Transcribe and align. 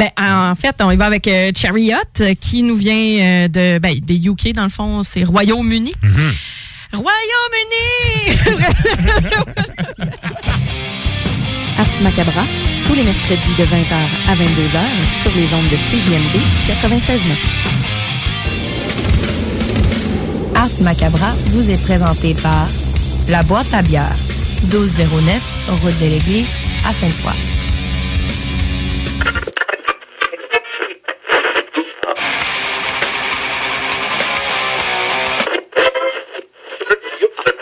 Ben, 0.00 0.08
en 0.16 0.54
fait, 0.54 0.76
on 0.80 0.90
y 0.90 0.96
va 0.96 1.04
avec 1.04 1.28
euh, 1.28 1.50
Chariot, 1.54 1.98
euh, 2.20 2.32
qui 2.40 2.62
nous 2.62 2.74
vient 2.74 2.94
euh, 2.94 3.48
de, 3.48 3.78
ben, 3.78 3.94
des 4.00 4.14
UK, 4.14 4.54
dans 4.54 4.62
le 4.62 4.70
fond, 4.70 5.02
c'est 5.02 5.24
Royaume-Uni. 5.24 5.92
Royaume-Uni! 6.94 8.38
Ars 11.78 12.00
Macabra, 12.00 12.44
tous 12.86 12.94
les 12.94 13.02
mercredis 13.02 13.54
de 13.58 13.64
20h 13.64 13.92
à 14.26 14.34
22h 14.36 14.80
sur 15.20 15.32
les 15.36 15.52
ondes 15.52 15.68
de 15.68 15.76
CGMD 15.90 16.40
96.9. 16.66 17.36
Ars 20.54 20.80
Macabra 20.80 21.34
vous 21.48 21.70
est 21.70 21.82
présenté 21.82 22.32
par 22.42 22.66
La 23.28 23.42
Boîte 23.42 23.74
à 23.74 23.82
bière, 23.82 24.16
1209, 24.72 25.68
route 25.82 26.00
de 26.00 26.06
l'église 26.06 26.48
à 26.86 26.94
Sainte-Foy. 26.94 27.34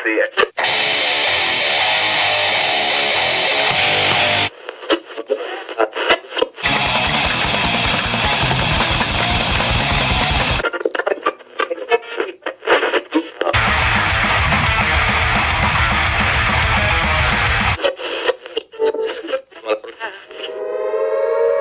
see 0.08 0.14
it. 0.14 0.47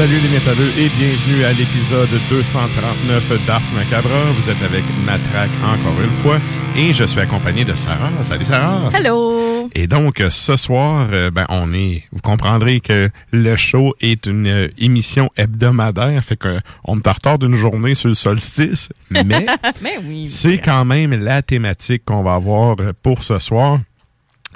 Salut 0.00 0.18
les 0.20 0.30
métalleux 0.30 0.72
et 0.78 0.88
bienvenue 0.88 1.44
à 1.44 1.52
l'épisode 1.52 2.08
239 2.30 3.44
d'Ars 3.46 3.74
Macabra. 3.74 4.30
Vous 4.32 4.48
êtes 4.48 4.62
avec 4.62 4.82
Matraque 5.04 5.50
encore 5.62 6.00
une 6.00 6.14
fois 6.14 6.40
et 6.74 6.94
je 6.94 7.04
suis 7.04 7.20
accompagné 7.20 7.66
de 7.66 7.74
Sarah. 7.74 8.10
Salut 8.22 8.46
Sarah. 8.46 8.88
Hello! 8.94 9.68
Et 9.74 9.86
donc 9.86 10.24
ce 10.30 10.56
soir, 10.56 11.06
euh, 11.12 11.30
ben 11.30 11.44
on 11.50 11.74
est, 11.74 12.04
vous 12.12 12.22
comprendrez 12.22 12.80
que 12.80 13.10
le 13.30 13.56
show 13.56 13.94
est 14.00 14.24
une 14.24 14.46
euh, 14.46 14.68
émission 14.78 15.28
hebdomadaire, 15.36 16.24
fait 16.24 16.36
que 16.36 16.60
on 16.84 16.96
en 16.96 17.12
retard 17.12 17.38
d'une 17.38 17.54
journée 17.54 17.94
sur 17.94 18.08
le 18.08 18.14
solstice, 18.14 18.88
mais 19.10 19.22
Mais 19.82 19.98
oui. 20.02 20.28
c'est 20.28 20.56
quand 20.56 20.86
même 20.86 21.12
la 21.12 21.42
thématique 21.42 22.06
qu'on 22.06 22.22
va 22.22 22.36
avoir 22.36 22.76
pour 23.02 23.22
ce 23.22 23.38
soir. 23.38 23.80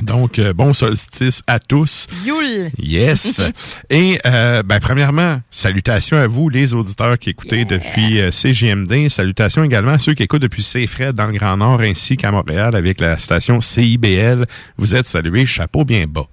Donc, 0.02 0.38
euh, 0.38 0.52
bon 0.52 0.72
solstice 0.72 1.42
à 1.46 1.60
tous. 1.60 2.08
Yule! 2.26 2.70
Yes. 2.78 3.40
Et 3.90 4.18
euh, 4.26 4.62
ben, 4.62 4.80
premièrement, 4.80 5.40
salutations 5.50 6.16
à 6.16 6.26
vous, 6.26 6.48
les 6.48 6.74
auditeurs 6.74 7.18
qui 7.18 7.30
écoutez 7.30 7.64
depuis 7.64 8.20
euh, 8.20 8.30
CGMD. 8.30 9.08
Salutations 9.08 9.62
également 9.62 9.92
à 9.92 9.98
ceux 9.98 10.14
qui 10.14 10.24
écoutent 10.24 10.42
depuis 10.42 10.62
CFRED 10.62 11.12
dans 11.12 11.26
le 11.26 11.34
Grand 11.34 11.56
Nord 11.56 11.80
ainsi 11.80 12.16
qu'à 12.16 12.32
Montréal 12.32 12.74
avec 12.74 13.00
la 13.00 13.18
station 13.18 13.60
CIBL. 13.60 14.46
Vous 14.78 14.94
êtes 14.94 15.06
salués, 15.06 15.46
chapeau 15.46 15.84
bien 15.84 16.06
bas. 16.06 16.26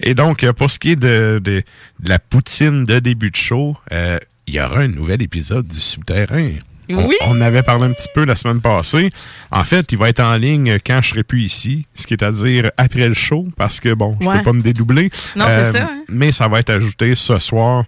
Et 0.00 0.14
donc, 0.14 0.44
euh, 0.44 0.52
pour 0.52 0.70
ce 0.70 0.78
qui 0.78 0.90
est 0.90 0.96
de, 0.96 1.40
de, 1.42 1.62
de 2.00 2.08
la 2.08 2.18
poutine 2.18 2.84
de 2.84 2.98
début 2.98 3.30
de 3.30 3.36
show, 3.36 3.76
euh, 3.92 4.18
il 4.46 4.54
y 4.54 4.60
aura 4.60 4.80
un 4.80 4.88
nouvel 4.88 5.22
épisode 5.22 5.66
du 5.66 5.78
Souterrain. 5.78 6.50
On- 6.90 7.06
Oui. 7.06 7.16
On, 7.26 7.40
avait 7.40 7.62
parlé 7.62 7.84
un 7.86 7.92
petit 7.92 8.08
peu 8.14 8.24
la 8.24 8.36
semaine 8.36 8.60
passée. 8.60 9.10
En 9.50 9.64
fait, 9.64 9.90
il 9.92 9.98
va 9.98 10.08
être 10.08 10.20
en 10.20 10.36
ligne 10.36 10.78
quand 10.84 11.00
je 11.02 11.10
serai 11.10 11.22
plus 11.24 11.42
ici, 11.42 11.86
ce 11.94 12.06
qui 12.06 12.14
est 12.14 12.22
à 12.22 12.32
dire 12.32 12.70
après 12.76 13.08
le 13.08 13.14
show, 13.14 13.46
parce 13.56 13.80
que 13.80 13.92
bon, 13.94 14.16
je 14.20 14.26
Ouais. 14.26 14.38
peux 14.38 14.44
pas 14.44 14.52
me 14.52 14.62
dédoubler. 14.62 15.10
Non, 15.36 15.46
c'est 15.48 15.72
ça, 15.72 15.84
hein. 15.84 16.02
Mais 16.08 16.32
ça 16.32 16.48
va 16.48 16.60
être 16.60 16.70
ajouté 16.70 17.14
ce 17.14 17.38
soir. 17.38 17.84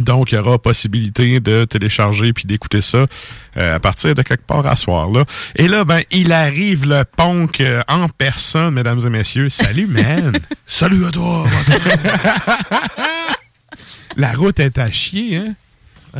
Donc, 0.00 0.32
il 0.32 0.36
y 0.36 0.38
aura 0.38 0.58
possibilité 0.58 1.38
de 1.38 1.66
télécharger 1.66 2.32
puis 2.32 2.44
d'écouter 2.46 2.80
ça 2.80 3.04
euh, 3.58 3.76
à 3.76 3.78
partir 3.78 4.14
de 4.14 4.22
quelque 4.22 4.46
part 4.46 4.66
à 4.66 4.74
soir. 4.74 5.10
Là. 5.10 5.26
Et 5.54 5.68
là, 5.68 5.84
ben, 5.84 6.00
il 6.10 6.32
arrive 6.32 6.86
le 6.88 7.04
punk 7.04 7.60
euh, 7.60 7.82
en 7.88 8.08
personne, 8.08 8.72
mesdames 8.72 9.00
et 9.04 9.10
messieurs. 9.10 9.50
Salut, 9.50 9.86
man! 9.88 10.32
Salut 10.64 11.04
à 11.04 11.10
toi! 11.10 11.46
La 14.16 14.32
route 14.32 14.60
est 14.60 14.78
à 14.78 14.90
chier, 14.90 15.36
hein? 15.36 15.54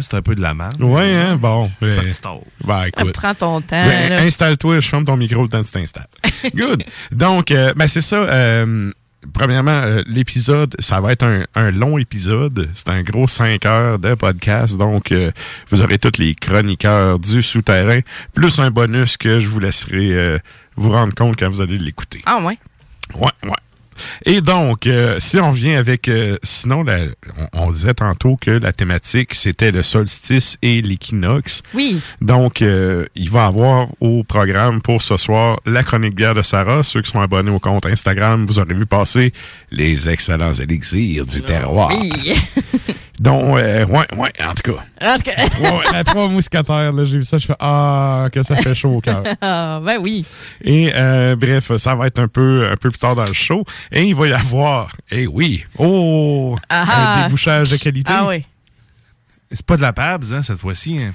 C'est 0.01 0.15
un 0.15 0.23
peu 0.23 0.35
de 0.35 0.41
la 0.41 0.55
merde. 0.55 0.81
Ouais, 0.83 1.13
hein? 1.15 1.37
Bon. 1.37 1.71
Je 1.81 1.87
suis 1.87 1.95
parti 1.97 2.21
ben, 2.65 2.85
écoute. 2.87 3.13
Prends 3.13 3.35
ton 3.35 3.61
temps. 3.61 3.85
Ben. 3.87 4.13
Installe-toi, 4.27 4.81
je 4.81 4.89
ferme 4.89 5.05
ton 5.05 5.17
micro 5.17 5.43
le 5.43 5.49
temps 5.49 5.61
que 5.61 5.67
tu 5.67 5.73
t'installes. 5.73 6.07
Good. 6.55 6.85
Donc, 7.11 7.51
euh, 7.51 7.73
ben 7.77 7.87
c'est 7.87 8.01
ça. 8.01 8.17
euh, 8.17 8.91
premièrement, 9.33 9.71
euh, 9.71 10.03
l'épisode, 10.07 10.75
ça 10.79 11.01
va 11.01 11.13
être 11.13 11.25
un, 11.25 11.45
un 11.55 11.71
long 11.71 11.99
épisode. 11.99 12.71
C'est 12.75 12.89
un 12.89 13.03
gros 13.03 13.29
5 13.29 13.65
heures 13.67 13.99
de 13.99 14.15
podcast. 14.15 14.77
Donc, 14.77 15.13
euh, 15.13 15.31
vous 15.71 15.81
aurez 15.83 15.99
tous 15.99 16.19
les 16.19 16.35
chroniqueurs 16.35 17.19
du 17.19 17.43
souterrain, 17.43 18.01
plus 18.35 18.59
un 18.59 18.71
bonus 18.71 19.17
que 19.17 19.41
je 19.41 19.47
vous 19.47 19.61
laisserai 19.61 20.13
euh, 20.13 20.39
vous 20.77 20.91
rendre 20.91 21.15
compte 21.15 21.39
quand 21.39 21.49
vous 21.51 21.61
allez 21.61 21.79
l'écouter. 21.79 22.23
Ah 22.27 22.39
ouais? 22.43 22.59
Ouais, 23.15 23.31
ouais. 23.45 23.51
Et 24.27 24.41
donc, 24.41 24.87
euh, 24.87 25.17
si 25.19 25.39
on 25.39 25.51
vient 25.51 25.79
avec... 25.79 26.09
euh, 26.09 26.37
sinon, 26.43 26.83
la- 26.83 27.07
on, 27.55 27.67
on 27.67 27.71
disait 27.71 27.95
tantôt 27.95 28.37
que 28.41 28.51
la 28.51 28.73
thématique, 28.73 29.35
c'était 29.35 29.71
le 29.73 29.83
solstice 29.83 30.57
et 30.63 30.83
l'équinoxe. 30.83 31.63
Oui. 31.75 32.01
Donc, 32.21 32.63
euh, 32.63 33.07
il 33.15 33.31
va 33.31 33.47
avoir 33.47 33.89
au 34.01 34.25
programme 34.25 34.81
pour 34.81 35.03
ce 35.03 35.17
soir 35.17 35.59
la 35.67 35.83
chronique 35.83 36.15
bière 36.15 36.35
de 36.35 36.43
Sarah. 36.43 36.83
Ceux 36.83 37.03
qui 37.03 37.11
sont 37.11 37.21
abonnés 37.21 37.51
au 37.51 37.59
compte 37.59 37.87
Instagram, 37.87 38.47
vous 38.47 38.59
aurez 38.59 38.75
vu 38.75 38.87
passer 38.87 39.33
les 39.71 40.09
excellents 40.09 40.53
élixirs 40.53 41.27
du 41.27 41.43
terroir. 41.43 41.91
Oui. 41.91 42.13
Donc, 43.21 43.57
euh, 43.59 43.85
ouais, 43.87 44.07
ouais, 44.17 44.33
en 44.45 44.53
tout 44.55 44.73
cas. 44.73 44.83
En 45.01 45.17
tout 45.17 45.23
cas- 45.23 45.47
Trois- 45.49 45.83
la 45.93 46.03
trois 46.03 46.27
mousquetaires, 46.29 46.93
là, 46.93 47.05
j'ai 47.05 47.19
vu 47.19 47.23
ça, 47.25 47.39
je 47.39 47.47
fais 47.47 47.55
Ah, 47.61 48.27
que 48.33 48.43
ça 48.43 48.57
fait 48.57 48.75
chaud 48.75 48.95
au 48.97 49.01
cœur. 49.01 49.23
Ah, 49.41 49.81
ben 49.85 49.99
oui. 50.03 50.25
Et 50.65 50.91
euh, 50.95 51.37
bref, 51.37 51.77
ça 51.77 51.95
va 51.95 52.07
être 52.09 52.19
un 52.19 52.27
peu 52.27 52.67
un 52.69 52.77
peu 52.77 52.91
plus 52.91 52.99
tard 52.99 53.15
dans 53.15 53.25
le 53.25 53.33
show. 53.33 53.65
Et 53.95 54.05
il 54.07 54.15
va 54.15 54.27
y 54.27 54.33
avoir, 54.33 54.97
eh 55.11 55.27
oui, 55.27 55.65
oh, 55.79 56.57
Ah 56.71 56.85
ah. 56.89 57.15
un 57.21 57.23
débouchage 57.25 57.71
de 57.71 57.77
qualité. 57.77 58.11
Ah 58.15 58.27
oui. 58.27 58.45
C'est 59.51 59.67
pas 59.67 59.77
de 59.77 59.83
la 59.83 59.93
Pabs, 59.93 60.33
hein, 60.33 60.41
cette 60.41 60.59
fois-ci. 60.59 60.99
hein. 60.99 61.13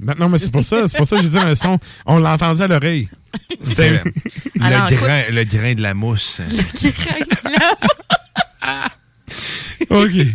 Non, 0.00 0.14
non, 0.18 0.28
mais 0.28 0.38
c'est 0.38 0.50
pour 0.50 0.62
ça, 0.64 0.88
c'est 0.88 0.96
pour 0.98 1.06
ça 1.06 1.16
que 1.16 1.22
j'ai 1.22 1.28
dit 1.30 1.38
un 1.38 1.54
son. 1.54 1.78
On 2.06 2.18
l'a 2.18 2.32
entendu 2.32 2.60
à 2.60 2.66
l'oreille. 2.66 3.08
C'est 3.62 3.90
le, 3.90 4.00
Alors, 4.60 4.90
écoute- 4.90 4.98
grain, 5.04 5.22
le 5.30 5.44
grain 5.44 5.74
de 5.74 5.80
la 5.80 5.94
mousse. 5.94 6.42
OK. 9.90 10.26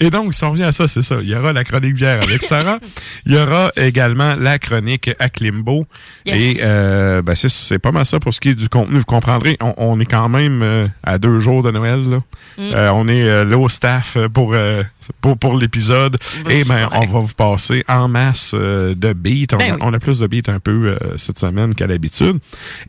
Et 0.00 0.10
donc, 0.10 0.34
si 0.34 0.44
on 0.44 0.50
revient 0.50 0.64
à 0.64 0.72
ça, 0.72 0.88
c'est 0.88 1.02
ça. 1.02 1.16
Il 1.22 1.28
y 1.28 1.34
aura 1.34 1.52
la 1.52 1.64
chronique 1.64 1.94
bière 1.94 2.22
avec 2.22 2.42
Sarah. 2.42 2.78
Il 3.26 3.32
y 3.32 3.36
aura 3.38 3.70
également 3.76 4.34
la 4.36 4.58
chronique 4.58 5.10
à 5.18 5.28
Klimbo. 5.28 5.86
Yes. 6.26 6.36
Et 6.36 6.60
euh, 6.62 7.22
ben, 7.22 7.34
c'est, 7.34 7.48
c'est 7.48 7.78
pas 7.78 7.92
mal 7.92 8.04
ça 8.04 8.18
pour 8.20 8.34
ce 8.34 8.40
qui 8.40 8.50
est 8.50 8.54
du 8.54 8.68
contenu. 8.68 8.98
Vous 8.98 9.04
comprendrez, 9.04 9.56
on, 9.60 9.74
on 9.76 10.00
est 10.00 10.06
quand 10.06 10.28
même 10.28 10.62
euh, 10.62 10.88
à 11.02 11.18
deux 11.18 11.38
jours 11.38 11.62
de 11.62 11.70
Noël. 11.70 12.02
là. 12.08 12.18
Euh, 12.58 12.90
on 12.94 13.08
est 13.08 13.22
euh, 13.22 13.44
là 13.44 13.58
au 13.58 13.68
staff 13.68 14.16
euh, 14.16 14.28
pour, 14.28 14.52
euh, 14.54 14.82
pour, 15.20 15.36
pour 15.38 15.56
l'épisode. 15.56 16.16
Et 16.50 16.64
ben, 16.64 16.88
on 16.92 17.00
va 17.06 17.20
vous 17.20 17.34
passer 17.34 17.84
en 17.88 18.08
masse 18.08 18.52
euh, 18.54 18.94
de 18.94 19.12
beats. 19.12 19.54
On, 19.54 19.56
Ben 19.56 19.72
oui. 19.74 19.78
on 19.80 19.92
a 19.92 19.98
plus 19.98 20.18
de 20.20 20.26
beats 20.26 20.52
un 20.52 20.60
peu 20.60 20.96
euh, 21.02 21.16
cette 21.16 21.38
semaine 21.38 21.74
qu'à 21.74 21.86
l'habitude. 21.86 22.38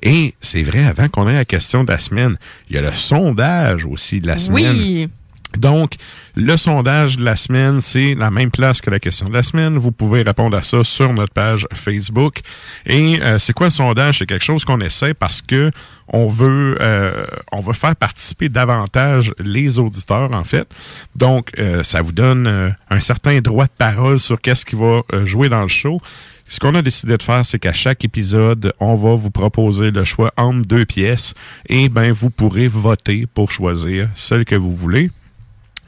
Et 0.04 0.34
c'est 0.42 0.64
vrai, 0.64 0.86
avant 0.86 1.08
qu'on 1.08 1.28
ait 1.28 1.34
la 1.34 1.46
question 1.46 1.84
de 1.84 1.92
la 1.92 2.00
semaine, 2.00 2.38
il 2.70 2.76
y 2.76 2.80
a 2.80 2.82
le 2.82 2.92
sondage 2.92 3.86
aussi 3.86 4.20
de 4.22 4.28
la 4.28 4.38
semaine. 4.38 4.76
Oui. 4.76 5.10
Donc, 5.58 5.96
le 6.36 6.58
sondage 6.58 7.18
de 7.18 7.24
la 7.24 7.36
semaine, 7.36 7.82
c'est 7.82 8.16
la 8.16 8.32
même 8.32 8.52
place 8.52 8.82
que 8.82 8.90
la 8.90 9.00
question 9.00 9.28
de 9.28 9.34
la 9.34 9.44
semaine. 9.44 9.78
Vous 9.78 9.92
pouvez 9.92 10.22
répondre 10.22 10.58
à 10.58 10.62
ça 10.62 10.84
sur 10.84 11.14
notre 11.14 11.34
page 11.34 11.68
Facebook. 11.74 12.42
Et 12.86 13.22
euh, 13.22 13.40
c'est 13.40 13.54
quoi 13.54 13.68
le 13.68 13.72
sondage? 13.72 14.20
C'est 14.20 14.26
quelque 14.26 14.44
chose 14.44 14.64
qu'on 14.64 14.82
essaie 14.82 15.14
parce 15.14 15.42
que 15.42 15.72
on 16.08 16.28
veut 16.28 16.78
euh, 16.82 17.26
on 17.52 17.62
veut 17.62 17.74
faire 17.74 17.96
participer 17.96 18.50
davantage 18.50 19.34
les 19.40 19.80
auditeurs, 19.80 20.34
en 20.34 20.44
fait. 20.44 20.68
Donc, 21.16 21.52
euh, 21.58 21.84
ça 21.84 22.02
vous 22.02 22.12
donne 22.12 22.76
un 22.90 23.00
certain 23.00 23.40
droit 23.40 23.66
de 23.66 23.72
parole 23.78 24.20
sur 24.20 24.40
qu'est-ce 24.40 24.66
qui 24.66 24.76
va 24.76 25.02
jouer 25.26 25.50
dans 25.50 25.62
le 25.62 25.68
show. 25.68 26.00
Ce 26.48 26.60
qu'on 26.60 26.76
a 26.76 26.84
décidé 26.84 27.18
de 27.18 27.24
faire, 27.24 27.44
c'est 27.44 27.58
qu'à 27.58 27.74
chaque 27.74 28.06
épisode, 28.06 28.74
on 28.80 28.96
va 28.96 29.16
vous 29.16 29.32
proposer 29.32 29.90
le 29.90 30.04
choix 30.04 30.32
entre 30.38 30.68
deux 30.68 30.86
pièces 30.86 31.34
et 31.70 31.90
ben 31.90 32.12
vous 32.12 32.30
pourrez 32.30 32.68
voter 32.68 33.26
pour 33.26 33.52
choisir 33.52 34.10
celle 34.14 34.46
que 34.46 34.56
vous 34.56 34.76
voulez. 34.76 35.10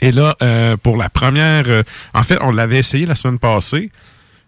Et 0.02 0.12
là, 0.12 0.36
euh, 0.42 0.78
pour 0.78 0.98
la 0.98 1.10
première, 1.10 1.64
euh, 1.68 1.84
en 2.14 2.24
fait, 2.24 2.38
on 2.42 2.52
l'avait 2.52 2.80
essayé 2.80 3.06
la 3.06 3.16
semaine 3.16 3.40
passée. 3.40 3.92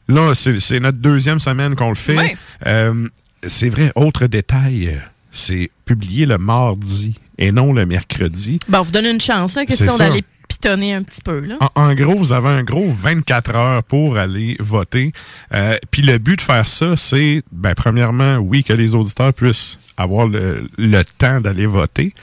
Là, 0.08 0.34
c'est 0.34 0.80
notre 0.80 0.98
deuxième 0.98 1.40
semaine 1.40 1.76
qu'on 1.76 1.90
le 1.90 1.96
fait. 1.96 2.18
Ouais. 2.18 2.38
Euh, 2.66 3.08
c'est 3.46 3.70
vrai, 3.70 3.92
autre 3.96 4.28
détail, 4.28 5.00
c'est 5.32 5.70
publié 5.86 6.26
le 6.26 6.38
mardi 6.38 7.16
et 7.38 7.52
non 7.52 7.74
le 7.74 7.86
mercredi. 7.86 8.60
Bon, 8.68 8.80
on 8.80 8.82
vous 8.82 8.92
donne 8.92 9.06
une 9.06 9.22
chance, 9.22 9.54
C'est 9.54 9.66
question 9.66 9.98
d'aller 9.98 10.24
pitonner 10.48 10.96
un 10.96 11.04
petit 11.04 11.22
peu, 11.22 11.42
là. 11.42 11.58
En, 11.76 11.84
en 11.90 11.94
gros, 11.94 12.16
vous 12.16 12.34
avez 12.34 12.50
un 12.50 12.64
gros 12.64 12.92
24 12.92 13.56
heures 13.56 13.84
pour 13.84 14.18
aller 14.18 14.58
voter. 14.60 15.14
Euh, 15.54 15.78
Puis 15.92 16.02
le 16.02 16.18
but 16.18 16.38
de 16.38 16.42
faire 16.42 16.68
ça, 16.68 16.96
c'est, 16.98 17.44
ben, 17.52 17.76
premièrement, 17.76 18.38
oui, 18.38 18.64
que 18.64 18.74
les 18.74 18.96
auditeurs 18.96 19.32
puissent 19.34 19.78
avoir 19.96 20.28
le, 20.28 20.68
le 20.78 21.04
temps 21.04 21.40
d'aller 21.40 21.68
voter. 21.68 22.14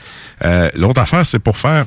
Euh, 0.43 0.69
L'autre 0.75 0.99
affaire, 1.01 1.25
c'est 1.25 1.39
pour 1.39 1.57
faire 1.57 1.85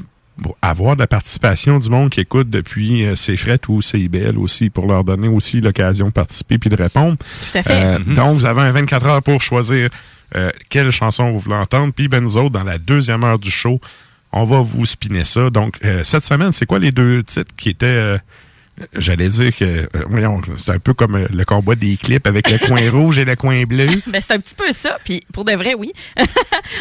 avoir 0.62 0.96
de 0.96 1.00
la 1.00 1.06
participation 1.06 1.78
du 1.78 1.88
monde 1.90 2.10
qui 2.10 2.20
écoute 2.20 2.50
depuis 2.50 3.04
euh, 3.04 3.16
C'est 3.16 3.36
ou 3.68 3.82
CIBL 3.82 4.38
aussi, 4.38 4.70
pour 4.70 4.86
leur 4.86 5.04
donner 5.04 5.28
aussi 5.28 5.60
l'occasion 5.60 6.06
de 6.06 6.12
participer 6.12 6.58
puis 6.58 6.70
de 6.70 6.76
répondre. 6.76 7.16
Tout 7.18 7.58
à 7.58 7.62
fait. 7.62 7.84
Euh, 7.84 7.98
Donc, 8.14 8.36
vous 8.36 8.46
avez 8.46 8.62
un 8.62 8.70
24 8.70 9.06
heures 9.06 9.22
pour 9.22 9.40
choisir 9.40 9.90
euh, 10.36 10.50
quelle 10.68 10.90
chanson 10.90 11.30
vous 11.32 11.38
voulez 11.38 11.56
entendre. 11.56 11.92
Puis, 11.94 12.08
ben, 12.08 12.22
nous 12.22 12.36
autres, 12.36 12.50
dans 12.50 12.64
la 12.64 12.78
deuxième 12.78 13.24
heure 13.24 13.38
du 13.38 13.50
show, 13.50 13.80
on 14.32 14.44
va 14.44 14.60
vous 14.60 14.86
spinner 14.86 15.24
ça. 15.24 15.50
Donc, 15.50 15.78
euh, 15.84 16.02
cette 16.04 16.22
semaine, 16.22 16.52
c'est 16.52 16.66
quoi 16.66 16.78
les 16.78 16.92
deux 16.92 17.22
titres 17.22 17.54
qui 17.56 17.70
étaient... 17.70 18.18
J'allais 18.94 19.28
dire 19.28 19.54
que, 19.56 19.64
euh, 19.64 19.86
voyons, 20.08 20.40
c'est 20.56 20.72
un 20.72 20.78
peu 20.78 20.94
comme 20.94 21.14
euh, 21.16 21.26
le 21.32 21.44
combat 21.44 21.74
des 21.74 21.96
clips 21.96 22.26
avec 22.26 22.50
le 22.50 22.58
coin 22.58 22.90
rouge 22.92 23.18
et 23.18 23.24
le 23.24 23.36
coin 23.36 23.62
bleu. 23.64 23.86
Ben, 24.06 24.20
c'est 24.20 24.34
un 24.34 24.38
petit 24.40 24.54
peu 24.54 24.72
ça. 24.72 24.98
Puis 25.04 25.22
pour 25.32 25.44
de 25.44 25.52
vrai, 25.52 25.74
oui. 25.74 25.92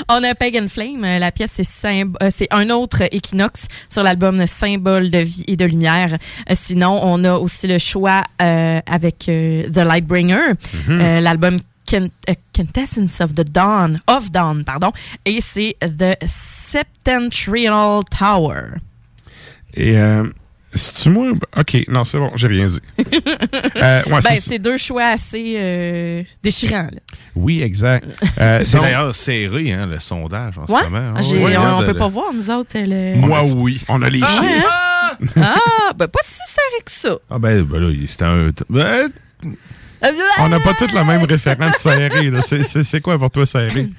on 0.10 0.24
a 0.24 0.34
Pagan 0.36 0.68
Flame. 0.69 1.04
Euh, 1.04 1.19
La 1.19 1.31
pièce, 1.31 1.51
c'est 1.56 1.68
symb- 1.68 2.16
c'est 2.31 2.48
un 2.51 2.69
autre 2.69 3.04
équinoxe 3.12 3.68
sur 3.90 4.04
l'album 4.04 4.46
Symbole 4.48 5.10
de 5.10 5.19
vie 5.19 5.44
et 5.48 5.56
de 5.56 5.66
lumière. 5.66 6.18
Sinon, 6.66 7.00
on 7.04 7.24
a 7.25 7.34
aussi 7.34 7.68
le 7.68 7.78
choix 7.80 8.24
euh, 8.42 8.80
avec 8.86 9.28
euh, 9.30 9.69
The 9.69 9.78
Lightbringer, 9.78 10.54
euh, 10.90 11.19
l'album 11.19 11.60
Quint- 11.88 12.10
Quintessence 12.54 13.19
of 13.22 13.34
the 13.34 13.42
Dawn, 13.50 14.00
of 14.07 14.31
Dawn, 14.31 14.63
pardon. 14.63 14.92
Et 15.25 15.40
c'est 15.42 15.75
The 15.81 16.16
Septentrial 16.28 18.01
Tower. 18.18 18.78
Et, 19.74 19.98
euh, 19.98 20.24
c'est-tu 20.74 21.10
moi? 21.10 21.31
OK, 21.57 21.77
non, 21.88 22.04
c'est 22.04 22.18
bon, 22.18 22.31
j'ai 22.36 22.48
rien 22.48 22.68
dit. 22.68 22.80
Euh, 23.75 24.01
ouais, 24.07 24.19
Ben, 24.24 24.38
c'est- 24.39 24.60
deux 24.60 24.77
choix 24.77 25.04
assez 25.06 25.56
euh, 25.57 26.24
déchirants. 26.44 26.89
là. 26.92 27.00
oui, 27.36 27.62
exact. 27.62 28.06
Euh, 28.39 28.62
C'est 28.66 28.74
donc- 28.77 28.86
d'ailleurs 28.86 29.16
serré, 29.16 29.71
hein, 29.71 29.86
le 29.88 30.00
sondage 30.00 30.57
en 30.57 30.62
Ouais? 30.71 30.81
ce 30.83 30.89
moment. 30.89 31.13
Ah, 31.16 31.19
Ouais, 31.21 31.38
on, 31.39 31.45
regarde, 31.45 31.86
peut 31.86 31.92
le- 31.94 31.98
pas 31.98 32.07
voir, 32.07 32.33
nous 32.33 32.50
autres. 32.50 32.71
le- 32.75 33.16
Moi, 33.16 33.42
oui. 33.56 33.81
On 33.88 34.01
a 34.01 34.10
les 34.10 34.21
Ah, 34.21 34.27
chiffres. 34.27 34.68
hein? 35.38 35.56
Ah, 35.89 35.94
ben 35.95 36.07
pas 36.07 36.19
si 36.24 36.33
serré 36.54 36.83
que 36.86 36.92
ça. 36.92 37.18
Ah 37.30 37.39
ben, 37.39 37.63
ben 37.63 37.80
là, 37.80 37.94
c'était 38.07 38.25
un... 38.25 38.50
Ben, 38.69 39.10
On 40.39 40.50
n'a 40.50 40.60
pas 40.60 40.74
toutes 40.74 40.94
la 40.94 41.04
même 41.04 41.24
référence 41.24 41.75
serré. 41.77 42.30
là. 42.30 42.42
C'est- 42.42 42.63
C'est 42.63 42.83
c'est 42.83 43.01
quoi 43.01 43.18
pour 43.18 43.31
toi 43.31 43.45
serré? 43.45 43.89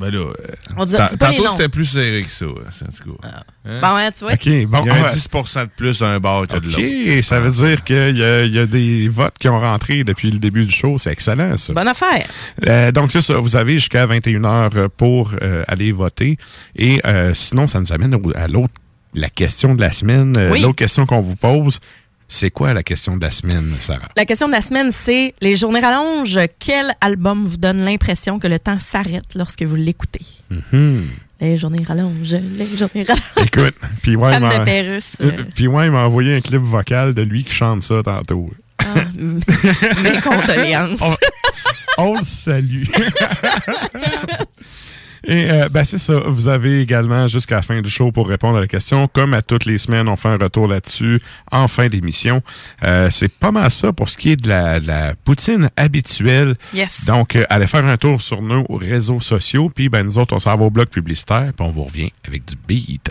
Ben 0.00 0.10
là... 0.10 0.18
euh, 0.18 0.32
On 0.76 0.84
dit- 0.86 0.94
ta- 0.96 1.08
dis 1.10 1.16
pas 1.16 1.30
les 1.30 1.36
Tantôt, 1.36 1.48
noms. 1.48 1.56
c'était 1.56 1.68
plus 1.68 1.84
serré 1.84 2.22
que 2.22 2.30
ça. 2.30 2.46
en 2.46 2.50
tout 2.52 3.16
cas. 3.20 3.28
Hein? 3.66 3.80
Bon, 3.80 3.86
hein, 3.88 4.10
tu 4.10 4.24
vois. 4.24 4.32
OK, 4.32 4.44
bon. 4.66 4.80
Il 4.82 4.86
y 4.86 4.90
a 4.90 4.94
un 4.94 5.02
ouais. 5.04 5.12
10 5.12 5.28
de 5.56 5.68
plus 5.76 5.98
d'un 6.00 6.18
bar 6.18 6.46
que 6.48 6.56
de 6.58 6.66
l'autre. 6.66 7.18
OK, 7.18 7.24
ça 7.24 7.40
veut 7.40 7.50
dire 7.50 7.84
qu'il 7.84 8.16
y, 8.16 8.22
a- 8.24 8.42
il 8.44 8.52
y 8.54 8.58
a 8.58 8.66
des 8.66 9.08
votes 9.08 9.34
qui 9.38 9.48
ont 9.48 9.60
rentré 9.60 10.02
depuis 10.04 10.30
le 10.30 10.38
début 10.38 10.64
du 10.64 10.72
show. 10.72 10.96
C'est 10.98 11.12
excellent, 11.12 11.56
ça. 11.56 11.72
Bonne 11.72 11.88
affaire. 11.88 12.26
Euh, 12.66 12.90
donc, 12.92 13.10
c'est 13.12 13.22
ça. 13.22 13.38
Vous 13.38 13.56
avez 13.56 13.74
jusqu'à 13.74 14.06
21h 14.06 14.88
pour 14.88 15.32
euh, 15.42 15.62
aller 15.68 15.92
voter. 15.92 16.38
Et 16.76 17.00
euh, 17.06 17.34
sinon, 17.34 17.66
ça 17.66 17.78
nous 17.80 17.92
amène 17.92 18.14
au- 18.14 18.32
à 18.34 18.48
l'autre, 18.48 18.74
la 19.14 19.28
question 19.28 19.74
de 19.74 19.80
la 19.80 19.92
semaine. 19.92 20.32
Euh, 20.38 20.50
Oui. 20.52 20.60
L'autre 20.62 20.76
question 20.76 21.04
qu'on 21.06 21.20
vous 21.20 21.36
pose, 21.36 21.80
c'est 22.32 22.52
quoi 22.52 22.72
la 22.72 22.84
question 22.84 23.16
de 23.16 23.22
la 23.22 23.32
semaine, 23.32 23.74
Sarah? 23.80 24.08
La 24.16 24.24
question 24.24 24.46
de 24.46 24.52
la 24.52 24.62
semaine, 24.62 24.92
c'est 24.92 25.34
les 25.40 25.56
journées 25.56 25.80
rallonges. 25.80 26.38
Quel 26.60 26.94
album 27.00 27.44
vous 27.44 27.56
donne 27.56 27.84
l'impression 27.84 28.38
que 28.38 28.46
le 28.46 28.60
temps 28.60 28.78
s'arrête 28.78 29.34
lorsque 29.34 29.64
vous 29.64 29.74
l'écoutez? 29.74 30.24
Hmm. 30.70 31.06
Les 31.40 31.56
journées 31.56 31.82
rallonges, 31.82 32.34
les 32.34 32.66
journées 32.66 33.02
rallonges. 33.02 33.24
Écoute, 33.44 33.74
puis 34.02 34.14
ouais, 34.14 34.34
il 34.34 34.40
m'a-. 34.40 34.60
Euh, 34.60 35.00
euh, 35.22 35.66
ouais, 35.66 35.86
il 35.86 35.90
m'a 35.90 36.06
envoyé 36.06 36.36
un 36.36 36.40
clip 36.40 36.62
vocal 36.62 37.14
de 37.14 37.22
lui 37.22 37.42
qui 37.42 37.52
chante 37.52 37.82
ça 37.82 38.00
tantôt. 38.04 38.48
ah, 38.78 38.84
mes 39.18 40.20
condoléances. 40.22 41.00
On, 41.02 41.16
on 41.98 42.16
le 42.18 42.22
salue. 42.22 42.84
Et 45.24 45.50
euh, 45.50 45.68
ben 45.70 45.84
c'est 45.84 45.98
ça. 45.98 46.20
Vous 46.26 46.48
avez 46.48 46.80
également 46.80 47.28
jusqu'à 47.28 47.56
la 47.56 47.62
fin 47.62 47.80
du 47.80 47.90
show 47.90 48.12
pour 48.12 48.28
répondre 48.28 48.58
à 48.58 48.60
la 48.60 48.66
question. 48.66 49.08
Comme 49.08 49.34
à 49.34 49.42
toutes 49.42 49.64
les 49.64 49.78
semaines, 49.78 50.08
on 50.08 50.16
fait 50.16 50.28
un 50.28 50.38
retour 50.38 50.66
là-dessus 50.66 51.20
en 51.50 51.68
fin 51.68 51.88
d'émission. 51.88 52.42
Euh, 52.84 53.08
c'est 53.10 53.32
pas 53.32 53.52
mal 53.52 53.70
ça 53.70 53.92
pour 53.92 54.08
ce 54.08 54.16
qui 54.16 54.32
est 54.32 54.36
de 54.36 54.48
la, 54.48 54.80
de 54.80 54.86
la 54.86 55.14
poutine 55.14 55.70
habituelle. 55.76 56.56
Yes. 56.72 57.04
Donc, 57.04 57.36
euh, 57.36 57.44
allez 57.50 57.66
faire 57.66 57.84
un 57.84 57.96
tour 57.96 58.20
sur 58.20 58.42
nos 58.42 58.64
réseaux 58.70 59.20
sociaux. 59.20 59.70
Puis 59.74 59.88
ben 59.88 60.04
nous 60.04 60.18
autres, 60.18 60.34
on 60.34 60.38
s'en 60.38 60.56
va 60.56 60.64
au 60.64 60.70
blog 60.70 60.88
publicitaire. 60.88 61.52
Puis 61.56 61.66
on 61.66 61.70
vous 61.70 61.84
revient 61.84 62.10
avec 62.26 62.44
du 62.44 62.54
beat. 62.66 63.10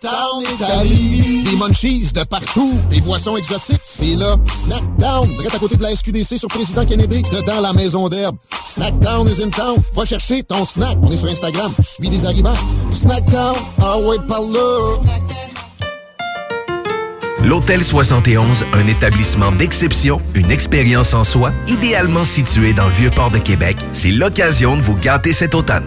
Snackdown. 0.00 0.44
Des 1.44 1.56
munchies 1.56 2.12
de 2.12 2.22
partout. 2.24 2.72
Des 2.88 3.00
boissons 3.00 3.36
exotiques, 3.36 3.80
c'est 3.82 4.14
là. 4.14 4.36
Snackdown, 4.46 5.26
direct 5.26 5.54
à 5.54 5.58
côté 5.58 5.76
de 5.76 5.82
la 5.82 5.94
SQDC 5.94 6.38
sur 6.38 6.48
Président 6.48 6.84
Kennedy, 6.84 7.22
dedans 7.22 7.60
la 7.60 7.72
maison 7.72 8.08
d'herbe. 8.08 8.36
Snackdown 8.64 9.26
is 9.28 9.42
in 9.42 9.50
town. 9.50 9.82
Va 9.94 10.04
chercher 10.04 10.42
ton 10.42 10.64
snack. 10.64 10.96
On 11.02 11.10
est 11.10 11.16
sur 11.16 11.28
Instagram. 11.28 11.72
Je 11.78 11.82
suis 11.82 12.08
des 12.08 12.24
arrivants. 12.26 12.54
Snackdown, 12.90 13.56
ah 13.80 13.98
ouais, 13.98 14.16
par 14.28 14.42
là. 14.42 14.98
L'Hôtel 17.42 17.82
71, 17.82 18.64
un 18.74 18.86
établissement 18.88 19.52
d'exception, 19.52 20.20
une 20.34 20.50
expérience 20.50 21.14
en 21.14 21.24
soi, 21.24 21.52
idéalement 21.68 22.24
situé 22.24 22.72
dans 22.72 22.86
le 22.86 22.92
Vieux-Port 22.92 23.30
de 23.30 23.38
Québec, 23.38 23.76
c'est 23.92 24.10
l'occasion 24.10 24.76
de 24.76 24.82
vous 24.82 24.96
gâter 24.96 25.32
cet 25.32 25.54
automne. 25.54 25.86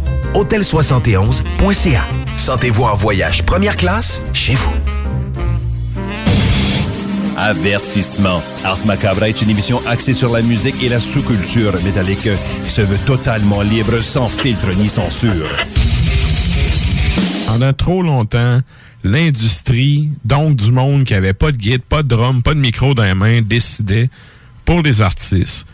Hôtel71.ca. 0.33 2.03
Sentez-vous 2.37 2.83
en 2.83 2.95
voyage 2.95 3.43
première 3.43 3.75
classe 3.75 4.21
chez 4.33 4.53
vous. 4.53 4.73
Avertissement. 7.37 8.41
Ars 8.63 8.85
Macabra 8.85 9.27
est 9.27 9.41
une 9.41 9.49
émission 9.49 9.81
axée 9.87 10.13
sur 10.13 10.31
la 10.31 10.41
musique 10.41 10.81
et 10.83 10.89
la 10.89 10.99
sous-culture 10.99 11.73
métallique 11.83 12.29
qui 12.63 12.69
se 12.69 12.81
veut 12.81 12.97
totalement 13.05 13.61
libre, 13.61 13.97
sans 13.97 14.27
filtre 14.27 14.67
ni 14.77 14.87
censure. 14.87 15.49
Pendant 17.47 17.73
trop 17.73 18.01
longtemps, 18.01 18.61
l'industrie, 19.03 20.09
donc 20.23 20.55
du 20.55 20.71
monde 20.71 21.03
qui 21.03 21.13
avait 21.13 21.33
pas 21.33 21.51
de 21.51 21.57
guide, 21.57 21.81
pas 21.81 22.03
de 22.03 22.07
drum, 22.07 22.41
pas 22.41 22.53
de 22.53 22.59
micro 22.59 22.93
dans 22.93 23.03
les 23.03 23.15
mains, 23.15 23.41
décidait 23.41 24.09
pour 24.63 24.81
les 24.81 25.01
artistes. 25.01 25.65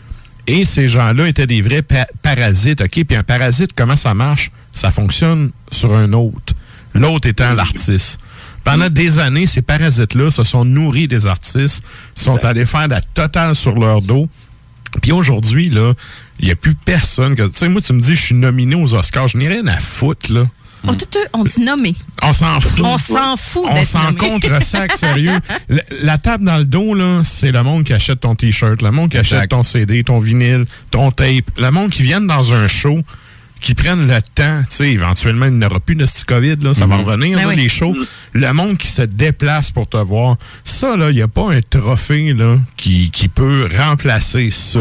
Et 0.48 0.64
ces 0.64 0.88
gens-là 0.88 1.28
étaient 1.28 1.46
des 1.46 1.60
vrais 1.60 1.82
pa- 1.82 2.08
parasites, 2.22 2.80
OK? 2.80 3.04
Puis 3.04 3.16
un 3.16 3.22
parasite, 3.22 3.72
comment 3.76 3.96
ça 3.96 4.14
marche? 4.14 4.50
Ça 4.72 4.90
fonctionne 4.90 5.50
sur 5.70 5.94
un 5.94 6.12
autre. 6.14 6.54
L'autre 6.94 7.28
étant 7.28 7.52
l'artiste. 7.52 8.18
Pendant 8.64 8.88
des 8.88 9.18
années, 9.18 9.46
ces 9.46 9.62
parasites-là 9.62 10.30
se 10.30 10.44
sont 10.44 10.64
nourris 10.64 11.06
des 11.06 11.26
artistes, 11.26 11.82
sont 12.14 12.42
allés 12.44 12.64
faire 12.66 12.88
la 12.88 13.00
totale 13.02 13.54
sur 13.54 13.78
leur 13.78 14.00
dos. 14.02 14.28
Puis 15.02 15.12
aujourd'hui, 15.12 15.68
là, 15.68 15.92
il 16.40 16.46
n'y 16.46 16.50
a 16.50 16.56
plus 16.56 16.74
personne 16.74 17.34
que... 17.34 17.42
Tu 17.42 17.52
sais, 17.52 17.68
moi, 17.68 17.82
tu 17.82 17.92
me 17.92 18.00
dis, 18.00 18.16
je 18.16 18.22
suis 18.22 18.34
nominé 18.34 18.74
aux 18.74 18.94
Oscars. 18.94 19.28
Je 19.28 19.36
n'ai 19.36 19.48
rien 19.48 19.66
à 19.66 19.78
foutre, 19.78 20.32
là. 20.32 20.46
On, 20.84 20.94
tout, 20.94 21.06
on 21.32 21.44
dit 21.44 21.60
nommer. 21.60 21.94
On 22.22 22.32
s'en 22.32 22.60
fout. 22.60 22.80
On 22.84 22.96
s'en 22.98 23.36
fout 23.36 23.64
On 23.68 23.84
s'en 23.84 24.04
nommé. 24.12 24.16
contre 24.18 24.62
sac 24.62 24.92
sérieux. 24.96 25.32
La, 25.68 25.82
la 26.02 26.18
table 26.18 26.44
dans 26.44 26.56
le 26.58 26.64
dos, 26.64 26.94
là, 26.94 27.22
c'est 27.24 27.50
le 27.52 27.62
monde 27.62 27.84
qui 27.84 27.92
achète 27.92 28.20
ton 28.20 28.34
t-shirt, 28.34 28.80
le 28.82 28.90
monde 28.90 29.10
qui 29.10 29.18
achète 29.18 29.48
ton 29.50 29.62
CD, 29.62 30.04
ton 30.04 30.18
vinyle, 30.20 30.66
ton 30.90 31.10
tape, 31.10 31.50
le 31.58 31.70
monde 31.70 31.90
qui 31.90 32.02
viennent 32.02 32.26
dans 32.28 32.52
un 32.52 32.66
show, 32.68 33.00
qui 33.60 33.74
prennent 33.74 34.06
le 34.06 34.22
temps, 34.34 34.60
tu 34.70 34.76
sais, 34.76 34.90
éventuellement, 34.92 35.46
il 35.46 35.54
n'y 35.58 35.66
aura 35.66 35.80
plus 35.80 35.96
de 35.96 36.06
ce 36.06 36.24
COVID, 36.24 36.56
là, 36.62 36.72
ça 36.74 36.86
va 36.86 36.96
Mhm. 36.98 37.02
revenir, 37.04 37.36
Ben 37.38 37.42
là, 37.44 37.48
oui. 37.48 37.56
les 37.56 37.68
shows. 37.68 37.96
Le 38.32 38.52
monde 38.52 38.78
qui 38.78 38.86
se 38.86 39.02
déplace 39.02 39.72
pour 39.72 39.88
te 39.88 39.96
voir. 39.96 40.36
Ça, 40.62 40.96
là, 40.96 41.10
il 41.10 41.16
n'y 41.16 41.22
a 41.22 41.28
pas 41.28 41.50
un 41.52 41.60
trophée, 41.60 42.32
là, 42.34 42.56
qui, 42.76 43.10
qui 43.10 43.26
peut 43.28 43.68
remplacer 43.76 44.50
ça. 44.52 44.80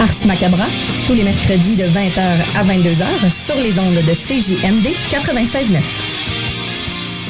Ars 0.00 0.26
Macabra, 0.26 0.64
tous 1.06 1.12
les 1.12 1.24
mercredis 1.24 1.76
de 1.76 1.84
20h 1.84 2.20
à 2.56 2.64
22h 2.64 3.30
sur 3.30 3.56
les 3.56 3.78
ondes 3.78 3.96
de 3.96 4.14
CJMD 4.14 4.86
96.9. 5.10 6.09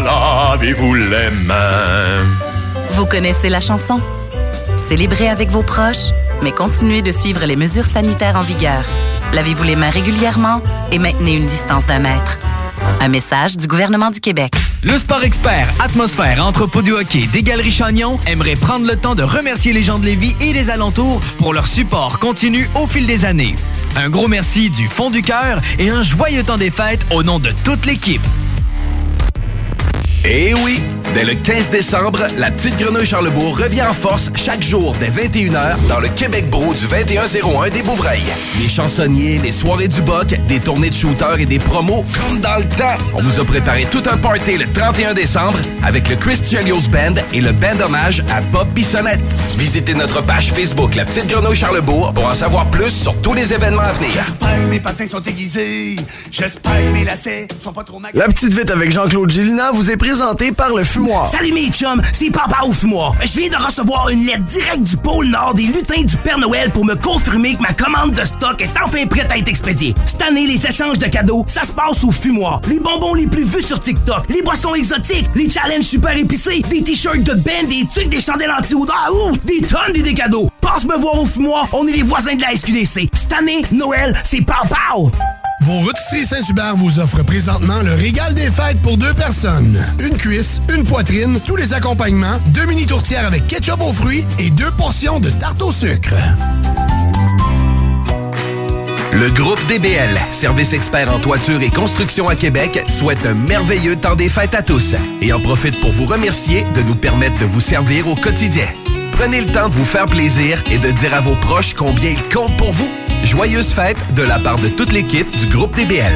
lavez-vous 0.00 0.94
les 0.94 1.30
mains 1.44 2.24
Vous 2.92 3.06
connaissez 3.06 3.48
la 3.48 3.60
chanson? 3.60 4.00
Célébrez 4.88 5.28
avec 5.28 5.50
vos 5.50 5.62
proches, 5.62 6.12
mais 6.42 6.52
continuez 6.52 7.02
de 7.02 7.12
suivre 7.12 7.44
les 7.44 7.56
mesures 7.56 7.86
sanitaires 7.86 8.36
en 8.36 8.42
vigueur. 8.42 8.84
Lavez-vous 9.32 9.64
les 9.64 9.76
mains 9.76 9.90
régulièrement 9.90 10.62
et 10.92 10.98
maintenez 10.98 11.34
une 11.34 11.46
distance 11.46 11.86
d'un 11.86 11.98
mètre. 11.98 12.38
Un 13.00 13.08
message 13.08 13.56
du 13.56 13.66
gouvernement 13.66 14.10
du 14.10 14.20
Québec. 14.20 14.54
Le 14.82 14.98
sport 14.98 15.24
expert 15.24 15.68
Atmosphère 15.80 16.44
Entrepôt 16.44 16.82
du 16.82 16.92
hockey 16.92 17.26
des 17.32 17.42
Galeries 17.42 17.70
Chagnon 17.70 18.18
aimerait 18.26 18.56
prendre 18.56 18.86
le 18.86 18.96
temps 18.96 19.14
de 19.14 19.22
remercier 19.22 19.72
les 19.72 19.82
gens 19.82 19.98
de 19.98 20.06
Lévis 20.06 20.34
et 20.40 20.52
des 20.52 20.70
alentours 20.70 21.20
pour 21.38 21.52
leur 21.52 21.66
support 21.66 22.18
continu 22.18 22.68
au 22.74 22.86
fil 22.86 23.06
des 23.06 23.24
années. 23.24 23.56
Un 23.96 24.10
gros 24.10 24.28
merci 24.28 24.70
du 24.70 24.88
fond 24.88 25.10
du 25.10 25.22
cœur 25.22 25.60
et 25.78 25.88
un 25.90 26.02
joyeux 26.02 26.42
temps 26.42 26.58
des 26.58 26.70
fêtes 26.70 27.06
au 27.10 27.22
nom 27.22 27.38
de 27.38 27.50
toute 27.64 27.86
l'équipe. 27.86 28.22
Eh 30.28 30.54
oui, 30.54 30.82
Dès 31.16 31.24
le 31.24 31.34
15 31.34 31.70
décembre, 31.70 32.26
la 32.36 32.50
Petite 32.50 32.76
Grenouille 32.78 33.06
Charlebourg 33.06 33.56
revient 33.58 33.84
en 33.84 33.94
force 33.94 34.30
chaque 34.34 34.62
jour 34.62 34.94
dès 35.00 35.08
21h 35.08 35.76
dans 35.88 35.98
le 35.98 36.08
Québec 36.08 36.50
Beau 36.50 36.74
du 36.74 36.86
2101 36.86 37.70
des 37.70 37.82
Bouvrailles. 37.82 38.20
Les 38.60 38.68
chansonniers, 38.68 39.38
les 39.38 39.52
soirées 39.52 39.88
du 39.88 40.02
Boc, 40.02 40.34
des 40.46 40.60
tournées 40.60 40.90
de 40.90 40.94
shooters 40.94 41.40
et 41.40 41.46
des 41.46 41.58
promos 41.58 42.04
comme 42.20 42.40
dans 42.40 42.56
le 42.56 42.64
temps. 42.64 42.98
On 43.14 43.22
vous 43.22 43.40
a 43.40 43.44
préparé 43.46 43.86
tout 43.90 44.02
un 44.12 44.18
party 44.18 44.58
le 44.58 44.66
31 44.70 45.14
décembre 45.14 45.58
avec 45.82 46.06
le 46.10 46.16
Chris 46.16 46.38
Chelios 46.44 46.88
Band 46.92 47.14
et 47.32 47.40
le 47.40 47.52
band 47.52 47.80
hommage 47.82 48.22
à 48.30 48.42
Bob 48.42 48.68
Bissonnette. 48.74 49.20
Visitez 49.56 49.94
notre 49.94 50.22
page 50.22 50.52
Facebook 50.52 50.96
La 50.96 51.06
Petite 51.06 51.28
Grenouille 51.28 51.56
Charlebourg 51.56 52.12
pour 52.12 52.26
en 52.26 52.34
savoir 52.34 52.66
plus 52.66 52.90
sur 52.90 53.18
tous 53.22 53.32
les 53.32 53.54
événements 53.54 53.80
à 53.80 53.92
venir. 53.92 54.10
J'espère 54.12 54.56
que 54.56 54.70
mes 54.70 54.80
patins 54.80 55.06
sont 55.06 55.22
aiguisés. 55.22 55.96
J'espère 56.30 56.76
que 56.76 56.92
mes 56.92 57.04
lacets 57.04 57.48
sont 57.62 57.72
pas 57.72 57.84
trop 57.84 58.02
La 58.12 58.26
petite 58.26 58.52
vite 58.52 58.70
avec 58.70 58.92
Jean-Claude 58.92 59.30
Gélina 59.30 59.70
vous 59.72 59.90
est 59.90 59.96
par 60.56 60.74
le 60.74 60.82
fumoir. 60.82 61.26
Salut 61.26 61.52
mes 61.52 61.68
chums, 61.68 62.00
c'est 62.12 62.30
Papa 62.30 62.60
au 62.64 62.72
fumoir. 62.72 63.12
Je 63.20 63.38
viens 63.38 63.50
de 63.50 63.56
recevoir 63.56 64.08
une 64.08 64.24
lettre 64.24 64.44
directe 64.44 64.82
du 64.82 64.96
pôle 64.96 65.26
Nord 65.26 65.52
des 65.54 65.64
lutins 65.64 66.02
du 66.02 66.16
Père 66.16 66.38
Noël 66.38 66.70
pour 66.70 66.86
me 66.86 66.94
confirmer 66.94 67.54
que 67.54 67.60
ma 67.60 67.72
commande 67.74 68.12
de 68.12 68.24
stock 68.24 68.62
est 68.62 68.70
enfin 68.82 69.06
prête 69.06 69.30
à 69.30 69.36
être 69.36 69.48
expédiée. 69.48 69.94
Cette 70.06 70.22
année, 70.22 70.46
les 70.46 70.66
échanges 70.66 70.98
de 70.98 71.06
cadeaux, 71.06 71.44
ça 71.46 71.64
se 71.64 71.72
passe 71.72 72.02
au 72.02 72.10
fumoir. 72.10 72.62
Les 72.68 72.80
bonbons 72.80 73.12
les 73.12 73.26
plus 73.26 73.44
vus 73.44 73.62
sur 73.62 73.78
TikTok, 73.78 74.24
les 74.30 74.40
boissons 74.40 74.74
exotiques, 74.74 75.28
les 75.34 75.50
challenges 75.50 75.84
super 75.84 76.16
épicés, 76.16 76.62
des 76.62 76.82
t-shirts 76.82 77.22
de 77.22 77.34
band, 77.34 77.68
des 77.68 77.86
trucs, 77.92 78.08
des 78.08 78.20
chandelles 78.20 78.54
anti-odeur, 78.58 79.12
ouh, 79.12 79.36
des 79.44 79.60
tonnes 79.60 79.92
d'idées 79.92 80.14
cadeaux. 80.14 80.50
Passe 80.62 80.86
me 80.86 80.96
voir 80.96 81.20
au 81.20 81.26
fumoir, 81.26 81.68
on 81.72 81.86
est 81.88 81.92
les 81.92 82.02
voisins 82.02 82.36
de 82.36 82.42
la 82.42 82.56
SQDC. 82.56 83.10
Cette 83.12 83.32
année, 83.34 83.62
Noël, 83.70 84.18
c'est 84.24 84.40
Pau! 84.40 85.10
Vos 85.60 85.80
rôtisseries 85.80 86.26
Saint-Hubert 86.26 86.76
vous 86.76 86.98
offrent 86.98 87.24
présentement 87.24 87.80
le 87.82 87.94
régal 87.94 88.34
des 88.34 88.50
fêtes 88.50 88.80
pour 88.82 88.98
deux 88.98 89.14
personnes. 89.14 89.78
Une 89.98 90.16
cuisse, 90.16 90.60
une 90.72 90.84
poitrine, 90.84 91.40
tous 91.40 91.56
les 91.56 91.72
accompagnements, 91.72 92.38
deux 92.48 92.66
mini 92.66 92.86
tourtières 92.86 93.26
avec 93.26 93.46
ketchup 93.48 93.80
aux 93.80 93.92
fruits 93.92 94.26
et 94.38 94.50
deux 94.50 94.70
portions 94.72 95.18
de 95.18 95.30
tarte 95.30 95.62
au 95.62 95.72
sucre. 95.72 96.14
Le 99.12 99.30
groupe 99.30 99.60
DBL, 99.66 100.18
service 100.30 100.74
expert 100.74 101.10
en 101.10 101.18
toiture 101.18 101.62
et 101.62 101.70
construction 101.70 102.28
à 102.28 102.36
Québec, 102.36 102.84
souhaite 102.88 103.24
un 103.24 103.34
merveilleux 103.34 103.96
temps 103.96 104.14
des 104.14 104.28
fêtes 104.28 104.54
à 104.54 104.62
tous 104.62 104.94
et 105.22 105.32
en 105.32 105.40
profite 105.40 105.80
pour 105.80 105.90
vous 105.90 106.04
remercier 106.04 106.66
de 106.74 106.82
nous 106.82 106.94
permettre 106.94 107.38
de 107.38 107.46
vous 107.46 107.62
servir 107.62 108.08
au 108.08 108.14
quotidien. 108.14 108.66
Prenez 109.12 109.40
le 109.40 109.50
temps 109.50 109.70
de 109.70 109.74
vous 109.74 109.86
faire 109.86 110.04
plaisir 110.04 110.62
et 110.70 110.76
de 110.76 110.90
dire 110.90 111.14
à 111.14 111.20
vos 111.20 111.34
proches 111.36 111.72
combien 111.72 112.10
ils 112.10 112.34
comptent 112.34 112.56
pour 112.58 112.72
vous. 112.72 112.90
Joyeuses 113.24 113.72
fêtes 113.72 113.98
de 114.14 114.22
la 114.22 114.38
part 114.38 114.58
de 114.58 114.68
toute 114.68 114.92
l'équipe 114.92 115.30
du 115.36 115.46
groupe 115.46 115.74
DBL. 115.76 116.12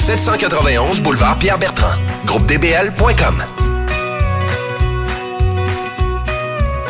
791 0.00 1.00
boulevard 1.00 1.38
Pierre-Bertrand. 1.38 1.96
GroupeDBL.com. 2.26 3.44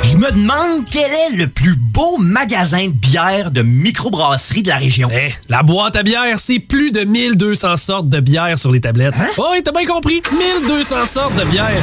Je 0.05 0.17
me 0.17 0.33
demande 0.33 0.85
quel 0.91 1.11
est 1.11 1.37
le 1.37 1.47
plus 1.49 1.75
beau 1.77 2.17
magasin 2.19 2.87
de 2.87 2.93
bière 2.93 3.51
de 3.51 3.63
microbrasserie 3.63 4.63
de 4.63 4.69
la 4.69 4.77
région. 4.77 5.09
Eh, 5.13 5.33
la 5.49 5.63
boîte 5.63 5.97
à 5.97 6.03
bière, 6.03 6.39
c'est 6.39 6.59
plus 6.59 6.91
de 6.91 7.05
1200 7.05 7.77
sortes 7.77 8.09
de 8.09 8.21
bière 8.21 8.57
sur 8.57 8.73
les 8.73 8.81
tablettes. 8.81 9.15
Hein? 9.19 9.29
Oh, 9.37 9.49
oui, 9.53 9.63
t'as 9.63 9.73
bien 9.73 9.87
compris. 9.87 10.23
1200 10.67 11.07
sortes 11.07 11.35
de 11.37 11.45
bière. 11.45 11.83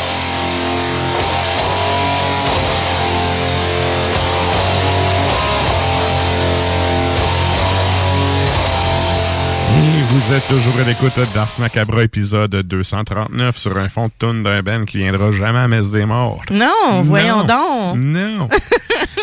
Vous 10.27 10.33
êtes 10.35 10.47
toujours 10.47 10.79
à 10.79 10.83
l'écoute 10.83 11.13
d'Ars 11.33 11.49
Macabra, 11.59 12.03
épisode 12.03 12.55
239, 12.55 13.57
sur 13.57 13.77
un 13.77 13.89
fond 13.89 14.05
de 14.05 14.11
toune 14.17 14.43
d'un 14.43 14.61
Ben 14.61 14.85
qui 14.85 14.97
viendra 14.97 15.31
jamais 15.31 15.59
à 15.59 15.67
Messe 15.67 15.91
des 15.91 16.05
Morts. 16.05 16.43
Non, 16.51 17.01
voyons 17.03 17.43
donc. 17.43 17.97
Non. 17.97 18.49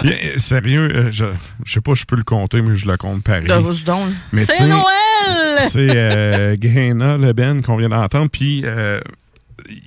Yeah, 0.04 0.38
Sérieux, 0.38 0.88
euh, 0.94 1.08
je, 1.10 1.24
je 1.64 1.72
sais 1.72 1.80
pas 1.80 1.92
si 1.96 2.02
je 2.02 2.06
peux 2.06 2.14
le 2.14 2.22
compter, 2.22 2.62
mais 2.62 2.76
je 2.76 2.86
le 2.86 2.96
compte 2.96 3.24
pareil. 3.24 3.46
Tu 3.46 3.52
C'est 4.44 4.66
Noël! 4.68 5.68
C'est 5.68 5.88
euh, 5.90 6.56
Gaina, 6.56 7.16
le 7.18 7.32
Ben, 7.32 7.62
qu'on 7.62 7.76
vient 7.76 7.88
d'entendre. 7.88 8.28
Puis, 8.30 8.62
euh, 8.64 9.00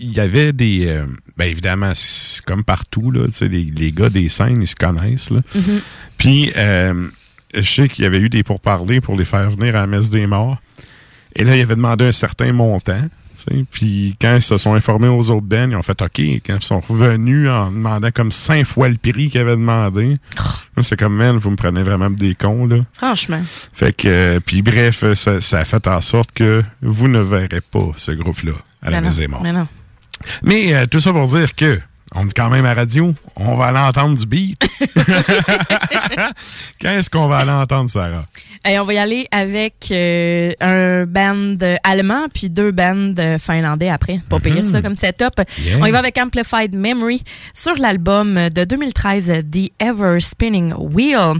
il 0.01 0.11
y 0.11 0.19
avait 0.19 0.51
des... 0.51 0.87
euh, 0.87 1.05
ben 1.37 1.45
évidemment, 1.45 1.93
c'est 1.95 2.43
comme 2.43 2.65
partout, 2.65 3.09
là, 3.09 3.27
les, 3.39 3.47
les 3.63 3.91
gars 3.93 4.09
des 4.09 4.27
scènes, 4.27 4.61
ils 4.61 4.67
se 4.67 4.75
connaissent. 4.75 5.29
Là. 5.29 5.39
Mhm. 5.55 5.81
Puis, 6.17 6.51
euh, 6.57 7.07
je 7.53 7.61
sais 7.61 7.87
qu'il 7.87 8.03
y 8.03 8.07
avait 8.07 8.19
eu 8.19 8.27
des 8.29 8.43
pourparlers 8.43 8.99
pour 8.99 9.15
les 9.15 9.25
faire 9.25 9.49
venir 9.49 9.77
à 9.77 9.81
la 9.81 9.87
messe 9.87 10.09
des 10.09 10.27
morts. 10.27 10.57
Et 11.35 11.43
là, 11.43 11.55
il 11.55 11.61
avait 11.61 11.75
demandé 11.75 12.05
un 12.05 12.11
certain 12.11 12.51
montant. 12.53 13.01
Puis 13.71 14.15
quand 14.21 14.35
ils 14.35 14.41
se 14.41 14.57
sont 14.57 14.75
informés 14.75 15.07
aux 15.07 15.31
autres 15.31 15.47
bands, 15.47 15.67
ils 15.69 15.75
ont 15.75 15.81
fait 15.81 15.99
OK. 16.01 16.19
Quand 16.45 16.57
ils 16.57 16.63
sont 16.63 16.79
revenus 16.79 17.49
en 17.49 17.71
demandant 17.71 18.11
comme 18.11 18.31
cinq 18.31 18.65
fois 18.65 18.87
le 18.87 18.97
prix 18.97 19.29
qu'ils 19.29 19.41
avaient 19.41 19.51
demandé, 19.51 20.19
Là, 20.77 20.83
c'est 20.83 20.97
comme, 20.97 21.15
man, 21.15 21.37
vous 21.37 21.49
me 21.49 21.55
prenez 21.55 21.83
vraiment 21.83 22.09
des 22.09 22.33
cons, 22.35 22.65
là. 22.65 22.77
Franchement. 22.93 23.41
Fait 23.73 23.93
que, 23.93 24.07
euh, 24.07 24.39
puis 24.39 24.61
bref, 24.61 25.03
ça, 25.15 25.41
ça 25.41 25.59
a 25.59 25.65
fait 25.65 25.85
en 25.87 25.99
sorte 26.01 26.31
que 26.31 26.63
vous 26.81 27.07
ne 27.07 27.19
verrez 27.19 27.61
pas 27.61 27.91
ce 27.97 28.11
groupe-là 28.11 28.53
à 28.81 28.89
la 28.89 29.01
Mais 29.01 29.07
Maison 29.07 29.39
mais 29.43 29.51
non. 29.51 29.67
Mais 30.43 30.73
euh, 30.73 30.85
tout 30.85 30.99
ça 30.99 31.11
pour 31.11 31.25
dire 31.25 31.55
que 31.55 31.79
on 32.13 32.27
est 32.27 32.33
quand 32.33 32.49
même 32.49 32.65
à 32.65 32.73
radio, 32.73 33.13
on 33.35 33.55
va 33.55 33.65
aller 33.67 33.79
entendre 33.79 34.17
du 34.17 34.25
beat. 34.25 34.61
Qu'est-ce 36.79 37.09
qu'on 37.09 37.27
va 37.27 37.37
aller 37.37 37.51
entendre, 37.51 37.89
Sarah? 37.89 38.25
Et 38.67 38.77
on 38.79 38.85
va 38.85 38.93
y 38.93 38.97
aller 38.97 39.27
avec 39.31 39.87
euh, 39.91 40.51
un 40.59 41.05
band 41.05 41.57
allemand 41.83 42.27
puis 42.33 42.49
deux 42.49 42.71
bands 42.71 43.13
finlandais 43.39 43.89
après. 43.89 44.19
Pas 44.29 44.39
payer 44.39 44.63
ça 44.63 44.81
comme 44.81 44.95
setup. 44.95 45.41
Yeah. 45.63 45.77
On 45.79 45.85
y 45.85 45.91
va 45.91 45.99
avec 45.99 46.17
Amplified 46.17 46.75
Memory 46.75 47.23
sur 47.53 47.75
l'album 47.75 48.49
de 48.49 48.63
2013 48.65 49.43
The 49.51 49.71
Ever 49.79 50.19
Spinning 50.19 50.73
Wheel. 50.73 51.39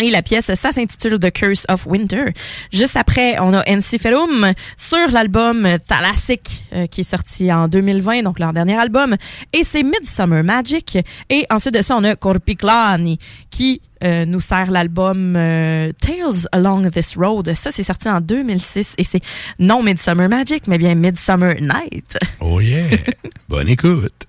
Et 0.00 0.10
la 0.10 0.22
pièce, 0.22 0.46
ça 0.54 0.72
s'intitule 0.72 1.18
The 1.18 1.32
Curse 1.32 1.66
of 1.68 1.86
Winter. 1.86 2.26
Juste 2.72 2.96
après, 2.96 3.36
on 3.40 3.52
a 3.52 3.68
Ensiferum 3.68 4.52
sur 4.76 5.10
l'album 5.10 5.66
Thalassic, 5.86 6.64
euh, 6.72 6.86
qui 6.86 7.00
est 7.00 7.10
sorti 7.10 7.52
en 7.52 7.66
2020, 7.66 8.22
donc 8.22 8.38
leur 8.38 8.52
dernier 8.52 8.76
album. 8.76 9.16
Et 9.52 9.64
c'est 9.64 9.82
Midsummer 9.82 10.44
Magic. 10.44 10.98
Et 11.30 11.46
ensuite 11.50 11.74
de 11.74 11.82
ça, 11.82 11.96
on 11.96 12.04
a 12.04 12.14
Korpiklani, 12.14 13.18
qui 13.50 13.82
euh, 14.04 14.24
nous 14.24 14.40
sert 14.40 14.70
l'album 14.70 15.34
euh, 15.36 15.90
Tales 16.00 16.46
Along 16.52 16.90
This 16.90 17.16
Road. 17.16 17.52
Ça, 17.54 17.72
c'est 17.72 17.82
sorti 17.82 18.08
en 18.08 18.20
2006 18.20 18.94
et 18.98 19.04
c'est 19.04 19.20
non 19.58 19.82
Midsummer 19.82 20.28
Magic, 20.28 20.68
mais 20.68 20.78
bien 20.78 20.94
Midsummer 20.94 21.56
Night. 21.60 22.18
Oh 22.40 22.60
yeah! 22.60 22.86
Bonne 23.48 23.68
écoute! 23.68 24.27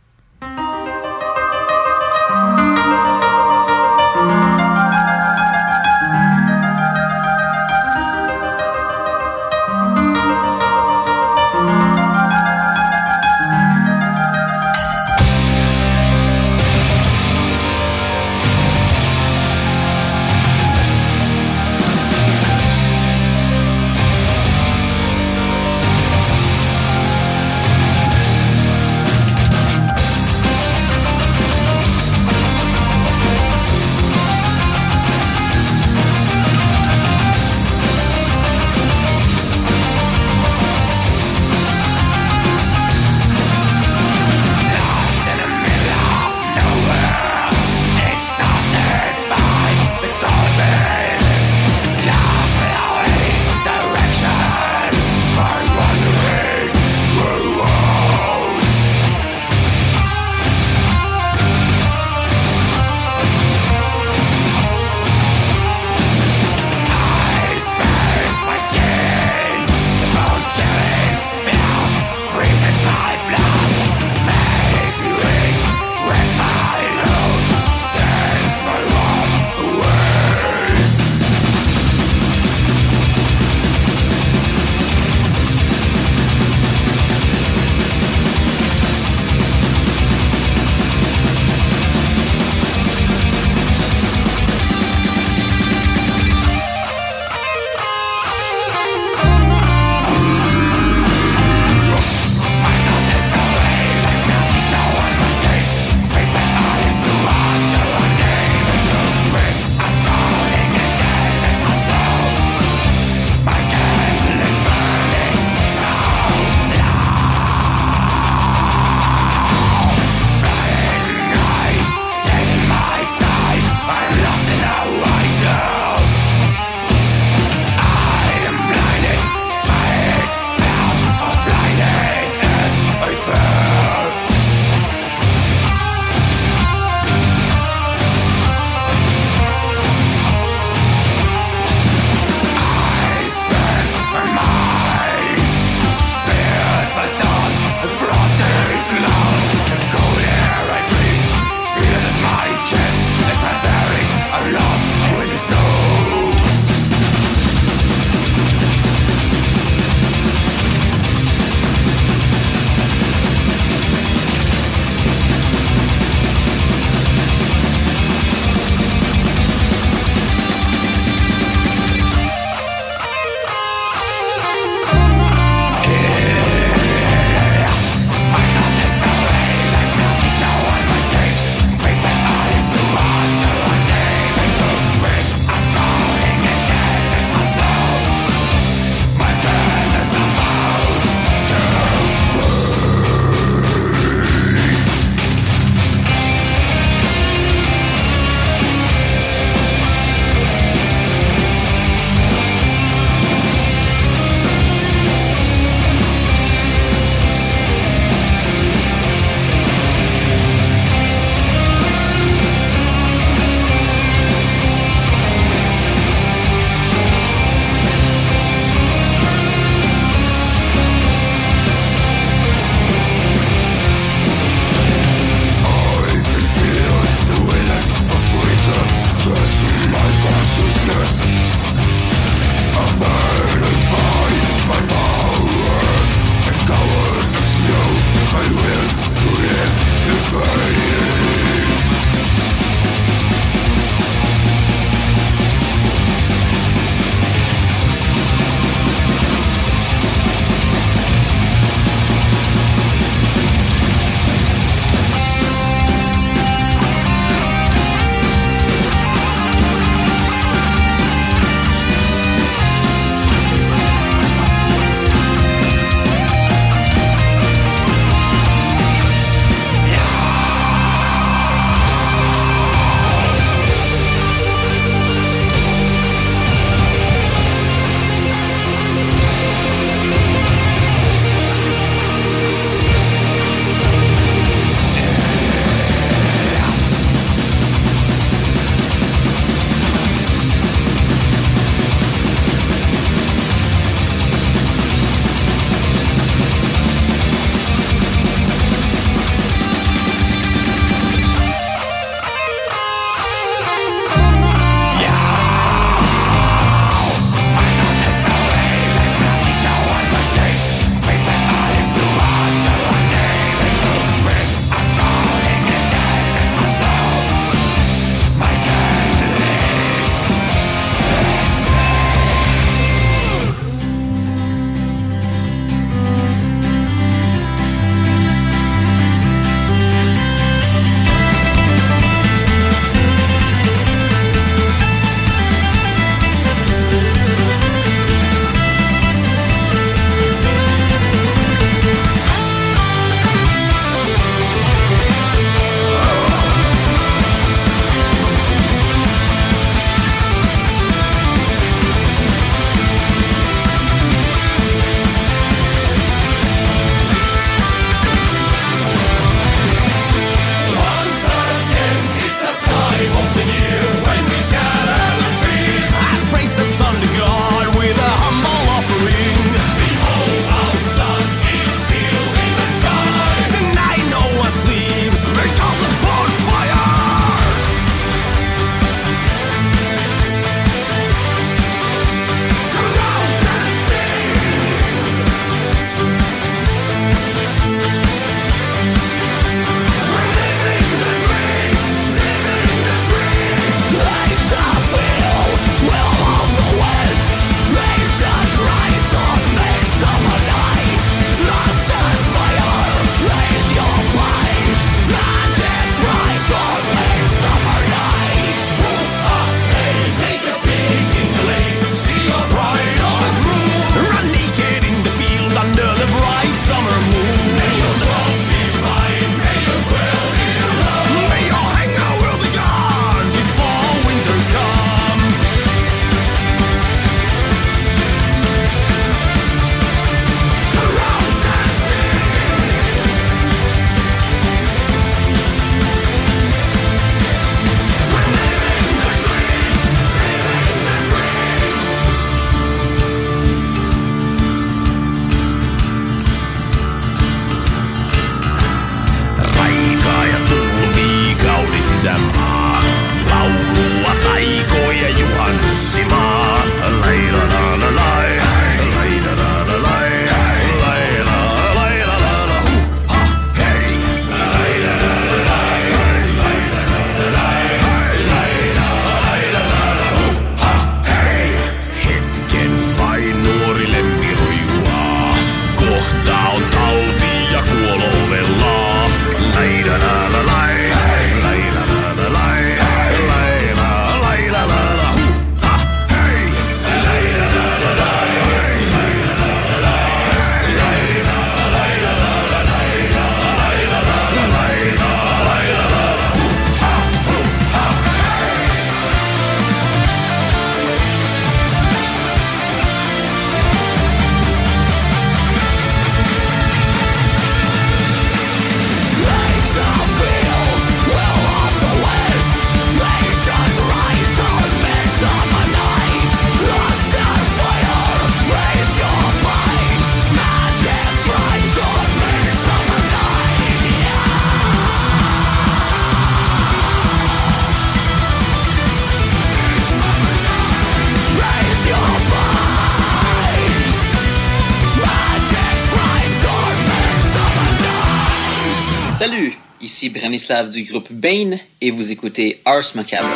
Salut, 539.19 539.51
ici 539.81 540.09
Branislav 540.09 540.69
du 540.69 540.83
groupe 540.83 541.11
Bane 541.11 541.59
et 541.81 541.91
vous 541.91 542.09
écoutez 542.09 542.61
Ars 542.63 542.95
Macabre. 542.95 543.27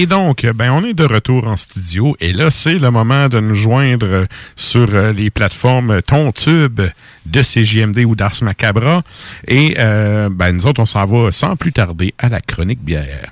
Et 0.00 0.06
donc, 0.06 0.46
ben, 0.54 0.70
on 0.70 0.82
est 0.82 0.94
de 0.94 1.04
retour 1.04 1.46
en 1.46 1.58
studio. 1.58 2.16
Et 2.20 2.32
là, 2.32 2.50
c'est 2.50 2.78
le 2.78 2.90
moment 2.90 3.28
de 3.28 3.38
nous 3.38 3.54
joindre 3.54 4.26
sur 4.56 4.94
euh, 4.94 5.12
les 5.12 5.28
plateformes 5.28 6.00
TonTube 6.00 6.80
de 7.26 7.42
CJMD 7.42 7.98
ou 8.06 8.14
d'Ars 8.14 8.36
Macabra. 8.40 9.02
Et 9.46 9.74
euh, 9.78 10.30
ben, 10.32 10.52
nous 10.52 10.66
autres, 10.66 10.80
on 10.80 10.86
s'en 10.86 11.04
va 11.04 11.30
sans 11.32 11.54
plus 11.54 11.74
tarder 11.74 12.14
à 12.16 12.30
la 12.30 12.40
chronique 12.40 12.82
bière. 12.82 13.30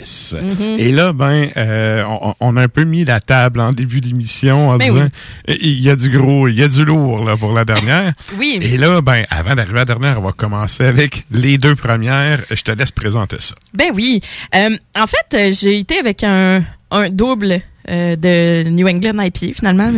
Mhm. 0.00 0.76
Et 0.78 0.92
là, 0.92 1.12
ben, 1.12 1.48
euh, 1.56 2.04
on, 2.06 2.34
on 2.40 2.56
a 2.56 2.62
un 2.62 2.68
peu 2.68 2.84
mis 2.84 3.04
la 3.04 3.20
table 3.20 3.60
en 3.60 3.72
début 3.72 4.00
d'émission 4.00 4.70
en 4.70 4.76
Ben 4.76 4.92
disant 4.92 5.08
il 5.48 5.80
y 5.80 5.90
a 5.90 5.96
du 5.96 6.10
gros, 6.10 6.48
il 6.48 6.58
y 6.58 6.62
a 6.62 6.68
du 6.68 6.84
lourd 6.84 7.24
là, 7.24 7.36
pour 7.36 7.52
la 7.52 7.64
dernière. 7.64 8.12
Oui. 8.38 8.58
Et 8.62 8.76
là, 8.78 9.00
ben, 9.02 9.24
avant 9.30 9.54
d'arriver 9.54 9.76
à 9.76 9.80
la 9.80 9.84
dernière, 9.84 10.18
on 10.18 10.24
va 10.24 10.32
commencer 10.32 10.84
avec 10.84 11.24
les 11.30 11.58
deux 11.58 11.74
premières. 11.74 12.40
Je 12.50 12.62
te 12.62 12.70
laisse 12.72 12.90
présenter 12.92 13.36
ça. 13.40 13.54
Ben 13.74 13.88
oui. 13.94 14.20
Euh, 14.54 14.76
en 14.96 15.06
fait, 15.06 15.52
j'ai 15.60 15.78
été 15.78 15.98
avec 15.98 16.24
un, 16.24 16.64
un 16.90 17.10
double 17.10 17.60
euh, 17.88 18.16
de 18.16 18.68
New 18.70 18.86
England 18.88 19.20
IPA 19.22 19.54
finalement. 19.54 19.92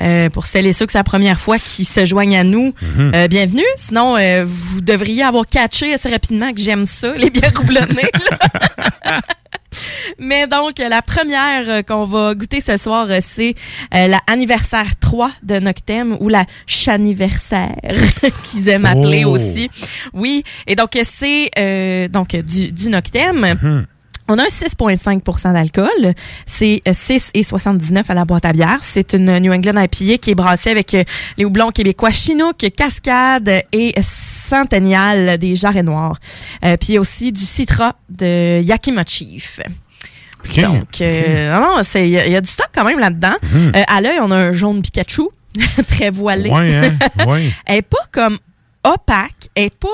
Euh, 0.00 0.28
pour 0.30 0.46
celles 0.46 0.66
et 0.66 0.72
ceux 0.72 0.86
que 0.86 0.92
c'est 0.92 0.98
la 0.98 1.04
première 1.04 1.40
fois 1.40 1.58
qui 1.58 1.84
se 1.84 2.04
joignent 2.06 2.36
à 2.38 2.44
nous, 2.44 2.72
Mhm. 2.82 3.12
euh, 3.14 3.28
bienvenue. 3.28 3.62
Sinon, 3.76 4.16
euh, 4.16 4.44
vous 4.46 4.80
devriez 4.80 5.22
avoir 5.22 5.46
catché 5.46 5.92
assez 5.94 6.08
rapidement 6.08 6.52
que 6.52 6.60
j'aime 6.60 6.84
ça, 6.84 7.12
les 7.14 7.30
bières 7.30 7.52
houblonnées. 7.60 8.10
là. 8.30 9.20
Mais 10.18 10.46
donc, 10.46 10.78
la 10.78 11.02
première 11.02 11.68
euh, 11.68 11.82
qu'on 11.82 12.06
va 12.06 12.34
goûter 12.34 12.62
ce 12.62 12.78
soir, 12.78 13.06
euh, 13.10 13.18
c'est 13.22 13.54
euh, 13.94 14.06
la 14.06 14.20
anniversaire 14.26 14.96
3 14.98 15.30
de 15.42 15.58
Noctem 15.58 16.16
ou 16.20 16.30
la 16.30 16.46
chaniversaire 16.66 17.74
qu'ils 18.50 18.68
aiment 18.68 18.86
appeler 18.86 19.24
Oh. 19.26 19.30
aussi. 19.36 19.68
Oui, 20.14 20.44
et 20.66 20.76
donc 20.76 20.98
c'est 21.12 21.50
euh, 21.58 22.08
donc 22.08 22.34
du, 22.36 22.72
du 22.72 22.88
Noctem. 22.88 23.84
On 24.28 24.38
a 24.38 24.42
un 24.42 24.46
6,5% 24.46 25.52
d'alcool. 25.52 26.14
C'est 26.46 26.82
euh, 26.88 26.92
6 26.94 27.30
et 27.34 27.42
79 27.44 28.10
à 28.10 28.14
la 28.14 28.24
boîte 28.24 28.44
à 28.44 28.52
bière. 28.52 28.78
C'est 28.82 29.12
une 29.14 29.38
New 29.38 29.52
England 29.52 29.80
IPA 29.80 30.18
qui 30.18 30.30
est 30.30 30.34
brassée 30.34 30.70
avec 30.70 30.94
euh, 30.94 31.04
les 31.36 31.44
houblons 31.44 31.70
québécois 31.70 32.10
Chinook, 32.10 32.56
Cascade 32.76 33.62
et 33.72 33.94
Centennial 34.50 35.38
des 35.38 35.54
Jarrets 35.54 35.82
Noirs. 35.82 36.18
Euh, 36.64 36.76
puis 36.76 36.98
aussi 36.98 37.32
du 37.32 37.44
Citra 37.44 37.94
de 38.08 38.60
Yakima 38.62 39.04
Chief. 39.06 39.60
OK. 40.44 40.60
Donc, 40.60 41.00
euh, 41.00 41.58
non, 41.60 41.80
il 41.94 42.08
y, 42.08 42.18
a- 42.18 42.26
il 42.26 42.32
y 42.32 42.36
a 42.36 42.40
du 42.40 42.48
stock 42.50 42.68
quand 42.74 42.84
même 42.84 42.98
là-dedans. 42.98 43.34
Mhm. 43.42 43.72
Euh, 43.76 43.82
à 43.88 44.00
l'œil, 44.00 44.18
on 44.20 44.30
a 44.30 44.36
un 44.36 44.52
jaune 44.52 44.82
Pikachu, 44.82 45.28
très 45.86 46.10
voilé. 46.10 46.50
Ouais, 46.50 46.74
hein? 46.74 46.98
Ouais. 47.26 47.50
elle 47.66 47.76
est 47.78 47.82
pas 47.82 48.04
comme 48.12 48.38
opaque, 48.84 49.48
elle 49.54 49.64
est 49.64 49.78
pas 49.78 49.88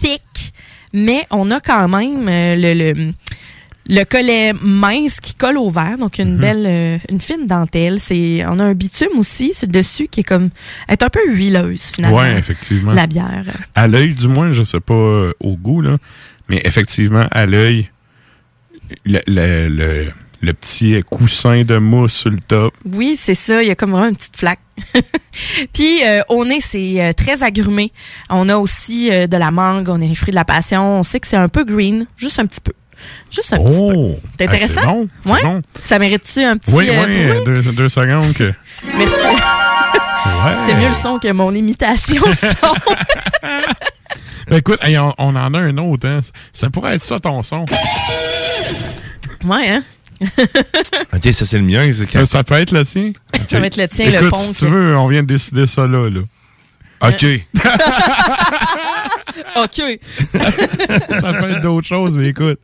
thick, 0.00 0.52
mais 0.92 1.26
on 1.30 1.50
a 1.50 1.58
quand 1.60 1.88
même 1.88 2.28
euh, 2.28 2.54
le, 2.56 2.74
le, 2.92 3.12
le 3.88 4.04
collet 4.04 4.52
mince 4.62 5.18
qui 5.20 5.34
colle 5.34 5.56
au 5.56 5.70
verre, 5.70 5.96
donc 5.98 6.18
une 6.18 6.34
Mhm. 6.34 6.40
belle, 6.40 6.66
euh, 6.66 6.98
une 7.10 7.20
fine 7.20 7.46
dentelle. 7.46 7.98
C'est, 8.00 8.44
on 8.46 8.58
a 8.58 8.64
un 8.64 8.74
bitume 8.74 9.18
aussi 9.18 9.54
sur 9.54 9.66
le 9.66 9.72
dessus 9.72 10.08
qui 10.08 10.20
est 10.20 10.24
comme, 10.24 10.50
est 10.88 11.02
un 11.02 11.08
peu 11.08 11.20
huileuse 11.26 11.82
finalement. 11.94 12.18
Ouais, 12.18 12.38
effectivement. 12.38 12.92
La 12.92 13.06
bière. 13.06 13.44
À 13.74 13.88
l'œil, 13.88 14.14
du 14.14 14.28
moins, 14.28 14.52
je 14.52 14.62
sais 14.62 14.80
pas 14.80 14.94
euh, 14.94 15.32
au 15.40 15.56
goût, 15.56 15.80
là, 15.80 15.96
mais 16.48 16.60
effectivement, 16.64 17.26
à 17.30 17.46
l'œil, 17.46 17.88
le, 19.04 19.20
le, 19.26 19.68
le, 19.68 20.06
le 20.40 20.52
petit 20.52 21.02
coussin 21.10 21.64
de 21.64 21.78
mousse 21.78 22.14
sur 22.14 22.30
le 22.30 22.38
top. 22.46 22.74
Oui, 22.84 23.18
c'est 23.22 23.34
ça. 23.34 23.62
Il 23.62 23.68
y 23.68 23.70
a 23.70 23.74
comme 23.74 23.90
vraiment 23.92 24.08
une 24.08 24.16
petite 24.16 24.36
flaque. 24.36 24.60
Puis 25.72 26.00
euh, 26.06 26.20
au 26.28 26.44
nez, 26.44 26.60
c'est 26.60 27.02
euh, 27.02 27.12
très 27.12 27.42
agrumé. 27.42 27.92
On 28.30 28.48
a 28.48 28.56
aussi 28.56 29.10
de 29.10 29.36
la 29.36 29.50
mangue, 29.50 29.88
on 29.88 29.96
a 30.00 30.06
les 30.06 30.14
fruits 30.14 30.30
de 30.30 30.36
la 30.36 30.44
passion. 30.44 31.00
On 31.00 31.02
sait 31.02 31.20
que 31.20 31.26
c'est 31.26 31.36
un 31.36 31.48
peu 31.48 31.64
green, 31.64 32.06
juste 32.16 32.38
un 32.38 32.46
petit 32.46 32.60
peu. 32.60 32.72
Juste 33.30 33.52
un 33.52 33.56
petit 33.58 33.64
peu. 33.78 33.94
Oh! 33.94 34.18
C'est 34.38 34.46
Ah, 34.48 34.52
intéressant? 34.52 34.82
bon, 34.86 35.08
c'est 35.24 35.32
ouais? 35.32 35.42
bon. 35.42 35.62
Ça 35.82 35.98
mérite-tu 35.98 36.42
un 36.42 36.56
petit... 36.56 36.70
Oui, 36.72 36.88
euh, 36.90 37.04
oui, 37.06 37.44
deux, 37.62 37.72
deux 37.72 37.88
secondes 37.88 38.32
que. 38.34 38.52
Merci. 38.96 39.14
Ouais. 39.14 40.54
C'est 40.66 40.74
mieux 40.74 40.88
le 40.88 40.92
son 40.92 41.18
que 41.18 41.30
mon 41.32 41.52
imitation 41.54 42.22
de 42.22 42.34
son. 42.36 42.74
Ben, 44.48 44.56
écoute, 44.56 44.78
hey, 44.82 44.96
on, 44.96 45.12
on 45.18 45.36
en 45.36 45.52
a 45.52 45.58
un 45.58 45.76
autre, 45.76 46.08
hein. 46.08 46.20
Ça 46.54 46.70
pourrait 46.70 46.94
être 46.94 47.02
ça 47.02 47.20
ton 47.20 47.42
son. 47.42 47.66
ouais, 49.44 49.68
hein? 49.68 49.82
ok, 51.14 51.32
ça 51.34 51.44
c'est 51.44 51.58
le 51.58 51.64
mien. 51.64 51.90
Ça, 52.10 52.24
ça 52.24 52.42
peut 52.44 52.54
être 52.54 52.72
le 52.72 52.82
tien? 52.86 53.12
Ça 53.50 53.60
va 53.60 53.66
être 53.66 53.76
le 53.76 53.86
tien, 53.88 54.06
le 54.10 54.16
Écoute, 54.16 54.30
punk. 54.30 54.40
si 54.40 54.52
tu 54.54 54.66
veux, 54.66 54.96
on 54.96 55.06
vient 55.08 55.22
de 55.22 55.28
décider 55.28 55.66
ça 55.66 55.86
là. 55.86 56.08
là. 56.08 56.20
OK. 57.10 57.26
OK. 59.56 59.98
ça, 60.28 60.50
ça 61.20 61.32
peut 61.34 61.50
être 61.50 61.62
d'autres 61.62 61.86
choses, 61.86 62.16
mais 62.16 62.28
écoute. 62.28 62.58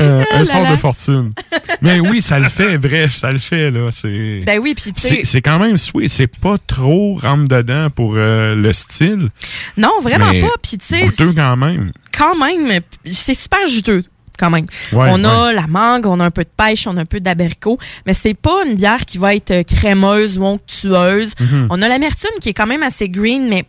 euh, 0.00 0.22
Ah 0.32 0.38
un 0.38 0.62
là. 0.62 0.72
de 0.72 0.76
fortune. 0.80 1.32
Mais 1.80 2.00
oui, 2.00 2.20
ça 2.22 2.38
le 2.38 2.48
fait, 2.48 2.78
bref, 2.78 3.14
ça 3.14 3.30
le 3.30 3.38
fait, 3.38 3.70
là. 3.70 3.90
C'est. 3.92 4.42
Ben 4.44 4.58
oui, 4.60 4.74
puis 4.74 4.92
tu 4.92 5.00
sais... 5.00 5.20
C'est 5.24 5.42
quand 5.42 5.58
même 5.58 5.78
sweet. 5.78 6.10
C'est 6.10 6.26
pas 6.26 6.56
trop 6.66 7.16
rentre 7.16 7.48
dedans 7.48 7.88
pour 7.90 8.14
euh, 8.16 8.54
le 8.54 8.72
style. 8.72 9.28
Non, 9.76 9.92
vraiment 10.02 10.30
mais 10.32 10.40
pas. 10.40 10.54
Puis 10.62 10.78
tu 10.78 10.86
sais... 10.86 11.06
Goûteux 11.06 11.32
quand 11.34 11.56
même. 11.56 11.92
quand 12.16 12.36
même, 12.36 12.80
c'est 13.04 13.34
super 13.34 13.66
juteux 13.68 14.04
quand 14.36 14.50
même. 14.50 14.66
Ouais, 14.92 15.06
on 15.12 15.22
a 15.22 15.52
la 15.52 15.68
mangue, 15.68 16.06
on 16.06 16.18
a 16.18 16.24
un 16.24 16.30
peu 16.32 16.42
de 16.42 16.48
pêche, 16.56 16.88
on 16.88 16.96
a 16.96 17.02
un 17.02 17.06
peu 17.06 17.20
d'abricot, 17.20 17.78
mais 18.04 18.14
c'est 18.14 18.34
pas 18.34 18.64
une 18.66 18.74
bière 18.74 19.04
qui 19.06 19.16
va 19.16 19.32
être 19.34 19.52
euh, 19.52 19.62
crémeuse 19.62 20.38
ou 20.38 20.44
onctueuse. 20.44 21.34
Mhm. 21.38 21.68
On 21.70 21.80
a 21.80 21.88
l'amertume 21.88 22.32
qui 22.40 22.48
est 22.48 22.52
quand 22.52 22.66
même 22.66 22.82
assez 22.82 23.08
green, 23.08 23.46
mais 23.48 23.64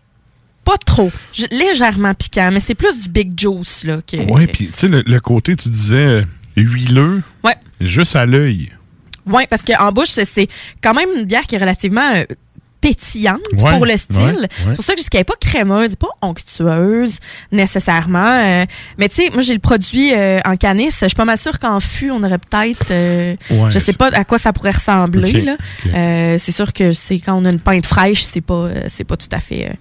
pas 0.65 0.77
trop. 0.85 1.11
Légèrement 1.51 2.13
piquant, 2.13 2.49
mais 2.51 2.59
c'est 2.59 2.75
plus 2.75 2.99
du 2.99 3.07
big 3.07 3.39
juice 3.39 3.83
là. 3.85 4.01
Que, 4.01 4.17
Ouais, 4.17 4.47
puis 4.47 4.67
tu 4.67 4.73
sais, 4.73 4.87
le, 4.89 5.03
le 5.05 5.19
côté, 5.21 5.55
tu 5.55 5.69
disais 5.69 5.95
euh, 5.95 6.23
huileux, 6.57 7.21
Ouais. 7.43 7.55
juste 7.79 8.15
à 8.17 8.25
l'œil. 8.25 8.71
Ouais, 9.25 9.47
parce 9.47 9.63
qu'en 9.63 9.91
bouche, 9.91 10.09
c'est- 10.09 10.25
c'est 10.29 10.47
quand 10.83 10.93
même 10.93 11.09
une 11.17 11.23
bière 11.25 11.43
qui 11.43 11.55
est 11.55 11.59
relativement 11.59 12.13
euh, 12.15 12.25
pétillante 12.89 13.39
Ouais, 13.63 13.71
pour 13.71 13.85
le 13.85 13.97
style. 13.97 14.15
ouais, 14.17 14.33
ouais. 14.41 14.47
C'est 14.67 14.75
pour 14.75 14.85
ça 14.85 14.93
que 14.93 14.99
je 14.99 15.03
dis 15.03 15.09
qu'elle 15.09 15.21
n'est 15.21 15.25
pas 15.25 15.33
crémeuse, 15.39 15.95
pas 15.95 16.07
onctueuse 16.21 17.17
nécessairement. 17.51 18.19
euh, 18.43 18.65
mais 18.97 19.09
tu 19.09 19.15
sais, 19.23 19.29
moi 19.31 19.41
j'ai 19.41 19.53
le 19.53 19.59
produit 19.59 20.13
euh, 20.13 20.39
en 20.45 20.55
canis. 20.55 20.91
Je 21.01 21.07
suis 21.07 21.15
pas 21.15 21.25
mal 21.25 21.37
sûre 21.37 21.57
qu'en 21.59 21.79
fût, 21.79 22.11
on 22.11 22.21
aurait 22.23 22.37
peut-être. 22.37 22.91
euh, 22.91 23.35
je 23.69 23.79
sais 23.79 23.93
pas 23.93 24.09
à 24.13 24.23
quoi 24.23 24.37
ça 24.37 24.53
pourrait 24.53 24.71
ressembler. 24.71 25.35
Ok, 25.39 25.43
là. 25.45 25.53
ok. 25.85 25.91
Euh, 25.93 26.37
c'est 26.37 26.51
sûr 26.51 26.73
que 26.73 26.91
c'est 26.91 27.19
quand 27.19 27.33
on 27.41 27.45
a 27.45 27.49
une 27.51 27.59
pinte 27.59 27.85
fraîche, 27.85 28.21
c'est 28.23 28.41
pas, 28.41 28.53
euh, 28.53 28.85
c'est 28.87 29.03
pas 29.03 29.17
tout 29.17 29.29
à 29.31 29.39
fait 29.39 29.71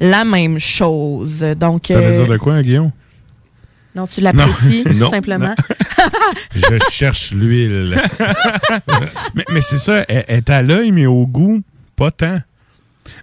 la 0.00 0.24
même 0.24 0.58
chose. 0.58 1.40
Donc, 1.56 1.86
Ça 1.88 2.00
veut 2.00 2.12
dire 2.12 2.26
de 2.28 2.36
quoi, 2.36 2.62
Guillaume? 2.62 2.90
non, 3.94 4.06
tu 4.06 4.20
l'apprécies 4.20 4.84
tout 5.00 5.10
simplement. 5.10 5.54
Je 6.54 6.78
cherche 6.90 7.32
l'huile. 7.32 7.96
mais 9.34 9.44
mais 9.52 9.60
c'est 9.60 9.78
ça, 9.78 10.04
elle 10.08 10.24
est 10.28 10.50
à 10.50 10.62
l'œil, 10.62 10.92
mais 10.92 11.06
au 11.06 11.26
goût, 11.26 11.62
pas 11.98 12.10
tant. 12.10 12.40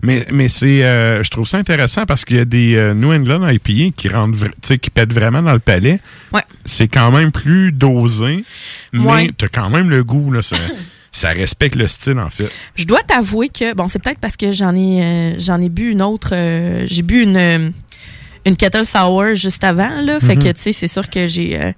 Mais, 0.02 0.26
mais 0.32 0.50
c'est, 0.50 0.84
euh, 0.84 1.22
je 1.24 1.30
trouve 1.30 1.48
ça 1.48 1.58
intéressant 1.58 2.06
parce 2.06 2.26
qu'il 2.26 2.38
y 2.38 2.40
a 2.40 2.46
des 2.46 2.76
euh, 2.76 2.94
New 2.96 3.14
England 3.14 3.48
IPA 3.48 3.94
qui 3.96 4.10
rentrent, 4.10 4.50
qui 4.82 4.90
pètent 4.90 5.14
vraiment 5.14 5.44
dans 5.44 5.54
le 5.54 5.60
palais. 5.60 6.00
Ouais. 6.34 6.42
C'est 6.66 6.88
quand 6.88 7.12
même 7.12 7.32
plus 7.32 7.72
dosé, 7.72 8.44
mais 8.94 9.02
Ouais. 9.04 9.32
t'as 9.38 9.48
quand 9.48 9.70
même 9.70 9.90
le 9.92 10.04
goût, 10.04 10.32
là. 10.32 10.42
Ça, 10.42 10.58
ça 11.12 11.30
respecte 11.30 11.76
le 11.76 11.88
style, 11.88 12.20
en 12.20 12.32
fait. 12.32 12.50
Je 12.76 12.86
dois 12.86 13.02
t'avouer 13.04 13.50
que 13.50 13.74
bon, 13.76 13.88
c'est 13.88 14.00
peut-être 14.00 14.20
parce 14.20 14.36
que 14.38 14.52
j'en 14.52 14.76
ai 14.76 15.04
euh, 15.04 15.36
j'en 15.40 15.62
ai 15.62 15.70
bu 15.70 15.92
une 15.92 16.02
autre 16.02 16.32
j'ai 16.88 17.02
bu 17.04 17.22
une 17.22 17.72
une 18.46 18.56
kettle 18.56 18.86
sour 18.86 19.34
juste 19.34 19.64
avant 19.64 20.02
là, 20.02 20.20
fait 20.20 20.36
Mhm. 20.36 20.44
que 20.44 20.50
tu 20.50 20.62
sais 20.62 20.74
c'est 20.74 20.88
sûr 20.88 21.10
que 21.10 21.26
j'ai 21.28 21.60
euh, 21.62 21.72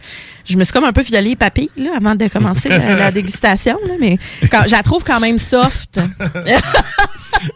je 0.45 0.57
me 0.57 0.63
suis 0.63 0.73
comme 0.73 0.83
un 0.85 0.93
peu 0.93 1.01
violée 1.01 1.35
papille 1.35 1.69
là 1.77 1.91
avant 1.97 2.15
de 2.15 2.27
commencer 2.27 2.69
la, 2.69 2.95
la 2.95 3.11
dégustation 3.11 3.77
là, 3.87 3.93
mais 3.99 4.17
quand, 4.51 4.63
je 4.65 4.71
la 4.71 4.83
trouve 4.83 5.03
quand 5.03 5.19
même 5.19 5.37
soft. 5.37 5.99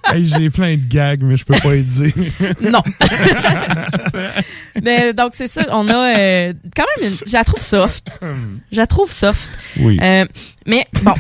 Hey, 0.05 0.27
J'ai 0.27 0.49
plein 0.51 0.75
de 0.75 0.81
gags, 0.87 1.21
mais 1.23 1.37
je 1.37 1.45
peux 1.45 1.57
pas 1.57 1.75
y 1.75 1.81
dire. 1.81 2.13
non. 2.61 2.81
mais 4.83 5.13
donc 5.13 5.31
c'est 5.35 5.47
ça, 5.47 5.65
on 5.71 5.87
a 5.89 6.17
euh, 6.17 6.53
quand 6.75 6.83
même 6.99 7.09
une, 7.09 7.17
je 7.27 7.33
la 7.33 7.43
trouve 7.43 7.61
soft. 7.61 8.19
Je 8.71 8.77
la 8.77 8.85
trouve 8.85 9.11
soft. 9.11 9.49
Oui. 9.79 9.97
Euh, 10.01 10.25
mais 10.67 10.85
bon, 11.01 11.13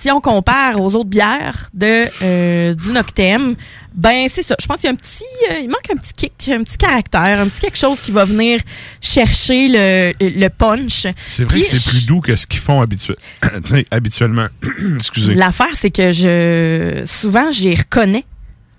si 0.00 0.10
on 0.10 0.20
compare 0.20 0.80
aux 0.80 0.94
autres 0.94 1.08
bières 1.08 1.70
de 1.74 2.06
euh, 2.22 2.74
du 2.74 2.92
Noctem, 2.92 3.56
ben 3.94 4.28
c'est 4.32 4.42
ça. 4.42 4.54
Je 4.60 4.66
pense 4.66 4.76
qu'il 4.80 4.86
y 4.86 4.90
a 4.90 4.92
un 4.92 4.96
petit, 4.96 5.24
euh, 5.50 5.58
il 5.60 5.68
manque 5.68 5.90
un 5.92 5.96
petit 5.96 6.12
kick, 6.12 6.50
un 6.50 6.62
petit 6.62 6.76
caractère, 6.76 7.40
un 7.40 7.48
petit 7.48 7.60
quelque 7.60 7.78
chose 7.78 8.00
qui 8.00 8.12
va 8.12 8.24
venir 8.24 8.60
chercher 9.00 9.68
le, 9.68 10.12
le 10.20 10.48
punch. 10.48 11.06
C'est 11.26 11.44
vrai 11.44 11.60
Puis, 11.60 11.62
que 11.62 11.76
c'est 11.76 11.90
plus 11.90 12.06
doux 12.06 12.20
que 12.20 12.36
ce 12.36 12.46
qu'ils 12.46 12.60
font 12.60 12.80
habituellement. 13.90 14.46
Excusez. 14.96 15.34
L'affaire, 15.34 15.74
c'est 15.76 15.90
que 15.90 16.12
je 16.12 17.02
souvent 17.06 17.50
j'y 17.50 17.74
reconnais 17.74 18.24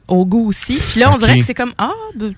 au 0.08 0.26
goût 0.26 0.48
aussi. 0.48 0.80
Puis 0.90 1.02
là, 1.02 1.12
on 1.14 1.18
dirait 1.18 1.40
que 1.40 1.46
c'est 1.46 1.54
comme 1.54 1.74
ah, 1.78 1.92
ben, 2.16 2.34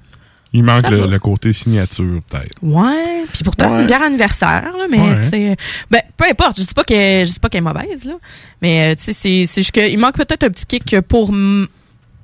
Il 0.54 0.64
manque 0.64 0.90
le, 0.90 1.18
côté 1.20 1.54
signature, 1.54 2.22
peut-être. 2.30 2.56
Ouais, 2.62 3.24
puis 3.32 3.44
pourtant 3.44 3.72
c'est 3.74 3.82
une 3.82 3.88
bière 3.88 4.02
anniversaire 4.02 4.64
là, 4.78 4.86
mais 4.90 5.00
Ouais. 5.00 5.24
tu 5.24 5.30
sais 5.30 5.56
ben 5.90 6.02
peu 6.18 6.26
importe, 6.30 6.60
je 6.60 6.66
dis 6.66 6.74
pas 6.74 6.84
que 6.84 6.94
je 6.94 7.32
dis 7.34 7.40
pas 7.40 7.48
qu'elle 7.50 7.60
est 7.60 7.74
mauvaise 7.74 8.04
là, 8.06 8.16
mais 8.62 8.92
euh, 8.92 8.96
tu 8.96 9.04
sais 9.06 9.14
c'est 9.14 9.46
c'est 9.46 9.62
juste 9.62 9.72
qu'il 9.72 9.98
manque 9.98 10.16
peut-être 10.18 10.44
un 10.44 10.50
petit 10.50 10.66
kick 10.66 11.00
pour 11.08 11.30
m- 11.30 11.68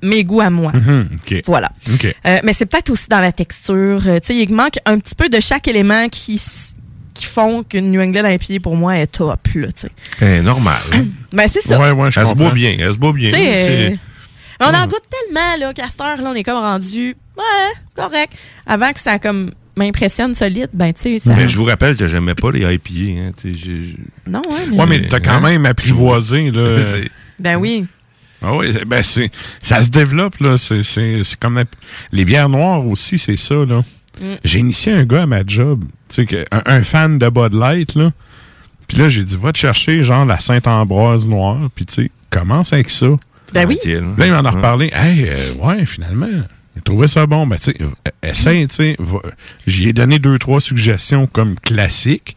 mes 0.03 0.23
goûts 0.25 0.41
à 0.41 0.49
moi. 0.49 0.73
Mhm, 0.73 1.09
OK. 1.13 1.41
Voilà. 1.45 1.71
OK. 1.91 2.05
Euh, 2.27 2.39
mais 2.43 2.51
c'est 2.53 2.65
peut-être 2.65 2.89
aussi 2.89 3.07
dans 3.09 3.21
la 3.21 3.31
texture, 3.31 4.01
euh, 4.05 4.19
tu 4.19 4.27
sais 4.27 4.35
il 4.35 4.53
manque 4.53 4.77
un 4.85 4.99
petit 4.99 5.15
peu 5.15 5.29
de 5.29 5.39
chaque 5.39 5.67
élément 5.69 6.09
qui 6.09 6.35
s- 6.35 6.75
qui 7.13 7.25
font 7.25 7.63
qu'une 7.63 7.89
New 7.91 7.99
England 8.01 8.27
IPA 8.29 8.59
pour 8.61 8.75
moi 8.75 8.97
est 8.99 9.07
top 9.07 9.39
là, 9.55 9.67
tu 9.67 9.87
sais. 9.87 9.91
Eh, 10.21 10.41
normal. 10.41 10.75
hein. 10.93 11.05
Ben 11.33 11.47
c'est 11.47 11.61
ça. 11.61 11.79
Ouais, 11.79 11.91
ouais, 11.91 12.11
je 12.11 12.19
Elle 12.19 12.27
se 12.27 12.35
boit 12.35 12.51
bien, 12.51 12.75
elle 12.79 12.93
se 12.93 12.97
boit 12.97 13.11
bien. 13.13 13.31
Tu 13.31 13.35
sais, 13.37 13.47
euh, 13.53 13.89
C'est- 13.89 13.99
mais 14.59 14.65
on 14.65 14.73
en 14.73 14.87
goûte 14.87 15.03
tellement, 15.09 15.57
là, 15.59 15.73
qu'à 15.73 15.89
cette 15.89 16.01
heure, 16.01 16.17
là, 16.21 16.29
on 16.31 16.33
est 16.33 16.43
comme 16.43 16.55
rendu, 16.61 17.15
ouais, 17.37 17.73
correct. 17.95 18.33
Avant 18.65 18.91
que 18.93 18.99
ça, 18.99 19.19
comme, 19.19 19.51
m'impressionne 19.75 20.33
solide, 20.33 20.69
ben, 20.73 20.91
tu 20.93 21.01
sais, 21.01 21.19
ça... 21.19 21.33
Mais 21.35 21.47
je 21.47 21.57
vous 21.57 21.65
rappelle 21.65 21.95
que 21.95 22.07
j'aimais 22.07 22.33
pas 22.35 22.49
les 22.51 22.61
IPA. 22.61 23.21
Hein, 23.21 23.31
tu 23.39 23.53
sais, 23.53 23.59
j'ai- 23.59 23.95
Non, 24.25 24.41
ouais, 24.49 24.65
mais... 24.69 24.77
Ouais, 24.79 24.85
mais 24.87 25.07
t'as 25.07 25.19
quand 25.19 25.33
Hein? 25.35 25.39
même 25.41 25.65
apprivoisé, 25.65 26.49
là. 26.51 26.77
Ben 27.39 27.55
oui. 27.57 27.85
Ah 28.41 28.55
oui, 28.55 28.71
ben 28.87 29.03
c'est, 29.03 29.29
ça 29.61 29.83
se 29.83 29.89
développe, 29.89 30.39
là. 30.39 30.57
C'est, 30.57 30.81
c'est, 30.83 31.23
c'est 31.23 31.39
comme 31.39 31.55
la- 31.55 31.65
les 32.11 32.25
bières 32.25 32.49
noires 32.49 32.85
aussi, 32.87 33.19
c'est 33.19 33.37
ça, 33.37 33.53
là. 33.53 33.83
Mm. 34.21 34.25
J'ai 34.43 34.59
initié 34.59 34.93
un 34.93 35.03
gars 35.05 35.23
à 35.23 35.25
ma 35.27 35.41
job, 35.45 35.83
tu 36.09 36.15
sais, 36.15 36.25
que- 36.25 36.45
un, 36.51 36.61
un 36.65 36.83
fan 36.83 37.19
de 37.19 37.29
Bud 37.29 37.53
Light, 37.53 37.93
là. 37.95 38.11
Puis 38.87 38.97
là, 38.97 39.09
j'ai 39.09 39.23
dit, 39.23 39.37
va 39.37 39.51
te 39.51 39.57
chercher, 39.59 40.01
genre, 40.01 40.25
la 40.25 40.39
Sainte-Ambroise 40.39 41.27
noire, 41.27 41.57
puis 41.75 41.85
tu 41.85 41.93
sais, 41.93 42.11
commence 42.31 42.73
avec 42.73 42.89
ça. 42.89 43.07
Ben 43.53 43.67
oui. 43.67 43.79
Là, 43.85 44.25
il 44.25 44.31
m'en 44.31 44.45
a 44.45 44.51
reparlé. 44.51 44.91
Hey, 44.93 45.29
euh, 45.29 45.53
ouais, 45.59 45.85
finalement, 45.85 46.27
j'ai 46.75 46.81
trouvé 46.81 47.07
ça 47.07 47.25
bon. 47.25 47.47
Ben, 47.47 47.57
tu 47.57 47.71
sais, 47.71 47.77
euh, 47.81 48.11
essaye, 48.21 48.67
tu 48.67 48.75
sais. 48.75 48.97
J'y 49.65 49.89
ai 49.89 49.93
donné 49.93 50.19
deux, 50.19 50.37
trois 50.37 50.59
suggestions 50.59 51.27
comme 51.27 51.55
classiques. 51.59 52.35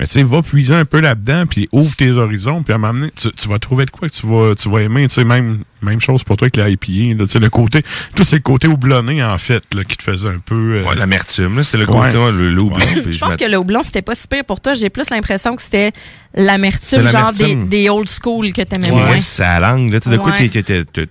Mais 0.00 0.06
tu 0.06 0.12
sais, 0.14 0.22
va 0.22 0.40
puiser 0.42 0.74
un 0.74 0.86
peu 0.86 1.00
là-dedans, 1.00 1.44
puis 1.46 1.68
ouvre 1.72 1.94
tes 1.94 2.10
horizons, 2.12 2.62
puis 2.62 2.72
à 2.72 2.76
un 2.76 2.78
moment 2.78 2.94
donné, 2.98 3.12
tu, 3.14 3.30
tu 3.32 3.48
vas 3.48 3.58
trouver 3.58 3.84
de 3.84 3.90
quoi 3.90 4.08
que 4.08 4.14
tu 4.14 4.26
vas, 4.26 4.54
tu 4.54 4.70
vas 4.70 4.80
aimer. 4.80 5.06
Tu 5.08 5.14
sais, 5.16 5.24
même, 5.24 5.58
même 5.82 6.00
chose 6.00 6.24
pour 6.24 6.38
toi 6.38 6.46
avec 6.46 6.56
la 6.56 6.70
IPA. 6.70 7.22
Tu 7.22 7.26
sais, 7.26 7.38
le 7.38 7.50
côté, 7.50 7.82
tout 8.16 8.24
c'est 8.24 8.36
le 8.36 8.42
côté 8.42 8.66
houblonné, 8.66 9.22
en 9.22 9.36
fait, 9.36 9.62
là, 9.74 9.84
qui 9.84 9.98
te 9.98 10.02
faisait 10.02 10.28
un 10.30 10.38
peu... 10.38 10.76
euh, 10.78 10.84
Ouais, 10.88 10.96
l'amertume, 10.96 11.56
là, 11.56 11.62
c'était 11.62 11.84
le 11.84 11.90
Ouais. 11.90 12.06
côté, 12.08 12.16
ouais, 12.16 12.32
le, 12.32 12.50
le 12.50 12.60
houblon. 12.62 12.78
Ouais. 12.78 13.02
puis 13.02 13.12
Je 13.12 13.18
pense 13.18 13.36
que 13.36 13.44
le 13.44 13.58
houblon, 13.58 13.82
c'était 13.82 14.00
pas 14.02 14.14
si 14.14 14.26
pire 14.26 14.44
pour 14.44 14.60
toi. 14.62 14.72
J'ai 14.72 14.88
plus 14.88 15.10
l'impression 15.10 15.54
que 15.54 15.60
c'était 15.62 15.92
l'amertume, 16.34 17.02
C'est 17.02 17.08
genre 17.08 17.32
des, 17.68 17.90
old 17.90 18.08
school 18.08 18.52
que 18.54 18.62
t'aimais 18.62 18.86
qui 18.88 18.92
moins. 18.94 19.20
sa 19.20 19.60
langue. 19.60 19.92
Là, 19.92 20.00
tu 20.00 20.04
sais, 20.08 20.16
de 20.16 20.20
quoi 20.20 20.32
Ouais. 20.32 20.38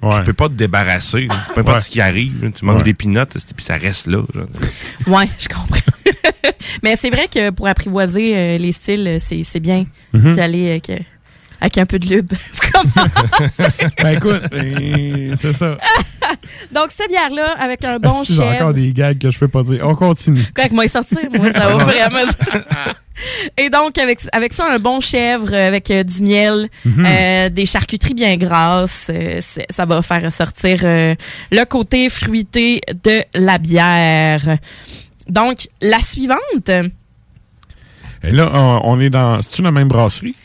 Ouais. 0.01 0.17
tu 0.17 0.23
peux 0.23 0.33
pas 0.33 0.47
te 0.49 0.53
débarrasser. 0.53 1.27
là. 1.27 1.35
Peu 1.53 1.61
importe 1.61 1.75
Ouais. 1.77 1.81
ce 1.83 1.89
qui 1.89 2.01
arrive. 2.01 2.43
là. 2.43 2.49
Tu 2.49 2.65
manges 2.65 2.77
Ouais. 2.77 2.83
des 2.83 2.93
pinottes, 2.95 3.37
puis 3.55 3.63
ça 3.65 3.75
reste 3.77 4.07
là. 4.07 4.23
genre. 4.33 4.47
Ouais, 5.07 5.29
je 5.37 5.47
comprends. 5.47 5.79
Mais 6.83 6.95
c'est 6.99 7.09
vrai 7.09 7.27
que 7.33 7.49
pour 7.51 7.67
apprivoiser 7.67 8.35
euh, 8.35 8.57
les 8.57 8.71
styles, 8.71 9.17
c'est 9.19 9.43
c'est 9.43 9.59
bien 9.59 9.85
Mhm. 10.13 10.33
d'y 10.35 10.41
aller 10.41 10.69
avec, 10.69 10.89
euh, 10.89 10.97
avec 11.61 11.77
un 11.77 11.85
peu 11.85 11.99
de 11.99 12.07
lube. 12.07 12.31
Comme 12.73 12.89
ça. 12.89 13.05
ben 14.03 14.09
écoute, 14.17 14.41
euh, 14.53 15.33
c'est 15.35 15.53
ça. 15.53 15.77
Donc, 16.71 16.87
cette 16.95 17.09
bière-là, 17.09 17.55
avec 17.59 17.83
un 17.83 17.97
bon 17.99 18.21
Asti, 18.21 18.33
J'ai 18.35 18.43
encore 18.43 18.53
chèvre. 18.57 18.73
des 18.73 18.93
gags 18.93 19.17
que 19.17 19.31
je 19.31 19.39
peux 19.39 19.47
pas 19.47 19.63
dire? 19.63 19.81
On 19.83 19.95
continue. 19.95 20.43
Correct, 20.53 20.71
moi, 20.73 20.85
il 20.85 20.89
sortir, 20.89 21.19
moi, 21.35 21.51
ça 21.53 21.67
va 21.75 21.85
fur 21.85 22.69
et 23.57 23.69
donc, 23.69 23.97
avec, 23.97 24.19
avec 24.31 24.53
ça, 24.53 24.71
un 24.73 24.79
bon 24.79 25.01
chèvre, 25.01 25.49
euh, 25.51 25.67
avec 25.67 25.91
euh, 25.91 26.03
du 26.03 26.21
miel, 26.23 26.69
Mhm. 26.85 27.05
euh, 27.05 27.49
des 27.49 27.65
charcuteries 27.65 28.13
bien 28.13 28.37
grasses, 28.37 29.07
euh, 29.09 29.41
ça 29.69 29.85
va 29.85 30.01
faire 30.01 30.31
sortir 30.31 30.79
le 30.83 31.63
côté 31.65 32.09
fruité 32.09 32.79
de 33.03 33.21
la 33.33 33.57
bière. 33.57 34.57
Donc, 35.29 35.67
la 35.81 35.99
suivante, 35.99 36.69
Et 36.69 38.31
là, 38.31 38.49
on, 38.53 38.81
on 38.83 38.99
est 38.99 39.09
dans... 39.09 39.41
C'est-tu 39.41 39.61
la 39.61 39.71
même 39.71 39.87
brasserie? 39.87 40.35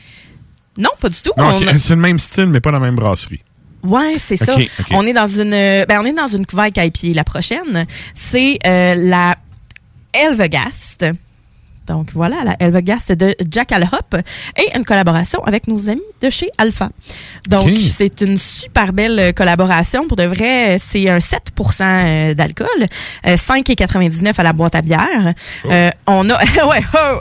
non, 0.76 0.91
pas 1.01 1.09
du 1.09 1.20
tout. 1.20 1.32
C'est 1.78 1.95
le 1.95 2.01
même 2.01 2.18
style, 2.18 2.47
mais 2.47 2.61
pas 2.61 2.70
la 2.72 2.80
même 2.80 2.97
brasserie. 2.97 3.41
Ouais, 3.85 4.16
c'est 4.18 4.37
ça. 4.37 4.57
On 4.91 5.07
est 5.07 5.12
dans 5.12 5.26
une 5.26 5.51
ben 5.51 6.01
on 6.01 6.05
est 6.05 6.12
dans 6.12 6.26
une 6.26 6.47
couvaille 6.47 6.72
IPA. 6.74 7.09
La 7.14 7.22
prochaine, 7.24 7.87
c'est 8.14 8.59
euh, 8.66 8.95
la 8.95 9.37
Elvegast. 10.12 11.05
Donc 11.87 12.11
voilà, 12.12 12.45
la 12.45 12.57
Elvegast 12.61 13.12
de 13.12 13.35
Jack 13.51 13.72
Hop 13.72 14.16
et 14.57 14.76
une 14.76 14.85
collaboration 14.85 15.43
avec 15.45 15.68
nos 15.68 15.89
amis 15.89 16.03
de 16.22 16.30
chez 16.30 16.49
Alpha. 16.59 16.91
Donc 17.49 17.70
c'est 17.95 18.20
une 18.22 18.37
super 18.37 18.93
belle 18.93 19.18
euh, 19.18 19.32
collaboration. 19.32 20.07
Pour 20.09 20.16
de 20.16 20.24
vrai, 20.24 20.78
c'est 20.78 21.09
un 21.09 21.18
7% 21.18 21.45
euh, 21.82 22.35
d'alcool, 22.35 22.68
euh, 23.26 23.37
5,99 23.37 24.32
à 24.37 24.43
la 24.43 24.53
boîte 24.53 24.74
à 24.74 24.82
bière. 24.82 25.35
Euh, 25.66 25.91
on 26.07 26.28
a 26.30 26.39
ouais, 26.66 26.82
oh! 26.95 27.20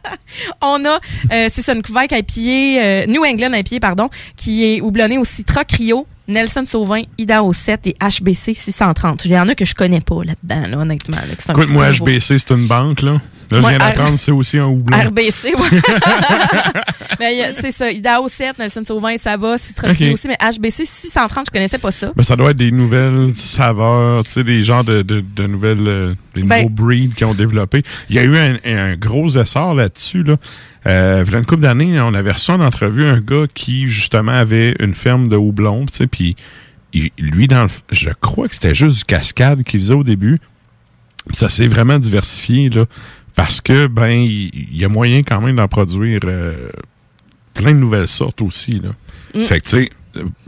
on 0.62 0.84
a 0.84 1.00
euh, 1.32 1.48
c'est 1.52 1.62
ça 1.62 1.72
une 1.74 1.82
couvaille 1.82 2.08
IPA 2.10 2.82
euh, 2.82 3.06
New 3.06 3.24
England 3.24 3.52
IPA 3.52 3.80
pardon, 3.80 4.08
qui 4.36 4.64
est 4.64 4.80
houblonnée 4.80 5.18
au 5.18 5.24
Citra 5.24 5.64
Cryo, 5.64 6.06
Nelson 6.30 6.64
Sauvin, 6.66 7.02
Idaho 7.18 7.52
7 7.52 7.86
et 7.88 7.96
HBC 8.00 8.54
630. 8.54 9.24
Il 9.26 9.32
y 9.32 9.38
en 9.38 9.48
a 9.48 9.54
que 9.54 9.64
je 9.64 9.74
connais 9.74 10.00
pas 10.00 10.22
là-dedans 10.24 10.66
là, 10.68 10.78
honnêtement. 10.78 11.16
là, 11.16 11.34
Écoute, 11.50 11.70
moi. 11.70 11.90
HBC, 11.92 12.38
c'est 12.38 12.50
une 12.54 12.66
banque, 12.66 13.02
là. 13.02 13.20
Là, 13.50 13.60
je 13.62 13.66
viens 13.68 13.78
d'apprendre, 13.78 14.16
c'est 14.16 14.30
aussi 14.30 14.58
un 14.58 14.66
houblon. 14.66 14.96
RBC, 14.96 15.54
ouais. 15.56 15.80
mais 17.20 17.42
a- 17.42 17.52
c'est 17.60 17.72
ça, 17.72 17.90
Idaho 17.90 18.28
7, 18.28 18.58
Nelson 18.58 18.82
Sauvin, 18.84 19.16
ça 19.18 19.36
va, 19.36 19.58
Citra 19.58 19.88
Ok. 19.90 19.96
Cryo 19.96 20.12
aussi, 20.14 20.28
mais 20.28 20.36
HBC 20.40 20.86
630, 20.86 21.46
je 21.48 21.50
connaissais 21.50 21.78
pas 21.78 21.90
ça. 21.90 22.12
Ben, 22.14 22.22
ça 22.22 22.36
doit 22.36 22.52
être 22.52 22.56
des 22.58 22.70
nouvelles 22.70 23.34
saveurs, 23.34 24.22
tu 24.24 24.30
sais, 24.30 24.44
des 24.44 24.62
genres 24.62 24.84
de, 24.84 25.02
de, 25.02 25.20
de 25.34 25.46
nouvelles, 25.48 25.86
euh, 25.86 26.14
des 26.34 26.42
Ben- 26.44 26.62
nouveaux 26.62 26.70
breeds 26.86 27.10
qui 27.16 27.24
ont 27.24 27.34
développé. 27.34 27.82
Il 28.08 28.16
y 28.16 28.18
a 28.20 28.22
eu 28.22 28.36
un, 28.36 28.56
un 28.64 28.94
gros 28.96 29.28
essor 29.36 29.74
là-dessus, 29.74 30.22
là. 30.22 30.36
Euh, 30.86 31.24
il 31.26 31.32
y 31.32 31.34
a 31.34 31.38
une 31.38 31.44
couple 31.44 31.62
d'années, 31.62 32.00
on 32.00 32.14
avait 32.14 32.32
reçu 32.32 32.50
en 32.50 32.60
entrevue 32.60 33.04
un 33.04 33.20
gars 33.20 33.44
qui, 33.52 33.86
justement, 33.88 34.32
avait 34.32 34.74
une 34.80 34.94
ferme 34.94 35.28
de 35.28 35.36
houblon, 35.36 35.86
tu 35.86 35.94
sais, 35.94 36.06
puis 36.06 36.36
lui, 37.18 37.46
dans 37.46 37.64
le, 37.64 37.70
je 37.92 38.10
crois 38.20 38.48
que 38.48 38.54
c'était 38.54 38.74
juste 38.74 38.98
du 38.98 39.04
cascade 39.04 39.62
qu'il 39.62 39.80
faisait 39.80 39.94
au 39.94 40.04
début. 40.04 40.38
Ça 41.32 41.48
s'est 41.48 41.68
vraiment 41.68 41.98
diversifié, 41.98 42.70
là, 42.70 42.86
parce 43.36 43.60
que, 43.60 43.86
ben, 43.86 44.10
il 44.10 44.76
y, 44.76 44.84
a 44.84 44.88
moyen 44.88 45.22
quand 45.22 45.40
même 45.40 45.56
d'en 45.56 45.68
produire 45.68 46.20
euh, 46.24 46.70
plein 47.54 47.72
de 47.72 47.78
nouvelles 47.78 48.08
sortes 48.08 48.40
aussi, 48.40 48.80
là. 48.80 48.90
Mm. 49.34 49.44
Fait 49.44 49.60
que, 49.60 49.64
tu 49.68 49.70
sais, 49.70 49.90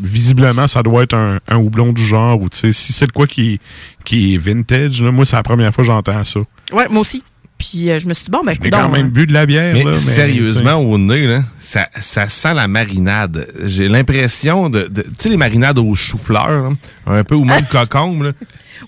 visiblement, 0.01 0.67
ça 0.67 0.83
doit 0.83 1.05
être 1.05 1.15
un, 1.15 1.39
un 1.47 1.57
houblon 1.57 1.93
du 1.93 2.03
genre, 2.03 2.41
ou 2.41 2.49
tu 2.49 2.59
sais, 2.59 2.73
si 2.73 2.93
c'est 2.93 3.07
de 3.07 3.13
quoi 3.13 3.27
qui, 3.27 3.61
qui 4.05 4.35
est 4.35 4.39
vintage, 4.39 5.03
là, 5.03 5.13
moi, 5.13 5.25
c'est 5.25 5.37
la 5.37 5.43
première 5.43 5.73
fois 5.73 5.83
que 5.83 5.87
j'entends 5.87 6.25
ça. 6.25 6.41
Ouais, 6.73 6.89
moi 6.89 7.01
aussi. 7.01 7.23
Puis 7.63 7.91
euh, 7.91 7.99
je 8.01 8.09
me 8.09 8.15
suis 8.15 8.25
dit, 8.25 8.31
bon, 8.31 8.41
ben, 8.45 8.55
J'ai 8.61 8.71
quand 8.71 8.89
même 8.89 9.11
bu 9.11 9.27
de 9.27 9.33
la 9.33 9.47
bière, 9.47 9.73
Mais, 9.73 9.85
là, 9.85 9.93
mais, 9.93 9.97
sérieusement, 9.99 10.75
au 10.75 10.99
nez, 10.99 11.27
là, 11.29 11.43
ça, 11.59 11.89
ça 12.01 12.29
sent 12.29 12.55
la 12.55 12.67
marinade. 12.67 13.47
J'ai 13.65 13.89
l'impression 13.89 14.69
de, 14.69 14.83
de- 14.89 15.03
Tu 15.03 15.09
sais, 15.19 15.29
les 15.29 15.37
marinades 15.37 15.79
au 15.79 15.95
chou-fleur, 15.95 16.73
un 17.07 17.25
peu, 17.25 17.37
ou 17.37 17.45
même 17.45 17.65
cocombe. 17.71 18.23
Là. 18.25 18.33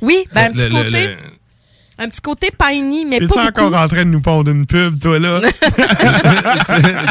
Oui, 0.01 0.25
ben, 0.35 0.47
un 0.47 0.51
petit 0.53 0.63
le- 0.65 0.71
côté, 0.71 0.91
le- 1.07 1.15
un 2.05 2.09
petit 2.09 2.21
côté 2.21 2.49
piney, 2.59 3.05
mais 3.09 3.21
T'es-tu 3.21 3.35
pas 3.35 3.47
beaucoup. 3.53 3.61
encore 3.67 3.81
en 3.81 3.87
train 3.89 4.05
de 4.05 4.11
nous 4.11 4.21
pondre 4.21 4.51
une 4.51 4.67
pub, 4.67 4.99
toi, 4.99 5.19
là? 5.21 5.41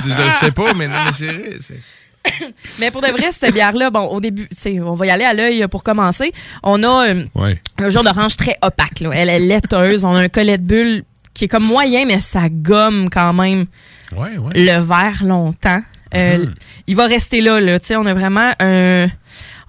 je 0.03 0.45
sais 0.45 0.51
pas, 0.51 0.73
mais 0.75 0.87
non, 0.89 0.95
mais 1.05 1.11
c'est 1.13 1.25
vrai. 1.25 1.57
Mais 2.79 2.89
pour 2.89 3.01
de 3.01 3.07
vrai, 3.07 3.31
cette 3.37 3.53
bière-là, 3.53 3.89
bon, 3.89 4.05
au 4.05 4.21
début, 4.21 4.47
tu 4.47 4.55
sais, 4.57 4.79
on 4.79 4.93
va 4.95 5.05
y 5.07 5.09
aller 5.09 5.25
à 5.25 5.33
l'œil 5.33 5.67
pour 5.69 5.83
commencer. 5.83 6.31
On 6.63 6.81
a 6.83 7.09
euh, 7.09 7.25
Ouais. 7.35 7.59
un 7.79 7.89
genre 7.89 8.03
d'orange 8.03 8.37
très 8.37 8.55
opaque. 8.61 9.01
Là. 9.01 9.09
Elle 9.13 9.27
est 9.27 9.39
laiteuse. 9.39 10.05
On 10.05 10.15
a 10.15 10.21
un 10.21 10.29
collet 10.29 10.57
de 10.57 10.63
bulle 10.63 11.03
qui 11.33 11.45
est 11.45 11.47
comme 11.47 11.65
moyen, 11.65 12.05
mais 12.05 12.19
ça 12.19 12.49
gomme 12.49 13.09
quand 13.09 13.33
même 13.33 13.65
Ouais, 14.15 14.37
ouais. 14.37 14.51
le 14.55 14.81
verre 14.81 15.23
longtemps. 15.25 15.81
Euh, 16.15 16.37
Mhm. 16.45 16.53
Il 16.87 16.95
va 16.95 17.07
rester 17.07 17.41
là. 17.41 17.59
là. 17.59 17.79
Tu 17.79 17.87
sais, 17.87 17.95
on 17.95 18.05
a 18.05 18.13
vraiment 18.13 18.51
un... 18.59 19.07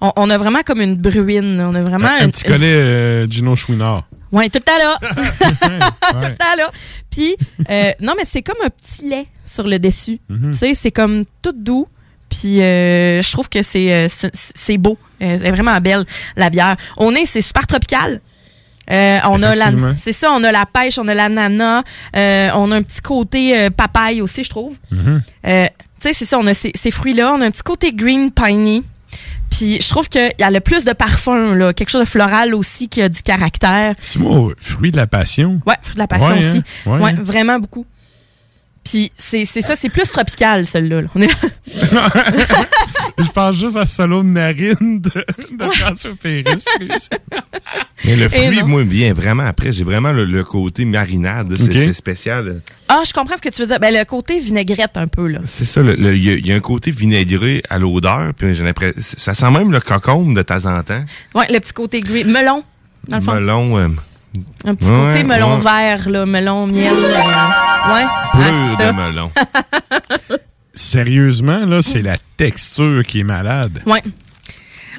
On, 0.01 0.11
on 0.17 0.29
a 0.29 0.37
vraiment 0.37 0.61
comme 0.61 0.81
une 0.81 0.95
bruine. 0.95 1.59
On 1.61 1.73
a 1.73 1.81
vraiment 1.81 2.09
Un, 2.09 2.25
un 2.25 2.29
petit 2.29 2.43
collet 2.43 2.75
euh, 2.75 3.27
Gino 3.27 3.55
Chouinard. 3.55 4.03
Ouais, 4.31 4.49
tout 4.49 4.59
le 4.59 4.63
temps 4.63 4.77
là. 4.77 4.97
tout 5.01 6.15
le 6.17 6.35
temps 6.37 6.55
là. 6.57 6.69
Puis, 7.09 7.35
euh, 7.69 7.91
non, 8.01 8.13
mais 8.17 8.25
c'est 8.29 8.41
comme 8.43 8.57
un 8.63 8.69
petit 8.69 9.07
lait 9.09 9.27
sur 9.47 9.65
le 9.65 9.79
dessus. 9.79 10.19
Mhm. 10.29 10.51
Tu 10.51 10.57
sais, 10.57 10.75
c'est 10.75 10.91
comme 10.91 11.23
tout 11.41 11.53
doux. 11.55 11.87
Puis, 12.29 12.61
euh, 12.61 13.21
je 13.21 13.31
trouve 13.31 13.47
que 13.49 13.63
c'est 13.63 13.91
euh, 13.93 14.07
c'est- 14.09 14.31
c'est 14.33 14.77
beau. 14.77 14.97
Euh, 15.21 15.37
Elle 15.39 15.45
est 15.45 15.51
vraiment 15.51 15.79
belle, 15.79 16.05
la 16.35 16.49
bière. 16.49 16.75
Au 16.97 17.11
nez, 17.11 17.25
c'est 17.25 17.41
super 17.41 17.65
tropical. 17.65 18.19
Euh, 18.91 19.19
on 19.29 19.41
a 19.41 19.55
la, 19.55 19.71
c'est 20.01 20.13
ça, 20.13 20.31
on 20.31 20.43
a 20.43 20.51
la 20.51 20.65
pêche, 20.65 20.99
on 20.99 21.07
a 21.07 21.13
l'ananas, 21.15 21.83
euh, 22.15 22.49
on 22.55 22.71
a 22.71 22.75
un 22.77 22.81
petit 22.83 23.01
côté 23.01 23.57
euh, 23.57 23.69
papaye 23.69 24.21
aussi, 24.21 24.43
je 24.43 24.49
trouve. 24.49 24.75
Mhm. 24.91 25.21
Tu 25.43 25.51
sais, 25.99 26.13
c'est 26.13 26.25
ça, 26.25 26.37
on 26.37 26.45
a 26.45 26.53
ces, 26.53 26.71
ces 26.75 26.91
fruits-là, 26.91 27.33
on 27.33 27.41
a 27.41 27.45
un 27.45 27.51
petit 27.51 27.63
côté 27.63 27.91
green 27.93 28.31
piney. 28.31 28.83
Puis 29.49 29.79
je 29.81 29.89
trouve 29.89 30.09
qu'il 30.09 30.31
y 30.37 30.43
a 30.43 30.51
le 30.51 30.59
plus 30.59 30.83
de 30.83 30.91
parfum, 30.91 31.55
là, 31.55 31.71
quelque 31.73 31.89
chose 31.89 32.01
de 32.03 32.09
floral 32.09 32.53
aussi 32.53 32.89
qui 32.89 33.01
a 33.01 33.07
du 33.09 33.21
caractère. 33.21 33.95
C'est 33.99 34.19
moi, 34.19 34.51
fruit 34.57 34.91
de 34.91 34.97
la 34.97 35.07
passion. 35.07 35.61
Ouais, 35.65 35.75
fruit 35.81 35.93
de 35.95 35.99
la 35.99 36.07
passion 36.07 36.27
Ouais, 36.27 36.43
hein? 36.45 36.49
aussi. 36.49 36.63
Ouais, 36.89 36.99
Ouais, 36.99 37.11
hein? 37.11 37.17
vraiment 37.21 37.59
beaucoup. 37.59 37.85
Puis 38.85 39.11
c'est 39.17 39.45
c'est 39.45 39.61
ça, 39.61 39.75
c'est 39.75 39.89
plus 39.89 40.03
tropical, 40.07 40.65
celui-là. 40.65 41.01
là. 41.01 41.07
On 41.15 41.21
est... 41.21 41.29
Je 43.17 43.31
pense 43.31 43.55
juste 43.55 43.77
à 43.77 43.87
solo 43.87 44.23
de 44.23 44.27
narine 44.29 44.99
de, 45.01 45.09
de 45.57 45.69
François 45.71 46.11
Pérusse. 46.21 46.65
Mais 48.05 48.15
le 48.15 48.29
fruit, 48.29 48.61
moi, 48.63 48.83
vient 48.83 49.13
vraiment 49.13 49.43
après. 49.43 49.71
J'ai 49.71 49.83
vraiment 49.83 50.11
le, 50.11 50.25
le 50.25 50.43
côté 50.43 50.85
marinade. 50.85 51.55
C'est 51.57 51.93
spécial. 51.93 52.61
Ah, 52.87 53.01
je 53.07 53.13
comprends 53.13 53.37
ce 53.37 53.41
que 53.41 53.49
tu 53.49 53.61
veux 53.61 53.67
dire. 53.67 53.79
Ben, 53.79 53.93
le 53.93 54.03
côté 54.05 54.39
vinaigrette 54.39 54.95
un 54.97 55.07
peu, 55.07 55.27
là. 55.27 55.39
C'est 55.45 55.65
ça, 55.65 55.81
il 55.81 56.03
y, 56.23 56.29
a- 56.29 56.33
il 56.35 56.45
y 56.45 56.51
a 56.51 56.55
un 56.55 56.59
côté 56.59 56.91
vinaigré 56.91 57.63
à 57.69 57.79
l'odeur, 57.79 58.33
puis 58.37 58.53
j'ai 58.53 58.63
l'impression, 58.63 58.93
ça 58.99 59.33
sent 59.33 59.49
même 59.49 59.71
le 59.71 59.79
cocombe 59.79 60.35
de 60.35 60.41
temps 60.43 60.65
en 60.65 60.83
temps. 60.83 61.03
Ouais, 61.33 61.47
le 61.51 61.59
petit 61.59 61.73
côté 61.73 61.99
gris. 62.01 62.23
Melon, 62.25 62.63
dans 63.07 63.17
le 63.17 63.23
fond. 63.23 63.33
Melon, 63.33 63.77
euh, 63.79 63.87
Un 64.63 64.75
petit 64.75 64.85
Ouais, 64.89 65.11
côté 65.13 65.23
melon 65.23 65.55
ouais. 65.57 65.63
vert, 65.63 66.09
là. 66.09 66.25
Melon, 66.25 66.67
miel. 66.67 66.93
euh, 66.93 67.07
ouais. 67.09 68.05
Ah, 68.05 68.31
bleu 68.33 68.43
c'est 68.77 68.83
de 68.83 68.87
ça. 68.87 68.93
melon. 68.93 69.31
Sérieusement, 70.73 71.65
là, 71.65 71.81
c'est 71.81 72.01
la 72.01 72.17
texture 72.37 73.03
qui 73.05 73.21
est 73.21 73.23
malade. 73.23 73.81
Ouais. 73.85 74.03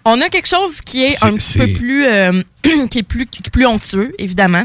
On 0.05 0.21
a 0.21 0.29
quelque 0.29 0.49
chose 0.49 0.81
qui 0.81 1.05
est, 1.05 1.23
un 1.25 1.35
petit 1.35 1.59
peu 1.59 1.73
plus, 1.73 2.07
euh, 2.07 2.43
qui 2.91 2.99
est 2.99 3.03
plus, 3.03 3.27
qui 3.27 3.43
est 3.45 3.51
plus 3.51 3.67
onctueux, 3.67 4.15
évidemment. 4.19 4.65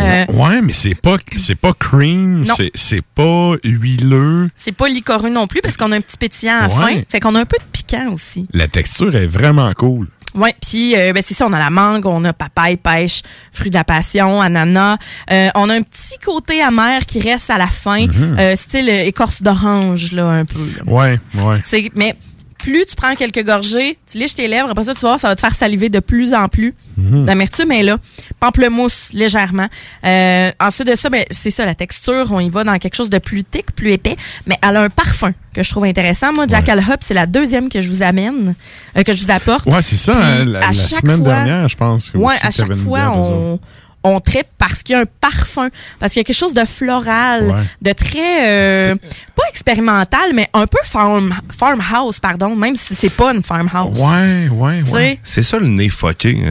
Euh, 0.00 0.24
ouais, 0.32 0.60
mais 0.60 0.72
c'est 0.72 0.94
pas, 0.96 1.16
c'est 1.36 1.54
pas 1.54 1.72
cream, 1.72 2.44
c'est, 2.44 2.72
c'est 2.74 3.04
pas 3.14 3.52
huileux. 3.62 4.50
c'est 4.56 4.72
pas 4.72 4.88
licoreux 4.88 5.30
non 5.30 5.46
plus 5.46 5.60
parce 5.60 5.76
qu'on 5.76 5.92
a 5.92 5.96
un 5.96 6.00
petit 6.00 6.16
pétillant 6.16 6.58
à 6.62 6.66
la 6.68 6.74
Ouais. 6.74 6.94
fin. 6.94 7.02
Fait 7.08 7.20
qu'on 7.20 7.34
a 7.36 7.40
un 7.40 7.44
peu 7.44 7.56
de 7.58 7.64
piquant 7.70 8.12
aussi. 8.12 8.48
La 8.52 8.66
texture 8.66 9.14
est 9.14 9.26
vraiment 9.26 9.72
cool. 9.74 10.08
Ouais, 10.34 10.54
puis 10.60 10.96
euh, 10.96 11.12
ben 11.12 11.22
c'est 11.26 11.34
ça, 11.34 11.46
on 11.46 11.52
a 11.52 11.58
la 11.58 11.70
mangue, 11.70 12.06
on 12.06 12.24
a 12.24 12.32
papaye, 12.32 12.76
pêche, 12.76 13.22
fruit 13.52 13.70
de 13.70 13.74
la 13.76 13.84
passion, 13.84 14.40
ananas. 14.40 14.96
Euh, 15.30 15.48
on 15.54 15.68
a 15.70 15.74
un 15.74 15.82
petit 15.82 16.18
côté 16.24 16.60
amer 16.60 17.06
qui 17.06 17.20
reste 17.20 17.50
à 17.50 17.58
la 17.58 17.68
fin, 17.68 18.06
Mhm. 18.06 18.36
euh, 18.38 18.56
style 18.56 18.88
écorce 18.88 19.42
d'orange 19.42 20.12
là 20.12 20.26
un 20.28 20.44
peu. 20.44 20.58
là. 20.76 20.92
Ouais, 20.92 21.20
ouais. 21.34 21.60
C'est- 21.64 21.90
mais 21.94 22.16
plus 22.64 22.86
tu 22.86 22.96
prends 22.96 23.14
quelques 23.14 23.44
gorgées, 23.44 23.98
tu 24.10 24.16
liches 24.18 24.34
tes 24.34 24.48
lèvres, 24.48 24.70
après 24.70 24.84
ça 24.84 24.94
tu 24.94 25.00
vas 25.00 25.08
voir, 25.10 25.20
ça 25.20 25.28
va 25.28 25.34
te 25.36 25.40
faire 25.40 25.54
saliver 25.54 25.90
de 25.90 26.00
plus 26.00 26.32
en 26.32 26.48
plus. 26.48 26.74
Mhm. 26.96 27.26
L'amertume 27.26 27.72
est 27.72 27.82
là. 27.82 27.98
Pamplemousse 28.40 29.10
légèrement. 29.12 29.68
Euh, 30.04 30.50
ensuite 30.60 30.86
de 30.88 30.94
ça, 30.96 31.10
ben, 31.10 31.24
c'est 31.30 31.50
ça 31.50 31.64
la 31.66 31.74
texture, 31.74 32.26
on 32.30 32.40
y 32.40 32.48
va 32.48 32.64
dans 32.64 32.78
quelque 32.78 32.94
chose 32.94 33.10
de 33.10 33.18
plus 33.18 33.44
thick, 33.44 33.72
plus 33.74 33.92
épais, 33.92 34.16
mais 34.46 34.56
elle 34.62 34.76
a 34.76 34.82
un 34.82 34.88
parfum 34.90 35.32
que 35.54 35.62
je 35.62 35.70
trouve 35.70 35.84
intéressant. 35.84 36.32
Moi, 36.32 36.46
Jackal 36.48 36.78
Hop, 36.80 37.00
c'est 37.00 37.14
la 37.14 37.26
deuxième 37.26 37.68
que 37.68 37.80
je 37.80 37.88
vous 37.90 38.02
amène, 38.02 38.54
euh, 38.96 39.02
que 39.02 39.14
je 39.14 39.22
vous 39.24 39.30
apporte. 39.30 39.66
Ouais, 39.66 39.82
c'est 39.82 39.96
ça, 39.96 40.12
Puis, 40.12 40.22
hein, 40.22 40.44
la, 40.46 40.58
à 40.58 40.66
la 40.68 40.72
chaque 40.72 41.00
semaine 41.00 41.18
fois- 41.18 41.34
dernière, 41.34 41.68
je 41.68 41.76
pense. 41.76 42.10
que 42.10 42.18
Ouais, 42.18 42.34
à 42.42 42.50
chaque 42.50 42.74
fois, 42.74 43.10
autres. 43.16 43.62
On, 44.04 44.20
tripe 44.20 44.46
parce 44.58 44.82
qu'il 44.82 44.94
y 44.94 44.96
a 44.96 45.00
un 45.00 45.04
parfum, 45.20 45.68
parce 45.98 46.12
qu'il 46.12 46.20
y 46.20 46.22
a 46.22 46.24
quelque 46.24 46.36
chose 46.36 46.54
de 46.54 46.64
floral, 46.64 47.48
Ouais. 47.50 47.62
de 47.82 47.92
très, 47.92 48.48
euh, 48.92 48.94
pas 49.34 49.42
expérimental, 49.48 50.32
mais 50.34 50.46
un 50.52 50.66
peu 50.66 50.78
farm, 50.84 51.34
farmhouse, 51.56 52.18
pardon, 52.20 52.54
même 52.54 52.76
si 52.76 52.94
c'est 52.94 53.10
pas 53.10 53.32
une 53.34 53.42
farmhouse. 53.42 53.98
Ouais, 54.00 54.48
ouais, 54.50 54.80
Tu 54.80 54.86
sais? 54.86 54.92
ouais. 54.92 55.18
C'est 55.24 55.42
ça 55.42 55.58
le 55.58 55.66
nez 55.68 55.88
fucké. 55.88 56.38
hein. 56.46 56.50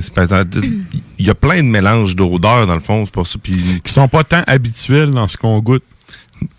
Il 1.20 1.26
y 1.26 1.30
a 1.30 1.36
plein 1.36 1.58
de 1.58 1.68
mélanges 1.70 2.16
d'odeurs 2.16 2.68
dans 2.68 2.74
le 2.74 2.80
fond, 2.80 3.06
c'est 3.06 3.14
pour 3.14 3.28
ça. 3.28 3.38
Qui 3.43 3.91
sont 3.91 4.08
pas 4.08 4.24
tant 4.24 4.43
habituels 4.47 5.12
dans 5.12 5.28
ce 5.28 5.38
qu'on 5.38 5.60
goûte. 5.60 5.84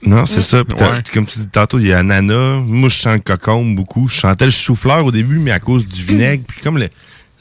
non, 0.03 0.25
c'est 0.25 0.41
ça. 0.41 0.65
Puis 0.65 0.77
t'as- 0.77 0.93
Ouais. 0.93 0.99
Comme 1.13 1.27
tu 1.27 1.39
dis 1.41 1.49
tantôt, 1.49 1.79
il 1.79 1.89
y 1.89 1.93
a 1.93 1.99
ananas. 1.99 2.61
Moi, 2.67 2.89
je 2.89 2.95
sens 2.97 3.15
le 3.15 3.19
cocombe 3.21 3.75
beaucoup. 3.75 4.09
Je 4.09 4.19
sentais 4.21 4.47
le 4.47 4.51
chou-fleur 4.51 5.05
au 5.05 5.11
début, 5.11 5.39
mais 5.39 5.51
à 5.51 5.59
cause 5.59 5.87
du 5.87 6.03
vinaigre. 6.03 6.45
Puis 6.49 6.61
comme 6.63 6.79
le- 6.79 6.89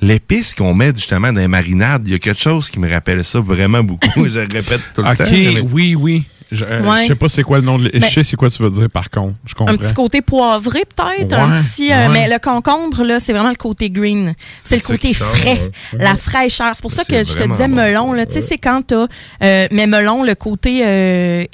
l'épice 0.08 0.54
qu'on 0.54 0.74
met 0.74 0.94
justement 0.96 1.32
dans 1.32 1.40
les 1.40 1.48
marinades, 1.48 2.04
il 2.06 2.12
y 2.12 2.16
a 2.16 2.20
quelque 2.20 2.40
chose 2.42 2.70
qui 2.70 2.80
me 2.80 2.90
rappelle 2.90 3.24
ça 3.24 3.40
vraiment 3.40 3.84
beaucoup. 3.84 4.10
je 4.28 4.40
le 4.40 4.48
répète 4.52 4.82
tout 4.94 5.02
le 5.02 5.10
Ok, 5.10 5.18
temps. 5.18 5.24
mais- 5.32 5.60
oui, 5.62 5.96
oui. 5.96 6.24
Je, 6.52 6.66
euh, 6.66 6.84
Ouais. 6.84 7.02
je 7.04 7.08
sais 7.08 7.16
pas 7.16 7.30
c'est 7.30 7.42
quoi 7.42 7.58
le 7.58 7.66
nom 7.66 7.80
de. 7.80 7.90
Ben- 7.90 8.04
je 8.04 8.08
sais 8.14 8.24
c'est 8.24 8.36
quoi 8.36 8.48
tu 8.48 8.62
veux 8.62 8.70
dire 8.70 8.88
par 8.88 9.10
contre. 9.10 9.34
Je 9.44 9.56
comprends. 9.56 9.74
Un 9.74 9.78
petit 9.78 9.94
côté 9.94 10.22
poivré 10.22 10.82
peut-être, 10.86 11.34
un 11.34 11.56
Ouais, 11.56 11.62
petit, 11.64 11.92
euh, 11.92 12.08
ouais. 12.08 12.14
mais 12.14 12.28
le 12.30 12.38
concombre 12.38 13.04
là, 13.04 13.20
c'est 13.20 13.34
vraiment 13.34 13.50
le 13.50 13.56
côté 13.56 13.90
green. 13.90 14.36
C'est 14.64 14.76
le 14.76 14.82
côté 14.82 15.16
sort, 15.16 15.36
frais, 15.36 15.54
ouais. 15.54 15.72
la 15.94 16.16
fraîcheur. 16.16 16.72
C'est 16.76 16.82
pour 16.84 16.92
ça 16.92 17.04
que 17.06 17.24
je 17.24 17.34
te 17.34 17.48
disais 17.50 17.68
bon, 17.68 17.76
melon 17.78 18.14
là, 18.14 18.28
tu 18.28 18.34
sais 18.34 18.44
c'est 18.48 18.60
quand 18.60 18.84
t'as 18.86 19.08
euh, 19.42 19.68
mais 19.72 19.88
melon 19.88 20.22
le 20.24 20.36
côté 20.36 20.86
euh, 20.86 21.46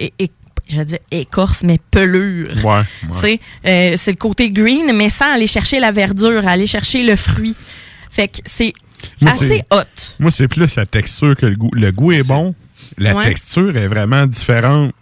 je 0.68 0.76
vais 0.76 0.86
dire 0.86 1.00
écorce 1.12 1.64
mais 1.64 1.80
pelure. 1.92 2.50
Ouais. 2.66 2.82
Tu 3.14 3.20
sais, 3.22 3.40
euh, 3.68 3.96
c'est 3.98 4.12
le 4.12 4.18
côté 4.18 4.52
green, 4.52 4.92
mais 4.94 5.10
sans 5.10 5.32
aller 5.34 5.48
chercher 5.48 5.80
la 5.80 5.94
verdure, 5.94 6.46
aller 6.46 6.68
chercher 6.68 7.04
le 7.04 7.16
fruit. 7.16 7.56
Fait 8.20 8.28
que 8.28 8.38
c'est 8.46 8.74
Moi, 9.22 9.32
assez 9.32 9.48
c'est- 9.48 9.66
hot. 9.72 9.84
Moi, 10.20 10.32
c'est 10.32 10.48
plus 10.48 10.76
la 10.76 10.86
texture 10.86 11.36
que 11.36 11.46
le 11.46 11.56
goût. 11.56 11.72
Le 11.74 11.92
goût 11.92 12.12
est 12.12 12.28
bon. 12.28 12.54
La 12.98 13.16
Ouais. 13.16 13.24
texture 13.26 13.76
est 13.78 13.88
vraiment 13.88 14.26
différente. 14.28 14.94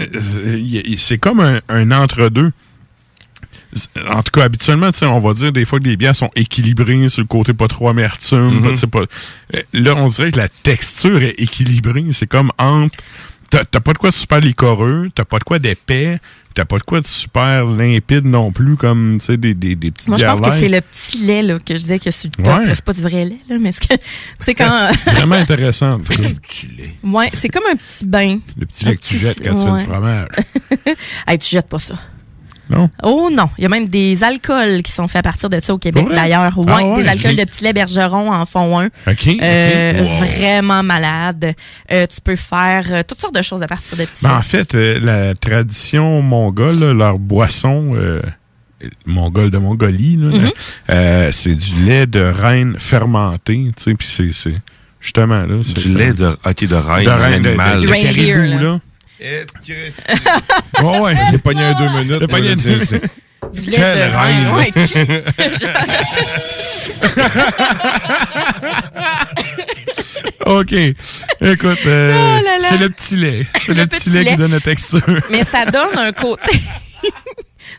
Euh, 0.00 0.94
C'est 0.98 1.18
comme 1.18 1.40
un, 1.40 1.60
un 1.68 1.90
entre-deux. 1.92 2.50
En 4.08 4.22
tout 4.22 4.30
cas, 4.32 4.44
habituellement, 4.44 4.90
tu 4.92 4.98
sais, 4.98 5.06
on 5.06 5.18
va 5.18 5.34
dire 5.34 5.50
des 5.52 5.64
fois 5.64 5.80
que 5.80 5.84
les 5.84 5.96
bières 5.96 6.14
sont 6.14 6.30
équilibrées 6.36 7.08
sur 7.08 7.22
le 7.22 7.26
côté 7.26 7.52
pas 7.54 7.66
trop 7.68 7.88
amertume. 7.88 8.60
Mhm. 8.60 8.90
pas- 8.90 9.00
Euh, 9.54 9.62
Là, 9.72 9.94
on 9.96 10.06
dirait 10.06 10.30
que 10.30 10.36
la 10.38 10.48
texture 10.48 11.22
est 11.22 11.34
équilibrée. 11.40 12.04
C'est 12.12 12.26
comme 12.28 12.52
entre. 12.58 12.96
T'as 13.50 13.64
t'as 13.64 13.80
pas 13.80 13.92
de 13.92 13.98
quoi 13.98 14.10
super 14.12 14.40
licoreux, 14.40 15.10
t'as 15.14 15.24
pas 15.24 15.38
de 15.38 15.44
quoi 15.44 15.58
d'épais, 15.58 16.18
t'as 16.54 16.64
pas 16.64 16.78
de 16.78 16.82
quoi 16.82 17.00
de 17.00 17.06
super 17.06 17.64
limpide 17.66 18.24
non 18.24 18.52
plus, 18.52 18.76
comme 18.76 19.18
tu 19.20 19.26
sais, 19.26 19.36
des, 19.36 19.54
des, 19.54 19.74
des 19.74 19.90
petites 19.90 20.08
Moi, 20.08 20.18
je 20.18 20.24
pense 20.24 20.40
que 20.40 20.58
c'est 20.58 20.68
le 20.68 20.80
petit 20.80 21.18
lait 21.18 21.42
là, 21.42 21.58
que 21.58 21.74
je 21.74 21.80
disais 21.80 21.98
que 21.98 22.10
sur 22.10 22.30
le 22.38 22.44
top. 22.44 22.54
Ouais. 22.54 22.74
C'est 22.74 22.84
pas 22.84 22.92
du 22.92 23.02
vrai 23.02 23.24
lait, 23.24 23.38
là, 23.48 23.58
mais 23.58 23.72
c'est 23.72 23.88
que 23.88 24.02
c'est 24.40 24.54
quand. 24.54 24.92
Vraiment 25.06 25.34
intéressant. 25.34 25.98
du 25.98 26.06
petit 26.06 26.68
lait. 26.68 26.94
ouais, 27.02 27.28
c'est 27.30 27.48
comme 27.48 27.64
un 27.70 27.76
petit 27.76 28.04
bain. 28.04 28.38
Le 28.56 28.66
petit 28.66 28.84
lait 28.84 28.96
que 28.96 29.02
tu 29.02 29.18
jettes 29.18 29.42
quand 29.42 29.54
tu 29.54 29.66
fais 29.66 29.78
du 29.82 29.90
fromage. 29.90 30.28
hey, 31.26 31.38
tu 31.38 31.50
jettes 31.50 31.68
pas 31.68 31.78
ça. 31.78 31.94
Non? 32.70 32.88
Oh 33.02 33.28
non, 33.30 33.50
il 33.58 33.62
y 33.62 33.66
a 33.66 33.68
même 33.68 33.88
des 33.88 34.22
alcools 34.24 34.82
qui 34.82 34.90
sont 34.92 35.06
faits 35.06 35.20
à 35.20 35.22
partir 35.22 35.50
de 35.50 35.60
ça 35.60 35.74
au 35.74 35.78
Québec 35.78 36.06
d'ailleurs. 36.10 36.56
Ouais, 36.58 36.64
Ah 36.68 36.82
ouais, 36.82 37.02
des 37.02 37.08
alcools 37.08 37.36
de 37.36 37.44
petit 37.44 37.62
lait 37.62 37.72
bergeron 37.74 38.32
en 38.32 38.46
font 38.46 38.78
un. 38.80 38.86
OK. 39.06 39.28
Euh. 39.42 40.02
Wow. 40.02 40.24
Vraiment 40.24 40.82
malade. 40.82 41.54
Euh, 41.92 42.06
tu 42.06 42.20
peux 42.22 42.36
faire 42.36 42.84
euh, 42.90 43.02
toutes 43.06 43.20
sortes 43.20 43.34
de 43.34 43.42
choses 43.42 43.62
à 43.62 43.66
partir 43.66 43.98
de 43.98 44.04
petits 44.04 44.24
Ben, 44.24 44.36
en 44.38 44.42
fait, 44.42 44.74
euh, 44.74 44.98
la 45.00 45.34
tradition 45.34 46.22
mongole, 46.22 46.78
là, 46.78 46.94
leur 46.94 47.18
boisson 47.18 47.92
euh, 47.94 48.22
mongole 49.06 49.50
de 49.50 49.58
Mongolie, 49.58 50.16
Mhm. 50.16 50.50
euh, 50.90 51.28
c'est 51.32 51.54
du 51.54 51.84
lait 51.84 52.06
de 52.06 52.20
reine 52.20 52.76
fermenté, 52.78 53.70
tu 53.76 53.82
sais, 53.82 53.94
puis 53.94 54.08
c'est, 54.08 54.54
justement 55.00 55.44
là, 55.46 55.60
c'est 55.64 55.74
Du 55.76 55.94
lait 55.94 56.12
de, 56.14 56.26
ok, 56.44 56.64
de 56.66 56.74
reine, 56.76 57.04
de 57.04 57.10
reine, 57.10 57.42
de, 57.42 57.48
de, 57.50 57.54
de 57.54 57.58
Reindeer, 57.90 58.02
caribou, 58.34 58.54
là. 58.54 58.62
là. 58.62 58.80
Oh 60.82 60.98
ouais, 61.00 61.14
j'ai 61.30 61.38
pogné 61.38 61.62
un 61.62 61.72
deux 61.74 61.88
minutes. 62.04 62.20
J'ai 62.20 62.26
pogné 62.26 62.56
deux- 62.56 62.76
lait 62.76 63.00
Quelle 63.70 64.10
reine, 64.10 64.48
OK. 70.46 70.72
Écoute, 70.72 71.78
euh, 71.86 72.12
Oh 72.14 72.40
c'est 72.68 72.78
le 72.78 72.88
petit 72.90 73.16
lait. 73.16 73.46
C'est 73.60 73.74
le, 73.74 73.82
Le 73.82 73.86
petit 73.86 74.04
petit 74.04 74.10
lait, 74.10 74.24
lait. 74.24 74.30
qui 74.32 74.36
donne 74.36 74.52
la 74.52 74.60
texture. 74.60 75.00
Mais 75.30 75.44
ça 75.44 75.64
donne 75.66 75.96
un 75.98 76.12
côté. 76.12 76.58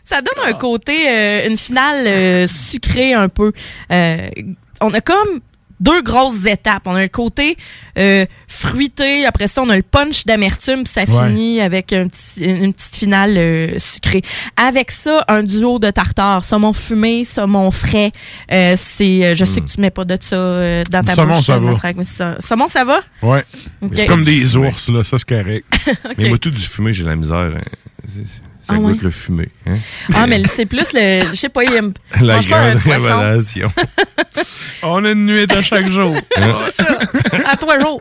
ça 0.02 0.20
donne 0.20 0.44
un 0.46 0.52
côté, 0.54 1.08
euh, 1.08 1.48
une 1.48 1.56
finale 1.56 2.06
euh, 2.06 2.46
sucrée 2.46 3.14
un 3.14 3.28
peu. 3.28 3.52
Euh, 3.92 4.28
on 4.80 4.92
a 4.94 5.00
comme 5.00 5.40
deux 5.80 6.02
grosses 6.02 6.44
étapes. 6.46 6.82
On 6.86 6.94
a 6.94 7.02
le 7.02 7.08
côté 7.08 7.56
euh, 7.98 8.24
fruité, 8.48 9.24
après 9.26 9.48
ça 9.48 9.62
on 9.62 9.68
a 9.70 9.76
le 9.76 9.82
punch 9.82 10.24
d'amertume, 10.26 10.84
puis 10.84 10.92
ça 10.92 11.02
Ouais. 11.10 11.28
finit 11.28 11.60
avec 11.60 11.92
un 11.92 12.08
petit- 12.08 12.44
une 12.44 12.72
petite 12.74 12.96
finale 12.96 13.34
euh, 13.36 13.78
sucrée. 13.78 14.22
Avec 14.56 14.90
ça, 14.90 15.24
un 15.28 15.42
duo 15.42 15.78
de 15.78 15.90
tartare, 15.90 16.44
saumon 16.44 16.72
fumé, 16.72 17.24
saumon 17.24 17.70
frais. 17.70 18.12
Euh, 18.52 18.74
c'est, 18.78 19.24
euh, 19.24 19.34
je 19.34 19.44
sais 19.44 19.60
que 19.60 19.68
tu 19.68 19.80
mets 19.80 19.90
pas 19.90 20.04
de 20.04 20.16
ça 20.20 20.36
euh, 20.36 20.84
dans 20.90 21.02
ta 21.02 21.14
Saumon, 21.14 21.34
bouche. 21.36 21.44
ça 21.46 21.54
euh, 21.54 21.72
va. 21.92 22.04
Ça- 22.04 22.36
Saumon, 22.40 22.68
ça 22.68 22.84
va? 22.84 23.00
Ouais. 23.22 23.44
C'est 23.92 24.06
comme 24.06 24.24
des 24.24 24.56
ours, 24.56 24.88
là, 24.88 25.04
ça 25.04 25.18
c'est 25.18 25.28
correct. 25.28 25.64
Mais 26.18 26.28
moi, 26.28 26.38
tout 26.38 26.50
du 26.50 26.60
fumé, 26.60 26.92
j'ai 26.92 27.04
la 27.04 27.16
misère. 27.16 27.36
hein. 27.54 27.60
Ça 28.66 28.74
Ah 28.74 28.78
goûte 28.78 28.96
ouais? 28.96 29.04
le 29.04 29.10
fumé. 29.10 29.48
Hein? 29.66 29.76
Ah, 30.12 30.26
mais 30.26 30.42
c'est 30.54 30.66
plus 30.66 30.92
le, 30.92 31.20
je 31.30 31.36
sais 31.36 31.48
pas, 31.48 31.62
il 31.64 31.72
aime 31.74 31.92
La 32.20 32.40
grande 32.40 32.74
révélation. 32.84 33.70
On 34.82 35.04
a 35.04 35.10
une 35.10 35.26
nuit 35.26 35.46
à 35.50 35.62
chaque 35.62 35.88
jour. 35.88 36.16
à 37.46 37.56
trois 37.56 37.78
jours. 37.78 38.00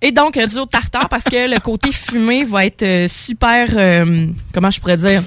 Et 0.00 0.10
donc, 0.12 0.36
un 0.36 0.46
duo 0.46 0.64
de 0.64 0.70
tartare 0.70 1.08
parce 1.08 1.24
que 1.24 1.52
le 1.52 1.58
côté 1.60 1.90
fumé 1.92 2.44
va 2.44 2.64
être 2.66 2.82
euh, 2.82 3.08
super, 3.08 3.68
euh, 3.76 4.26
comment 4.52 4.70
je 4.70 4.80
pourrais 4.80 4.96
dire, 4.96 5.22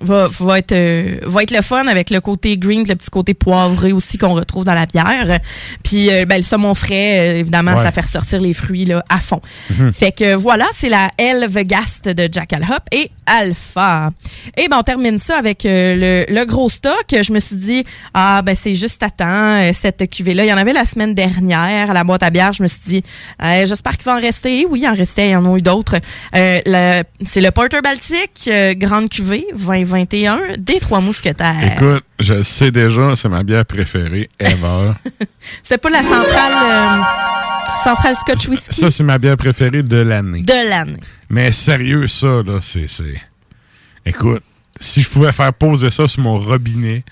va, 0.00 0.26
va 0.40 0.58
être 0.58 0.72
euh, 0.72 1.18
va 1.24 1.42
être 1.42 1.50
le 1.50 1.62
fun 1.62 1.86
avec 1.86 2.10
le 2.10 2.20
côté 2.20 2.56
green, 2.58 2.84
le 2.86 2.94
petit 2.94 3.10
côté 3.10 3.34
poivré 3.34 3.92
aussi 3.92 4.18
qu'on 4.18 4.34
retrouve 4.34 4.64
dans 4.64 4.74
la 4.74 4.86
bière. 4.86 5.38
Puis 5.82 6.10
euh, 6.10 6.24
ben 6.26 6.36
le 6.38 6.42
saumon 6.42 6.74
frais, 6.74 7.18
euh, 7.36 7.38
évidemment, 7.40 7.74
Ouais. 7.76 7.82
ça 7.82 7.92
fait 7.92 8.02
ressortir 8.02 8.40
les 8.40 8.52
fruits 8.52 8.84
là 8.84 9.02
à 9.08 9.20
fond. 9.20 9.40
Mhm. 9.70 9.92
Fait 9.92 10.12
que 10.12 10.34
voilà, 10.34 10.66
c'est 10.74 10.88
la 10.88 11.10
Elvegast 11.18 12.08
de 12.08 12.28
Jackal 12.32 12.62
Hop 12.70 12.82
et 12.92 13.10
Alpha. 13.26 14.10
Et 14.56 14.68
ben 14.68 14.78
on 14.78 14.82
termine 14.82 15.18
ça 15.18 15.38
avec 15.38 15.64
euh, 15.66 16.24
le, 16.28 16.34
le 16.34 16.44
gros 16.44 16.68
stock. 16.68 17.06
Je 17.10 17.32
me 17.32 17.38
suis 17.38 17.56
dit 17.56 17.84
ah 18.14 18.42
ben 18.42 18.54
c'est 18.60 18.74
juste 18.74 19.02
à 19.02 19.10
temps 19.10 19.72
cette 19.72 20.08
cuvée 20.10 20.34
là. 20.34 20.44
Il 20.44 20.48
y 20.48 20.52
en 20.52 20.56
avait 20.58 20.72
la 20.72 20.84
semaine 20.84 21.14
dernière 21.14 21.90
à 21.90 21.94
la 21.94 22.04
boîte 22.04 22.22
à 22.22 22.30
bière. 22.30 22.52
Je 22.52 22.62
me 22.62 22.68
suis 22.68 22.80
dit 22.86 23.02
j'espère 23.40 23.92
qu'il 23.96 24.04
va 24.04 24.16
en 24.16 24.20
rester. 24.20 24.66
Oui, 24.68 24.80
il 24.82 24.88
en 24.88 24.94
restait. 24.94 25.28
Il 25.28 25.32
y 25.32 25.36
en 25.36 25.52
a 25.52 25.56
eu 25.58 25.62
d'autres. 25.62 25.96
Euh, 26.34 26.60
le- 26.66 27.02
c'est 27.24 27.40
le 27.40 27.50
Porter 27.50 27.80
Baltique 27.82 28.50
grande 28.78 29.08
cuvée 29.08 29.46
2021 29.86 30.56
des 30.58 30.80
trois 30.80 31.00
mousquetaires. 31.00 31.54
Écoute, 31.76 32.04
je 32.18 32.42
sais 32.42 32.70
déjà, 32.70 33.14
c'est 33.14 33.28
ma 33.28 33.42
bière 33.42 33.64
préférée 33.64 34.28
ever. 34.38 34.92
C'est 35.62 35.78
pas 35.78 35.90
la 35.90 36.02
centrale 36.02 36.52
euh, 36.64 37.82
centrale 37.84 38.16
Scotch 38.16 38.48
whisky? 38.48 38.74
ça, 38.74 38.90
c'est 38.90 39.04
ma 39.04 39.16
bière 39.16 39.36
préférée 39.36 39.82
de 39.84 39.96
l'année. 39.98 40.42
de 40.42 40.68
l'année. 40.68 40.98
Mais 41.30 41.52
sérieux, 41.52 42.08
ça, 42.08 42.42
là, 42.44 42.58
c'est. 42.60 42.88
c'est- 42.88 43.20
Écoute, 44.04 44.42
si 44.80 45.02
je 45.02 45.08
pouvais 45.08 45.30
faire 45.32 45.52
poser 45.52 45.90
ça 45.92 46.08
sur 46.08 46.20
mon 46.22 46.38
robinet, 46.38 47.04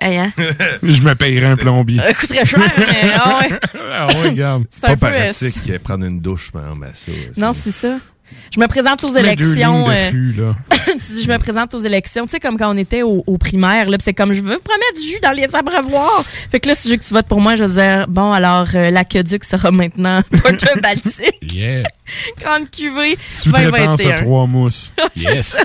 Hey, 0.00 0.18
hein? 0.18 0.32
je 0.82 1.00
me 1.02 1.14
payerais 1.14 1.46
un 1.46 1.56
plombier. 1.56 1.98
Ça 2.00 2.14
coûterait 2.14 2.44
cher, 2.44 2.60
mais 2.76 3.10
ah 3.16 3.38
ouais. 3.40 3.58
Ah 3.96 4.06
ouais, 4.08 4.28
regarde. 4.28 4.64
C'est 4.68 4.84
un 4.84 4.96
Pas 4.96 5.10
peu, 5.10 5.16
pratique 5.16 5.82
prendre 5.82 6.04
une 6.04 6.20
douche, 6.20 6.50
mais 6.54 6.60
ben, 6.76 6.90
ça. 6.92 7.12
Non, 7.36 7.52
c'est 7.52 7.70
ça. 7.72 7.98
Je 8.54 8.60
me 8.60 8.66
présente 8.66 9.02
aux 9.04 9.14
élections. 9.16 9.88
euh, 9.90 10.10
fût, 10.10 10.32
là. 10.32 10.54
tu 11.06 11.12
dis, 11.14 11.22
je 11.24 11.30
me 11.30 11.38
présente 11.38 11.74
aux 11.74 11.80
élections. 11.80 12.24
Tu 12.26 12.30
sais, 12.32 12.40
comme 12.40 12.56
quand 12.58 12.72
on 12.72 12.76
était 12.76 13.02
au, 13.02 13.24
au 13.26 13.38
primaire, 13.38 13.90
là, 13.90 13.96
c'est 14.02 14.14
comme, 14.14 14.32
je 14.32 14.40
veux 14.40 14.58
promettre 14.58 14.94
du 15.00 15.08
jus 15.08 15.20
dans 15.22 15.32
les 15.32 15.54
abreuvoirs. 15.54 16.24
Fait 16.50 16.60
que 16.60 16.68
là, 16.68 16.74
si 16.76 16.88
je 16.88 16.94
veux 16.94 16.98
que 17.00 17.04
tu 17.04 17.12
votes 17.14 17.26
pour 17.26 17.40
moi, 17.40 17.56
je 17.56 17.64
vais 17.64 17.82
dire, 17.96 18.06
bon, 18.08 18.32
alors, 18.32 18.68
euh, 18.74 18.90
l'aqueduc 18.90 19.44
sera 19.44 19.70
maintenant 19.70 20.22
Porter 20.42 20.80
Baltique. 20.80 21.52
Yeah. 21.54 21.82
Grande 22.40 22.70
cuvée. 22.70 23.16
Sous-traitance 23.30 23.74
à 23.74 23.96
2021. 24.04 24.22
trois 24.22 24.46
mousses. 24.46 24.92
Yes. 25.16 25.56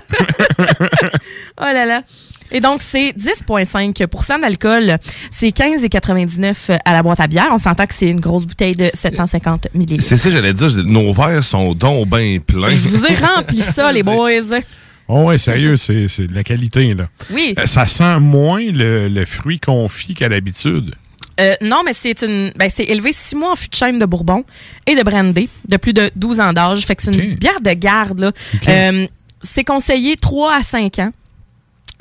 oh 0.58 1.64
là 1.64 1.86
là. 1.86 2.04
Et 2.52 2.60
donc, 2.60 2.82
c'est 2.82 3.14
10,5% 3.18 4.42
d'alcool. 4.42 4.98
C'est 5.32 5.50
15,99 5.50 6.80
à 6.84 6.94
la 6.94 7.04
boîte 7.04 7.20
à 7.20 7.28
bière. 7.28 7.50
On 7.52 7.58
s'entend 7.58 7.86
que 7.86 7.94
c'est 7.94 8.08
une 8.08 8.20
grosse 8.20 8.46
bouteille 8.46 8.76
de 8.76 8.90
750 8.94 9.68
millilitres. 9.74 10.04
C'est 10.04 10.18
ça, 10.18 10.30
j'allais 10.30 10.54
dire, 10.54 10.70
nos 10.86 11.14
verres 11.14 11.44
sont 11.44 11.74
donc 11.74 12.08
bien 12.10 12.40
pleins. 12.46 12.70
Je 12.70 12.90
vous 12.90 13.06
ai 13.06 13.16
rempli 13.16 13.60
ça, 13.62 13.92
les 13.92 14.04
boys. 14.04 14.60
Oh 15.08 15.24
ouais, 15.24 15.38
sérieux, 15.40 15.76
c'est 15.76 16.08
c'est 16.08 16.28
de 16.28 16.36
la 16.36 16.44
qualité, 16.44 16.94
là. 16.94 17.08
Oui. 17.32 17.56
Euh, 17.58 17.66
Ça 17.66 17.88
sent 17.88 18.20
moins 18.20 18.62
le, 18.62 19.08
le 19.08 19.26
fruit 19.26 19.60
confit 19.60 20.14
qu'à 20.14 20.30
l'habitude. 20.30 20.94
Euh, 21.40 21.56
non, 21.62 21.82
mais 21.86 21.94
c'est 22.00 22.22
une, 22.22 22.52
ben, 22.58 22.70
c'est 22.74 22.84
élevé 22.84 23.12
six 23.14 23.36
mois 23.36 23.54
en 23.54 23.56
fût 23.56 23.70
de 23.70 23.74
chêne 23.76 23.98
de 23.98 24.06
Bourbon 24.06 24.44
et 24.86 24.94
de 24.96 25.02
brandy 25.02 25.50
de 25.68 25.78
plus 25.78 25.94
de 25.94 26.12
12 26.16 26.40
ans 26.42 26.54
d'âge. 26.54 26.86
Fait 26.86 26.96
que 26.96 27.02
c'est 27.04 27.16
une 27.16 27.36
bière 27.36 27.62
de 27.62 27.72
garde, 27.72 28.20
là. 28.20 28.32
Euh, 28.68 29.08
c'est 29.42 29.64
conseillé 29.64 30.16
3 30.18 30.54
à 30.58 30.64
5 30.64 31.00
ans. 31.00 31.12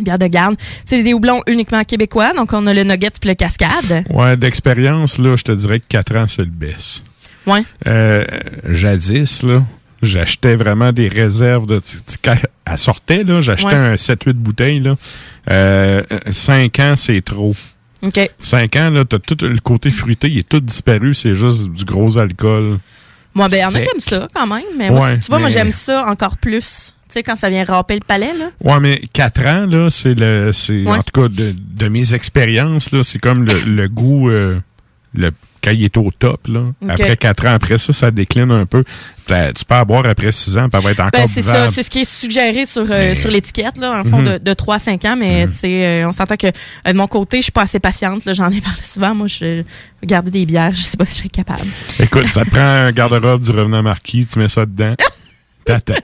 Bière 0.01 0.19
de 0.19 0.27
garde. 0.29 0.57
C'est 0.85 1.03
des 1.03 1.13
houblons 1.13 1.43
uniquement 1.47 1.83
québécois. 1.85 2.33
Donc, 2.35 2.53
on 2.53 2.67
a 2.69 2.75
le 2.75 2.85
nugget 2.85 3.11
puis 3.21 3.29
le 3.31 3.35
cascade. 3.35 4.05
Ouais, 4.11 4.37
d'expérience, 4.37 5.19
là, 5.19 5.35
je 5.37 5.43
te 5.43 5.53
dirais 5.53 5.81
que 5.81 5.87
4 5.89 6.17
ans, 6.17 6.27
c'est 6.29 6.43
le 6.43 6.51
best. 6.51 7.03
Ouais. 7.47 7.63
Euh, 7.87 8.25
jadis, 8.69 9.43
là, 9.43 9.63
j'achetais 10.03 10.55
vraiment 10.55 10.93
des 10.93 11.09
réserves 11.09 11.67
de. 11.67 11.81
Quand 12.23 12.37
elle 12.65 12.79
sortait, 12.79 13.25
là, 13.25 13.41
j'achetais 13.41 13.67
Ouais. 13.69 13.75
un 13.75 13.95
7-8 13.97 14.35
bouteilles, 14.35 14.81
là. 14.81 14.97
Euh, 15.51 16.03
5 16.31 16.79
ans, 16.79 16.95
c'est 16.97 17.23
trop. 17.25 17.55
OK. 18.03 18.31
5 18.39 18.77
ans, 18.77 18.91
là, 18.91 19.05
t'as 19.05 19.19
tout 19.19 19.37
le 19.45 19.59
côté 19.59 19.91
fruité, 19.91 20.29
il 20.31 20.39
est 20.39 20.49
tout 20.49 20.61
disparu, 20.61 21.15
c'est 21.15 21.35
juste 21.35 21.69
du 21.73 21.85
gros 21.85 22.19
alcool. 22.19 22.79
Moi, 23.35 23.49
ben, 23.49 23.67
en 23.67 23.75
a 23.75 23.81
comme 23.81 24.01
ça, 24.01 24.29
quand 24.33 24.47
même. 24.47 24.63
Mais 24.77 24.91
moi, 24.91 25.07
Ouais, 25.09 25.19
tu 25.19 25.27
vois, 25.29 25.39
moi, 25.41 25.49
j'aime 25.49 25.73
ça 25.73 26.05
encore 26.07 26.37
plus. 26.37 26.95
Tu 27.09 27.15
sais, 27.15 27.23
quand 27.23 27.37
ça 27.37 27.49
vient 27.51 27.65
râper 27.65 27.95
le 27.95 28.01
palais, 28.07 28.33
là? 28.39 28.51
Ouais, 28.63 28.81
mais 28.81 29.01
4 29.13 29.41
ans, 29.47 29.67
là, 29.67 29.89
c'est 29.91 30.15
le. 30.19 30.53
c'est 30.53 30.83
Ouais. 30.85 30.99
En 30.99 31.03
tout 31.03 31.23
cas, 31.23 31.29
de, 31.29 31.55
de 31.57 31.89
mes 31.89 32.13
expériences, 32.15 32.93
là, 32.93 33.03
c'est 33.03 33.19
comme 33.19 33.45
le, 33.45 33.61
le 33.61 33.89
goût. 33.89 34.29
euh, 34.31 34.61
le, 35.15 35.31
quand 35.65 35.71
il 35.73 35.83
est 35.85 35.97
au 35.97 36.11
top, 36.17 36.47
là. 36.49 36.61
Après 36.89 37.17
4 37.17 37.47
ans, 37.47 37.53
après 37.55 37.79
ça, 37.79 37.93
ça 37.93 38.11
décline 38.13 38.51
un 38.53 38.65
peu. 38.67 38.85
Tu 39.27 39.65
peux 39.67 39.85
boire 39.85 40.07
après 40.07 40.31
6 40.33 40.57
ans, 40.57 40.69
elle 40.73 40.81
va 40.81 40.91
être 40.93 41.01
encore 41.01 41.11
Ben, 41.21 41.27
c'est 41.33 41.43
ça, 41.43 41.71
c'est 41.73 41.83
ce 41.83 41.91
qui 41.91 42.01
est 42.01 42.05
suggéré 42.11 42.65
sur, 42.65 42.87
euh, 42.89 43.15
sur 43.15 43.31
l'étiquette, 43.31 43.77
là, 43.79 44.01
en 44.01 44.05
fond, 44.05 44.19
Mhm. 44.21 44.25
de, 44.25 44.39
de 44.39 44.55
3 44.55 44.77
à 44.77 44.79
5 44.79 45.05
ans, 45.05 45.17
mais 45.19 45.47
tu 45.49 45.55
sais, 45.55 45.85
euh, 46.03 46.09
on 46.09 46.13
s'entend 46.13 46.37
que 46.37 46.47
euh, 46.47 46.93
de 46.93 46.97
mon 46.97 47.07
côté, 47.09 47.39
je 47.39 47.43
suis 47.45 47.53
pas 47.53 47.63
assez 47.63 47.81
patiente, 47.81 48.25
là, 48.25 48.33
j'en 48.35 48.51
ai 48.51 48.61
parlé 48.61 48.81
souvent, 48.83 49.15
moi, 49.15 49.27
je 49.27 49.45
vais 49.45 49.65
garder 50.05 50.31
des 50.31 50.47
bières, 50.47 50.73
je 50.73 50.81
sais 50.83 50.97
pas 50.97 51.05
si 51.05 51.15
je 51.15 51.19
serais 51.19 51.29
capable. 51.31 51.67
Écoute, 51.99 52.27
ça 52.29 52.45
te 52.45 52.51
prend 52.51 52.61
un 52.61 52.93
garde-robe 52.93 53.43
du 53.43 53.51
revenant 53.51 53.83
marquis, 53.83 54.25
tu 54.27 54.39
mets 54.39 54.49
ça 54.49 54.65
dedans. 54.65 54.95
T'attends. 55.69 55.95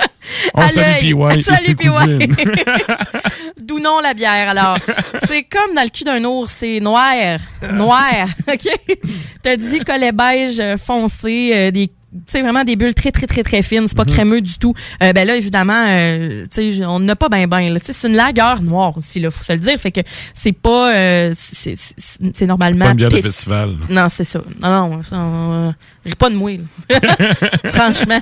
On 0.54 0.62
À 0.62 0.70
salue 0.70 1.14
l'œil. 1.14 1.32
PY 1.34 1.38
et 1.38 1.42
Salut, 1.42 1.76
PY. 1.76 1.88
D'où 3.60 3.78
non 3.78 4.00
la 4.00 4.14
bière, 4.14 4.48
alors? 4.48 4.78
c'est 5.28 5.42
comme 5.42 5.74
dans 5.74 5.82
le 5.82 5.90
cul 5.90 6.04
d'un 6.04 6.24
ours, 6.24 6.50
c'est 6.50 6.80
noir. 6.80 7.36
Noir, 7.74 8.28
OK? 8.50 8.96
T'as 9.42 9.56
dit 9.56 9.80
collet 9.80 10.12
beige 10.12 10.62
foncé, 10.78 11.50
euh, 11.52 11.70
des 11.70 11.92
sais, 12.26 12.42
vraiment 12.42 12.64
des 12.64 12.76
bulles 12.76 12.94
très, 12.94 13.12
très, 13.12 13.26
très, 13.26 13.42
très 13.42 13.62
fines. 13.62 13.86
C'est 13.88 13.96
pas 13.96 14.04
Mhm. 14.04 14.10
crémeux 14.12 14.40
du 14.40 14.58
tout. 14.58 14.74
Euh, 15.02 15.12
ben 15.12 15.26
là, 15.26 15.36
évidemment, 15.36 15.84
euh, 15.88 16.44
tu 16.52 16.78
sais, 16.78 16.84
on 16.84 17.00
n'a 17.00 17.16
pas 17.16 17.28
ben 17.28 17.46
ben. 17.46 17.72
là. 17.72 17.78
C'est 17.82 18.08
une 18.08 18.14
lagueur 18.16 18.62
noire 18.62 18.96
aussi, 18.96 19.20
là, 19.20 19.30
faut 19.30 19.44
se 19.44 19.52
le 19.52 19.58
dire. 19.58 19.78
Fait 19.78 19.92
que 19.92 20.00
c'est 20.34 20.52
pas... 20.52 20.94
euh, 20.94 21.34
c'est 21.38 21.76
c'est- 21.76 21.94
c'est 22.34 22.46
normalement... 22.46 22.86
Pas 22.86 22.94
de 22.94 23.08
petit. 23.08 23.22
festival. 23.22 23.76
Non, 23.88 24.08
c'est 24.08 24.24
ça. 24.24 24.40
Non, 24.60 24.88
non, 24.88 25.02
ça, 25.02 25.16
on, 25.16 25.74
ris 26.04 26.14
pas 26.16 26.30
de 26.30 26.34
moi, 26.34 26.52
là. 26.90 27.00
Franchement. 27.72 28.20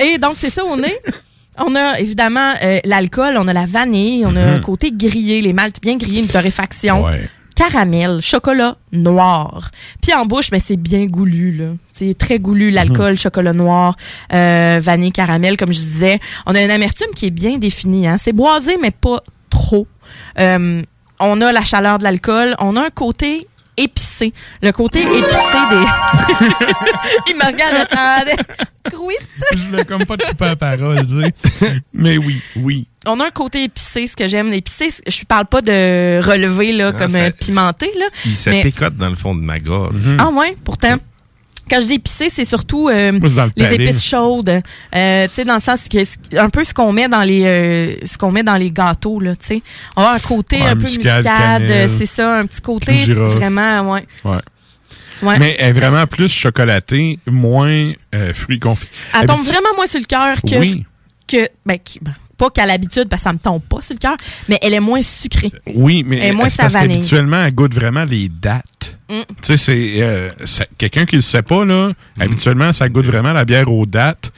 Et 0.00 0.18
donc, 0.18 0.34
c'est 0.36 0.50
ça, 0.50 0.62
on 0.64 0.82
est. 0.82 1.00
On 1.60 1.74
a 1.74 1.98
évidemment 1.98 2.54
euh, 2.62 2.78
l'alcool, 2.84 3.34
on 3.36 3.48
a 3.48 3.52
la 3.52 3.66
vanille, 3.66 4.24
on 4.24 4.36
a 4.36 4.46
Mhm. 4.46 4.54
un 4.56 4.60
côté 4.60 4.92
grillé, 4.92 5.40
les 5.40 5.52
maltes 5.52 5.80
bien 5.82 5.96
grillés, 5.96 6.20
une 6.20 6.28
torréfaction. 6.28 7.04
Ouais. 7.04 7.28
Caramel, 7.58 8.20
chocolat 8.22 8.76
noir. 8.92 9.72
Puis 10.00 10.14
en 10.14 10.26
bouche, 10.26 10.48
ben, 10.50 10.60
c'est 10.64 10.76
bien 10.76 11.06
goulu, 11.06 11.50
là. 11.56 11.70
C'est 11.92 12.16
très 12.16 12.38
goulu, 12.38 12.70
l'alcool, 12.70 13.10
Mhm. 13.14 13.18
chocolat 13.18 13.52
noir, 13.52 13.96
euh, 14.32 14.78
vanille, 14.80 15.10
caramel, 15.10 15.56
comme 15.56 15.72
je 15.72 15.80
disais. 15.80 16.20
On 16.46 16.54
a 16.54 16.62
une 16.62 16.70
amertume 16.70 17.08
qui 17.16 17.26
est 17.26 17.30
bien 17.32 17.58
définie. 17.58 18.06
Hein. 18.06 18.16
C'est 18.16 18.32
boisé, 18.32 18.76
mais 18.80 18.92
pas 18.92 19.24
trop. 19.50 19.88
Euh, 20.38 20.82
on 21.18 21.40
a 21.40 21.50
la 21.52 21.64
chaleur 21.64 21.98
de 21.98 22.04
l'alcool. 22.04 22.54
On 22.60 22.76
a 22.76 22.82
un 22.86 22.90
côté 22.90 23.48
épicé. 23.78 24.32
Le 24.62 24.70
côté 24.72 25.00
épicé 25.00 25.12
des... 25.70 25.76
Il 27.30 27.36
me 27.36 27.46
regarde, 27.46 27.86
attendez. 27.90 28.36
Je 29.52 29.56
voulais 29.68 29.84
comme 29.84 30.04
pas 30.06 30.16
te 30.16 30.26
couper 30.28 30.44
la 30.46 30.56
parole, 30.56 31.04
tu 31.04 31.22
sais. 31.50 31.80
Mais 31.92 32.18
oui, 32.18 32.40
oui. 32.56 32.88
On 33.06 33.20
a 33.20 33.26
un 33.26 33.30
côté 33.30 33.64
épicé, 33.64 34.06
ce 34.06 34.16
que 34.16 34.28
j'aime. 34.28 34.52
Épicé, 34.52 34.90
je 35.06 35.24
parle 35.24 35.46
pas 35.46 35.60
de 35.62 36.20
relevé, 36.22 36.72
là, 36.72 36.92
comme 36.92 37.10
ça- 37.12 37.18
euh, 37.18 37.30
pimenté, 37.30 37.90
là. 37.98 38.06
Il 38.24 38.36
se 38.36 38.50
mais- 38.50 38.62
picote 38.62 38.96
dans 38.96 39.08
le 39.08 39.14
fond 39.14 39.34
de 39.34 39.40
ma 39.40 39.58
gorge. 39.58 40.16
Ah 40.18 40.28
ouais, 40.30 40.56
pourtant. 40.64 40.96
Quand 41.70 41.80
je 41.80 41.86
dis 41.86 41.94
épicé, 41.94 42.30
c'est 42.34 42.44
surtout 42.44 42.88
euh, 42.88 43.12
le 43.12 43.50
les 43.56 43.74
épices 43.74 44.04
chaudes. 44.04 44.48
Euh, 44.94 45.28
tu 45.28 45.34
sais, 45.34 45.44
dans 45.44 45.54
le 45.54 45.60
sens 45.60 45.88
que 45.88 45.98
un 46.38 46.48
peu 46.48 46.64
ce 46.64 46.72
qu'on 46.74 46.92
met 46.92 47.08
dans 47.08 47.22
les 47.22 47.44
euh, 47.44 48.06
ce 48.06 48.16
qu'on 48.18 48.30
met 48.32 48.42
dans 48.42 48.56
les 48.56 48.70
gâteaux, 48.70 49.20
là, 49.20 49.36
tu 49.36 49.46
sais. 49.46 49.62
On 49.96 50.00
avoir 50.00 50.14
un 50.16 50.20
côté 50.20 50.56
Ouais, 50.60 50.66
un 50.66 50.76
peu 50.76 50.82
muscade, 50.82 51.26
c'est 51.98 52.06
ça, 52.06 52.38
un 52.38 52.46
petit 52.46 52.60
côté 52.60 52.92
vraiment, 53.14 53.92
ouais. 53.92 54.06
Ouais. 54.24 54.36
Ouais. 55.20 55.38
Mais 55.38 55.56
elle 55.58 55.70
est 55.70 55.80
vraiment 55.80 56.06
plus 56.06 56.32
chocolatée, 56.32 57.18
moins 57.26 57.92
fruits 58.34 58.60
confits. 58.60 58.88
Elle 59.18 59.26
tombe 59.26 59.40
vraiment 59.40 59.74
moins 59.76 59.86
sur 59.86 60.00
le 60.00 60.06
cœur 60.06 60.36
que 60.40 60.56
Oui. 60.58 60.84
que 61.26 61.48
ben, 61.66 61.78
qui- 61.82 61.98
ben, 62.00 62.14
pas 62.38 62.48
qu'à 62.50 62.64
l'habitude 62.64 63.08
parce 63.08 63.22
que 63.22 63.28
ça 63.28 63.32
me 63.34 63.38
tombe 63.38 63.62
pas 63.62 63.82
sur 63.82 63.94
le 63.94 63.98
cœur, 63.98 64.16
mais 64.48 64.58
elle 64.62 64.72
est 64.74 64.80
moins 64.80 65.02
sucrée. 65.02 65.52
Oui, 65.74 66.02
mais 66.06 66.18
Elle 66.18 66.24
est 66.26 66.32
moins 66.32 66.48
c'est 66.48 66.56
parce 66.58 66.72
qu'habituellement, 66.72 67.44
elle 67.44 67.54
goûte 67.54 67.74
vraiment 67.74 68.04
les 68.04 68.28
dates? 68.28 68.96
Mm. 69.10 69.20
Tu 69.26 69.26
sais, 69.42 69.56
c'est 69.58 69.94
euh, 70.02 70.30
quelqu'un 70.78 71.04
qui 71.04 71.16
le 71.16 71.22
sait 71.22 71.42
pas, 71.42 71.64
là, 71.64 71.90
habituellement, 72.18 72.72
ça 72.72 72.88
goûte 72.88 73.06
vraiment 73.06 73.32
la 73.32 73.44
bière 73.44 73.70
aux 73.70 73.84
dates. 73.86 74.30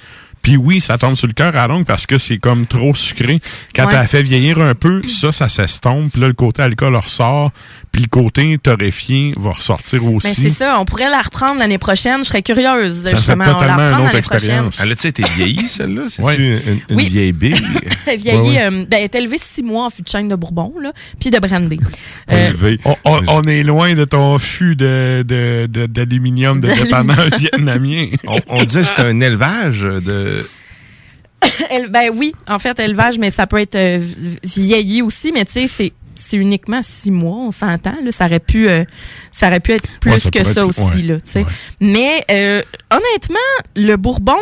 Puis 0.43 0.57
oui, 0.57 0.81
ça 0.81 0.97
tombe 0.97 1.17
sur 1.17 1.27
le 1.27 1.35
cœur 1.35 1.55
à 1.55 1.69
longue 1.69 1.85
parce 1.85 2.07
que 2.07 2.17
c'est 2.17 2.39
comme 2.39 2.65
trop 2.65 2.95
sucré. 2.95 3.41
Quand 3.77 3.87
Ouais. 3.87 3.95
elle 3.95 4.07
fait 4.07 4.23
vieillir 4.23 4.59
un 4.59 4.75
peu, 4.75 5.03
ça, 5.07 5.33
ça 5.33 5.51
s'estompe. 5.51 6.13
Puis 6.13 6.21
là, 6.23 6.29
le 6.29 6.33
côté 6.33 6.63
alcool 6.63 6.97
ressort. 6.97 7.51
Puis 7.93 8.03
le 8.03 8.09
côté 8.09 8.57
torréfié 8.63 9.35
va 9.37 9.51
ressortir 9.51 10.01
Ben, 10.03 10.15
aussi. 10.15 10.35
c'est 10.41 10.51
ça, 10.51 10.79
on 10.81 10.85
pourrait 10.85 11.11
la 11.11 11.23
reprendre 11.23 11.59
l'année 11.59 11.77
prochaine, 11.79 12.19
je 12.19 12.29
serais 12.29 12.43
curieuse. 12.43 13.03
Ça 13.03 13.09
serait 13.11 13.17
justement, 13.17 13.45
on 13.45 13.49
la 13.49 13.53
totalement 13.55 13.99
une 13.99 14.07
autre 14.07 14.15
expérience. 14.17 14.81
Elle 14.81 14.93
a-tu 14.93 15.07
été 15.09 15.25
vieillie, 15.37 15.67
celle-là? 15.67 16.03
C'est-tu 16.09 16.23
Ouais. 16.23 16.37
une, 16.37 16.61
une 16.89 16.97
Oui. 16.97 17.09
vieille 17.09 17.33
bille? 17.33 17.57
Elle 18.07 18.21
Ouais, 18.21 18.37
ouais. 18.37 18.63
euh, 18.63 18.71
ben, 18.71 18.87
elle 18.93 19.03
est 19.05 19.15
élevée 19.17 19.39
six 19.43 19.63
mois 19.65 19.87
en 19.87 19.91
fût 19.91 20.03
de 20.03 20.09
chêne 20.09 20.29
de 20.29 20.35
Bourbon, 20.37 20.73
là, 20.81 20.93
puis 21.21 21.31
de 21.31 21.39
brandy. 21.41 21.81
Euh, 22.31 22.49
Élevé. 22.51 22.79
On, 22.85 22.95
on- 23.05 23.21
on 23.29 23.43
est 23.45 23.63
loin 23.65 23.95
de 23.95 24.05
ton 24.05 24.39
fût 24.39 24.77
de, 24.77 25.25
de, 25.27 25.67
de- 25.67 25.87
d'aluminium 25.87 26.61
de, 26.61 26.67
D'aluminium. 26.69 27.07
dépanneur 27.07 27.39
vietnamien. 27.39 28.07
on, 28.27 28.39
on 28.49 28.65
disait 28.65 28.83
que 28.83 28.87
c'était 28.89 29.03
un 29.03 29.19
élevage 29.21 29.81
de. 29.83 30.45
Elle- 31.71 31.89
ben 31.89 32.11
oui, 32.15 32.33
en 32.47 32.59
fait, 32.59 32.79
élevage, 32.81 33.19
mais 33.19 33.31
ça 33.31 33.47
peut 33.47 33.59
être 33.59 33.75
euh, 33.77 33.99
vieilli 34.45 35.03
aussi, 35.03 35.33
mais 35.33 35.45
tu 35.45 35.53
sais, 35.53 35.69
c'est 35.69 35.93
c'est 36.31 36.37
uniquement 36.37 36.81
six 36.83 37.11
mois, 37.11 37.37
on 37.37 37.51
s'entend. 37.51 37.95
Là, 38.05 38.13
ça 38.13 38.27
aurait 38.27 38.41
pu, 38.41 38.69
euh, 38.69 38.85
ça 39.33 39.49
aurait 39.49 39.61
pu 39.61 39.73
être 39.73 39.89
plus 40.01 40.13
Ouais, 40.13 40.19
ça 40.19 40.31
que 40.31 40.45
ça 40.45 40.51
être- 40.51 40.63
aussi 40.65 40.81
ouais, 40.81 41.03
là. 41.03 41.45
Mais 41.81 42.25
euh, 42.31 42.63
honnêtement, 42.91 43.37
le 43.77 43.97
Bourbon 43.97 44.37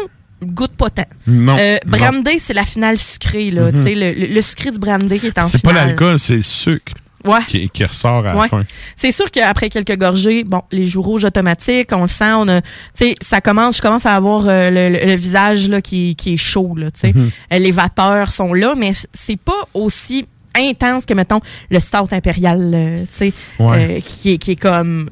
goûte 0.45 0.72
pas 0.76 0.91
tant. 0.91 1.05
Non, 1.26 1.57
Euh, 1.59 1.78
brandy, 1.86 2.39
c'est 2.39 2.55
la 2.55 2.64
finale 2.64 2.99
sucrée 2.99 3.51
là. 3.51 3.72
Mhm. 3.72 3.84
Le, 3.84 4.12
le- 4.12 4.34
le 4.34 4.43
sucré 4.43 4.70
du 4.70 4.78
brandy 4.78 5.18
qui 5.18 5.26
est 5.26 5.39
en 5.39 5.49
C'est 5.49 5.62
pas 5.62 5.70
finale. 5.70 5.89
l'alcool, 5.89 6.18
c'est 6.18 6.36
le 6.36 6.43
sucre 6.43 6.93
Ouais. 7.24 7.41
qui, 7.49 7.68
qui 7.70 7.84
ressort 7.84 8.24
à 8.24 8.34
Ouais. 8.36 8.43
la 8.43 8.49
fin. 8.49 8.62
C'est 8.95 9.11
sûr 9.11 9.28
qu'après 9.32 9.68
quelques 9.68 9.97
gorgées, 9.99 10.45
bon, 10.45 10.62
les 10.70 10.86
joues 10.86 11.03
rouges 11.03 11.24
automatiques, 11.24 11.89
on 11.93 12.03
le 12.03 12.09
sent, 12.09 12.32
on 12.34 12.47
a, 12.47 12.61
tu 12.61 12.68
sais, 12.95 13.14
ça 13.20 13.41
commence, 13.41 13.78
je 13.78 13.82
commence 13.82 14.07
à 14.07 14.14
avoir 14.14 14.45
euh, 14.47 14.70
le, 14.70 14.97
le- 14.97 15.05
le 15.07 15.14
visage 15.16 15.68
là 15.68 15.80
qui, 15.82 16.14
qui 16.14 16.34
est 16.34 16.36
chaud 16.36 16.74
là, 16.76 16.93
tu 16.93 17.01
sais. 17.01 17.12
Mhm. 17.12 17.30
Les 17.59 17.72
vapeurs 17.72 18.30
sont 18.30 18.55
là, 18.55 18.74
mais 18.76 18.93
c'est 19.14 19.41
pas 19.41 19.66
aussi 19.74 20.26
intense 20.57 21.07
que 21.07 21.14
mettons 21.14 21.40
le 21.70 21.78
stout 21.80 22.09
impérial, 22.12 22.72
euh, 22.74 23.03
tu 23.12 23.30
sais, 23.30 23.32
Ouais. 23.59 23.99
euh, 23.99 24.01
qui 24.01 24.32
est 24.32 24.38
qui 24.38 24.53
est 24.53 24.57
comme 24.57 25.11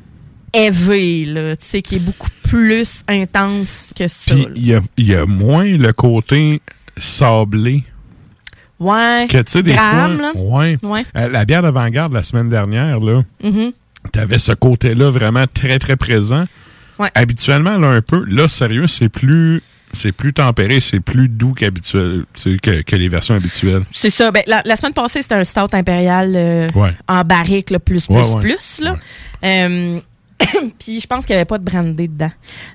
élevé 0.53 1.24
là, 1.26 1.57
tu 1.57 1.64
sais, 1.66 1.82
qui 1.82 1.97
est 1.97 2.01
beaucoup 2.01 2.28
plus 2.43 3.03
intense 3.09 3.93
que 3.97 4.09
ça. 4.09 4.34
Il 4.55 4.66
y 4.66 4.74
a, 4.74 4.80
il 4.97 5.07
y 5.09 5.14
a 5.14 5.26
moins 5.26 5.64
le 5.64 5.93
côté 5.93 6.61
sablé 6.97 7.84
Ouais. 8.78 9.26
que, 9.30 9.39
tu 9.39 9.53
sais, 9.53 9.62
des 9.62 9.72
Graham, 9.72 10.18
fois... 10.18 10.32
là. 10.34 10.41
Ouais. 10.41 10.78
Ouais. 10.82 11.05
Euh, 11.16 11.28
la 11.30 11.45
bière 11.45 11.62
d'avant-garde 11.62 12.12
la 12.12 12.22
semaine 12.22 12.51
dernière, 12.51 13.01
là, 13.01 13.22
Mhm. 13.43 13.72
t'avais 14.12 14.39
ce 14.39 14.53
côté-là 14.53 15.09
vraiment 15.11 15.47
très, 15.53 15.78
très 15.78 15.97
présent. 15.97 16.45
Ouais. 16.99 17.11
Habituellement, 17.14 17.78
là, 17.78 17.89
un 17.89 18.03
peu, 18.03 18.24
là, 18.26 18.49
sérieux, 18.49 18.87
c'est 18.87 19.09
plus... 19.09 19.62
C'est 19.97 20.13
plus 20.13 20.33
tempéré, 20.33 20.81
c'est 20.81 21.01
plus 21.01 21.29
doux 21.29 21.53
qu'habituel, 21.55 22.25
que, 22.63 22.83
que 22.83 22.97
les 22.97 23.09
versions 23.09 23.35
habituelles. 23.35 23.83
C'est 23.93 24.11
ça. 24.11 24.31
Ben, 24.31 24.43
la, 24.47 24.63
la 24.65 24.77
semaine 24.77 24.93
passée, 24.93 25.23
c'était 25.23 25.35
un 25.35 25.45
stout 25.45 25.75
impérial 25.75 26.33
euh, 26.37 26.69
Ouais. 26.75 26.93
en 27.09 27.23
barrique, 27.25 27.71
là, 27.71 27.79
plus, 27.81 28.07
plus, 28.07 28.15
Ouais, 28.15 28.23
ouais. 28.27 28.41
plus. 28.41 28.81
Là. 28.81 28.97
Euh, 29.45 29.99
Puis 30.79 31.01
je 31.01 31.07
pense 31.07 31.25
qu'il 31.25 31.35
n'y 31.35 31.39
avait 31.39 31.45
pas 31.47 31.59
de 31.59 31.65
brandy 31.65 32.09
dedans. 32.09 32.31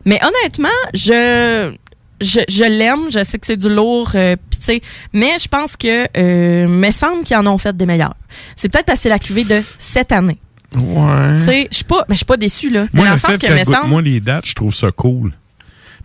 Mais 0.05 0.19
honnêtement, 0.23 0.67
je 0.93 1.71
je, 2.19 2.39
je 2.49 2.63
l'aime. 2.63 3.09
Je 3.11 3.23
sais 3.23 3.39
que 3.39 3.47
c'est 3.47 3.57
du 3.57 3.69
lourd, 3.69 4.11
euh, 4.15 4.35
sais, 4.59 4.81
mais 5.13 5.39
je 5.41 5.47
pense 5.47 5.75
que 5.75 6.05
euh, 6.17 6.67
me 6.67 6.91
semble 6.91 7.23
qu'ils 7.23 7.37
en 7.37 7.47
ont 7.47 7.57
fait 7.57 7.75
des 7.75 7.85
meilleurs. 7.85 8.15
C'est 8.55 8.69
peut-être 8.69 8.85
parce 8.85 8.99
que 8.99 9.03
c'est 9.03 9.09
la 9.09 9.19
cuvée 9.19 9.43
de 9.43 9.63
cette 9.79 10.11
année. 10.11 10.37
Ouais. 10.75 11.37
Tu 11.39 11.43
sais, 11.45 11.67
je 11.71 11.75
suis 11.77 11.83
pas, 11.83 12.05
mais 12.07 12.15
je 12.15 12.19
suis 12.19 12.25
pas 12.25 12.37
déçu 12.37 12.69
là. 12.69 12.85
Moi, 12.93 13.05
mais 13.05 13.11
le 13.11 13.17
fait 13.17 13.37
que 13.37 13.51
me 13.51 13.65
semble. 13.65 13.89
moins 13.89 14.01
les 14.01 14.19
dates, 14.21 14.45
je 14.45 14.53
trouve 14.53 14.73
ça 14.73 14.89
cool. 14.91 15.33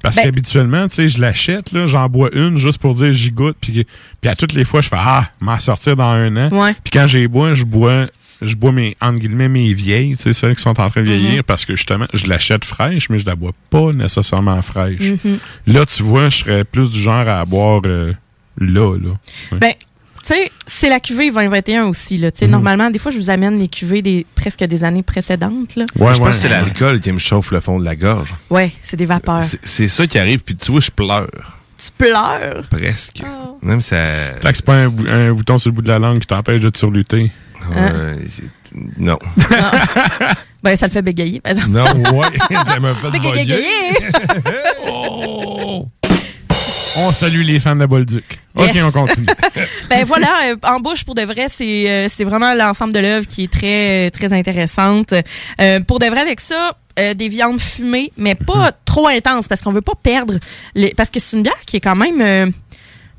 Parce 0.06 0.16
Ben- 0.16 0.22
qu'habituellement, 0.24 0.88
tu 0.88 0.94
sais, 0.94 1.08
je 1.08 1.20
l'achète, 1.20 1.72
là, 1.72 1.86
j'en 1.86 2.08
bois 2.08 2.30
une 2.32 2.58
juste 2.58 2.78
pour 2.78 2.94
dire 2.94 3.12
j'y 3.12 3.30
goûte, 3.32 3.56
puis, 3.60 3.84
puis 4.20 4.30
à 4.30 4.36
toutes 4.36 4.52
les 4.52 4.64
fois, 4.64 4.80
je 4.80 4.88
fais 4.88 4.96
Ah, 4.98 5.30
m'en 5.40 5.58
sortir 5.60 5.96
dans 5.96 6.04
un 6.10 6.36
an. 6.36 6.48
Ouais. 6.52 6.74
Puis 6.84 6.90
quand 6.92 7.06
j'ai 7.06 7.26
bois, 7.28 7.54
je 7.54 7.64
bois, 7.64 8.06
je 8.42 8.54
bois 8.54 8.70
mes, 8.72 8.96
entre 9.00 9.18
guillemets, 9.18 9.48
mes 9.48 9.72
vieilles, 9.74 10.16
tu 10.16 10.22
sais, 10.22 10.32
celles 10.32 10.54
qui 10.54 10.62
sont 10.62 10.78
en 10.80 10.88
train 10.90 11.00
de 11.02 11.06
vieillir, 11.06 11.36
Mhm. 11.38 11.42
parce 11.42 11.64
que 11.64 11.74
justement, 11.74 12.06
je 12.14 12.26
l'achète 12.26 12.64
fraîche, 12.64 13.08
mais 13.10 13.18
je 13.18 13.26
la 13.26 13.34
bois 13.34 13.52
pas 13.70 13.90
nécessairement 13.92 14.60
fraîche. 14.62 15.00
Mhm. 15.24 15.38
Là, 15.66 15.84
tu 15.86 16.02
vois, 16.02 16.28
je 16.28 16.36
serais 16.38 16.64
plus 16.64 16.90
du 16.90 16.98
genre 17.00 17.26
à 17.28 17.44
boire 17.44 17.80
euh, 17.86 18.12
là, 18.58 18.96
là. 18.96 19.10
Ouais. 19.52 19.58
Ben, 19.58 19.72
tu 20.26 20.34
sais, 20.34 20.50
c'est 20.66 20.88
la 20.88 20.98
cuvée 21.00 21.30
2021 21.30 21.84
aussi. 21.84 22.16
Là. 22.18 22.30
Tu 22.30 22.38
sais, 22.38 22.44
Mhm. 22.46 22.52
Normalement, 22.52 22.90
des 22.90 22.98
fois, 22.98 23.12
je 23.12 23.18
vous 23.18 23.30
amène 23.30 23.58
les 23.58 23.68
cuvées 23.68 24.02
des 24.02 24.26
presque 24.34 24.64
des 24.64 24.82
années 24.84 25.02
précédentes. 25.02 25.76
Là. 25.76 25.84
je 25.94 25.98
pense 26.00 26.18
que 26.18 26.32
c'est 26.32 26.48
l'alcool 26.48 27.00
qui 27.00 27.12
me 27.12 27.18
chauffe 27.18 27.50
le 27.52 27.60
fond 27.60 27.78
de 27.78 27.84
la 27.84 27.94
gorge. 27.96 28.34
Ouais, 28.50 28.72
c'est 28.84 28.96
des 28.96 29.06
vapeurs. 29.06 29.42
C'est- 29.62 29.88
ça 29.88 30.06
qui 30.06 30.18
arrive, 30.18 30.40
puis 30.40 30.56
tu 30.56 30.70
vois, 30.72 30.80
je 30.80 30.90
pleure. 30.90 31.28
Tu 31.78 31.90
pleures? 31.96 32.66
Presque. 32.70 33.22
Oh. 33.22 33.58
Même 33.62 33.80
ça. 33.82 33.96
Fait 34.42 34.50
que 34.50 34.56
c'est 34.56 34.64
pas 34.64 34.74
un, 34.74 34.88
bou- 34.88 35.06
un 35.08 35.32
bouton 35.32 35.58
sur 35.58 35.70
le 35.70 35.74
bout 35.76 35.82
de 35.82 35.88
la 35.88 35.98
langue 35.98 36.20
qui 36.20 36.26
t'empêche 36.26 36.62
de 36.62 36.70
te 36.70 36.78
surlutter. 36.78 37.30
Hein? 37.74 37.92
Ouais, 38.16 38.16
non. 38.98 39.18
Ben, 40.62 40.74
ça 40.76 40.86
le 40.86 40.92
fait 40.92 41.02
bégayer, 41.02 41.38
par 41.40 41.52
exemple. 41.52 41.70
Non, 41.70 41.84
ouais, 42.18 42.26
ça 42.66 42.80
m'a 42.80 42.92
fait 42.94 43.10
Bégayer, 43.12 43.44
bégayer. 43.44 43.66
On 46.98 47.12
salue 47.12 47.42
les 47.42 47.60
fans 47.60 47.76
de 47.76 47.84
Bolduc. 47.86 48.24
Yes. 48.56 48.70
OK, 48.70 48.76
on 48.84 48.90
continue. 48.90 49.26
Ben 49.88 50.04
voilà, 50.04 50.28
euh, 50.50 50.56
en 50.64 50.80
bouche 50.80 51.04
pour 51.04 51.14
de 51.14 51.22
vrai, 51.22 51.46
c'est 51.54 51.88
euh, 51.88 52.08
c'est 52.14 52.24
vraiment 52.24 52.54
l'ensemble 52.54 52.92
de 52.92 52.98
l'œuvre 53.00 53.26
qui 53.26 53.44
est 53.44 53.52
très 53.52 54.10
très 54.10 54.32
intéressante. 54.32 55.14
Euh, 55.60 55.80
pour 55.80 55.98
de 55.98 56.06
vrai 56.06 56.20
avec 56.20 56.40
ça, 56.40 56.76
euh, 56.98 57.14
des 57.14 57.28
viandes 57.28 57.60
fumées, 57.60 58.12
mais 58.16 58.34
pas 58.34 58.72
trop 58.84 59.06
intenses 59.08 59.48
parce 59.48 59.62
qu'on 59.62 59.72
veut 59.72 59.82
pas 59.82 59.94
perdre 60.02 60.34
les 60.74 60.94
parce 60.94 61.10
que 61.10 61.20
c'est 61.20 61.36
une 61.36 61.42
bière 61.42 61.60
qui 61.66 61.76
est 61.76 61.80
quand 61.80 61.96
même 61.96 62.20
euh, 62.20 62.50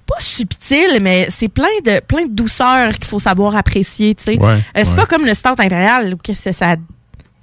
pas 0.07 0.20
subtile, 0.20 0.99
mais 1.01 1.28
c'est 1.36 1.47
plein 1.49 1.68
de 1.86 1.99
plein 1.99 2.26
de 2.26 2.32
douceur 2.34 2.93
qu'il 2.93 3.05
faut 3.05 3.20
savoir 3.20 3.55
apprécier, 3.55 4.15
tu 4.15 4.24
sais. 4.24 4.38
Ouais, 4.39 4.53
Euh, 4.53 4.59
c'est 4.76 4.89
ouais. 4.89 4.95
pas 4.95 5.05
comme 5.05 5.26
le 5.26 5.34
stout 5.34 5.49
impérial 5.59 6.13
où 6.13 6.18
que 6.18 6.34
ça 6.34 6.53
ça 6.53 6.76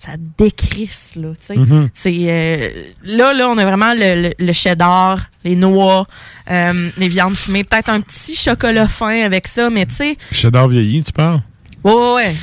ça 0.04 0.12
décrisse 0.38 1.12
là, 1.16 1.28
tu 1.40 1.46
sais. 1.46 1.56
Mhm. 1.56 1.88
C'est 1.94 2.14
euh, 2.28 2.70
là 3.04 3.32
là 3.32 3.48
on 3.48 3.56
a 3.58 3.64
vraiment 3.64 3.94
le, 3.94 4.22
le, 4.28 4.32
le 4.38 4.52
cheddar, 4.52 5.18
les 5.44 5.56
noix, 5.56 6.06
euh, 6.50 6.90
les 6.98 7.08
viandes 7.08 7.36
fumées, 7.36 7.64
peut-être 7.64 7.88
un 7.90 8.00
petit 8.00 8.34
chocolat 8.34 8.86
fin 8.88 9.22
avec 9.22 9.48
ça, 9.48 9.70
mais 9.70 9.86
tu 9.86 9.94
sais, 9.94 10.16
Cheddar 10.32 10.68
vieilli, 10.68 11.02
tu 11.04 11.12
parles? 11.12 11.40
ouais 11.84 11.92
ouais. 11.92 12.14
ouais. 12.14 12.34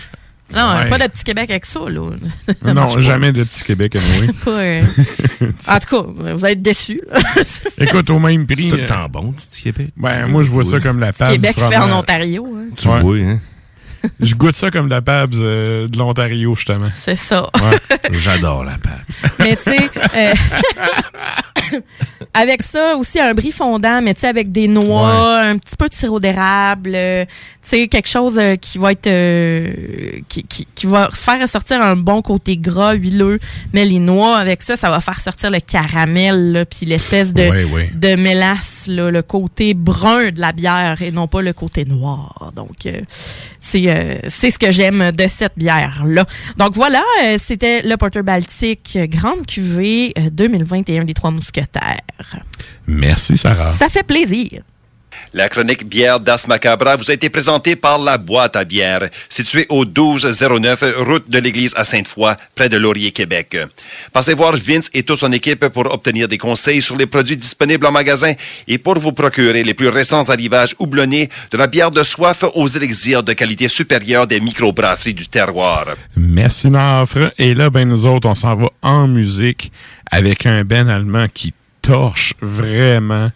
Non, 0.53 0.75
Ouais. 0.75 0.89
pas 0.89 0.97
de 0.97 1.05
petit 1.07 1.23
Québec 1.23 1.49
avec 1.49 1.63
ça 1.65 1.79
là. 1.87 2.09
Ça 2.45 2.53
non, 2.73 2.93
pas. 2.93 2.99
jamais 2.99 3.31
de 3.31 3.43
petit 3.45 3.63
Québec, 3.63 3.95
anyway. 4.19 4.33
Pas, 4.43 4.51
euh, 4.51 4.81
En 5.69 5.79
tout 5.79 5.95
cas, 6.03 6.33
vous 6.33 6.43
allez 6.43 6.53
être 6.55 6.61
déçus. 6.61 7.01
là. 7.09 7.19
Écoute, 7.77 8.09
au 8.09 8.19
même 8.19 8.45
prix. 8.45 8.69
Tout 8.69 8.75
le 8.75 8.85
temps 8.85 9.07
bon, 9.09 9.31
petit 9.31 9.61
Québec. 9.63 9.87
Ben, 9.95 10.27
moi, 10.27 10.43
je 10.43 10.49
vois 10.49 10.65
ça 10.65 10.81
comme 10.81 10.99
la 10.99 11.13
Petit 11.13 11.19
Pabs. 11.19 11.31
Québec 11.35 11.55
fait 11.57 11.77
en. 11.77 11.99
Ontario. 11.99 12.45
hein. 12.53 12.65
Tu 12.75 12.85
Ouais. 12.89 12.99
vois, 12.99 13.15
hein? 13.17 13.39
Je 14.19 14.35
goûte 14.35 14.55
ça 14.55 14.71
comme 14.71 14.87
la 14.87 15.01
Pabs 15.01 15.35
euh, 15.35 15.87
de 15.87 15.97
l'Ontario, 15.97 16.55
justement. 16.55 16.89
C'est 16.95 17.15
ça. 17.15 17.49
Ouais. 17.55 17.97
J'adore 18.11 18.63
la 18.63 18.77
Pabs. 18.77 19.31
Mais 19.39 19.55
tu 19.55 19.63
sais, 19.63 19.89
euh, 20.15 21.79
avec 22.33 22.63
ça 22.63 22.95
aussi 22.95 23.19
un 23.19 23.33
brie 23.33 23.51
fondant, 23.51 24.01
mais 24.01 24.13
tu 24.13 24.21
sais 24.21 24.27
avec 24.27 24.51
des 24.51 24.67
noix, 24.67 25.39
un 25.41 25.57
petit 25.57 25.75
peu 25.75 25.87
de 25.87 25.93
sirop 25.93 26.19
d'érable, 26.19 26.91
euh, 26.95 27.25
tu 27.61 27.69
sais 27.69 27.87
quelque 27.87 28.09
chose 28.09 28.39
qui 28.59 28.77
va 28.77 28.93
être 28.93 30.23
qui, 30.27 30.43
qui, 30.43 30.67
qui 30.73 30.85
va 30.87 31.09
faire 31.11 31.41
ressortir 31.41 31.81
un 31.81 31.95
bon 31.95 32.21
côté 32.21 32.57
gras, 32.57 32.93
huileux. 32.93 33.39
Mais 33.73 33.85
les 33.85 33.99
noix 33.99 34.37
avec 34.37 34.61
ça, 34.61 34.75
ça 34.75 34.89
va 34.89 34.99
faire 34.99 35.21
sortir 35.21 35.51
le 35.51 35.59
caramel 35.59 36.65
puis 36.69 36.85
l'espèce 36.85 37.33
de 37.33 37.51
Ouais, 37.51 37.91
de 37.93 38.15
mélasse, 38.15 38.85
là, 38.87 39.11
le 39.11 39.21
côté 39.21 39.73
brun 39.73 40.31
de 40.31 40.39
la 40.39 40.51
bière 40.51 41.01
et 41.01 41.11
non 41.11 41.27
pas 41.27 41.41
le 41.41 41.53
côté 41.53 41.85
noir. 41.85 42.51
Donc 42.55 42.87
c'est 43.59 43.90
euh, 43.91 44.17
c'est 44.29 44.51
ce 44.51 44.59
que 44.59 44.71
j'aime 44.71 45.11
de 45.11 45.27
cette 45.27 45.57
bière 45.57 46.03
là. 46.05 46.25
Donc 46.57 46.75
voilà, 46.75 47.03
euh, 47.23 47.37
c'était 47.43 47.81
le 47.81 47.95
Porter 47.97 48.23
Baltique 48.23 48.93
euh, 48.95 49.07
Grande 49.07 49.45
Cuvée 49.45 50.13
euh, 50.17 50.29
2021 50.31 51.03
des 51.03 51.13
Trois 51.13 51.31
Mousquetaires. 51.31 51.99
Merci, 52.87 53.37
Sarah. 53.37 53.71
Ça 53.71 53.89
fait 53.89 54.03
plaisir. 54.03 54.61
La 55.33 55.49
chronique 55.49 55.87
bière 55.87 56.19
d'As 56.19 56.45
Macabra 56.47 56.95
vous 56.95 57.09
a 57.09 57.13
été 57.13 57.29
présentée 57.29 57.75
par 57.75 57.99
la 57.99 58.17
boîte 58.17 58.55
à 58.55 58.63
bière, 58.63 59.09
située 59.29 59.65
au 59.69 59.85
1209 59.85 60.83
route 60.97 61.29
de 61.29 61.39
l'église 61.39 61.73
à 61.75 61.83
Sainte-Foy, 61.83 62.35
près 62.55 62.69
de 62.69 62.77
Laurier, 62.77 63.11
Québec. 63.11 63.57
Passez 64.11 64.33
voir 64.33 64.53
Vince 64.55 64.89
et 64.93 65.03
toute 65.03 65.19
son 65.19 65.31
équipe 65.31 65.67
pour 65.69 65.91
obtenir 65.91 66.27
des 66.27 66.37
conseils 66.37 66.81
sur 66.81 66.95
les 66.95 67.05
produits 67.05 67.37
disponibles 67.37 67.85
en 67.85 67.91
magasin 67.91 68.33
et 68.67 68.77
pour 68.77 68.99
vous 68.99 69.11
procurer 69.11 69.63
les 69.63 69.73
plus 69.73 69.89
récents 69.89 70.29
arrivages 70.29 70.75
houblonnés 70.79 71.29
de 71.51 71.57
la 71.57 71.67
bière 71.67 71.91
de 71.91 72.03
soif 72.03 72.43
aux 72.55 72.67
élixirs 72.67 73.23
de 73.23 73.33
qualité 73.33 73.67
supérieure 73.67 74.27
des 74.27 74.39
microbrasseries 74.39 75.13
du 75.13 75.27
terroir. 75.27 75.85
Merci, 76.15 76.69
Nafre. 76.69 77.31
Et 77.37 77.53
là, 77.53 77.69
ben, 77.69 77.87
nous 77.87 78.05
autres, 78.05 78.27
on 78.27 78.35
s'en 78.35 78.55
va 78.55 78.69
en 78.81 79.07
musique 79.07 79.71
avec 80.09 80.45
un 80.45 80.63
Ben 80.63 80.89
allemand 80.89 81.27
qui 81.33 81.53
torche 81.81 82.33
vraiment. 82.41 83.31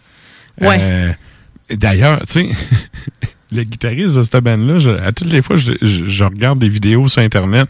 Ouais. 0.60 0.78
Euh, 0.80 1.12
D'ailleurs, 1.70 2.20
tu 2.26 2.32
sais, 2.32 2.48
le 3.52 3.62
guitariste 3.64 4.16
de 4.16 4.22
cette 4.22 4.36
band-là, 4.36 5.04
à 5.04 5.12
toutes 5.12 5.30
les 5.32 5.42
fois, 5.42 5.56
je, 5.56 5.72
je- 5.82 6.06
je 6.06 6.24
regarde 6.24 6.58
des 6.58 6.68
vidéos 6.68 7.08
sur 7.08 7.22
Internet. 7.22 7.68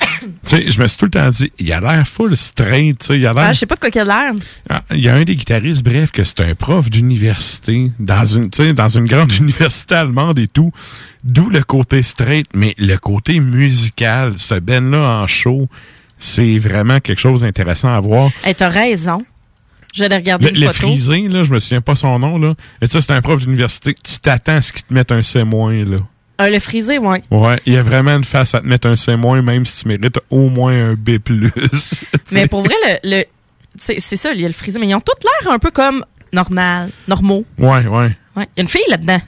tu 0.20 0.26
sais, 0.44 0.70
je 0.70 0.80
me 0.80 0.88
suis 0.88 0.96
tout 0.98 1.04
le 1.06 1.10
temps 1.10 1.28
dit, 1.28 1.52
il 1.58 1.70
a 1.72 1.80
l'air 1.80 2.06
full 2.08 2.36
straight, 2.36 2.98
tu 2.98 3.06
sais, 3.06 3.18
il 3.18 3.26
a 3.26 3.32
l'air... 3.32 3.44
Ah, 3.44 3.52
je 3.52 3.58
sais 3.60 3.66
pas 3.66 3.74
de 3.76 3.80
quoi 3.80 3.90
qu'il 3.90 4.00
a 4.00 4.04
l'air. 4.04 4.32
Ah, 4.68 4.82
Il 4.92 5.00
y 5.00 5.08
a 5.08 5.14
un 5.14 5.24
des 5.24 5.36
guitaristes, 5.36 5.82
bref, 5.84 6.10
que 6.10 6.24
c'est 6.24 6.40
un 6.40 6.54
prof 6.54 6.88
d'université, 6.90 7.90
dans 7.98 8.24
une, 8.24 8.50
tu 8.50 8.62
sais, 8.62 8.72
dans 8.72 8.88
une 8.88 9.04
grande 9.06 9.32
université 9.40 9.94
allemande 9.94 10.38
et 10.38 10.48
tout. 10.48 10.72
D'où 11.22 11.50
le 11.50 11.62
côté 11.62 12.02
straight, 12.02 12.46
mais 12.54 12.74
le 12.78 12.96
côté 12.96 13.40
musical, 13.40 14.34
ce 14.38 14.54
Ben-là 14.54 15.22
en 15.22 15.26
show, 15.26 15.68
c'est 16.18 16.58
vraiment 16.58 17.00
quelque 17.00 17.20
chose 17.20 17.42
d'intéressant 17.42 17.94
à 17.94 18.00
voir. 18.00 18.30
Hey, 18.44 18.54
t'as 18.54 18.68
raison. 18.68 19.22
Aller 19.98 20.14
regarder 20.16 20.46
Le, 20.50 20.54
une 20.56 20.60
le 20.60 20.66
photo. 20.72 20.86
frisé, 20.88 21.28
là, 21.28 21.42
je 21.42 21.50
me 21.52 21.58
souviens 21.58 21.80
pas 21.80 21.94
son 21.94 22.18
nom, 22.18 22.38
là. 22.38 22.54
Et 22.80 22.86
ça, 22.86 23.00
c'est 23.00 23.12
un 23.12 23.20
prof 23.20 23.40
d'université. 23.40 23.94
Tu 23.94 24.18
t'attends 24.20 24.56
à 24.56 24.62
ce 24.62 24.72
qu'il 24.72 24.82
te 24.84 24.94
mette 24.94 25.10
un 25.12 25.22
C-, 25.22 25.42
là. 25.44 25.98
Ah, 26.38 26.48
le 26.48 26.58
frisé, 26.58 26.98
ouais. 26.98 27.22
Ouais, 27.30 27.58
il 27.66 27.74
y 27.74 27.76
a 27.76 27.82
vraiment 27.82 28.16
une 28.16 28.24
face 28.24 28.54
à 28.54 28.60
te 28.60 28.66
mettre 28.66 28.88
un 28.88 28.96
C-, 28.96 29.16
même 29.16 29.66
si 29.66 29.82
tu 29.82 29.88
mérites 29.88 30.18
au 30.30 30.48
moins 30.48 30.72
un 30.90 30.94
B+. 30.94 31.18
Mais 32.32 32.46
pour 32.46 32.62
vrai, 32.62 32.74
le, 33.02 33.18
le 33.18 33.24
c'est 33.78 34.00
c'est 34.00 34.16
ça, 34.16 34.32
il 34.32 34.40
y 34.40 34.44
a 34.44 34.48
le 34.48 34.54
frisé, 34.54 34.78
mais 34.80 34.88
ils 34.88 34.94
ont 34.94 35.00
tous 35.00 35.12
l'air 35.44 35.52
un 35.52 35.58
peu 35.58 35.70
comme 35.70 36.04
normal, 36.32 36.90
normaux. 37.06 37.44
Ouais, 37.58 37.86
ouais. 37.86 38.16
Ouais. 38.36 38.48
Il 38.56 38.58
y 38.58 38.60
a 38.60 38.62
une 38.62 38.68
fille 38.68 38.82
là-dedans. 38.88 39.20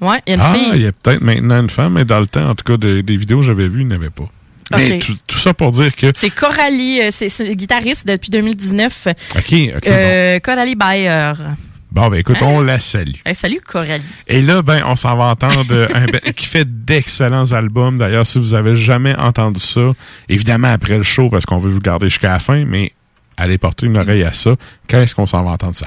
Ouais, 0.00 0.18
il 0.26 0.30
y 0.30 0.32
a 0.32 0.34
une 0.36 0.40
Ah, 0.42 0.54
fille. 0.54 0.70
il 0.74 0.82
y 0.82 0.86
a 0.86 0.92
peut-être 0.92 1.20
maintenant 1.22 1.60
une 1.60 1.70
femme, 1.70 1.94
mais 1.94 2.04
dans 2.04 2.20
le 2.20 2.26
temps, 2.26 2.50
en 2.50 2.54
tout 2.54 2.64
cas, 2.64 2.76
de- 2.76 3.00
des 3.00 3.16
vidéos 3.16 3.38
que 3.40 3.44
j'avais 3.46 3.68
vues, 3.68 3.80
il 3.82 3.88
n'y 3.88 3.94
avait 3.94 4.10
pas. 4.10 4.28
Mais 4.74 4.98
tout, 4.98 5.14
tout 5.26 5.38
ça 5.38 5.54
pour 5.54 5.70
dire 5.72 5.94
que. 5.94 6.12
C'est 6.14 6.30
Coralie, 6.30 7.00
euh, 7.02 7.10
c'est 7.12 7.54
guitariste 7.56 8.06
depuis 8.06 8.30
2019. 8.30 9.08
OK, 9.36 9.54
OK. 9.76 9.86
Euh, 9.86 10.38
Coralie 10.40 10.74
Bayer. 10.74 11.32
bon. 11.38 12.02
Bon, 12.02 12.08
ben 12.08 12.18
écoute, 12.18 12.36
Hein? 12.42 12.46
on 12.46 12.60
la 12.62 12.78
salue. 12.78 13.12
Eh, 13.24 13.32
salut 13.32 13.60
Coralie. 13.64 14.02
Et 14.26 14.42
là, 14.42 14.60
ben, 14.60 14.82
on 14.86 14.96
s'en 14.96 15.16
va 15.16 15.26
entendre 15.26 15.64
euh, 15.70 15.88
un 15.94 16.04
ben- 16.04 16.20
qui 16.34 16.44
fait 16.44 16.66
d'excellents 16.84 17.52
albums. 17.52 17.96
D'ailleurs, 17.96 18.26
si 18.26 18.38
vous 18.38 18.52
avez 18.54 18.76
jamais 18.76 19.14
entendu 19.16 19.60
ça, 19.60 19.92
évidemment 20.28 20.68
après 20.72 20.98
le 20.98 21.02
show, 21.04 21.30
parce 21.30 21.46
qu'on 21.46 21.56
veut 21.58 21.70
vous 21.70 21.80
garder 21.80 22.10
jusqu'à 22.10 22.32
la 22.32 22.38
fin, 22.38 22.64
mais 22.66 22.92
allez 23.36 23.58
porter 23.58 23.86
une 23.86 23.96
oreille 23.96 24.24
à 24.24 24.32
ça. 24.32 24.54
Qu'est-ce 24.88 25.14
qu'on 25.14 25.26
s'en 25.26 25.42
va 25.42 25.50
entendre 25.50 25.74
ça? 25.74 25.86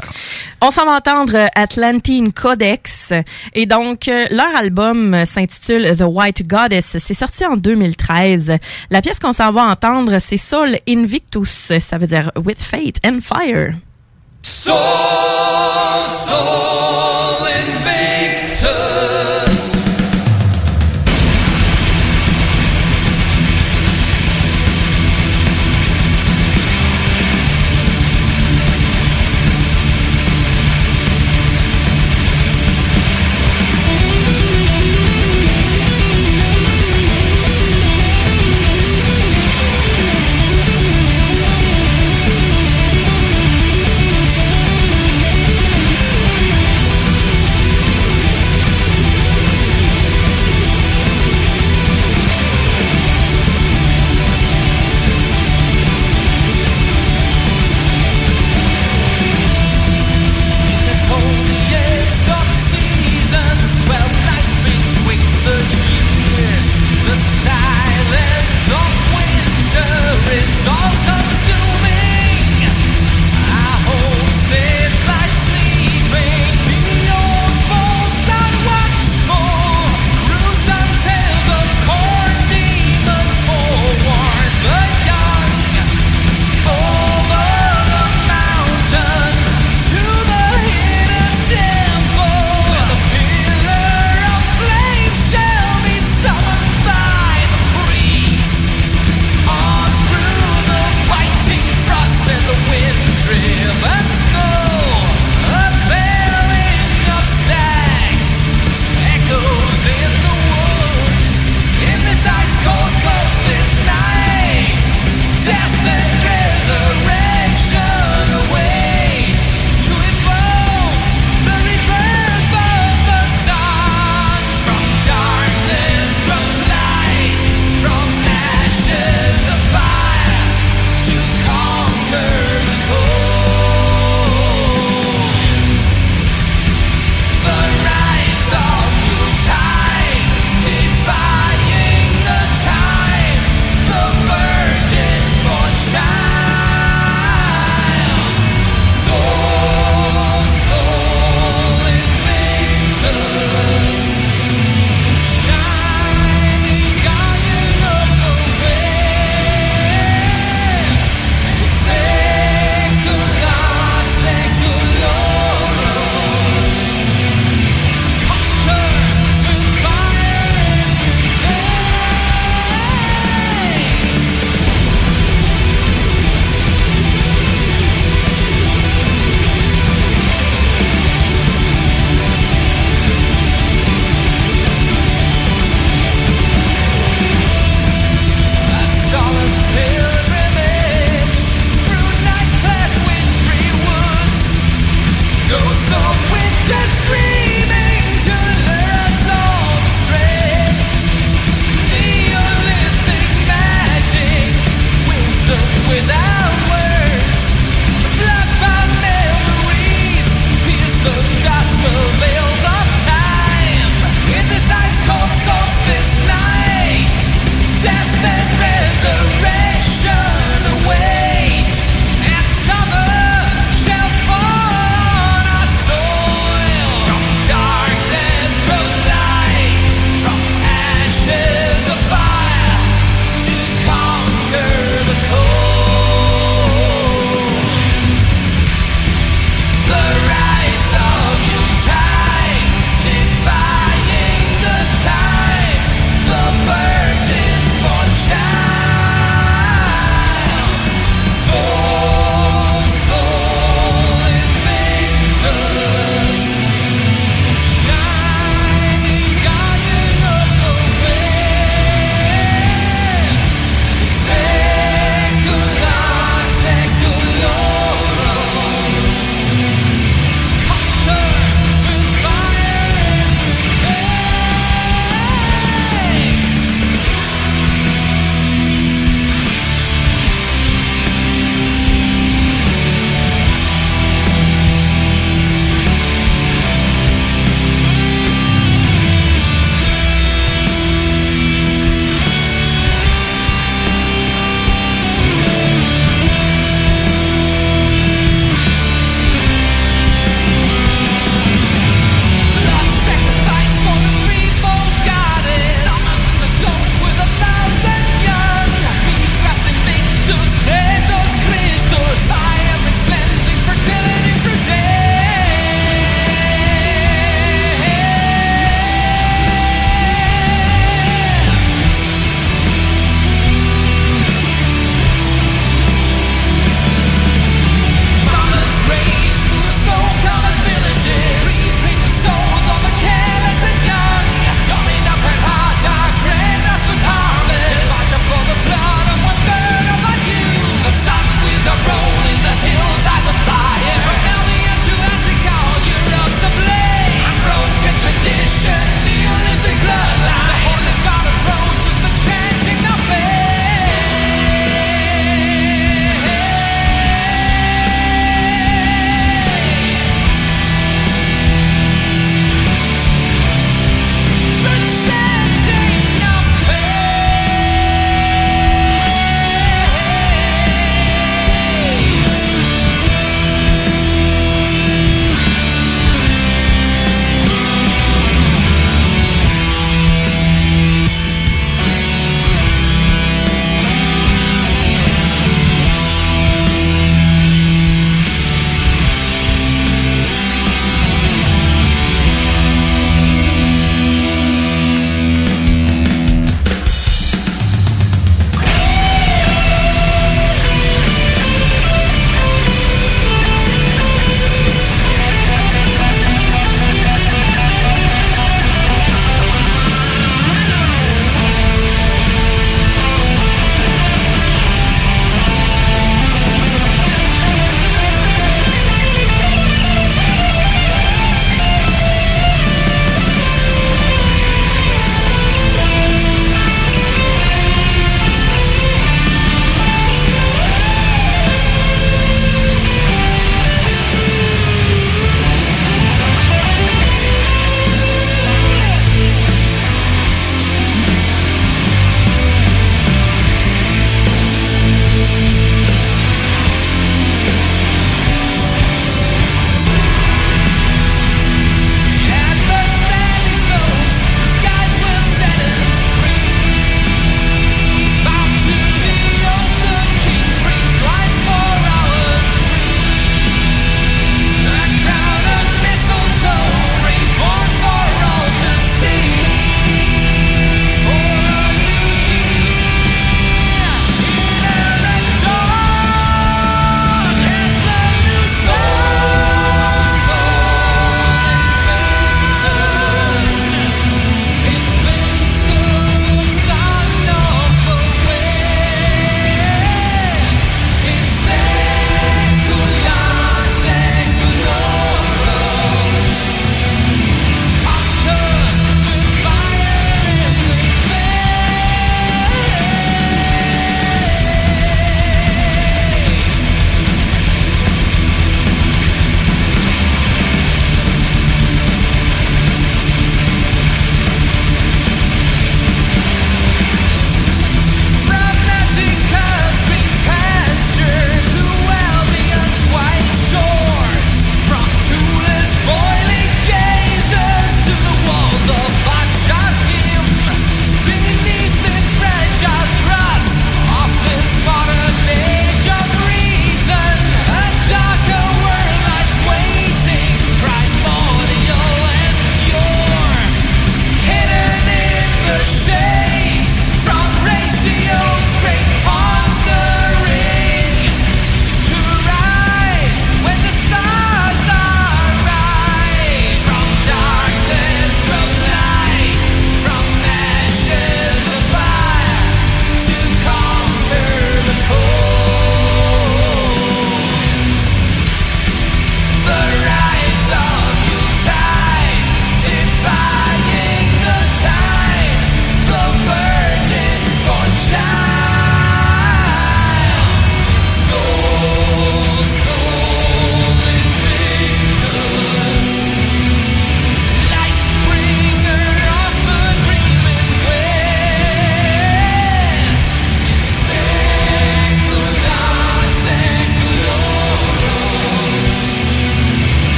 On 0.62 0.72
s'en 0.72 0.86
va 0.86 0.98
entendre 0.98 1.36
euh, 1.36 1.48
Atlantine 1.56 2.34
Codex. 2.34 3.14
Et 3.54 3.66
donc, 3.66 4.08
euh, 4.08 4.26
leur 4.32 4.56
album 4.56 5.26
s'intitule 5.26 5.96
The 5.98 6.04
White 6.06 6.48
Goddess. 6.48 6.98
C'est 7.00 7.14
sorti 7.14 7.46
en 7.46 7.56
2013. 7.58 8.58
La 8.90 9.02
pièce 9.02 9.20
qu'on 9.20 9.34
s'en 9.34 9.52
va 9.52 9.64
entendre, 9.64 10.20
c'est 10.20 10.38
Soul 10.38 10.78
Invictus. 10.88 11.72
Ça 11.80 11.98
veut 11.98 12.08
dire 12.08 12.32
With 12.36 12.62
Fate 12.62 12.98
and 13.06 13.20
Fire. 13.22 13.74
Soul, 14.42 14.76
soul 16.10 17.48
invictus. 17.68 19.19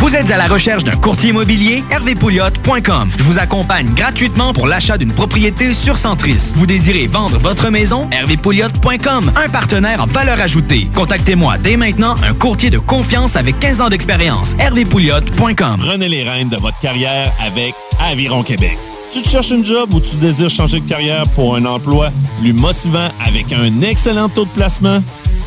Vous 0.00 0.16
êtes 0.16 0.30
à 0.30 0.38
la 0.38 0.46
recherche 0.46 0.82
d'un 0.82 0.96
courtier 0.96 1.28
immobilier? 1.28 1.84
hervépouliot.com. 1.90 3.10
Je 3.18 3.22
vous 3.22 3.38
accompagne 3.38 3.86
gratuitement 3.92 4.54
pour 4.54 4.66
l'achat 4.66 4.96
d'une 4.96 5.12
propriété 5.12 5.74
sur 5.74 5.98
Centris. 5.98 6.54
Vous 6.56 6.66
désirez 6.66 7.06
vendre 7.06 7.36
votre 7.38 7.68
maison? 7.68 8.08
hervépouliot.com. 8.10 9.30
Un 9.36 9.48
partenaire 9.50 10.02
en 10.02 10.06
valeur 10.06 10.40
ajoutée. 10.40 10.88
Contactez-moi 10.94 11.58
dès 11.58 11.76
maintenant 11.76 12.14
un 12.26 12.32
courtier 12.32 12.70
de 12.70 12.78
confiance 12.78 13.36
avec 13.36 13.60
15 13.60 13.82
ans 13.82 13.88
d'expérience. 13.90 14.54
hervépouliot.com. 14.58 15.80
Prenez 15.84 16.08
les 16.08 16.22
rênes 16.22 16.48
de 16.48 16.56
votre 16.56 16.78
carrière 16.80 17.30
avec 17.38 17.74
Aviron 18.10 18.42
Québec. 18.42 18.78
Tu 19.12 19.20
te 19.20 19.28
cherches 19.28 19.50
une 19.50 19.66
job 19.66 19.92
ou 19.92 20.00
tu 20.00 20.16
désires 20.16 20.48
changer 20.48 20.80
de 20.80 20.88
carrière 20.88 21.24
pour 21.34 21.56
un 21.56 21.66
emploi 21.66 22.10
plus 22.40 22.54
motivant 22.54 23.08
avec 23.26 23.52
un 23.52 23.82
excellent 23.82 24.30
taux 24.30 24.46
de 24.46 24.50
placement? 24.50 25.02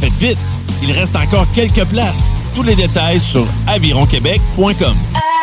Faites 0.00 0.12
vite, 0.14 0.38
il 0.82 0.92
reste 0.92 1.16
encore 1.16 1.46
quelques 1.54 1.84
places. 1.86 2.30
Tous 2.54 2.62
les 2.62 2.74
détails 2.74 3.20
sur 3.20 3.46
avironquebec.com. 3.66 4.96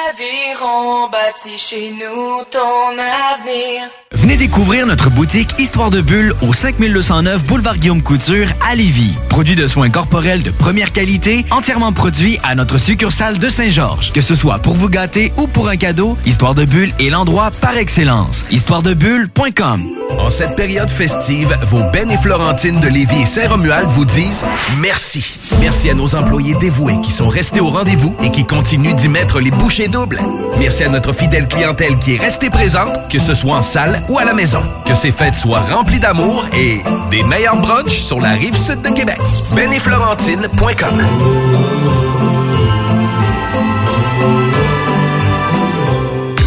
Aviron 0.10 1.10
bâti 1.10 1.58
chez 1.58 1.91
nous 1.91 2.43
ton 2.52 2.91
avenir. 2.91 3.89
Venez 4.14 4.36
découvrir 4.38 4.86
notre 4.86 5.10
boutique 5.10 5.56
Histoire 5.58 5.89
de 5.89 6.02
Bulle 6.02 6.34
au 6.41 6.54
5209 6.54 7.43
Boulevard 7.45 7.78
Guillaume 7.78 8.04
Couture 8.04 8.47
à 8.70 8.76
Lévis. 8.76 9.16
Produit 9.30 9.56
de 9.56 9.68
soins 9.68 9.89
corporels 9.89 10.43
de 10.43 10.52
première 10.52 10.91
qualité, 10.91 11.45
entièrement 11.49 11.91
produit 11.93 12.38
à 12.43 12.54
notre 12.56 12.78
succursale 12.78 13.38
de 13.38 13.47
Saint-Georges. 13.47 14.12
Que 14.12 14.22
ce 14.22 14.36
soit 14.36 14.60
pour 14.60 14.74
vous 14.74 14.89
gâter 14.89 15.32
ou 15.38 15.47
pour 15.47 15.70
un 15.70 15.78
cadeau, 15.78 16.18
Histoire 16.26 16.54
de 16.56 16.66
Bulle 16.66 16.93
est 16.99 17.10
l'endroit 17.10 17.52
par 17.62 17.78
excellence. 17.78 18.45
Histoiredebulle.com 18.52 19.82
En 20.20 20.30
cette 20.30 20.56
période 20.56 20.89
festive, 20.89 21.58
vos 21.70 21.82
Ben 21.91 22.12
et 22.12 22.18
Florentine 22.18 22.80
de 22.80 22.88
Lévis 22.89 23.24
et 23.24 23.26
Saint-Romuald 23.26 23.89
vous 23.89 24.06
disent 24.06 24.41
merci. 24.80 25.39
Merci 25.59 25.89
à 25.89 25.93
nos 25.93 26.16
employés 26.16 26.55
dévoués 26.59 27.00
qui 27.01 27.12
sont 27.12 27.28
restés 27.28 27.59
au 27.59 27.70
rendez-vous 27.70 28.16
et 28.24 28.32
qui 28.32 28.46
continuent 28.46 28.96
d'y 28.96 29.09
mettre 29.09 29.39
les 29.39 29.51
bouchées 29.51 29.88
doubles. 29.88 30.20
Merci 30.59 30.84
à 30.84 30.89
notre 30.89 31.13
fidèle 31.13 31.47
clientèle 31.47 31.97
qui 32.00 32.16
est 32.16 32.20
restée 32.20 32.50
présente, 32.50 33.09
que 33.09 33.20
ce 33.20 33.34
soit 33.34 33.58
en 33.58 33.62
salle 33.62 34.04
ou 34.09 34.20
à 34.20 34.26
la 34.26 34.34
maison. 34.34 34.62
Que 34.86 34.96
ces 34.96 35.12
fêtes 35.12 35.36
soient 35.36 35.62
remplies 35.62 36.00
d'amour 36.00 36.46
et 36.54 36.82
des 37.09 37.24
meilleurs 37.24 37.58
brunchs 37.58 38.00
sur 38.00 38.20
la 38.20 38.32
rive 38.32 38.58
sud 38.58 38.82
de 38.82 38.89
Québec. 38.89 39.20
Ben 39.55 39.70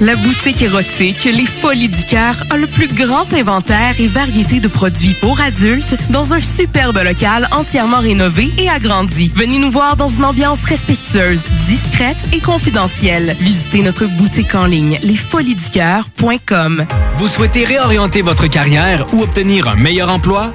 La 0.00 0.16
boutique 0.16 0.62
érotique 0.62 1.24
Les 1.24 1.44
Folies 1.44 1.90
du 1.90 2.04
Cœur 2.04 2.34
a 2.48 2.56
le 2.56 2.66
plus 2.66 2.88
grand 2.88 3.30
inventaire 3.34 4.00
et 4.00 4.06
variété 4.06 4.58
de 4.58 4.68
produits 4.68 5.14
pour 5.20 5.42
adultes 5.42 5.94
dans 6.10 6.32
un 6.32 6.40
superbe 6.40 6.98
local 7.04 7.46
entièrement 7.52 7.98
rénové 7.98 8.50
et 8.56 8.70
agrandi. 8.70 9.30
Venez 9.36 9.58
nous 9.58 9.70
voir 9.70 9.96
dans 9.96 10.08
une 10.08 10.24
ambiance 10.24 10.64
respectueuse, 10.64 11.42
discrète 11.66 12.24
et 12.32 12.40
confidentielle. 12.40 13.36
Visitez 13.40 13.82
notre 13.82 14.06
boutique 14.06 14.54
en 14.54 14.64
ligne 14.64 14.98
lesfoliesducoeur.com. 15.02 16.86
Vous 17.16 17.28
souhaitez 17.28 17.66
réorienter 17.66 18.22
votre 18.22 18.46
carrière 18.46 19.04
ou 19.12 19.20
obtenir 19.22 19.68
un 19.68 19.74
meilleur 19.74 20.08
emploi? 20.08 20.54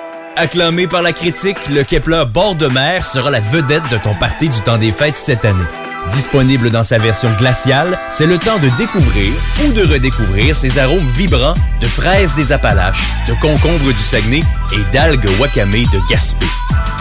Acclamé 0.37 0.87
par 0.87 1.01
la 1.01 1.11
critique, 1.11 1.57
le 1.69 1.83
Kepler 1.83 2.23
bord 2.31 2.55
de 2.55 2.67
mer 2.67 3.05
sera 3.05 3.29
la 3.29 3.41
vedette 3.41 3.87
de 3.91 3.97
ton 3.97 4.15
party 4.15 4.49
du 4.49 4.61
temps 4.61 4.77
des 4.77 4.91
fêtes 4.91 5.15
cette 5.15 5.43
année. 5.43 5.65
Disponible 6.09 6.71
dans 6.71 6.83
sa 6.83 6.97
version 6.97 7.31
glaciale, 7.37 7.99
c'est 8.09 8.25
le 8.25 8.37
temps 8.37 8.57
de 8.57 8.69
découvrir 8.69 9.33
ou 9.65 9.71
de 9.71 9.83
redécouvrir 9.83 10.55
ses 10.55 10.79
arômes 10.79 11.05
vibrants 11.15 11.53
de 11.79 11.85
fraises 11.85 12.33
des 12.35 12.51
Appalaches, 12.51 13.03
de 13.27 13.33
concombres 13.33 13.93
du 13.93 14.01
Saguenay 14.01 14.41
et 14.73 14.93
d'algues 14.93 15.29
wakame 15.39 15.71
de 15.71 16.09
Gaspé. 16.09 16.47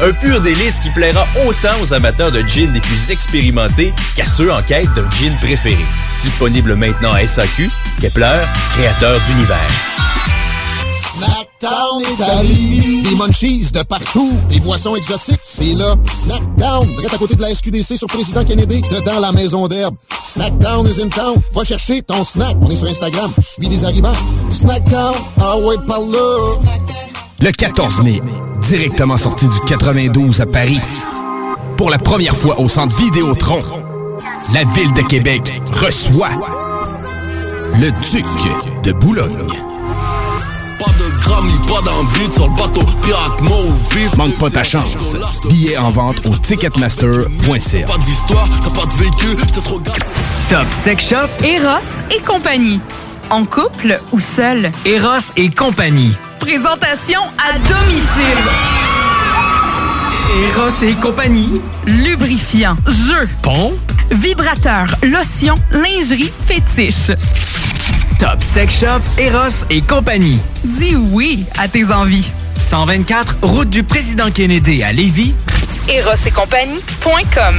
Un 0.03 0.13
pur 0.13 0.41
délice 0.41 0.81
qui 0.81 0.91
plaira 0.91 1.27
autant 1.47 1.81
aux 1.83 1.95
amateurs 1.95 2.33
de 2.33 2.43
gin 2.43 2.73
les 2.73 2.81
plus 2.81 3.11
expérimentés 3.11 3.95
qu'à 4.17 4.27
ceux 4.27 4.51
en 4.51 4.63
quête 4.63 4.93
d'un 4.95 5.09
gin 5.11 5.37
préféré. 5.37 5.85
Disponible 6.21 6.75
maintenant 6.75 7.13
à 7.13 7.27
SAQ, 7.27 7.71
Kepler, 8.01 8.45
créateur 8.73 9.21
d'univers. 9.21 9.90
Snackdown 11.13 12.03
Italie. 12.03 13.03
Des 13.03 13.17
munchies 13.17 13.73
de 13.73 13.83
partout. 13.83 14.31
Des 14.49 14.61
boissons 14.61 14.95
exotiques. 14.95 15.41
C'est 15.43 15.75
là. 15.75 15.97
Snackdown. 16.05 16.87
Direct 16.87 17.15
à 17.15 17.19
côté 17.19 17.35
de 17.35 17.43
la 17.43 17.53
SQDC 17.53 17.97
sur 17.97 18.07
Président 18.07 18.45
Kennedy. 18.45 18.81
Dedans 18.81 19.19
la 19.19 19.33
maison 19.33 19.67
d'herbe. 19.67 19.97
Snackdown 20.23 20.87
is 20.87 21.03
in 21.03 21.09
town. 21.09 21.35
Va 21.53 21.65
chercher 21.65 22.03
ton 22.03 22.23
snack. 22.23 22.57
On 22.63 22.71
est 22.71 22.77
sur 22.77 22.87
Instagram. 22.87 23.33
Je 23.39 23.43
suis 23.43 23.69
des 23.69 23.85
arrivants. 23.85 24.15
Snackdown. 24.51 25.15
Ah 25.41 25.59
ouais, 25.59 25.75
par 25.85 25.99
là. 25.99 26.61
Le 27.41 27.51
14 27.51 28.03
mai, 28.03 28.21
directement 28.69 29.17
sorti 29.17 29.47
du 29.49 29.61
92 29.67 30.41
à 30.41 30.47
Paris. 30.47 30.81
Pour 31.77 31.91
la 31.91 31.99
première 31.99 32.37
fois 32.37 32.61
au 32.61 32.69
centre 32.69 32.95
Vidéotron, 32.97 33.61
la 34.55 34.63
ville 34.63 34.93
de 34.93 35.03
Québec 35.03 35.61
reçoit 35.73 36.29
le 37.81 37.91
Duc 37.91 38.27
de 38.85 38.93
Boulogne. 38.93 39.70
Pas 41.31 41.37
de 41.37 41.43
grammes, 41.43 41.47
ni 41.47 41.59
pas 41.69 41.81
d'envie 41.83 42.33
sur 42.33 42.49
le 42.49 42.55
bateau. 42.57 42.83
Pirate 43.03 43.41
mort 43.43 43.73
vif. 43.93 44.17
Manque 44.17 44.39
pas 44.39 44.51
ta 44.51 44.65
chance. 44.65 45.17
Billets 45.49 45.77
en 45.79 45.91
vente 45.91 46.25
au 46.27 46.31
ticketmaster.ca. 46.31 47.87
Pas 47.87 47.99
d'histoire, 47.99 48.49
t'as 48.63 48.71
pas 48.71 48.87
de 48.87 48.93
vécu, 48.99 49.27
j'étais 49.39 49.61
trop 49.61 49.79
gars. 49.81 49.93
Top 50.49 50.67
Sex 50.73 51.09
Shop, 51.09 51.45
Eros 51.45 52.03
et 52.11 52.21
compagnie. 52.23 52.81
En 53.31 53.45
couple 53.45 54.01
ou 54.13 54.19
seul. 54.21 54.71
Eros 54.85 55.31
et 55.37 55.51
compagnie. 55.51 56.17
Présentation 56.41 57.21
à 57.39 57.53
domicile. 57.53 58.45
Eros 60.49 60.83
et 60.83 60.95
compagnie. 60.95 61.61
Lubrifiant, 61.87 62.77
jeu, 62.87 63.29
Pont. 63.43 63.73
vibrateur, 64.11 64.87
lotion, 65.03 65.55
lingerie, 65.71 66.33
fétiche. 66.47 67.13
Top 68.21 68.43
Sex 68.43 68.81
Shop, 68.81 69.01
Eros 69.17 69.65
et 69.71 69.81
compagnie. 69.81 70.39
Dis 70.63 70.95
oui 70.95 71.47
à 71.59 71.69
tes 71.69 71.87
envies. 71.91 72.31
124, 72.55 73.37
route 73.41 73.71
du 73.71 73.83
président 73.83 74.31
Kennedy 74.31 74.83
à 74.83 74.93
Lévis. 74.93 75.35
Erosetcompagnie.com 75.89 77.55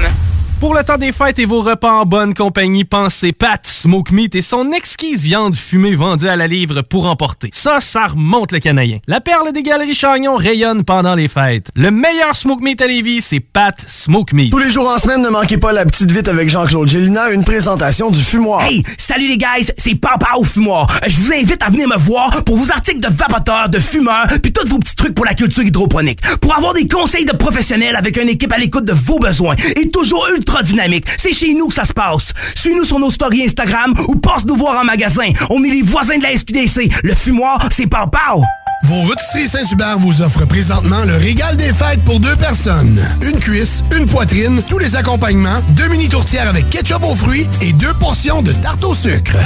Pour 0.62 0.76
le 0.76 0.84
temps 0.84 1.00
des 1.00 1.12
fêtes 1.12 1.40
et 1.40 1.46
vos 1.46 1.64
repas 1.64 1.92
en 1.92 2.06
bonne 2.06 2.36
compagnie, 2.36 2.86
pensez 2.86 3.32
Pat 3.32 3.66
Smoke 3.66 4.14
Meat 4.14 4.36
et 4.36 4.44
son 4.44 4.72
exquise 4.72 5.24
viande 5.24 5.56
fumée 5.56 5.96
vendue 5.96 6.28
à 6.28 6.36
la 6.36 6.46
livre 6.46 6.84
pour 6.84 7.08
emporter. 7.08 7.50
Ça, 7.52 7.80
ça 7.80 8.06
remonte 8.06 8.52
le 8.52 8.60
canadien. 8.60 9.00
La 9.08 9.22
perle 9.22 9.54
des 9.54 9.64
galeries 9.64 9.96
Chagnon 9.96 10.36
rayonne 10.36 10.84
pendant 10.84 11.16
les 11.16 11.28
fêtes. 11.28 11.70
Le 11.76 11.90
meilleur 11.90 12.36
Smoke 12.36 12.62
Meat 12.62 12.80
à 12.80 12.86
Lévis, 12.86 13.22
c'est 13.22 13.40
Pat 13.40 13.74
Smoke 13.88 14.36
Meat. 14.36 14.52
Tous 14.52 14.60
les 14.60 14.70
jours 14.70 14.88
en 14.88 15.00
semaine, 15.00 15.24
ne 15.24 15.30
manquez 15.30 15.58
pas 15.58 15.72
la 15.72 15.84
petite 15.84 16.12
vite 16.12 16.28
avec 16.28 16.48
Jean-Claude 16.48 16.88
Gélina, 16.88 17.32
une 17.32 17.44
présentation 17.44 18.12
du 18.12 18.22
fumoir. 18.22 18.64
Hey, 18.64 18.84
salut 19.00 19.30
les 19.30 19.40
guys, 19.40 19.72
c'est 19.80 19.96
Papa 19.96 20.36
au 20.38 20.44
fumoir. 20.44 20.88
Je 21.08 21.20
vous 21.22 21.34
invite 21.34 21.64
à 21.64 21.72
venir 21.72 21.88
me 21.88 21.98
voir 21.98 22.44
pour 22.44 22.58
vos 22.58 22.72
articles 22.72 23.00
de 23.00 23.12
vapoteurs, 23.12 23.68
de 23.70 23.80
fumeurs, 23.80 24.28
puis 24.44 24.54
tous 24.54 24.70
vos 24.70 24.78
petits 24.78 24.96
trucs 24.96 25.16
pour 25.16 25.26
la 25.26 25.34
culture 25.34 25.64
hydroponique. 25.64 26.22
Pour 26.40 26.56
avoir 26.56 26.76
des 26.76 26.88
conseils 26.88 27.26
de 27.26 27.36
professionnels 27.36 27.96
avec 27.96 28.16
une 28.22 28.30
équipe 28.30 28.54
à 28.54 28.60
l'écoute 28.60 28.86
de 28.86 28.94
vos 28.94 29.18
besoins 29.18 29.56
et 29.76 29.90
toujours 29.90 30.28
ultra 30.32 30.51
dynamique. 30.62 31.06
C'est 31.18 31.34
chez 31.34 31.54
nous 31.54 31.68
que 31.68 31.74
ça 31.74 31.86
se 31.86 31.94
passe. 31.94 32.34
Suis-nous 32.56 32.84
sur 32.84 33.00
nos 33.00 33.10
stories 33.10 33.46
Instagram 33.46 33.94
ou 34.08 34.16
passe 34.16 34.46
nous 34.46 34.56
voir 34.56 34.80
en 34.80 34.84
magasin. 34.84 35.30
On 35.50 35.64
est 35.64 35.70
les 35.70 35.82
voisins 35.82 36.18
de 36.18 36.24
la 36.24 36.36
SQDC. 36.36 36.92
Le 37.04 37.16
fumoir, 37.16 37.60
c'est 37.72 37.88
Papa. 37.88 38.36
Vos 38.84 39.02
rôtisseries 39.02 39.48
Saint-Hubert 39.48 40.00
vous 40.00 40.22
offrent 40.22 40.46
présentement 40.46 41.04
le 41.06 41.16
régal 41.16 41.56
des 41.56 41.72
fêtes 41.72 42.04
pour 42.04 42.20
deux 42.20 42.36
personnes. 42.36 43.00
Une 43.22 43.40
cuisse, 43.40 43.84
une 43.96 44.08
poitrine, 44.08 44.62
tous 44.68 44.80
les 44.80 44.96
accompagnements, 44.96 45.62
deux 45.70 45.88
mini 45.88 46.10
tourtières 46.10 46.50
avec 46.50 46.70
ketchup 46.70 47.04
aux 47.04 47.16
fruits 47.16 47.48
et 47.62 47.74
deux 47.74 47.94
portions 47.94 48.42
de 48.42 48.52
tarte 48.54 48.84
au 48.84 48.96
sucre. 48.96 49.38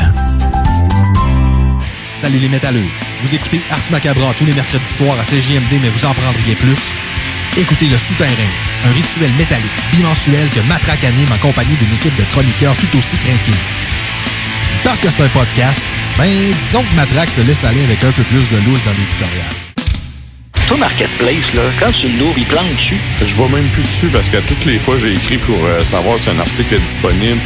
Salut 2.19 2.39
les 2.39 2.49
métalleux. 2.49 2.85
Vous 3.23 3.35
écoutez 3.35 3.61
Ars 3.69 3.79
Macabra 3.91 4.33
tous 4.37 4.45
les 4.45 4.53
mercredis 4.53 4.85
soirs 4.85 5.17
à 5.19 5.23
CJMD, 5.23 5.81
mais 5.81 5.89
vous 5.89 6.05
en 6.05 6.13
prendriez 6.13 6.55
plus. 6.55 6.79
Écoutez 7.57 7.87
Le 7.87 7.97
Souterrain, 7.97 8.51
un 8.85 8.91
rituel 8.91 9.31
métallique 9.37 9.71
bimensuel 9.93 10.49
que 10.49 10.59
Matraque 10.67 11.05
anime 11.05 11.31
en 11.31 11.37
compagnie 11.37 11.75
d'une 11.75 11.95
équipe 11.95 12.15
de 12.17 12.23
chroniqueurs 12.29 12.75
tout 12.75 12.97
aussi 12.97 13.15
craqués. 13.15 13.57
Parce 14.83 14.99
que 14.99 15.09
c'est 15.09 15.23
un 15.23 15.29
podcast, 15.29 15.81
ben 16.17 16.27
disons 16.27 16.83
que 16.83 16.95
Matraque 16.95 17.29
se 17.29 17.39
laisse 17.47 17.63
aller 17.63 17.81
avec 17.85 18.03
un 18.03 18.11
peu 18.11 18.23
plus 18.23 18.43
de 18.51 18.57
loose 18.67 18.83
dans 18.83 18.91
l'éditorial. 18.91 19.47
Toi, 20.67 20.77
Marketplace, 20.77 21.53
là, 21.53 21.61
quand 21.79 21.93
tu 21.93 22.09
l'ouvres, 22.19 22.37
il 22.37 22.43
plante 22.43 22.67
dessus? 22.75 22.97
Je 23.21 23.35
vois 23.35 23.47
même 23.47 23.67
plus 23.67 23.83
dessus 23.83 24.07
parce 24.07 24.27
que 24.27 24.37
toutes 24.37 24.65
les 24.65 24.77
fois, 24.77 24.97
j'ai 24.99 25.13
écrit 25.13 25.37
pour 25.37 25.55
euh, 25.63 25.81
savoir 25.83 26.19
si 26.19 26.29
un 26.31 26.39
article 26.39 26.75
est 26.75 26.79
disponible. 26.79 27.39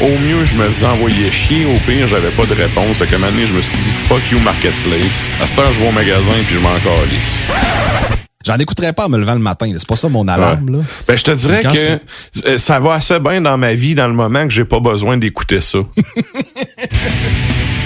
Au 0.00 0.16
mieux, 0.24 0.46
je 0.46 0.54
me 0.54 0.70
faisais 0.70 0.86
envoyer 0.86 1.30
chier. 1.30 1.66
Au 1.66 1.78
pire, 1.80 2.06
j'avais 2.06 2.30
pas 2.30 2.46
de 2.46 2.54
réponse. 2.54 2.96
Fait 2.96 3.06
qu'à 3.06 3.16
un 3.16 3.18
moment 3.18 3.32
donné, 3.32 3.46
je 3.46 3.52
me 3.52 3.60
suis 3.60 3.76
dit, 3.76 3.90
fuck 4.08 4.22
you, 4.30 4.38
Marketplace. 4.38 5.20
À 5.42 5.46
cette 5.46 5.58
heure, 5.58 5.72
je 5.74 5.80
vais 5.80 5.88
au 5.88 5.92
magasin 5.92 6.32
puis 6.46 6.54
je 6.54 6.60
m'en 6.60 6.78
calisse. 6.78 8.19
J'en 8.50 8.58
écouterais 8.58 8.92
pas 8.92 9.06
en 9.06 9.08
me 9.08 9.16
levant 9.16 9.34
le 9.34 9.38
matin. 9.38 9.70
C'est 9.78 9.86
pas 9.86 9.94
ça 9.94 10.08
mon 10.08 10.26
alarme. 10.26 10.70
Là. 10.70 10.78
Ben, 11.06 11.16
je 11.16 11.22
te 11.22 11.30
dirais 11.30 11.62
que 11.62 12.48
euh, 12.48 12.58
ça 12.58 12.80
va 12.80 12.94
assez 12.94 13.20
bien 13.20 13.40
dans 13.40 13.56
ma 13.56 13.74
vie 13.74 13.94
dans 13.94 14.08
le 14.08 14.14
moment 14.14 14.42
que 14.42 14.50
j'ai 14.52 14.64
pas 14.64 14.80
besoin 14.80 15.16
d'écouter 15.18 15.60
ça. 15.60 15.78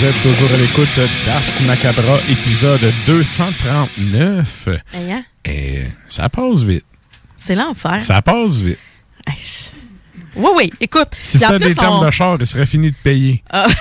Vous 0.00 0.06
êtes 0.06 0.22
toujours 0.22 0.50
à 0.50 0.56
l'écoute 0.56 0.96
d'Ars 1.26 1.66
Macabra, 1.66 2.18
épisode 2.30 2.80
239. 3.06 4.68
Hey, 4.94 5.12
hein? 5.12 5.24
Et 5.44 5.82
ça 6.08 6.30
passe 6.30 6.62
vite. 6.62 6.86
C'est 7.36 7.54
l'enfer. 7.54 8.00
Ça 8.00 8.22
passe 8.22 8.62
vite. 8.62 8.78
Oui, 10.40 10.50
oui, 10.56 10.72
écoute. 10.80 11.08
Si 11.22 11.38
c'était 11.38 11.58
plus, 11.58 11.68
des 11.68 11.74
termes 11.74 11.98
on- 12.00 12.04
de 12.04 12.10
char, 12.10 12.36
il 12.40 12.46
serait 12.46 12.66
fini 12.66 12.90
de 12.90 12.96
payer. 13.02 13.42
Ah. 13.50 13.66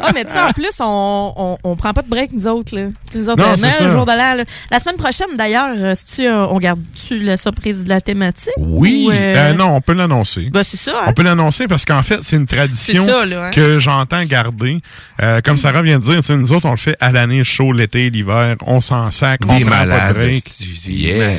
Ah, 0.00 0.12
mais 0.14 0.24
tu 0.24 0.30
sais, 0.32 0.40
en 0.40 0.52
plus, 0.52 0.70
on, 0.80 1.32
on, 1.36 1.58
on 1.64 1.76
prend 1.76 1.92
pas 1.92 2.02
de 2.02 2.08
break, 2.08 2.30
nous 2.32 2.46
autres. 2.46 2.74
Là. 2.74 2.86
Nous 3.14 3.28
autres, 3.28 3.36
Non, 3.46 3.56
c'est 3.56 3.82
le 3.82 3.90
jour 3.90 4.06
de 4.06 4.12
l'an. 4.12 4.44
La 4.70 4.78
semaine 4.80 4.96
prochaine, 4.96 5.36
d'ailleurs, 5.36 5.70
euh, 5.76 5.94
si 5.96 6.16
tu, 6.22 6.26
euh, 6.26 6.46
on 6.46 6.58
garde-tu 6.58 7.18
la 7.18 7.36
surprise 7.36 7.84
de 7.84 7.88
la 7.88 8.00
thématique? 8.00 8.52
Oui. 8.58 9.06
Ou, 9.08 9.10
euh, 9.12 9.14
Euh, 9.36 9.52
non, 9.54 9.74
on 9.74 9.80
peut 9.80 9.92
l'annoncer. 9.92 10.48
Ben, 10.52 10.62
c'est 10.68 10.76
ça. 10.78 10.92
hein? 11.00 11.04
On 11.08 11.12
peut 11.12 11.22
l'annoncer 11.24 11.66
parce 11.68 11.84
qu'en 11.84 12.02
fait, 12.02 12.18
c'est 12.22 12.36
une 12.36 12.46
tradition 12.46 13.04
C'est 13.06 13.12
ça, 13.12 13.26
là, 13.26 13.46
hein? 13.46 13.50
que 13.50 13.78
j'entends 13.78 14.24
garder. 14.24 14.80
Euh, 15.20 15.40
comme 15.44 15.58
Sarah 15.58 15.82
vient 15.82 15.98
de 15.98 16.04
dire, 16.04 16.20
nous 16.36 16.52
autres, 16.52 16.66
on 16.66 16.70
le 16.72 16.76
fait 16.76 16.96
à 17.00 17.10
l'année, 17.12 17.42
chaud, 17.44 17.72
l'été, 17.72 18.08
l'hiver, 18.10 18.56
on 18.66 18.80
s'en 18.80 19.10
sac, 19.10 19.40
on 19.48 19.58
Des 19.58 19.64
pas 19.64 19.84
de 19.84 19.88
malades, 19.88 20.16
break. 20.16 20.44
c'est- 20.48 20.90
yeah. 20.90 21.34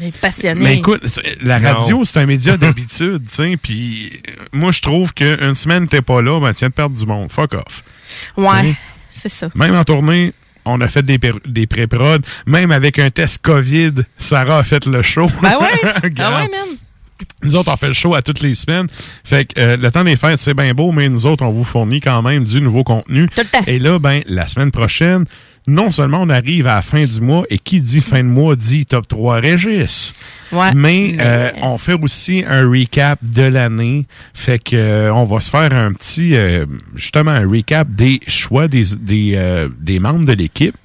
Les 0.00 0.10
passionnés. 0.12 0.60
Mais 0.62 0.76
écoute, 0.76 1.02
la 1.40 1.58
Non. 1.58 1.68
radio, 1.74 2.04
c'est 2.04 2.20
un 2.20 2.26
média 2.26 2.56
d'habitude, 2.56 3.01
tu 3.06 3.20
sais, 3.26 3.56
puis 3.56 4.20
euh, 4.28 4.44
moi, 4.52 4.72
je 4.72 4.80
trouve 4.80 5.12
qu'une 5.14 5.54
semaine, 5.54 5.88
t'es 5.88 6.02
pas 6.02 6.22
là, 6.22 6.40
ben, 6.40 6.52
tu 6.52 6.60
viens 6.60 6.68
de 6.68 6.74
perdre 6.74 6.96
du 6.96 7.06
monde. 7.06 7.30
Fuck 7.30 7.54
off. 7.54 7.84
Ouais, 8.36 8.74
c'est 9.16 9.28
ça. 9.28 9.48
Même 9.54 9.74
en 9.74 9.84
tournée, 9.84 10.32
on 10.64 10.80
a 10.80 10.88
fait 10.88 11.02
des, 11.04 11.66
pré-prod. 11.66 12.24
Même 12.46 12.70
avec 12.70 12.98
un 12.98 13.10
test 13.10 13.38
COVID, 13.42 13.92
Sarah 14.18 14.58
a 14.58 14.64
fait 14.64 14.86
le 14.86 15.02
show. 15.02 15.28
Ben 15.42 15.58
ouais. 15.60 15.68
ah 16.18 16.42
ouais, 16.42 16.48
man. 16.48 16.76
Nous 17.44 17.56
autres, 17.56 17.72
on 17.72 17.76
fait 17.76 17.88
le 17.88 17.92
show 17.92 18.14
à 18.14 18.22
toutes 18.22 18.40
les 18.40 18.54
semaines. 18.54 18.86
Fait 19.24 19.44
que 19.44 19.60
euh, 19.60 19.76
le 19.76 19.90
temps 19.90 20.04
des 20.04 20.16
fêtes, 20.16 20.38
c'est 20.38 20.54
bien 20.54 20.74
beau, 20.74 20.92
mais 20.92 21.08
nous 21.08 21.26
autres, 21.26 21.44
on 21.44 21.50
vous 21.50 21.64
fournit 21.64 22.00
quand 22.00 22.22
même 22.22 22.44
du 22.44 22.60
nouveau 22.60 22.84
contenu. 22.84 23.28
Et 23.66 23.78
là, 23.78 23.98
ben, 23.98 24.22
la 24.26 24.48
semaine 24.48 24.70
prochaine, 24.70 25.24
non 25.66 25.90
seulement 25.90 26.22
on 26.22 26.30
arrive 26.30 26.66
à 26.66 26.74
la 26.74 26.82
fin 26.82 27.04
du 27.04 27.20
mois, 27.20 27.44
et 27.50 27.58
qui 27.58 27.80
dit 27.80 28.00
fin 28.00 28.22
de 28.22 28.28
mois 28.28 28.56
dit 28.56 28.86
top 28.86 29.06
3 29.08 29.36
Régis. 29.40 30.14
Ouais. 30.52 30.74
Mais 30.74 31.16
euh, 31.20 31.50
on 31.62 31.78
fait 31.78 31.94
aussi 32.00 32.44
un 32.46 32.68
recap 32.68 33.18
de 33.22 33.42
l'année. 33.42 34.06
Fait 34.34 34.58
que 34.58 34.76
euh, 34.76 35.14
on 35.14 35.24
va 35.24 35.40
se 35.40 35.48
faire 35.50 35.72
un 35.74 35.92
petit 35.92 36.34
euh, 36.36 36.66
justement 36.94 37.30
un 37.30 37.48
recap 37.48 37.88
des 37.88 38.20
choix 38.26 38.68
des 38.68 38.84
des, 39.00 39.32
euh, 39.36 39.68
des 39.80 39.98
membres 39.98 40.26
de 40.26 40.32
l'équipe. 40.32 40.76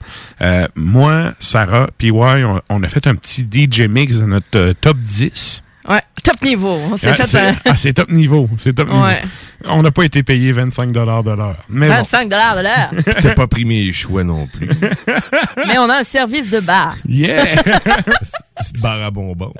Euh, 0.42 0.68
moi, 0.76 1.34
Sarah, 1.40 1.90
PY, 1.98 2.12
on, 2.12 2.62
on 2.70 2.84
a 2.84 2.88
fait 2.88 3.08
un 3.08 3.16
petit 3.16 3.46
DJ 3.52 3.82
mix 3.90 4.18
de 4.18 4.26
notre 4.26 4.74
top 4.74 4.98
10. 5.00 5.64
Ouais, 5.88 6.02
top 6.22 6.42
niveau. 6.44 6.78
On 6.92 6.98
s'est 6.98 7.10
Ah, 7.10 7.14
fait 7.14 7.24
c'est 7.24 7.40
un- 7.40 7.56
ah, 7.66 7.76
c'est 7.78 7.94
top 7.94 8.10
niveau. 8.12 8.50
C'est 8.58 8.74
top 8.74 8.90
Ouais. 8.90 8.96
niveau. 8.96 9.28
On 9.66 9.82
n'a 9.82 9.90
pas 9.92 10.04
été 10.04 10.22
payé 10.22 10.52
25 10.52 10.92
de 10.92 11.00
l'heure. 11.00 11.24
Mais 11.70 11.88
bon. 11.88 11.96
25 11.96 12.30
de 12.30 12.36
l'heure. 12.64 12.90
T'as 13.22 13.34
pas 13.34 13.48
pris 13.48 13.64
mes 13.66 13.92
choix 13.94 14.24
non 14.24 14.48
plus. 14.48 14.68
Mais 15.68 15.78
on 15.80 15.90
a 15.90 16.00
un 16.02 16.04
service 16.04 16.50
de 16.50 16.60
bar. 16.60 16.96
Yeah! 17.08 17.46
Bar 18.82 19.04
à 19.04 19.12
bonbons. 19.12 19.54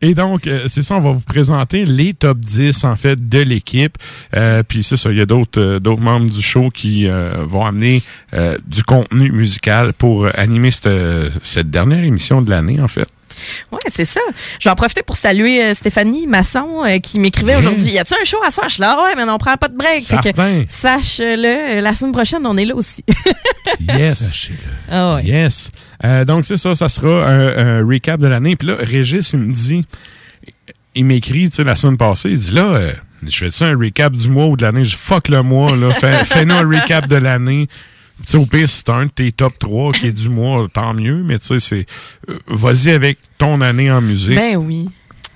Et 0.00 0.14
donc, 0.14 0.46
euh, 0.46 0.64
c'est 0.68 0.82
ça, 0.82 0.94
on 0.96 1.00
va 1.02 1.12
vous 1.12 1.20
présenter 1.20 1.84
les 1.84 2.14
top 2.14 2.38
10, 2.38 2.82
en 2.84 2.96
fait, 2.96 3.28
de 3.28 3.40
l'équipe. 3.40 3.96
Euh, 4.34 4.62
Puis 4.66 4.82
c'est 4.82 4.96
ça, 4.96 5.10
il 5.10 5.18
y 5.18 5.20
a 5.20 5.26
d'autres 5.26 5.60
euh, 5.60 5.78
d'autres 5.78 6.00
membres 6.00 6.30
du 6.30 6.40
show 6.42 6.70
qui 6.70 7.06
euh, 7.06 7.44
vont 7.46 7.66
amener 7.66 8.02
euh, 8.32 8.56
du 8.66 8.82
contenu 8.84 9.30
musical 9.32 9.92
pour 9.92 10.28
animer 10.34 10.70
cette, 10.70 10.88
cette 11.42 11.70
dernière 11.70 12.02
émission 12.02 12.40
de 12.42 12.48
l'année, 12.50 12.80
en 12.80 12.88
fait. 12.88 13.06
Ouais, 13.72 13.78
c'est 13.94 14.04
ça. 14.04 14.20
J'en 14.60 14.74
profiter 14.74 15.02
pour 15.02 15.16
saluer 15.16 15.62
euh, 15.64 15.74
Stéphanie 15.74 16.26
Masson 16.26 16.84
euh, 16.86 16.98
qui 16.98 17.18
m'écrivait 17.18 17.56
Mmh. 17.56 17.58
aujourd'hui. 17.58 17.90
Y 17.92 17.98
a-tu 17.98 18.14
un 18.14 18.24
show 18.24 18.38
à 18.46 18.50
soir? 18.50 18.68
Je 18.68 18.74
suis 18.74 18.80
là, 18.82 19.02
ouais, 19.04 19.14
mais 19.16 19.30
on 19.30 19.38
prend 19.38 19.56
pas 19.56 19.68
de 19.68 19.76
break. 19.76 20.02
Sache-le, 20.68 21.78
euh, 21.78 21.80
la 21.80 21.94
semaine 21.94 22.12
prochaine, 22.12 22.46
on 22.46 22.56
est 22.56 22.64
là 22.64 22.74
aussi. 22.74 23.04
Yes. 23.88 24.50
Ah 24.90 25.14
ouais. 25.16 25.24
Yes. 25.24 25.70
Euh, 26.04 26.24
donc, 26.24 26.44
c'est 26.44 26.56
ça, 26.56 26.74
ça 26.74 26.88
sera 26.88 27.26
un, 27.28 27.78
un 27.80 27.86
recap 27.86 28.20
de 28.20 28.26
l'année. 28.26 28.56
Puis 28.56 28.66
là, 28.68 28.76
Régis, 28.78 29.32
il 29.34 29.38
me 29.40 29.52
dit, 29.52 29.84
il 30.94 31.04
m'écrit, 31.04 31.48
tu 31.50 31.56
sais, 31.56 31.64
la 31.64 31.76
semaine 31.76 31.96
passée, 31.98 32.30
il 32.30 32.38
dit 32.38 32.50
là, 32.52 32.62
euh, 32.64 32.92
je 33.26 33.36
fais 33.36 33.50
ça 33.50 33.66
un 33.66 33.76
recap 33.78 34.12
du 34.12 34.28
mois 34.30 34.46
ou 34.46 34.56
de 34.56 34.62
l'année. 34.62 34.84
Je 34.84 34.90
dis, 34.90 34.96
fuck 34.96 35.28
le 35.28 35.42
mois, 35.42 35.76
là. 35.76 35.90
Fais- 35.92 36.24
Fais-nous 36.24 36.54
un 36.54 36.66
recap 36.68 37.06
de 37.06 37.16
l'année. 37.16 37.68
Sais, 38.24 38.36
au 38.36 38.46
pire, 38.46 38.68
t'as 38.84 38.94
un 38.94 39.06
de 39.06 39.10
tes 39.10 39.32
top 39.32 39.58
3 39.58 39.92
qui 39.92 40.06
est 40.08 40.12
du 40.12 40.28
mois, 40.28 40.66
tant 40.72 40.92
mieux, 40.92 41.22
mais 41.22 41.38
tu 41.38 41.46
sais, 41.46 41.60
c'est. 41.60 41.86
euh, 42.28 42.38
Vas-y 42.48 42.90
avec 42.90 43.18
ton 43.38 43.60
année 43.60 43.90
en 43.90 44.00
musique. 44.00 44.34
Ben 44.36 44.56
oui. 44.56 44.88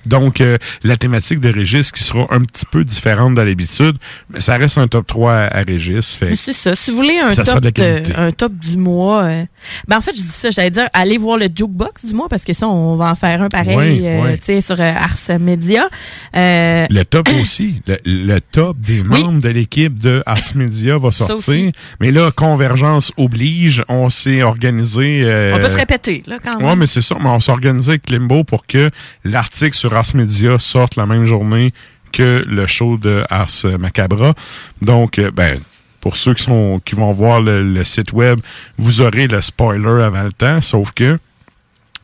Donc, 0.05 0.41
euh, 0.41 0.57
la 0.83 0.97
thématique 0.97 1.39
de 1.39 1.51
Régis 1.51 1.91
qui 1.91 2.03
sera 2.03 2.27
un 2.31 2.41
petit 2.43 2.65
peu 2.65 2.83
différente 2.83 3.35
de 3.35 3.41
l'habitude, 3.41 3.95
mais 4.29 4.39
ça 4.41 4.57
reste 4.57 4.77
un 4.77 4.87
top 4.87 5.07
3 5.07 5.33
à, 5.33 5.57
à 5.59 5.63
Régis. 5.63 6.19
C'est 6.35 6.53
ça. 6.53 6.75
Si 6.75 6.91
vous 6.91 6.97
voulez 6.97 7.19
un 7.19 7.33
top, 7.33 7.59
de 7.61 7.71
euh, 7.79 8.03
un 8.17 8.31
top 8.31 8.53
du 8.53 8.77
mois, 8.77 9.23
euh, 9.23 9.43
ben 9.87 9.97
en 9.97 10.01
fait, 10.01 10.11
je 10.15 10.21
dis 10.21 10.27
ça, 10.27 10.49
j'allais 10.51 10.69
dire, 10.71 10.87
allez 10.93 11.17
voir 11.17 11.37
le 11.37 11.47
jukebox 11.53 12.05
du 12.05 12.13
mois 12.13 12.27
parce 12.29 12.43
que 12.43 12.53
ça, 12.53 12.67
on 12.67 12.95
va 12.95 13.11
en 13.11 13.15
faire 13.15 13.41
un 13.41 13.49
pareil, 13.49 13.77
Oui, 13.77 14.01
euh, 14.07 14.21
oui. 14.23 14.37
tu 14.37 14.45
sais, 14.45 14.61
sur 14.61 14.79
euh, 14.79 14.93
Ars 14.93 15.39
Media. 15.39 15.87
Euh, 16.35 16.85
Le 16.89 17.03
top 17.05 17.29
aussi. 17.41 17.81
Le, 17.87 17.97
le 18.05 18.39
top 18.39 18.77
des 18.79 19.03
membres 19.03 19.41
de 19.41 19.49
l'équipe 19.49 19.99
de 19.99 20.23
Ars 20.25 20.39
Media 20.55 20.97
va 20.97 21.11
sortir. 21.11 21.71
Mais 21.99 22.11
là, 22.11 22.31
convergence 22.31 23.11
oblige. 23.17 23.83
On 23.89 24.09
s'est 24.09 24.43
organisé. 24.43 25.21
euh, 25.23 25.53
on 25.55 25.59
peut 25.59 25.69
se 25.69 25.77
répéter, 25.77 26.23
là, 26.27 26.37
quand 26.43 26.57
même. 26.57 26.67
Ouais, 26.67 26.75
mais 26.75 26.87
c'est 26.87 27.01
ça. 27.01 27.15
Mais 27.19 27.29
on 27.29 27.39
s'est 27.39 27.51
organisé 27.51 27.91
avec 27.91 28.09
Limbo 28.09 28.43
pour 28.43 28.65
que 28.65 28.89
l'article 29.23 29.75
sur 29.75 29.92
Ars 29.95 30.15
Media 30.15 30.57
sorte 30.59 30.95
la 30.95 31.05
même 31.05 31.25
journée 31.25 31.73
que 32.11 32.43
le 32.47 32.67
show 32.67 32.97
de 32.97 33.23
Ars 33.29 33.65
Macabra. 33.79 34.33
Donc, 34.81 35.19
euh, 35.19 35.31
ben, 35.31 35.57
pour 35.99 36.17
ceux 36.17 36.33
qui 36.33 36.43
sont 36.43 36.81
qui 36.83 36.95
vont 36.95 37.11
voir 37.13 37.41
le, 37.41 37.63
le 37.63 37.83
site 37.83 38.11
web, 38.13 38.39
vous 38.77 39.01
aurez 39.01 39.27
le 39.27 39.41
spoiler 39.41 40.03
avant 40.03 40.23
le 40.23 40.31
temps, 40.33 40.61
sauf 40.61 40.91
que 40.91 41.17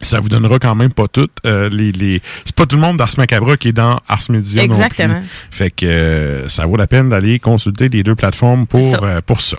ça 0.02 0.22
vous 0.22 0.30
donnera 0.30 0.60
quand 0.60 0.76
même 0.76 0.94
pas 0.94 1.10
tout. 1.10 1.28
euh, 1.46 1.68
les, 1.70 1.92
les... 1.92 2.22
C'est 2.46 2.56
pas 2.56 2.66
tout 2.66 2.78
le 2.78 2.82
monde 2.82 2.96
d'Ars 2.98 3.12
Macabra 3.18 3.58
qui 3.58 3.68
est 3.68 3.74
dans 3.74 4.00
Ars 4.08 4.24
Media 4.30 4.66
non 4.66 4.74
Exactement. 4.74 5.20
plus. 5.20 5.28
Fait 5.52 5.70
que 5.72 5.86
euh, 5.86 6.48
ça 6.48 6.66
vaut 6.66 6.78
la 6.78 6.88
peine 6.88 7.10
d'aller 7.10 7.38
consulter 7.40 7.90
les 7.90 8.02
deux 8.02 8.16
plateformes 8.16 8.66
pour 8.66 8.90
ça. 8.90 9.00
euh, 9.04 9.22
pour 9.26 9.42
ça. 9.42 9.58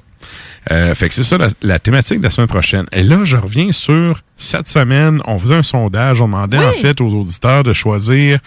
Euh, 0.72 0.94
fait 0.94 1.08
que 1.08 1.14
c'est 1.14 1.24
ça 1.24 1.36
la, 1.36 1.48
la 1.62 1.78
thématique 1.78 2.18
de 2.18 2.24
la 2.24 2.30
semaine 2.30 2.48
prochaine. 2.48 2.86
Et 2.92 3.02
là, 3.02 3.24
je 3.24 3.36
reviens 3.36 3.72
sur 3.72 4.22
cette 4.36 4.68
semaine. 4.68 5.20
On 5.26 5.38
faisait 5.38 5.56
un 5.56 5.62
sondage. 5.62 6.20
On 6.20 6.26
demandait 6.26 6.58
en 6.58 6.72
fait 6.72 7.00
aux 7.00 7.08
auditeurs 7.08 7.62
de 7.62 7.72
choisir 7.72 8.38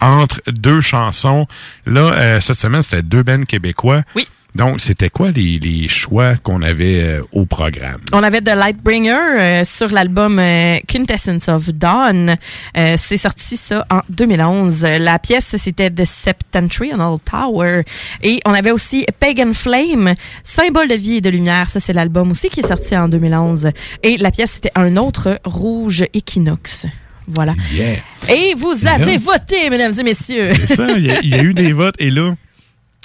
entre 0.00 0.40
deux 0.48 0.80
chansons. 0.80 1.46
Là, 1.86 2.12
euh, 2.12 2.40
cette 2.40 2.56
semaine, 2.56 2.82
c'était 2.82 3.02
deux 3.02 3.22
bands 3.22 3.44
québécois. 3.44 4.02
Oui. 4.14 4.28
Donc, 4.54 4.80
c'était 4.80 5.10
quoi 5.10 5.30
les, 5.30 5.58
les 5.58 5.86
choix 5.88 6.34
qu'on 6.36 6.62
avait 6.62 7.02
euh, 7.02 7.22
au 7.32 7.46
programme? 7.46 8.00
On 8.12 8.22
avait 8.22 8.40
The 8.40 8.54
Lightbringer 8.56 9.16
euh, 9.38 9.64
sur 9.64 9.88
l'album 9.90 10.38
euh, 10.38 10.76
Quintessence 10.88 11.48
of 11.48 11.68
Dawn. 11.70 12.36
C'est 12.74 13.16
sorti 13.16 13.56
ça 13.56 13.86
en 13.90 14.00
2011. 14.08 14.84
Euh, 14.84 14.98
La 14.98 15.18
pièce, 15.18 15.54
c'était 15.56 15.90
The 15.90 16.04
Septentrienal 16.04 17.16
Tower. 17.24 17.82
Et 18.22 18.40
on 18.44 18.52
avait 18.52 18.72
aussi 18.72 19.06
Pagan 19.18 19.52
Flame, 19.52 20.14
Symbole 20.44 20.88
de 20.88 20.94
vie 20.94 21.16
et 21.16 21.20
de 21.20 21.30
lumière. 21.30 21.70
Ça, 21.70 21.78
c'est 21.80 21.92
l'album 21.92 22.30
aussi 22.32 22.48
qui 22.48 22.60
est 22.60 22.66
sorti 22.66 22.96
en 22.96 23.08
2011. 23.08 23.70
Et 24.02 24.16
la 24.16 24.30
pièce, 24.30 24.52
c'était 24.54 24.72
un 24.74 24.96
autre 24.96 25.38
Rouge 25.44 26.04
Equinox. 26.14 26.86
Voilà. 27.28 27.54
Yeah. 27.72 27.98
Et 28.28 28.54
vous 28.56 28.72
Et 28.72 28.84
là- 28.84 28.94
avez 28.94 29.16
voté, 29.16 29.70
mesdames 29.70 29.92
et 29.98 30.02
messieurs. 30.02 30.46
C'est 30.46 30.66
ça, 30.66 30.90
il 30.96 31.06
y, 31.06 31.10
a- 31.12 31.20
il 31.22 31.28
y 31.28 31.34
a 31.34 31.42
eu 31.42 31.54
des 31.54 31.72
votes. 31.80 31.94
Et 32.00 32.10
là, 32.10 32.34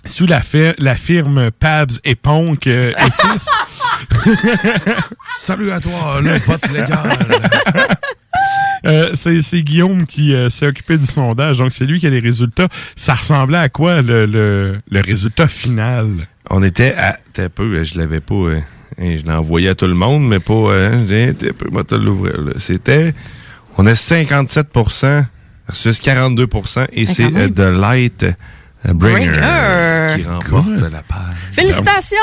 sous 0.06 0.26
la, 0.26 0.42
fir- 0.42 0.76
la 0.78 0.96
firme 0.96 1.52
Pabs 1.52 1.92
et 2.04 2.16
Ponk 2.16 2.68
euh, 2.68 2.92
et 2.92 3.12
fils. 3.28 3.48
Salut 5.38 5.72
à 5.72 5.80
toi, 5.80 6.20
le 6.22 6.38
vote 6.40 6.68
légal. 6.72 7.18
Euh, 8.86 9.10
c'est 9.16 9.42
c'est 9.42 9.64
Guillaume 9.64 10.06
qui 10.06 10.36
euh, 10.36 10.52
s'est 10.52 10.68
occupé 10.68 11.00
du 11.00 11.06
sondage, 11.08 11.58
donc 11.58 11.72
c'est 11.72 11.86
lui 11.88 12.00
qui 12.00 12.06
a 12.06 12.12
les 12.12 12.20
résultats. 12.20 12.68
Ça 12.96 13.16
ressemblait 13.16 13.58
à 13.58 13.68
quoi 13.70 14.04
le, 14.04 14.28
le, 14.28 14.80
le 14.92 15.02
résultat 15.02 15.48
final? 15.48 16.08
On 16.52 16.62
était 16.62 16.94
à. 16.94 17.18
T'es 17.34 17.44
un 17.44 17.50
peu, 17.50 17.84
je 17.84 17.98
l'avais 17.98 18.20
pas. 18.20 18.36
euh, 18.36 18.60
hein, 19.00 19.16
je 19.18 19.24
l'ai 19.26 19.32
envoyé 19.32 19.70
à 19.70 19.76
tout 19.76 19.88
le 19.88 19.96
monde, 19.96 20.28
mais 20.28 20.40
pas. 20.40 20.54
Euh, 20.54 21.34
t'es 21.34 21.50
un 21.50 21.54
peu, 21.54 21.68
moi, 21.72 21.84
te 21.84 21.96
l'ouvrir, 21.96 22.40
là. 22.40 22.52
C'était. 22.60 23.16
On 23.80 23.88
a 23.88 23.94
57% 23.94 25.26
versus 25.68 26.00
42% 26.00 26.86
et 26.94 27.08
c'est 27.08 27.32
même. 27.32 27.54
euh, 27.58 27.74
The 27.74 27.76
Light 27.80 28.22
euh, 28.24 28.34
Bringer, 28.94 29.26
Bringer. 29.30 30.16
qui 30.16 30.24
remporte 30.28 30.82
la 30.92 31.02
part. 31.04 31.32
Félicitations! 31.52 32.16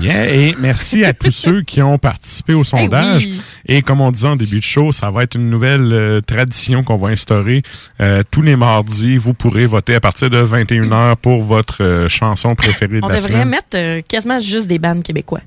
Yeah, 0.00 0.26
et 0.32 0.56
merci 0.58 1.04
à 1.04 1.12
tous 1.12 1.30
ceux 1.32 1.62
qui 1.62 1.82
ont 1.82 1.98
participé 1.98 2.54
au 2.54 2.64
sondage. 2.64 3.24
oui. 3.26 3.40
Et 3.66 3.82
comme 3.82 4.00
on 4.00 4.10
disait 4.10 4.28
en 4.28 4.36
début 4.36 4.58
de 4.58 4.64
show, 4.64 4.92
ça 4.92 5.10
va 5.10 5.24
être 5.24 5.34
une 5.36 5.50
nouvelle 5.50 5.92
euh, 5.92 6.20
tradition 6.20 6.82
qu'on 6.82 6.96
va 6.96 7.08
instaurer. 7.08 7.62
Euh, 8.00 8.22
tous 8.30 8.42
les 8.42 8.56
mardis, 8.56 9.18
vous 9.18 9.34
pourrez 9.34 9.66
voter 9.66 9.94
à 9.94 10.00
partir 10.00 10.30
de 10.30 10.42
21h 10.44 11.16
pour 11.16 11.42
votre 11.42 11.82
euh, 11.84 12.08
chanson 12.08 12.54
préférée 12.54 13.00
de 13.00 13.04
On 13.04 13.08
la 13.08 13.16
devrait 13.16 13.30
semaine. 13.32 13.48
mettre 13.48 13.66
euh, 13.74 14.00
quasiment 14.06 14.40
juste 14.40 14.66
des 14.66 14.78
bandes 14.78 15.02
québécois. 15.02 15.40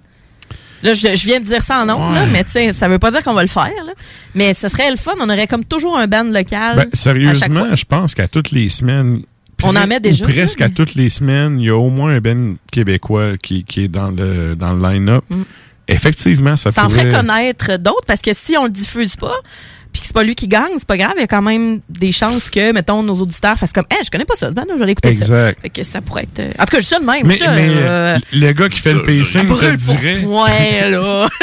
Là, 0.84 0.94
je, 0.94 1.16
je 1.16 1.26
viens 1.26 1.40
de 1.40 1.46
dire 1.46 1.64
ça 1.64 1.80
en 1.82 1.86
là, 1.86 1.96
Ouais. 1.96 2.28
mais 2.32 2.44
tu 2.44 2.52
sais, 2.52 2.74
ça 2.74 2.88
veut 2.88 3.00
pas 3.00 3.10
dire 3.10 3.24
qu'on 3.24 3.34
va 3.34 3.42
le 3.42 3.48
faire. 3.48 3.72
Là. 3.86 3.94
Mais 4.36 4.54
ce 4.54 4.68
serait 4.68 4.92
le 4.92 4.98
fun. 4.98 5.14
On 5.20 5.30
aurait 5.30 5.48
comme 5.48 5.66
toujours 5.66 5.98
un 5.98 6.06
band 6.06 6.26
local. 6.26 6.76
Ben, 6.76 6.82
à 6.82 6.84
chaque 6.84 6.96
sérieusement, 6.96 7.66
fois. 7.66 7.76
je 7.76 7.86
pense 7.86 8.14
qu'à 8.14 8.28
toutes 8.28 8.52
les 8.52 8.70
semaines, 8.70 9.22
On 9.64 9.76
en 9.76 9.88
met 9.88 10.00
déjà, 10.00 10.26
ou 10.26 10.28
presque 10.30 10.62
à 10.62 10.70
toutes 10.70 10.96
les 10.96 11.10
semaines, 11.10 11.60
il 11.60 11.66
y 11.66 11.70
a 11.70 11.76
au 11.78 11.90
moins 11.90 12.12
un 12.16 12.20
Ben 12.20 12.58
québécois 12.72 13.38
qui, 13.38 13.64
qui 13.64 13.84
est 13.86 13.88
dans 13.88 14.12
le, 14.12 14.56
dans 14.56 14.74
le 14.74 14.82
line-up. 14.90 15.24
Effectivement, 15.88 16.58
ça, 16.58 16.70
Mm. 16.70 16.74
Ça 16.74 16.84
en 16.84 16.88
pourrait... 16.88 17.02
ferait 17.10 17.12
connaître 17.14 17.78
d'autres 17.78 18.06
parce 18.08 18.22
que 18.22 18.32
si 18.34 18.58
on 18.58 18.66
le 18.66 18.72
diffuse 18.72 19.16
pas, 19.16 19.36
puis 19.94 20.02
que 20.02 20.08
c'est 20.08 20.14
pas 20.14 20.24
lui 20.24 20.36
qui 20.36 20.48
gagne, 20.48 20.72
c'est 20.78 20.86
pas 20.88 20.98
grave. 20.98 21.14
Il 21.16 21.22
y 21.22 21.24
a 21.24 21.28
quand 21.28 21.42
même 21.44 21.80
des 21.90 22.12
chances 22.12 22.50
que, 22.50 22.74
mettons, 22.74 23.02
nos 23.04 23.16
auditeurs 23.16 23.58
fassent 23.58 23.72
comme, 23.72 23.86
eh, 23.92 24.04
je 24.04 24.10
connais 24.10 24.26
pas 24.26 24.36
ça, 24.36 24.50
ce 24.50 24.56
band, 24.56 24.66
je 24.70 24.78
vais 24.80 24.86
l'écouter 24.88 25.14
ça. 25.16 25.22
Exact. 25.24 25.62
Fait 25.62 25.70
que 25.70 25.84
ça 25.84 26.02
pourrait 26.02 26.24
être. 26.24 26.40
euh, 26.40 26.52
En 26.60 26.66
tout 26.66 26.76
cas, 26.76 26.80
je 26.80 26.86
ça 26.86 27.00
de 27.00 27.06
même. 27.06 27.26
Mais, 27.26 27.38
ça, 27.38 27.52
mais, 27.52 27.70
euh, 27.70 28.18
le 28.34 28.52
gars 28.52 28.68
qui 28.68 28.80
fait 28.82 28.94
le 28.94 29.04
pacing 29.04 29.48
te 29.48 29.76
dirait... 29.76 30.20
point, 30.22 30.90
là. 30.90 31.30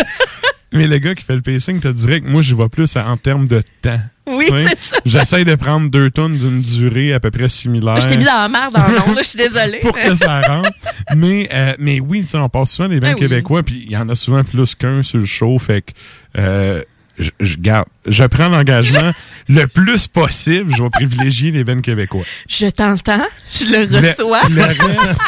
Mais 0.75 0.87
le 0.87 0.97
gars 0.99 1.15
qui 1.15 1.23
fait 1.23 1.35
le 1.37 1.43
pacing 1.43 1.81
te 1.81 1.89
dirait 1.89 2.21
que 2.23 2.27
moi, 2.27 2.41
je 2.41 2.55
vois 2.55 2.71
plus 2.71 2.97
en 2.97 3.17
termes 3.19 3.47
de 3.47 3.63
temps. 3.83 4.01
Oui, 4.27 4.47
c'est 4.49 4.81
ça. 4.81 4.97
J'essaie 5.05 5.45
de 5.45 5.55
prendre 5.57 5.91
deux 5.91 6.11
tonnes 6.11 6.37
d'une 6.37 6.61
durée 6.61 7.13
à 7.13 7.21
peu 7.21 7.31
près 7.31 7.49
similaire. 7.49 8.01
Je 8.01 8.07
t'ai 8.09 8.17
mis 8.17 8.25
dans 8.25 8.33
la 8.43 8.49
merde 8.49 8.77
ondes, 8.77 9.17
là, 9.17 9.23
je 9.23 9.29
suis 9.29 9.37
désolée. 9.39 9.79
pour 9.81 9.93
que 9.99 10.15
ça 10.15 10.41
rentre. 10.43 10.71
mais, 11.17 11.49
euh, 11.53 11.75
mais 11.79 11.99
oui, 12.01 12.25
on 12.35 12.49
passe 12.49 12.71
souvent 12.73 12.89
des 12.89 13.01
bands 13.01 13.09
Ben 13.09 13.15
oui. 13.15 13.21
québécois, 13.21 13.63
puis 13.63 13.83
il 13.85 13.91
y 13.91 13.97
en 13.97 14.09
a 14.09 14.15
souvent 14.15 14.45
plus 14.45 14.75
qu'un 14.77 15.03
sur 15.03 15.19
le 15.19 15.25
show. 15.25 15.59
Fait 15.59 15.83
que 15.83 15.93
euh, 16.39 16.83
je, 17.19 17.31
je 17.41 17.57
garde, 17.59 17.87
je 18.07 18.25
prends 18.25 18.49
l'engagement 18.49 19.11
le 19.49 19.67
plus 19.67 20.07
possible. 20.07 20.75
Je 20.77 20.83
vais 20.83 20.91
privilégier 20.91 21.51
les 21.51 21.65
bands 21.65 21.81
québécois. 21.81 22.25
Je 22.49 22.67
t'entends, 22.67 23.27
je 23.53 23.65
le 23.67 24.09
reçois. 24.09 24.41
Le, 24.51 24.63
reste, 24.63 25.21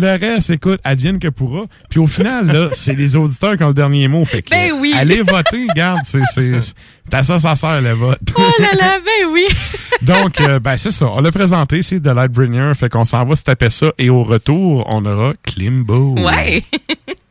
le 0.00 0.18
reste, 0.18 0.50
écoute, 0.50 0.80
advienne 0.84 1.18
que 1.18 1.28
pourra. 1.28 1.64
Puis 1.90 2.00
au 2.00 2.06
final, 2.06 2.46
là, 2.46 2.68
c'est 2.72 2.94
les 2.94 3.16
auditeurs 3.16 3.56
qui 3.56 3.64
ont 3.64 3.68
le 3.68 3.74
dernier 3.74 4.08
mot. 4.08 4.24
Fait 4.24 4.42
que, 4.42 4.50
Ben 4.50 4.72
oui. 4.78 4.94
allez 4.96 5.22
voter, 5.22 5.66
garde, 5.74 6.00
c'est, 6.04 6.24
c'est, 6.32 6.60
c'est 6.60 7.14
à 7.14 7.22
ça, 7.22 7.40
ça 7.40 7.56
sert 7.56 7.80
le 7.80 7.92
vote. 7.92 8.18
Oh 8.36 8.42
là 8.58 8.68
là, 8.78 8.98
ben 9.04 9.28
oui. 9.32 9.44
Donc, 10.02 10.40
euh, 10.40 10.58
ben 10.58 10.76
c'est 10.76 10.90
ça. 10.90 11.06
On 11.06 11.20
l'a 11.20 11.32
présenté, 11.32 11.82
c'est 11.82 12.00
The 12.00 12.06
Lightbringer. 12.06 12.72
Fait 12.74 12.88
qu'on 12.88 13.04
s'en 13.04 13.24
va 13.24 13.36
se 13.36 13.44
taper 13.44 13.70
ça. 13.70 13.92
Et 13.98 14.10
au 14.10 14.22
retour, 14.22 14.84
on 14.88 15.04
aura 15.04 15.32
Klimbo. 15.44 16.14
Ouais. 16.18 16.62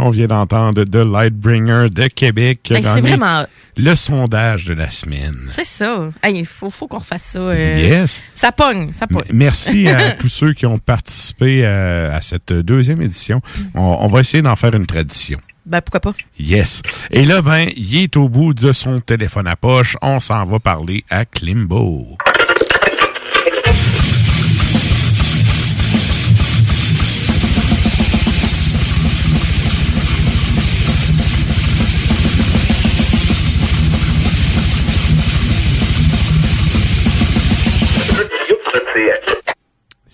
on 0.00 0.10
vient 0.10 0.26
d'entendre 0.26 0.84
The 0.84 0.96
Lightbringer 0.96 1.88
de 1.90 2.06
Québec. 2.08 2.70
Hey, 2.70 2.82
c'est 2.82 3.00
vraiment- 3.00 3.44
Le 3.76 3.94
sondage 3.94 4.64
de 4.66 4.74
la 4.74 4.90
semaine. 4.90 5.48
C'est 5.54 5.66
ça. 5.66 6.10
Hey, 6.22 6.38
Il 6.40 6.46
faut, 6.46 6.70
faut 6.70 6.86
qu'on 6.88 6.98
refasse 6.98 7.22
ça. 7.22 7.38
euh, 7.38 7.78
Yes. 7.78 8.22
Ça 8.34 8.52
pogne, 8.52 8.92
ça 8.98 9.06
pogne. 9.06 9.22
Merci 9.32 9.88
à 9.88 10.10
tous 10.20 10.28
ceux 10.28 10.52
qui 10.52 10.66
ont 10.66 10.78
participé 10.78 11.62
euh, 11.64 12.14
à 12.14 12.20
cette 12.20 12.52
deuxième 12.52 13.00
édition. 13.02 13.40
On, 13.74 13.98
on 14.00 14.06
va 14.08 14.20
essayer 14.20 14.42
d'en 14.42 14.56
faire 14.56 14.74
une 14.74 14.86
tradition. 14.86 15.38
Ben, 15.66 15.80
pourquoi 15.82 16.00
pas? 16.00 16.14
Yes. 16.38 16.82
Et 17.10 17.24
là, 17.26 17.42
ben, 17.42 17.68
il 17.76 17.96
est 18.02 18.16
au 18.16 18.28
bout 18.28 18.54
de 18.54 18.72
son 18.72 18.98
téléphone 18.98 19.46
à 19.46 19.56
poche. 19.56 19.96
On 20.02 20.18
s'en 20.18 20.44
va 20.44 20.58
parler 20.58 21.04
à 21.10 21.24
Klimbo. 21.24 22.16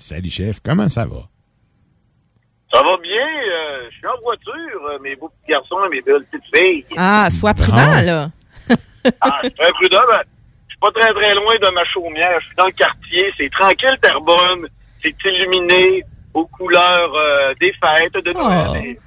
Salut, 0.07 0.31
chef. 0.31 0.61
Comment 0.65 0.89
ça 0.89 1.05
va? 1.05 1.23
Ça 2.73 2.81
va 2.81 2.97
bien, 3.03 3.27
euh, 3.27 3.89
je 3.91 3.97
suis 3.97 4.07
en 4.07 4.21
voiture, 4.23 4.81
euh, 4.89 4.99
mes 5.03 5.17
beaux 5.17 5.29
petits 5.31 5.51
garçons 5.51 5.79
et 5.87 5.89
mes 5.97 6.01
belles 6.01 6.25
petites 6.31 6.47
filles. 6.55 6.85
Ah, 6.97 7.27
sois 7.29 7.55
prudent, 7.55 7.77
Ah. 7.77 8.03
là. 8.03 8.31
Ah, 9.21 9.41
je 9.43 9.49
suis 9.49 9.57
très 9.57 9.73
prudent, 9.73 10.01
ben, 10.09 10.21
je 10.69 10.73
suis 10.75 10.79
pas 10.81 10.91
très 10.93 11.13
très 11.13 11.35
loin 11.35 11.55
de 11.57 11.75
ma 11.75 11.85
chaumière, 11.87 12.39
je 12.41 12.47
suis 12.47 12.55
dans 12.57 12.67
le 12.67 12.73
quartier, 12.73 13.25
c'est 13.37 13.51
tranquille, 13.51 13.97
Terrebonne, 14.01 14.69
c'est 15.03 15.15
illuminé 15.25 16.05
aux 16.35 16.47
couleurs 16.47 17.13
euh, 17.17 17.55
des 17.61 17.73
fêtes 17.73 18.25
de 18.25 18.33
Noël. 18.33 18.97
Oh. 18.99 19.01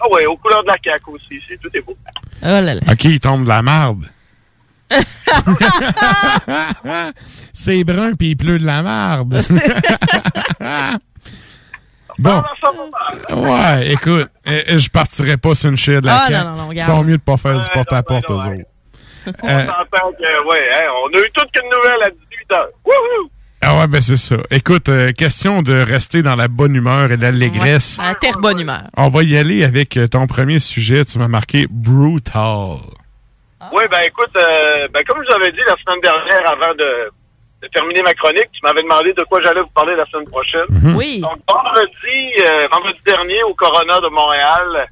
Ah 0.00 0.08
ouais, 0.12 0.26
aux 0.26 0.36
couleurs 0.36 0.62
de 0.62 0.68
la 0.68 0.76
CAQ 0.84 1.10
aussi, 1.10 1.40
c'est 1.48 1.60
tout 1.60 1.70
est 1.76 1.80
beau. 1.80 1.96
Oh 2.42 2.46
là 2.46 2.60
là. 2.74 2.80
OK, 2.92 3.02
il 3.04 3.18
tombe 3.18 3.42
de 3.44 3.48
la 3.48 3.62
marde. 3.62 4.04
C'est 7.52 7.84
brun 7.84 8.14
puis 8.14 8.30
il 8.30 8.36
pleut 8.36 8.58
de 8.58 8.66
la 8.66 8.82
marde. 8.82 9.34
bon. 12.18 12.42
Ouais, 13.30 13.90
écoute, 13.92 14.28
euh, 14.48 14.78
je 14.78 14.88
partirais 14.88 15.36
pas 15.36 15.54
sur 15.54 15.70
une 15.70 15.76
chaise 15.76 16.00
de 16.00 16.06
la 16.06 16.24
Ah, 16.24 16.30
non, 16.30 16.44
non, 16.50 16.56
non, 16.66 16.72
Ils 16.72 16.80
sont 16.80 17.04
mieux 17.04 17.18
de 17.18 17.22
pas 17.22 17.36
faire 17.36 17.60
du 17.60 17.68
porte-à-porte, 17.72 18.28
eux 18.30 18.34
autres. 18.34 18.50
On 19.42 19.48
Euh, 19.48 19.66
s'entend 19.66 20.12
que, 20.12 20.48
ouais, 20.48 20.68
hein, 20.72 20.84
on 21.04 21.08
a 21.16 21.20
eu 21.20 21.28
toute 21.34 21.50
qu'une 21.52 21.68
nouvelle 21.68 22.02
à 22.04 22.08
18h. 22.10 22.56
Wouhou! 22.84 23.28
ah 23.62 23.78
ouais, 23.78 23.86
ben 23.88 24.00
c'est 24.00 24.16
ça. 24.16 24.36
Écoute, 24.52 24.88
euh, 24.88 25.10
question 25.12 25.62
de 25.62 25.72
rester 25.74 26.22
dans 26.22 26.36
la 26.36 26.46
bonne 26.46 26.76
humeur 26.76 27.10
et 27.10 27.16
l'allégresse. 27.16 27.98
À 28.00 28.14
terre 28.14 28.38
bonne 28.38 28.60
humeur. 28.60 28.84
On 28.96 29.08
va 29.08 29.24
y 29.24 29.36
aller 29.36 29.64
avec 29.64 29.96
euh, 29.96 30.06
ton 30.06 30.28
premier 30.28 30.60
sujet. 30.60 31.04
Tu 31.04 31.18
m'as 31.18 31.26
marqué 31.26 31.66
brutal. 31.68 32.76
Oui, 33.72 33.84
ben 33.90 34.00
écoute, 34.04 34.36
euh, 34.36 34.88
ben, 34.92 35.04
comme 35.04 35.22
je 35.22 35.28
vous 35.28 35.34
avais 35.34 35.52
dit 35.52 35.60
la 35.66 35.76
semaine 35.76 36.00
dernière 36.00 36.50
avant 36.50 36.74
de, 36.74 37.10
de 37.62 37.68
terminer 37.68 38.02
ma 38.02 38.14
chronique, 38.14 38.50
tu 38.52 38.60
m'avais 38.62 38.82
demandé 38.82 39.12
de 39.12 39.22
quoi 39.24 39.40
j'allais 39.40 39.60
vous 39.60 39.70
parler 39.74 39.96
la 39.96 40.06
semaine 40.06 40.28
prochaine. 40.28 40.66
Mhm. 40.68 40.96
Oui. 40.96 41.20
Donc 41.20 41.38
vendredi, 41.48 42.32
euh, 42.40 42.66
vendredi 42.70 43.00
dernier 43.04 43.42
au 43.44 43.54
Corona 43.54 44.00
de 44.00 44.08
Montréal, 44.08 44.88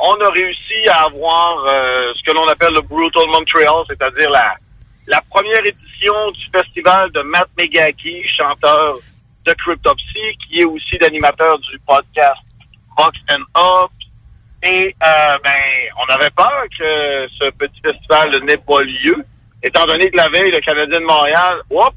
on 0.00 0.14
a 0.14 0.30
réussi 0.30 0.88
à 0.88 1.04
avoir 1.04 1.64
euh, 1.64 2.12
ce 2.14 2.22
que 2.22 2.32
l'on 2.34 2.46
appelle 2.48 2.74
le 2.74 2.80
Brutal 2.82 3.26
Montreal, 3.28 3.82
c'est-à-dire 3.88 4.30
la, 4.30 4.54
la 5.06 5.20
première 5.30 5.64
édition 5.64 6.30
du 6.32 6.46
festival 6.52 7.10
de 7.12 7.20
Matt 7.22 7.48
Megaki, 7.56 8.26
chanteur 8.28 8.98
de 9.44 9.52
Cryptopsy, 9.54 10.36
qui 10.46 10.60
est 10.60 10.64
aussi 10.64 10.98
l'animateur 11.00 11.58
du 11.58 11.78
podcast 11.80 12.40
Vox 12.96 13.18
and 13.30 13.44
Up. 13.56 13.90
Et 14.62 14.94
euh, 15.06 15.38
ben, 15.44 15.50
on 15.96 16.14
avait 16.14 16.30
peur 16.30 16.64
que 16.78 17.28
ce 17.38 17.50
petit 17.50 17.80
festival 17.80 18.30
n'ait 18.44 18.56
pas 18.56 18.80
lieu, 18.82 19.16
étant 19.62 19.86
donné 19.86 20.10
que 20.10 20.16
la 20.16 20.28
veille, 20.28 20.50
le 20.50 20.60
Canadien 20.60 20.98
de 20.98 21.04
Montréal, 21.04 21.60
hop, 21.70 21.94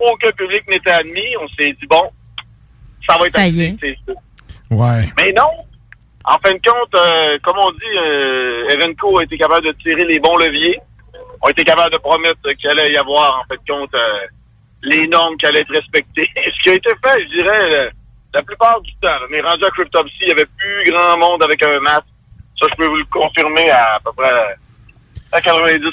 aucun 0.00 0.30
public 0.32 0.62
n'était 0.68 0.90
admis. 0.90 1.36
On 1.40 1.48
s'est 1.48 1.70
dit, 1.80 1.86
bon, 1.88 2.10
ça 3.06 3.16
va 3.16 3.26
être 3.26 3.38
assez, 3.38 3.76
c'est 3.80 3.96
sûr. 4.04 4.16
Ouais. 4.70 5.04
Mais 5.16 5.32
non! 5.32 5.50
En 6.24 6.38
fin 6.38 6.52
de 6.52 6.60
compte, 6.60 6.94
euh, 6.94 7.38
comme 7.42 7.56
on 7.58 7.70
dit, 7.70 7.98
euh, 7.98 8.68
Evenco 8.68 9.18
a 9.18 9.24
été 9.24 9.38
capable 9.38 9.66
de 9.66 9.72
tirer 9.82 10.04
les 10.04 10.18
bons 10.18 10.36
leviers, 10.36 10.78
a 11.42 11.50
été 11.50 11.64
capable 11.64 11.92
de 11.92 11.98
promettre 11.98 12.48
qu'il 12.58 12.68
allait 12.70 12.92
y 12.92 12.96
avoir, 12.96 13.40
en 13.40 13.48
fin 13.48 13.54
de 13.54 13.72
compte, 13.72 13.94
euh, 13.94 14.26
les 14.82 15.06
normes 15.06 15.36
qui 15.36 15.46
allaient 15.46 15.60
être 15.60 15.72
respectées. 15.72 16.28
Ce 16.36 16.62
qui 16.62 16.70
a 16.70 16.74
été 16.74 16.90
fait, 17.02 17.22
je 17.22 17.28
dirais, 17.28 17.74
euh, 17.80 17.90
la 18.34 18.42
plupart 18.42 18.80
du 18.82 18.92
temps. 18.96 19.08
On 19.30 19.34
est 19.34 19.40
rendu 19.40 19.64
à 19.64 19.70
Cryptopsy, 19.70 20.14
il 20.22 20.28
y 20.28 20.32
avait 20.32 20.46
plus 20.56 20.90
grand 20.92 21.18
monde 21.18 21.42
avec 21.42 21.62
un 21.62 21.80
masque. 21.80 22.04
Ça, 22.60 22.66
je 22.70 22.76
peux 22.76 22.86
vous 22.86 22.96
le 22.96 23.04
confirmer 23.04 23.70
à, 23.70 23.94
à 23.96 24.00
peu 24.04 24.10
près 24.16 24.30
à 25.30 25.40
90 25.42 25.84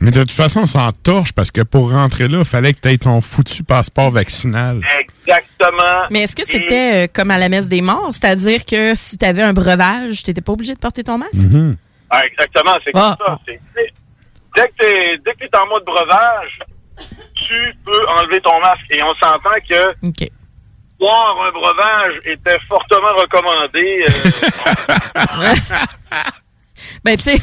Mais 0.00 0.10
de 0.12 0.20
toute 0.20 0.30
façon, 0.32 0.60
on 0.60 0.66
s'en 0.66 0.92
torche 0.92 1.32
parce 1.32 1.50
que 1.50 1.62
pour 1.62 1.90
rentrer 1.90 2.28
là, 2.28 2.38
il 2.38 2.44
fallait 2.44 2.72
que 2.72 2.80
tu 2.80 2.88
aies 2.88 2.98
ton 2.98 3.20
foutu 3.20 3.64
passeport 3.64 4.10
vaccinal. 4.12 4.80
Exactement. 5.00 6.06
Mais 6.10 6.22
est-ce 6.22 6.36
que 6.36 6.44
c'était 6.46 7.04
euh, 7.04 7.06
comme 7.12 7.30
à 7.32 7.38
la 7.38 7.48
messe 7.48 7.68
des 7.68 7.82
morts? 7.82 8.10
C'est-à-dire 8.12 8.64
que 8.64 8.94
si 8.94 9.18
tu 9.18 9.24
avais 9.24 9.42
un 9.42 9.52
breuvage, 9.52 10.22
tu 10.22 10.30
n'étais 10.30 10.40
pas 10.40 10.52
obligé 10.52 10.74
de 10.74 10.78
porter 10.78 11.02
ton 11.04 11.18
masque? 11.18 11.34
Mhm. 11.34 11.76
Ah, 12.10 12.22
exactement, 12.24 12.76
c'est 12.84 12.92
Ah. 12.94 13.16
comme 13.18 13.26
ça. 13.26 13.38
C'est- 13.46 13.60
Dès 14.56 14.68
que 14.68 14.74
t'es 14.78 15.18
dès 15.24 15.32
que 15.34 15.38
t'es 15.50 15.56
en 15.58 15.66
mode 15.68 15.84
breuvage, 15.84 16.58
tu 17.34 17.54
peux 17.84 18.08
enlever 18.18 18.40
ton 18.40 18.58
masque. 18.60 18.80
Et 18.90 19.00
on 19.02 19.14
s'entend 19.14 19.50
que 19.68 20.08
boire 20.98 21.36
un 21.46 21.52
breuvage 21.52 22.20
était 22.24 22.58
fortement 22.68 23.12
recommandé. 23.16 24.04
euh, 24.08 25.54
Ben, 27.04 27.16
tu 27.16 27.24
sais, 27.24 27.38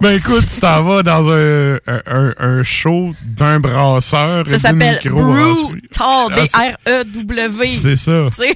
Ben 0.00 0.16
écoute, 0.16 0.46
tu 0.52 0.60
t'en 0.60 0.82
vas 0.82 1.02
dans 1.02 1.28
un, 1.30 1.76
un, 1.86 2.02
un- 2.06 2.34
un 2.38 2.62
show 2.62 3.14
d'un 3.22 3.58
brasseur. 3.60 4.46
et 4.46 4.50
ça 4.50 4.58
s'appelle 4.58 4.98
microbrasserie. 5.02 5.72
Brutal, 5.72 6.28
Ah, 6.30 6.46
c'est- 6.46 7.24
B-R-E-W. 7.24 7.66
C'est 7.66 7.96
ça. 7.96 8.28
Tu 8.30 8.42
sais? 8.42 8.54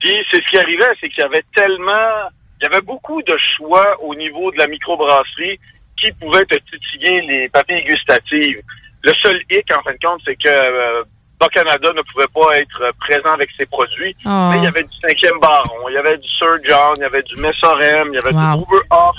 Puis 0.00 0.14
c'est 0.30 0.36
ce 0.42 0.50
qui 0.50 0.58
arrivait, 0.58 0.84
c'est 1.00 1.08
qu'il 1.08 1.22
y 1.22 1.26
avait 1.26 1.44
tellement, 1.54 2.28
il 2.60 2.64
y 2.64 2.66
avait 2.66 2.82
beaucoup 2.82 3.20
de 3.22 3.36
choix 3.56 3.96
au 4.02 4.14
niveau 4.14 4.50
de 4.52 4.58
la 4.58 4.66
microbrasserie 4.66 5.58
qui 6.00 6.12
pouvaient 6.12 6.44
te 6.44 6.56
titiller 6.70 7.20
les 7.22 7.48
papilles 7.48 7.84
gustatives. 7.84 8.60
Le 9.02 9.12
seul 9.22 9.40
hic, 9.50 9.64
en 9.76 9.82
fin 9.82 9.92
de 9.92 9.98
compte, 10.02 10.20
c'est 10.24 10.36
que 10.36 10.48
euh, 10.48 11.02
Bas 11.40 11.48
Canada 11.48 11.90
ne 11.94 12.02
pouvait 12.02 12.26
pas 12.34 12.58
être 12.58 12.82
présent 13.00 13.32
avec 13.34 13.48
ses 13.58 13.66
produits. 13.66 14.16
Ah. 14.24 14.50
Mais 14.52 14.58
il 14.58 14.64
y 14.64 14.66
avait 14.66 14.82
du 14.82 14.96
cinquième 15.00 15.38
baron, 15.40 15.88
il 15.88 15.94
y 15.94 15.96
avait 15.98 16.16
du 16.18 16.28
Sir 16.28 16.56
John, 16.68 16.92
il 16.96 17.02
y 17.02 17.04
avait 17.04 17.22
du 17.22 17.36
Messorem, 17.36 18.08
il 18.12 18.14
y 18.14 18.18
avait 18.18 18.32
Wow. 18.34 18.56
du 18.56 18.62
Uber 18.64 18.86
Off. 18.90 19.16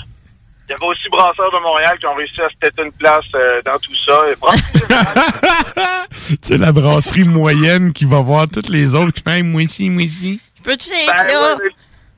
Il 0.68 0.72
y 0.72 0.74
avait 0.74 0.86
aussi 0.86 1.08
Brasseurs 1.08 1.50
de 1.50 1.58
Montréal 1.62 1.98
qui 1.98 2.06
ont 2.06 2.14
réussi 2.14 2.40
à 2.42 2.48
se 2.48 2.54
têter 2.60 2.82
une 2.84 2.92
place 2.92 3.24
euh, 3.34 3.60
dans 3.62 3.76
tout 3.78 3.94
ça. 4.06 4.20
C'est 6.10 6.58
la 6.58 6.70
brasserie 6.72 7.24
moyenne 7.24 7.92
qui 7.92 8.04
va 8.04 8.20
voir 8.20 8.46
toutes 8.52 8.68
les 8.68 8.94
autres 8.94 9.12
qui 9.12 9.22
font 9.22 9.42
moi 9.44 9.62
ici, 9.62 9.90
moi 9.90 10.02
ici. 10.02 10.40
Peux-tu 10.62 10.90
Ben, 11.06 11.26
là? 11.26 11.56
ouais, 11.56 11.70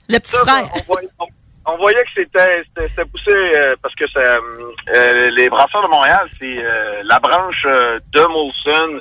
Le 0.09 0.19
petit 0.19 0.33
ça, 0.33 0.41
frère. 0.41 0.65
On 0.75 0.81
voyait, 0.93 1.09
on- 1.19 1.27
on 1.65 1.77
voyait 1.77 2.03
que 2.03 2.11
c'était 2.17 3.05
poussé 3.05 3.31
euh, 3.31 3.77
parce 3.81 3.95
que 3.95 4.05
ça, 4.11 4.19
euh, 4.21 5.31
les 5.31 5.49
brasseurs 5.49 5.83
de 5.85 5.89
Montréal, 5.89 6.29
c'est 6.41 6.59
euh, 6.59 7.03
la 7.05 7.21
branche 7.21 7.65
euh, 7.67 8.01
de 8.13 8.21
Molson 8.23 9.01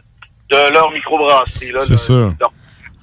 de 0.51 0.73
leur 0.73 0.91
microbrasserie. 0.91 1.71
là, 1.71 1.79
C'est 1.79 1.97
ça. 1.97 2.13
leur- 2.13 2.53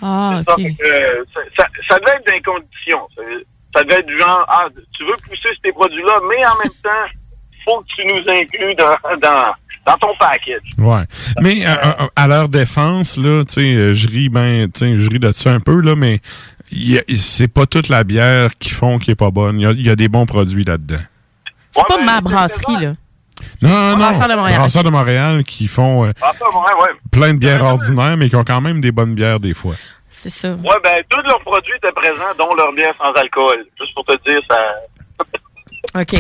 Ah, 0.01 0.41
ça, 0.47 0.55
OK. 0.55 0.63
fait 0.63 0.75
que, 0.75 0.87
euh, 0.89 1.25
ça, 1.35 1.41
ça- 1.57 1.69
ça 1.89 1.99
devait 1.99 2.13
être 2.19 2.33
des 2.33 2.41
conditions. 2.43 3.09
Ça, 3.17 3.23
ça 3.75 3.83
devait 3.85 3.99
être 4.01 4.07
du 4.07 4.19
genre, 4.19 4.45
ah, 4.49 4.67
tu 4.97 5.05
veux 5.05 5.17
pousser 5.29 5.49
ces 5.65 5.73
produits-là, 5.73 6.21
mais 6.29 6.45
en 6.47 6.57
même 6.63 6.73
temps, 6.83 7.19
faut 7.65 7.81
que 7.81 7.87
tu 7.97 8.07
nous 8.07 8.23
inclues 8.33 8.75
dans, 8.77 8.97
dans, 9.21 9.53
dans 9.87 9.97
ton 9.99 10.15
package. 10.19 10.63
Ouais. 10.79 11.03
Mais 11.43 11.67
euh, 11.67 11.71
euh, 12.03 12.07
à 12.15 12.29
leur 12.29 12.49
défense, 12.49 13.17
là, 13.17 13.43
tu 13.45 13.55
sais, 13.55 13.75
euh, 13.75 13.93
je 13.95 14.07
ris 14.09 14.29
ben, 14.29 14.71
tu 14.71 14.81
sais, 14.81 14.99
je 14.99 15.11
ris 15.11 15.19
de 15.19 15.33
ça 15.33 15.51
un 15.53 15.61
peu, 15.61 15.81
là, 15.81 15.97
mais 15.97 16.21
c'est 17.17 17.49
pas 17.49 17.67
toute 17.67 17.89
la 17.89 18.05
bière 18.05 18.51
qui 18.59 18.71
font 18.71 18.99
qui 18.99 19.11
est 19.11 19.15
pas 19.17 19.31
bonne. 19.31 19.59
Il 19.59 19.63
y 19.63 19.67
a, 19.67 19.71
il 19.73 19.87
y 19.87 19.91
a 19.91 19.97
des 19.97 20.09
bons 20.09 20.27
produits 20.27 20.65
là-dedans. 20.65 21.01
C'est 21.73 21.87
pas 21.89 22.03
ma 22.03 22.21
brasserie, 22.21 22.77
là. 22.81 22.93
Non, 23.63 23.69
non, 23.69 23.91
non. 23.91 23.97
Brasseurs 23.97 24.29
de 24.29 24.35
Montréal. 24.35 24.59
Brasseurs 24.61 24.85
de 24.85 24.91
Montréal 24.91 25.45
qui 25.45 25.67
font 25.69 26.07
euh, 26.07 26.13
Brasseurs 26.21 26.49
de 26.49 26.55
Montréal, 26.55 26.77
ouais. 26.83 26.89
plein 27.11 27.35
de 27.35 27.39
bières 27.39 27.65
ordinaires, 27.65 28.17
mais 28.17 28.29
qui 28.29 28.37
ont 28.37 28.45
quand 28.45 28.61
même 28.61 28.81
des 28.81 28.93
bonnes 28.93 29.15
bières 29.15 29.41
des 29.41 29.55
fois. 29.55 29.75
C'est 30.11 30.31
ça. 30.31 30.51
Ouais, 30.53 30.77
ben, 30.83 30.97
tous 31.09 31.23
leurs 31.23 31.41
produits 31.41 31.75
étaient 31.77 31.93
présents, 31.93 32.35
dont 32.39 32.55
leur 32.55 32.73
bière 32.73 32.95
sans 32.99 33.13
alcool. 33.13 33.65
Juste 33.81 33.95
pour 33.95 34.05
te 34.05 34.13
dire, 34.29 34.41
ça. 34.51 34.59
OK. 36.01 36.17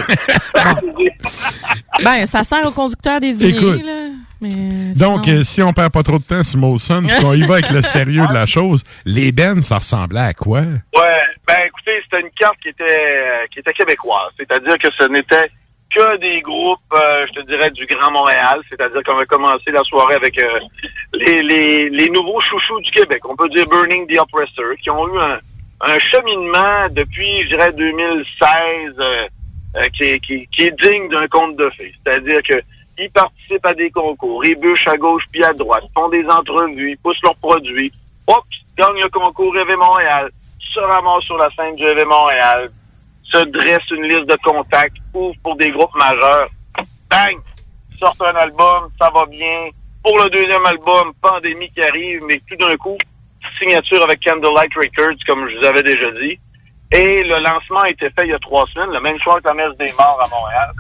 Bon. 0.55 2.03
Ben, 2.05 2.27
ça 2.27 2.45
sert 2.45 2.65
au 2.67 2.71
conducteur 2.71 3.21
désigné, 3.21 3.51
Écoute. 3.57 3.85
là. 3.85 4.09
Mais 4.41 4.49
Donc, 4.95 5.25
sinon- 5.25 5.39
euh, 5.41 5.45
si 5.45 5.63
on 5.63 5.73
perd 5.73 5.93
pas 5.93 6.03
trop 6.05 6.19
de 6.19 6.23
temps 6.23 6.45
sur 6.45 6.59
Molson, 6.61 7.03
puis 7.07 7.21
qu'on 7.21 7.33
y 7.35 7.43
va 7.43 7.55
avec 7.55 7.71
le 7.71 7.83
sérieux 7.83 8.25
de 8.29 8.33
la 8.33 8.47
chose, 8.47 8.85
les 9.05 9.33
bennes, 9.33 9.61
ça 9.63 9.79
ressemblait 9.79 10.21
à 10.21 10.33
quoi? 10.33 10.61
Ouais, 10.61 11.21
ben 11.47 11.57
écoutez, 11.67 12.01
c'était 12.05 12.21
une 12.23 12.31
carte 12.39 12.57
qui 12.63 12.69
était 12.69 12.85
euh, 12.85 13.47
qui 13.53 13.59
était 13.59 13.73
québécoise. 13.73 14.31
C'est-à-dire 14.39 14.79
que 14.79 14.89
ce 14.97 15.05
n'était 15.09 15.51
que 15.95 16.17
des 16.19 16.41
groupes, 16.41 16.81
euh, 16.93 17.27
je 17.29 17.41
te 17.41 17.47
dirais, 17.47 17.71
du 17.71 17.87
Grand 17.87 18.11
Montréal. 18.11 18.61
C'est-à-dire 18.69 19.03
qu'on 19.03 19.17
va 19.17 19.25
commencer 19.27 19.71
la 19.71 19.83
soirée 19.85 20.15
avec 20.15 20.39
euh, 20.39 20.61
les, 21.15 21.43
les, 21.43 21.89
les 21.89 22.09
nouveaux 22.11 22.41
chouchous 22.41 22.81
du 22.81 22.91
Québec. 22.91 23.21
On 23.25 23.37
peut 23.37 23.49
dire 23.49 23.65
Burning 23.67 24.07
the 24.07 24.19
Oppressor, 24.19 24.77
qui 24.83 24.91
ont 24.91 25.09
eu 25.09 25.19
un, 25.19 25.39
un 25.81 25.99
cheminement 25.99 26.89
depuis, 26.91 27.43
je 27.43 27.49
dirais, 27.49 27.73
2016 27.73 28.95
euh, 28.99 29.27
euh, 29.77 29.83
qui, 29.95 30.05
est, 30.05 30.21
qui, 30.21 30.47
qui 30.49 30.63
est 30.63 30.81
digne 30.81 31.09
d'un 31.09 31.29
conte 31.29 31.57
de 31.57 31.71
fées. 31.71 31.93
C'est-à-dire 32.05 32.43
que 32.43 32.61
ils 33.01 33.11
participent 33.11 33.65
à 33.65 33.75
des 33.75 33.91
concours, 33.91 34.45
ils 34.45 34.59
à 34.87 34.97
gauche 34.97 35.23
puis 35.31 35.45
à 35.45 35.53
droite, 35.53 35.85
font 35.95 36.09
des 36.09 36.27
entrevues, 36.27 36.91
ils 36.91 36.99
poussent 36.99 37.23
leurs 37.23 37.37
produits. 37.37 37.93
Hop, 38.27 38.43
gagnent 38.77 39.03
le 39.03 39.09
concours 39.09 39.57
EV 39.57 39.77
Montréal, 39.77 40.31
se 40.59 40.81
ramassent 40.81 41.23
sur 41.23 41.39
la 41.39 41.49
scène 41.51 41.77
du 41.77 41.85
EV 41.85 42.05
Montréal, 42.05 42.71
se 43.31 43.45
dresse 43.45 43.91
une 43.91 44.05
liste 44.05 44.27
de 44.27 44.37
contacts, 44.43 44.97
ouvre 45.15 45.35
pour 45.43 45.57
des 45.57 45.71
groupes 45.71 45.95
majeurs. 45.95 46.49
Bang! 47.11 47.37
Sortent 47.99 48.23
un 48.23 48.37
album, 48.37 48.89
ça 48.99 49.11
va 49.11 49.27
bien. 49.27 49.69
Pour 50.03 50.19
le 50.23 50.31
deuxième 50.31 50.65
album, 50.65 51.13
pandémie 51.21 51.71
qui 51.71 51.83
arrive, 51.83 52.23
mais 52.27 52.41
tout 52.49 52.57
d'un 52.57 52.77
coup, 52.77 52.97
signature 53.59 54.03
avec 54.03 54.25
Candlelight 54.25 54.73
Records, 54.75 55.19
comme 55.27 55.49
je 55.49 55.59
vous 55.59 55.67
avais 55.67 55.83
déjà 55.83 56.11
dit. 56.13 56.39
Et 56.93 57.23
le 57.23 57.41
lancement 57.41 57.81
a 57.81 57.91
été 57.91 58.09
fait 58.11 58.25
il 58.25 58.31
y 58.31 58.35
a 58.35 58.39
trois 58.39 58.65
semaines, 58.73 58.93
le 58.93 59.01
même 59.01 59.19
soir 59.19 59.39
que 59.43 59.49
la 59.49 59.55
messe 59.55 59.77
des 59.77 59.93
morts 59.93 60.21
à 60.25 60.29
Montréal. 60.29 60.71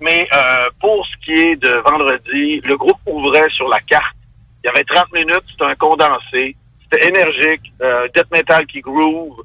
Mais 0.00 0.28
euh, 0.32 0.68
pour 0.80 1.04
ce 1.06 1.16
qui 1.24 1.32
est 1.32 1.56
de 1.56 1.80
vendredi, 1.84 2.60
le 2.60 2.76
groupe 2.76 3.00
ouvrait 3.06 3.48
sur 3.50 3.68
la 3.68 3.80
carte. 3.80 4.14
Il 4.62 4.68
y 4.68 4.70
avait 4.70 4.84
30 4.84 5.12
minutes, 5.12 5.44
c'était 5.50 5.64
un 5.64 5.74
condensé. 5.74 6.54
C'était 6.90 7.08
énergique, 7.08 7.72
euh, 7.82 8.08
death 8.14 8.30
metal 8.32 8.66
qui 8.66 8.80
groove. 8.80 9.42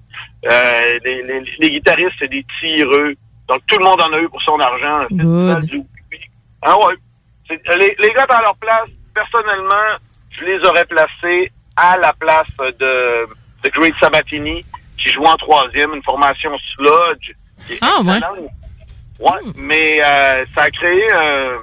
Euh, 0.50 1.00
les, 1.04 1.24
les- 1.24 1.52
les 1.60 1.70
guitaristes, 1.72 2.16
c'est 2.20 2.30
des 2.30 2.46
tireux. 2.60 3.16
Donc 3.48 3.60
tout 3.68 3.78
le 3.78 3.84
monde 3.84 4.02
en 4.02 4.14
a 4.14 4.20
eu 4.20 4.30
pour 4.30 4.42
son 4.42 4.58
argent. 4.60 5.08
Un 5.56 5.60
du- 5.60 5.84
Ah 6.62 6.78
ouais. 6.78 6.94
Euh, 7.52 7.76
Les, 7.78 7.96
les 8.00 8.10
gars 8.12 8.26
dans 8.28 8.40
leur 8.40 8.56
place, 8.56 8.88
personnellement, 9.14 9.98
je 10.32 10.46
les 10.46 10.60
aurais 10.68 10.86
placés 10.86 11.52
à 11.76 11.98
la 11.98 12.14
place 12.14 12.48
de, 12.80 13.28
de 13.64 13.70
Great 13.72 13.96
Sabatini, 14.00 14.64
qui 14.98 15.10
joue 15.10 15.26
en 15.26 15.36
troisième, 15.36 15.94
une 15.94 16.04
formation 16.04 16.52
sludge. 16.74 17.32
Ah, 17.82 18.00
ouais. 18.02 18.20
Ouais, 19.20 19.52
mais 19.56 20.00
euh, 20.04 20.46
ça 20.56 20.64
a 20.64 20.72
créé 20.72 21.08
euh, 21.14 21.58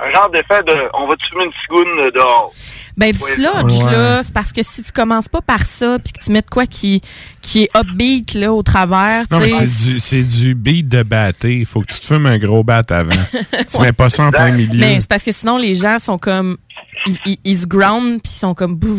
un 0.00 0.12
genre 0.14 0.30
d'effet 0.30 0.62
de 0.62 0.74
on 0.94 1.08
va 1.08 1.16
te 1.16 1.22
fumer 1.28 1.44
une 1.44 1.52
cigoune 1.62 2.10
dehors. 2.14 2.52
Ben, 2.96 3.12
du 3.12 3.22
Ouais. 3.22 3.30
sludge, 3.32 3.82
Ouais. 3.84 3.92
là, 3.92 4.22
c'est 4.22 4.32
parce 4.34 4.52
que 4.52 4.62
si 4.62 4.82
tu 4.82 4.90
commences 4.92 5.28
pas 5.28 5.40
par 5.40 5.64
ça, 5.66 5.98
puis 6.02 6.12
que 6.12 6.22
tu 6.24 6.32
mets 6.32 6.40
de 6.42 6.50
quoi 6.50 6.66
qui, 6.66 7.00
qui 7.42 7.64
est 7.64 7.70
upbeat, 7.76 8.34
là, 8.34 8.52
au 8.52 8.62
travers, 8.62 9.24
Non, 9.30 9.38
tu 9.38 9.44
mais 9.44 9.48
sais, 9.50 9.66
c'est 9.66 9.84
du, 9.90 10.00
c'est 10.00 10.22
du 10.22 10.54
beat 10.54 10.88
de 10.88 11.02
batté. 11.04 11.58
Il 11.58 11.66
faut 11.66 11.80
que 11.80 11.92
tu 11.92 12.00
te 12.00 12.06
fumes 12.06 12.26
un 12.26 12.38
gros 12.38 12.64
bat 12.64 12.82
avant. 12.90 13.10
tu 13.72 13.80
mets 13.80 13.92
pas 13.92 14.10
ça 14.10 14.24
en 14.24 14.30
plein 14.30 14.50
milieu. 14.52 14.78
Mais 14.80 15.00
c'est 15.00 15.08
parce 15.08 15.22
que 15.22 15.32
sinon, 15.32 15.58
les 15.58 15.74
gens 15.74 15.98
sont 16.00 16.18
comme. 16.18 16.58
Ils, 17.06 17.16
ils- 17.26 17.38
ils 17.44 17.58
se 17.60 17.66
ground, 17.66 18.20
puis 18.22 18.32
ils 18.34 18.38
sont 18.38 18.54
comme. 18.54 18.74
Bouh. 18.76 18.96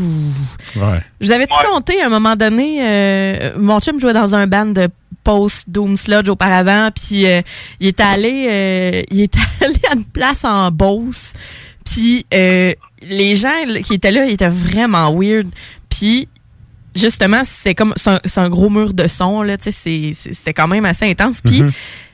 Ouais. 0.75 1.01
Je 1.19 1.27
vous 1.27 1.31
avais-tu 1.31 1.53
compté, 1.71 2.01
à 2.01 2.05
un 2.05 2.09
moment 2.09 2.35
donné, 2.35 2.79
euh, 2.81 3.53
mon 3.57 3.79
chum 3.79 3.99
jouait 3.99 4.13
dans 4.13 4.33
un 4.35 4.47
band 4.47 4.67
de 4.67 4.87
post-Doom 5.23 5.97
Sludge 5.97 6.29
auparavant, 6.29 6.89
puis 6.95 7.25
euh, 7.27 7.41
il 7.79 7.87
est 7.87 7.99
allé 7.99 8.47
euh, 8.49 9.01
il 9.11 9.21
est 9.21 9.35
allé 9.61 9.75
à 9.91 9.95
une 9.95 10.05
place 10.05 10.43
en 10.45 10.71
Beauce, 10.71 11.33
puis 11.85 12.25
euh, 12.33 12.73
les 13.01 13.35
gens 13.35 13.53
qui 13.83 13.95
étaient 13.95 14.11
là, 14.11 14.25
ils 14.25 14.33
étaient 14.33 14.47
vraiment 14.49 15.13
weird, 15.13 15.47
puis 15.89 16.27
justement, 16.95 17.41
c'était 17.45 17.75
comme 17.75 17.93
c'est 17.97 18.09
un, 18.09 18.19
c'est 18.25 18.39
un 18.39 18.49
gros 18.49 18.69
mur 18.69 18.93
de 18.93 19.07
son 19.07 19.43
là, 19.43 19.57
tu 19.57 19.65
sais, 19.65 19.71
c'est- 19.71 20.15
c'est- 20.21 20.33
c'était 20.33 20.53
quand 20.53 20.67
même 20.67 20.85
assez 20.85 21.05
intense, 21.09 21.41
puis 21.43 21.61
Mhm. 21.63 21.71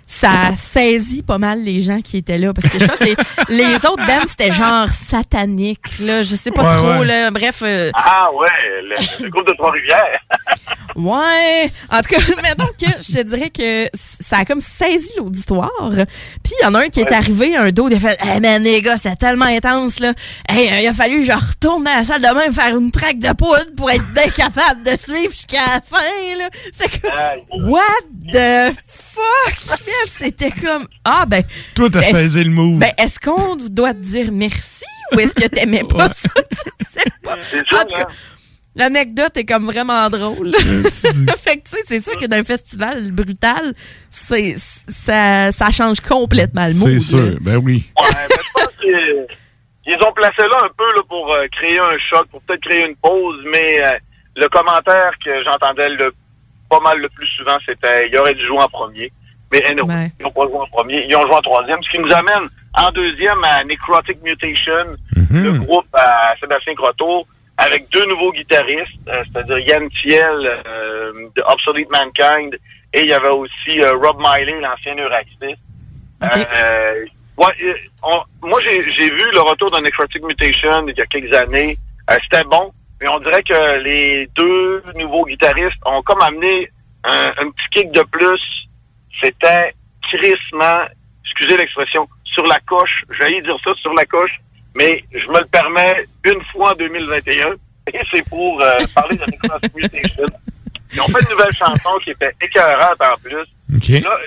Ça 0.08 0.52
saisit 0.72 1.24
pas 1.24 1.38
mal 1.38 1.64
les 1.64 1.80
gens 1.82 2.00
qui 2.02 2.18
étaient 2.18 2.38
là 2.38 2.54
parce 2.54 2.70
que 2.72 2.80
je 2.80 2.86
pense 2.86 2.98
que 3.00 3.06
c'est- 3.06 3.50
les 3.50 3.76
autres 3.76 4.06
bands 4.06 4.26
c'était 4.30 4.52
genre 4.52 4.88
satanique 4.88 6.00
là, 6.00 6.24
je 6.24 6.36
sais 6.36 6.52
pas 6.52 6.64
Ouais, 6.64 6.78
trop 6.78 7.00
ouais. 7.00 7.06
là, 7.06 7.32
bref 7.32 7.62
euh, 7.64 7.90
Ah 7.94 8.28
ouais, 8.34 8.48
le, 8.84 9.24
le 9.26 9.30
groupe 9.30 9.48
de 9.48 9.54
Trois-Rivières. 9.54 10.20
Ouais. 10.96 11.70
En 11.92 11.98
tout 12.02 12.16
cas, 12.16 12.20
mettons 12.42 12.68
que 12.80 12.86
je 13.02 13.18
te 13.18 13.22
dirais 13.24 13.50
que 13.50 13.90
ça 14.22 14.38
a 14.38 14.46
comme 14.46 14.62
saisi 14.62 15.12
l'auditoire. 15.18 15.70
Puis 16.42 16.54
il 16.60 16.64
y 16.64 16.66
en 16.66 16.74
a 16.74 16.84
un 16.86 16.88
qui 16.90 17.02
est 17.02 17.12
arrivé, 17.12 17.54
un 17.56 17.70
dos, 17.72 17.90
il 17.90 17.96
a 17.96 18.00
fait 18.00 18.18
Hey 18.22 18.40
man, 18.40 18.64
les 18.64 18.82
gars, 18.82 18.96
c'est 19.02 19.18
tellement 19.18 19.44
intense, 19.46 20.00
là. 20.00 20.14
Hey, 20.48 20.72
euh, 20.72 20.80
il 20.82 20.88
a 20.88 20.94
fallu 20.94 21.20
que 21.20 21.26
je 21.26 21.32
retourne 21.34 21.84
dans 21.84 21.92
la 21.98 22.06
salle 22.06 22.22
de 22.22 22.34
bain 22.34 22.50
faire 22.54 22.78
une 22.78 22.92
traque 22.92 23.20
de 23.20 23.34
poudre 23.34 23.76
pour 23.76 23.92
être 23.92 24.06
bien 24.14 24.30
capable 24.30 24.84
de 24.84 24.96
suivre 24.98 25.32
jusqu'à 25.32 25.58
la 25.76 25.82
fin, 25.82 26.38
là. 26.38 26.50
C'est 26.72 27.02
comme 27.02 27.70
What 27.70 27.82
the 28.32 28.74
fuck? 29.16 29.78
C'était 30.10 30.52
comme 30.52 30.88
Ah 31.04 31.26
ben. 31.28 31.44
Toi, 31.76 31.90
t'as 31.92 32.02
saisi 32.02 32.44
le 32.44 32.52
move. 32.52 32.80
Ben, 32.80 32.92
est-ce 32.98 33.20
qu'on 33.20 33.56
doit 33.56 33.94
te 33.94 34.00
dire 34.00 34.32
merci 34.32 34.86
ou 35.14 35.20
est-ce 35.20 35.34
que 35.36 35.48
t'aimais 35.48 35.84
pas 35.84 36.10
ça? 36.14 36.30
Je 36.52 36.86
sais 36.86 37.12
pas. 37.24 37.34
En 37.34 37.86
tout 37.86 37.96
cas, 37.96 38.08
L'anecdote 38.78 39.38
est 39.38 39.46
comme 39.46 39.66
vraiment 39.66 40.10
drôle. 40.10 40.52
fait 40.56 41.58
que 41.58 41.64
tu 41.64 41.72
sais, 41.72 41.82
c'est 41.88 42.00
sûr 42.02 42.18
que 42.18 42.26
d'un 42.26 42.44
festival 42.44 43.12
brutal, 43.12 43.74
c'est 44.10 44.58
ça, 44.90 45.52
ça 45.54 45.72
change 45.72 46.02
complètement 46.02 46.68
le 46.68 46.74
mood. 46.74 47.00
C'est 47.00 47.16
là. 47.16 47.30
sûr. 47.30 47.38
Ben 47.40 47.56
oui. 47.56 47.86
Ouais, 47.98 48.10
mais 48.30 48.36
je 48.36 48.64
pense 48.64 48.76
qu'ils 48.82 49.28
ils 49.88 50.06
ont 50.06 50.12
placé 50.12 50.42
là 50.42 50.64
un 50.64 50.70
peu 50.78 50.88
là, 50.96 51.02
pour 51.08 51.32
euh, 51.32 51.46
créer 51.52 51.80
un 51.80 51.98
choc, 52.10 52.28
pour 52.32 52.42
peut-être 52.42 52.64
créer 52.64 52.86
une 52.86 52.96
pause, 52.98 53.38
mais 53.52 53.82
euh, 53.86 53.92
le 54.36 54.50
commentaire 54.50 55.12
que 55.24 55.32
j'entendais 55.44 55.90
le 55.90 56.12
pas 56.70 56.80
mal 56.80 57.00
le 57.00 57.10
plus 57.10 57.28
souvent, 57.28 57.58
c'était 57.66 58.08
il 58.08 58.18
aurait 58.18 58.34
dû 58.34 58.46
jouer 58.46 58.60
en 58.62 58.68
premier. 58.70 59.12
Mais 59.52 59.64
anyway, 59.66 60.12
ils 60.20 60.24
n'ont 60.24 60.32
pas 60.32 60.44
joué 60.44 60.58
en 60.60 60.68
premier, 60.68 61.06
ils 61.08 61.16
ont 61.16 61.22
joué 61.22 61.36
en 61.36 61.42
troisième, 61.42 61.82
ce 61.84 61.90
qui 61.92 62.00
nous 62.00 62.14
amène 62.14 62.50
en 62.74 62.90
deuxième 62.92 63.44
à 63.44 63.64
Necrotic 63.64 64.22
Mutation, 64.24 64.96
le 65.44 65.52
groupe 65.60 65.88
à 65.94 66.34
Sébastien 66.40 66.74
Croteau, 66.76 67.26
avec 67.58 67.88
deux 67.90 68.06
nouveaux 68.08 68.34
guitaristes, 68.34 69.08
euh, 69.08 69.24
c'est-à-dire 69.32 69.60
Yann 69.60 69.88
Thiel 69.90 70.62
euh, 70.68 71.14
de 71.36 71.44
Obsolete 71.48 71.90
Mankind, 71.92 72.58
et 72.94 73.02
il 73.04 73.10
y 73.10 73.14
avait 73.14 73.30
aussi 73.30 73.80
euh, 73.80 73.94
Rob 73.94 74.18
Miley, 74.20 74.60
l'ancien 74.60 74.96
Euraxis. 74.98 75.56
Euh, 76.24 77.06
ouais, 77.38 77.46
euh, 77.64 77.74
on- 78.04 78.48
moi, 78.48 78.60
j'ai 78.62 78.90
j'ai 78.90 79.10
vu 79.10 79.24
le 79.32 79.40
retour 79.42 79.70
de 79.72 79.80
Necrotic 79.82 80.24
Mutation 80.24 80.86
il 80.88 80.98
y 80.98 81.02
a 81.02 81.06
quelques 81.06 81.34
années. 81.36 81.78
Euh, 82.10 82.16
C'était 82.24 82.44
bon, 82.46 82.72
mais 83.02 83.08
on 83.10 83.20
dirait 83.20 83.44
que 83.44 83.84
les 83.84 84.28
deux 84.36 84.84
nouveaux 84.96 85.26
guitaristes 85.26 85.78
ont 85.86 86.02
comme 86.04 86.22
amené 86.22 86.70
un, 87.04 87.32
un 87.38 87.50
petit 87.52 87.68
kick 87.72 87.92
de 87.92 88.04
plus. 88.04 88.42
C'était 89.22 89.74
crissement, 90.02 90.86
excusez 91.24 91.58
l'expression, 91.58 92.08
sur 92.24 92.46
la 92.46 92.60
coche. 92.62 93.04
J'ai 93.20 93.42
dire 93.42 93.58
ça, 93.64 93.72
sur 93.76 93.94
la 93.94 94.06
coche, 94.06 94.40
mais 94.76 95.04
je 95.12 95.28
me 95.28 95.40
le 95.40 95.46
permets 95.46 96.06
une 96.24 96.44
fois 96.52 96.72
en 96.72 96.76
2021. 96.76 97.56
Et 97.94 98.00
c'est 98.12 98.28
pour 98.28 98.62
euh, 98.62 98.80
parler 98.96 99.16
de 99.16 99.26
Necrotic 99.26 99.76
Mutation. 99.76 100.26
Ils 100.94 101.02
ont 101.02 101.08
fait 101.08 101.22
une 101.22 101.30
nouvelle 101.30 101.54
chanson 101.54 101.92
qui 102.04 102.12
était 102.12 102.32
écœurante 102.42 103.02
en 103.02 103.16
plus. 103.22 103.46
Là, 104.02 104.18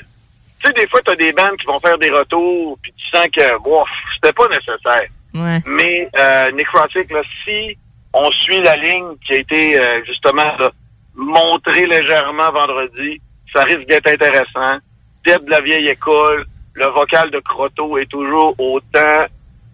tu 0.61 0.67
sais, 0.67 0.73
des 0.75 0.87
fois, 0.87 1.01
tu 1.05 1.11
as 1.11 1.17
des 1.17 1.33
bandes 1.33 1.57
qui 1.59 1.67
vont 1.67 1.81
faire 1.81 1.99
des 1.99 2.11
retours, 2.11 2.79
puis 2.83 2.93
tu 2.97 3.09
sens 3.09 3.27
que, 3.33 3.59
bon, 3.63 3.85
c'était 4.15 4.33
pas 4.33 4.47
nécessaire. 4.49 5.09
Ouais. 5.35 5.61
Mais 5.67 6.09
euh, 6.19 6.51
Necrotic, 6.53 7.11
là, 7.11 7.23
si 7.45 7.77
on 8.15 8.31
suit 8.33 8.61
la 8.61 8.77
ligne 8.77 9.17
qui 9.27 9.35
a 9.35 9.37
été 9.37 9.81
euh, 9.81 10.01
justement 10.07 10.45
là, 10.59 10.71
montrée 11.15 11.87
légèrement 11.87 12.51
vendredi, 12.53 13.21
ça 13.53 13.63
risque 13.65 13.87
d'être 13.87 14.09
intéressant. 14.09 14.79
Deb 15.27 15.45
de 15.45 15.51
la 15.51 15.61
vieille 15.61 15.89
école, 15.89 16.45
le 16.75 16.87
vocal 16.87 17.31
de 17.31 17.39
Croto 17.41 17.99
est 17.99 18.07
toujours 18.07 18.55
autant 18.59 19.27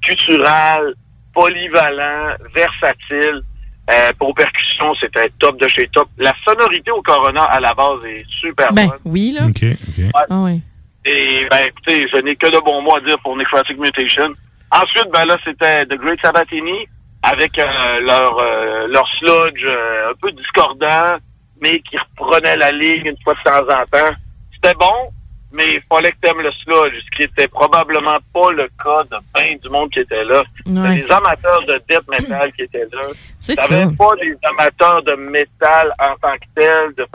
cultural, 0.02 0.94
polyvalent, 1.32 2.34
versatile. 2.54 3.42
Euh, 3.90 4.12
pour 4.18 4.34
percussion, 4.34 4.94
c'était 4.98 5.28
top 5.38 5.60
de 5.60 5.68
chez 5.68 5.86
top. 5.92 6.08
La 6.16 6.32
sonorité 6.42 6.90
au 6.90 7.02
Corona, 7.02 7.44
à 7.44 7.60
la 7.60 7.74
base, 7.74 8.02
est 8.06 8.24
super 8.40 8.72
Ben 8.72 8.86
bonne. 8.88 8.98
oui, 9.04 9.36
là. 9.38 9.44
OK, 9.46 9.62
OK. 9.62 10.04
Ah 10.30 10.40
ouais. 10.40 10.58
Et 11.04 11.46
ben 11.50 11.66
écoutez, 11.66 12.06
je 12.10 12.16
n'ai 12.22 12.34
que 12.34 12.46
de 12.50 12.58
bons 12.64 12.80
mots 12.80 12.96
à 12.96 13.00
dire 13.00 13.18
pour 13.18 13.36
Necrotic 13.36 13.78
Mutation. 13.78 14.30
Ensuite, 14.70 15.08
ben 15.12 15.26
là, 15.26 15.36
c'était 15.44 15.84
The 15.84 15.98
Great 15.98 16.18
Sabatini 16.22 16.88
avec 17.24 17.58
euh, 17.58 17.64
leur 18.00 18.38
euh, 18.38 18.86
leur 18.88 19.06
sludge 19.18 19.64
euh, 19.66 20.10
un 20.10 20.14
peu 20.20 20.30
discordant, 20.32 21.16
mais 21.60 21.80
qui 21.80 21.96
reprenait 21.98 22.56
la 22.56 22.70
ligne 22.70 23.06
une 23.06 23.16
fois 23.24 23.34
de 23.34 23.42
temps 23.42 23.74
en 23.74 23.84
temps. 23.86 24.14
C'était 24.54 24.74
bon, 24.74 25.10
mais 25.52 25.74
il 25.74 25.82
fallait 25.88 26.10
que 26.12 26.16
t'aimes 26.22 26.40
le 26.40 26.50
sludge, 26.52 26.94
ce 27.04 27.16
qui 27.16 27.22
était 27.22 27.48
probablement 27.48 28.18
pas 28.32 28.50
le 28.52 28.68
cas 28.82 29.04
de 29.10 29.16
bien 29.34 29.56
du 29.62 29.68
monde 29.70 29.90
qui 29.90 30.00
était 30.00 30.24
là. 30.24 30.42
Ouais. 30.66 30.96
des 31.02 31.10
amateurs 31.10 31.64
de 31.66 31.80
death 31.88 32.06
metal 32.08 32.52
qui 32.52 32.62
étaient 32.62 32.86
là. 32.92 33.00
C'est 33.40 33.54
T'avais 33.54 33.86
pas 33.96 34.14
des 34.20 34.36
amateurs 34.50 35.02
de 35.02 35.12
métal 35.14 35.92
en 36.00 36.14
tant 36.20 36.34
que 36.34 36.46
tel, 36.54 36.94
de, 36.96 37.06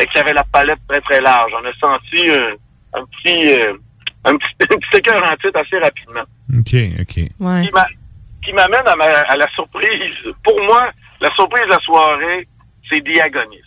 et 0.00 0.06
qui 0.06 0.18
avaient 0.18 0.34
la 0.34 0.44
palette 0.44 0.78
très 0.88 1.00
très 1.00 1.20
large. 1.20 1.52
On 1.60 1.66
a 1.66 1.72
senti 1.80 2.30
euh, 2.30 2.54
un 2.94 3.04
petit 3.04 3.52
euh, 3.52 3.72
un 4.24 4.36
petit, 4.36 4.54
un 4.60 5.36
petit 5.36 5.58
assez 5.58 5.78
rapidement. 5.78 6.24
OK, 6.58 6.74
OK. 7.00 7.30
M'a- 7.40 7.86
Qui 8.44 8.52
m'amène 8.52 8.86
à, 8.86 8.96
ma- 8.96 9.04
à 9.04 9.36
la 9.36 9.48
surprise. 9.50 10.14
Pour 10.44 10.60
moi, 10.62 10.90
la 11.20 11.30
surprise 11.34 11.64
de 11.64 11.70
la 11.70 11.78
soirée, 11.80 12.46
c'est 12.88 13.00
Diagoniste. 13.00 13.64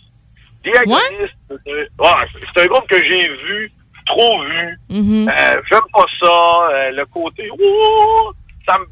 Diagoniste, 0.64 1.34
c'est 1.48 1.72
un- 1.72 2.04
ouais, 2.04 2.26
c'est 2.54 2.62
un 2.62 2.66
groupe 2.66 2.86
que 2.88 3.04
j'ai 3.04 3.28
vu, 3.28 3.72
trop 4.06 4.42
vu. 4.44 4.78
Mhm. 4.88 5.28
Euh, 5.28 5.62
J'aime 5.70 5.80
pas 5.92 6.06
ça. 6.20 6.68
euh, 6.70 6.90
le 6.92 7.04
côté, 7.06 7.48
ouh, 7.50 8.32
ça 8.66 8.78
me. 8.78 8.86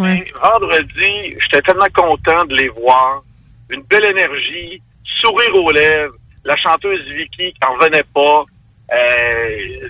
Ouais. 0.00 0.18
Et 0.26 0.32
vendredi, 0.40 1.36
j'étais 1.40 1.62
tellement 1.62 1.88
content 1.94 2.44
de 2.44 2.54
les 2.54 2.68
voir. 2.68 3.22
Une 3.70 3.82
belle 3.82 4.04
énergie, 4.06 4.82
sourire 5.04 5.54
aux 5.54 5.70
lèvres. 5.72 6.14
la 6.44 6.56
chanteuse 6.56 7.00
Vicky 7.08 7.52
qui 7.52 7.58
en 7.66 7.74
revenait 7.74 8.04
pas. 8.14 8.44
Euh, 8.94 9.88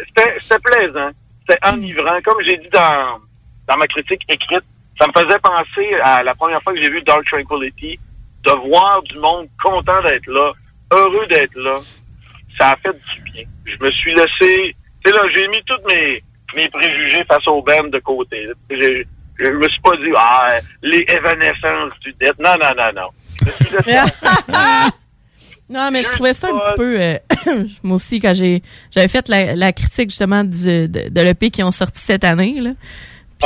c'était 0.00 0.34
c'était 0.40 0.60
plaisant. 0.60 1.10
C'était 1.48 1.64
enivrant. 1.68 2.18
Comme 2.24 2.42
j'ai 2.44 2.56
dit 2.56 2.68
dans, 2.70 3.20
dans 3.68 3.76
ma 3.76 3.86
critique 3.86 4.22
écrite, 4.28 4.64
ça 4.98 5.06
me 5.06 5.12
faisait 5.12 5.38
penser 5.38 5.94
à 6.02 6.22
la 6.22 6.34
première 6.34 6.62
fois 6.62 6.72
que 6.74 6.80
j'ai 6.80 6.90
vu 6.90 7.02
Dark 7.02 7.24
Tranquility, 7.26 7.98
de 8.44 8.50
voir 8.68 9.02
du 9.02 9.18
monde 9.18 9.48
content 9.62 10.02
d'être 10.02 10.26
là, 10.26 10.52
heureux 10.92 11.26
d'être 11.28 11.56
là. 11.56 11.76
Ça 12.58 12.70
a 12.72 12.76
fait 12.76 12.92
du 13.14 13.20
bien. 13.32 13.42
Je 13.64 13.84
me 13.84 13.90
suis 13.90 14.14
laissé... 14.14 14.76
Tu 15.04 15.10
sais, 15.10 15.16
là, 15.16 15.22
j'ai 15.34 15.48
mis 15.48 15.62
tous 15.66 15.78
mes, 15.88 16.22
mes 16.54 16.68
préjugés 16.68 17.24
face 17.24 17.46
au 17.48 17.60
band 17.62 17.84
de 17.92 17.98
côté. 17.98 18.46
J'ai- 18.70 19.06
Je 19.38 19.48
me 19.48 19.68
suis 19.68 19.80
pas 19.80 19.96
dit, 19.96 20.12
ah, 20.16 20.52
les 20.82 21.04
évanescences 21.08 21.98
du 22.02 22.12
death. 22.20 22.38
Non, 22.38 22.54
non, 22.60 22.70
non, 22.76 22.92
non. 22.94 23.08
Je 23.40 23.44
me 23.46 23.50
suis 23.50 23.76
laissé 23.92 24.10
Non, 25.70 25.90
mais 25.90 26.02
je 26.02 26.08
trouvais 26.10 26.34
ça 26.34 26.48
un 26.48 26.58
petit 26.58 26.74
peu. 26.76 27.00
euh, 27.00 27.18
moi 27.82 27.94
aussi, 27.96 28.20
quand 28.20 28.34
j'ai 28.34 28.62
j'avais 28.90 29.08
fait 29.08 29.28
la, 29.28 29.56
la 29.56 29.72
critique 29.72 30.10
justement 30.10 30.44
du, 30.44 30.88
de, 30.88 31.08
de 31.08 31.20
l'EP 31.22 31.50
qui 31.50 31.62
ont 31.62 31.70
sorti 31.70 32.00
cette 32.00 32.22
année. 32.22 32.60
Là. 32.60 32.70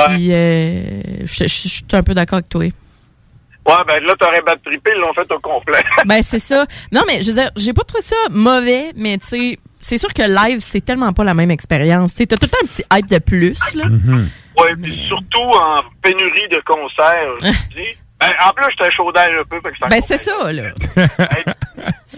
Puis, 0.07 0.29
euh, 0.33 1.01
je 1.25 1.45
suis 1.47 1.85
un 1.93 2.03
peu 2.03 2.15
d'accord 2.15 2.37
avec 2.39 2.49
toi. 2.49 2.63
Ouais, 2.65 3.85
ben 3.87 4.03
là, 4.03 4.15
t'aurais 4.19 4.41
battu 4.41 4.63
trippé, 4.65 4.93
ils 4.97 5.01
l'ont 5.01 5.13
fait 5.13 5.31
au 5.33 5.39
complet. 5.41 5.85
Ben, 6.07 6.23
c'est 6.23 6.39
ça. 6.39 6.65
Non, 6.91 7.03
mais 7.07 7.21
je 7.21 7.29
veux 7.33 7.35
dire, 7.41 7.51
j'ai 7.57 7.73
pas 7.75 7.83
trouvé 7.85 8.03
ça 8.03 8.17
mauvais, 8.31 8.93
mais 8.97 9.19
tu 9.19 9.27
sais, 9.27 9.59
c'est 9.81 9.99
sûr 9.99 10.13
que 10.15 10.23
live, 10.23 10.61
c'est 10.61 10.83
tellement 10.83 11.13
pas 11.13 11.25
la 11.25 11.35
même 11.35 11.51
expérience. 11.51 12.13
Tu 12.13 12.19
sais, 12.19 12.27
t'as 12.27 12.37
tout 12.37 12.47
le 12.47 12.51
temps 12.51 12.59
un 12.63 12.67
petit 12.67 12.85
hype 12.93 13.07
de 13.11 13.19
plus, 13.19 13.59
là. 13.75 13.85
Ouais, 14.59 14.75
puis 14.83 15.05
surtout 15.07 15.43
en 15.43 15.83
pénurie 16.03 16.49
de 16.51 16.61
concerts, 16.67 17.35
je 17.43 17.51
dis. 17.77 17.99
Ben, 18.21 18.31
en 18.45 18.53
plus, 18.53 18.65
j'étais 18.77 18.91
chaud 18.91 19.13
d'air 19.13 19.29
un 19.41 19.45
peu, 19.49 19.61
fait 19.61 19.71
que 19.71 19.79
ça 19.79 19.87
Ben, 19.87 20.01
c'est 20.05 20.19
ça, 20.19 20.51
là. 20.53 20.71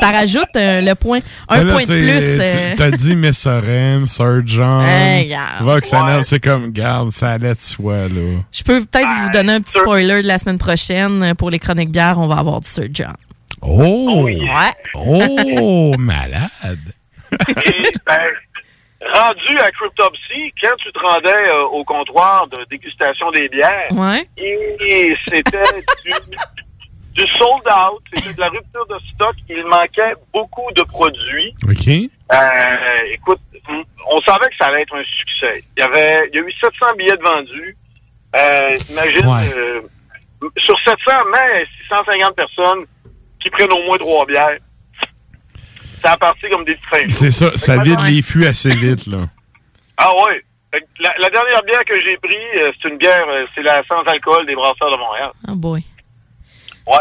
ça 0.00 0.10
rajoute 0.10 0.56
euh, 0.56 0.80
le 0.80 0.94
point, 0.94 1.20
un 1.48 1.62
là, 1.64 1.72
point 1.72 1.82
de 1.82 1.86
plus. 1.86 2.52
tu- 2.52 2.58
euh, 2.58 2.74
T'as 2.76 2.90
dit 2.90 3.16
Miss 3.16 3.46
Orem, 3.46 4.06
Sir 4.06 4.40
John, 4.44 4.84
Hey, 4.84 5.36
Ouais. 5.62 5.80
C'est 6.22 6.40
comme, 6.40 6.70
garde, 6.72 7.10
ça 7.10 7.30
allait 7.32 7.50
de 7.50 7.54
soi, 7.54 8.08
là. 8.08 8.40
Je 8.52 8.62
peux 8.62 8.80
peut-être 8.84 9.08
vous 9.08 9.30
donner 9.30 9.52
un 9.54 9.60
petit 9.60 9.78
spoiler 9.78 10.22
de 10.22 10.26
la 10.28 10.38
semaine 10.38 10.58
prochaine. 10.58 11.34
Pour 11.36 11.50
les 11.50 11.58
chroniques 11.58 11.90
bières, 11.90 12.18
on 12.18 12.26
va 12.26 12.36
avoir 12.38 12.60
du 12.60 12.68
Sir 12.68 12.84
John. 12.92 13.12
Oh! 13.62 14.24
Ouais. 14.24 14.40
Oh, 14.94 15.94
malade! 15.98 16.78
Et, 17.32 17.92
ben, 18.06 18.18
rendu 19.14 19.58
à 19.58 19.70
Cryptopsy, 19.70 20.52
quand 20.62 20.74
tu 20.78 20.90
te 20.92 20.98
rendais 20.98 21.48
euh, 21.48 21.62
au 21.72 21.84
comptoir 21.84 22.46
de 22.48 22.58
dégustation 22.70 23.30
des 23.32 23.48
bières, 23.48 23.88
Ouais. 23.92 24.26
et 24.36 25.14
c'était 25.30 25.62
du, 26.04 26.10
du 27.24 27.30
sold 27.32 27.66
out, 27.66 28.02
c'était 28.14 28.32
de 28.34 28.40
la 28.40 28.48
rupture 28.48 28.86
de 28.86 28.98
stock, 29.12 29.34
il 29.48 29.64
manquait 29.66 30.14
beaucoup 30.32 30.70
de 30.74 30.82
produits. 30.82 31.54
OK? 31.68 32.10
Euh, 32.32 33.12
écoute, 33.12 33.40
on- 33.68 34.20
savait 34.26 34.48
que 34.48 34.56
ça 34.56 34.66
allait 34.66 34.82
être 34.82 34.94
un 34.94 35.02
succès. 35.04 35.62
Il 35.76 35.80
y 35.80 35.82
avait, 35.82 36.28
il 36.32 36.36
y 36.36 36.38
a 36.42 36.46
eu 36.46 36.52
700 36.60 36.86
billets 36.96 37.16
de 37.16 37.22
vendus. 37.22 37.76
Euh, 38.36 38.78
imagine, 38.90 39.26
Ouais. 39.26 39.52
euh, 39.56 39.80
sur 40.58 40.78
700, 40.84 40.96
mais 41.32 41.64
650 41.88 42.36
personnes 42.36 42.84
qui 43.42 43.50
prennent 43.50 43.72
au 43.72 43.82
moins 43.84 43.98
trois 43.98 44.24
bières. 44.26 44.58
Ça 46.00 46.12
a 46.12 46.16
parti 46.16 46.48
comme 46.48 46.64
des 46.64 46.76
fins. 46.88 47.08
C'est 47.10 47.30
ça, 47.32 47.56
ça 47.58 47.82
vide 47.82 48.00
les 48.06 48.22
fûts 48.22 48.46
assez 48.46 48.70
vite, 48.70 49.06
là. 49.06 49.28
Ah 49.96 50.12
ouais. 50.14 50.42
La, 51.00 51.12
la 51.18 51.28
dernière 51.30 51.62
bière 51.64 51.84
que 51.84 51.94
j'ai 52.06 52.16
pris, 52.18 52.36
euh, 52.58 52.70
c'est 52.80 52.88
une 52.88 52.96
bière, 52.98 53.24
c'est 53.54 53.62
la 53.62 53.82
sans 53.88 54.02
alcool 54.02 54.46
des 54.46 54.54
brasseurs 54.54 54.90
de 54.92 54.96
Montréal. 54.96 55.30
Oh 55.48 55.54
boy. 55.56 55.84
Ouais. 56.90 56.98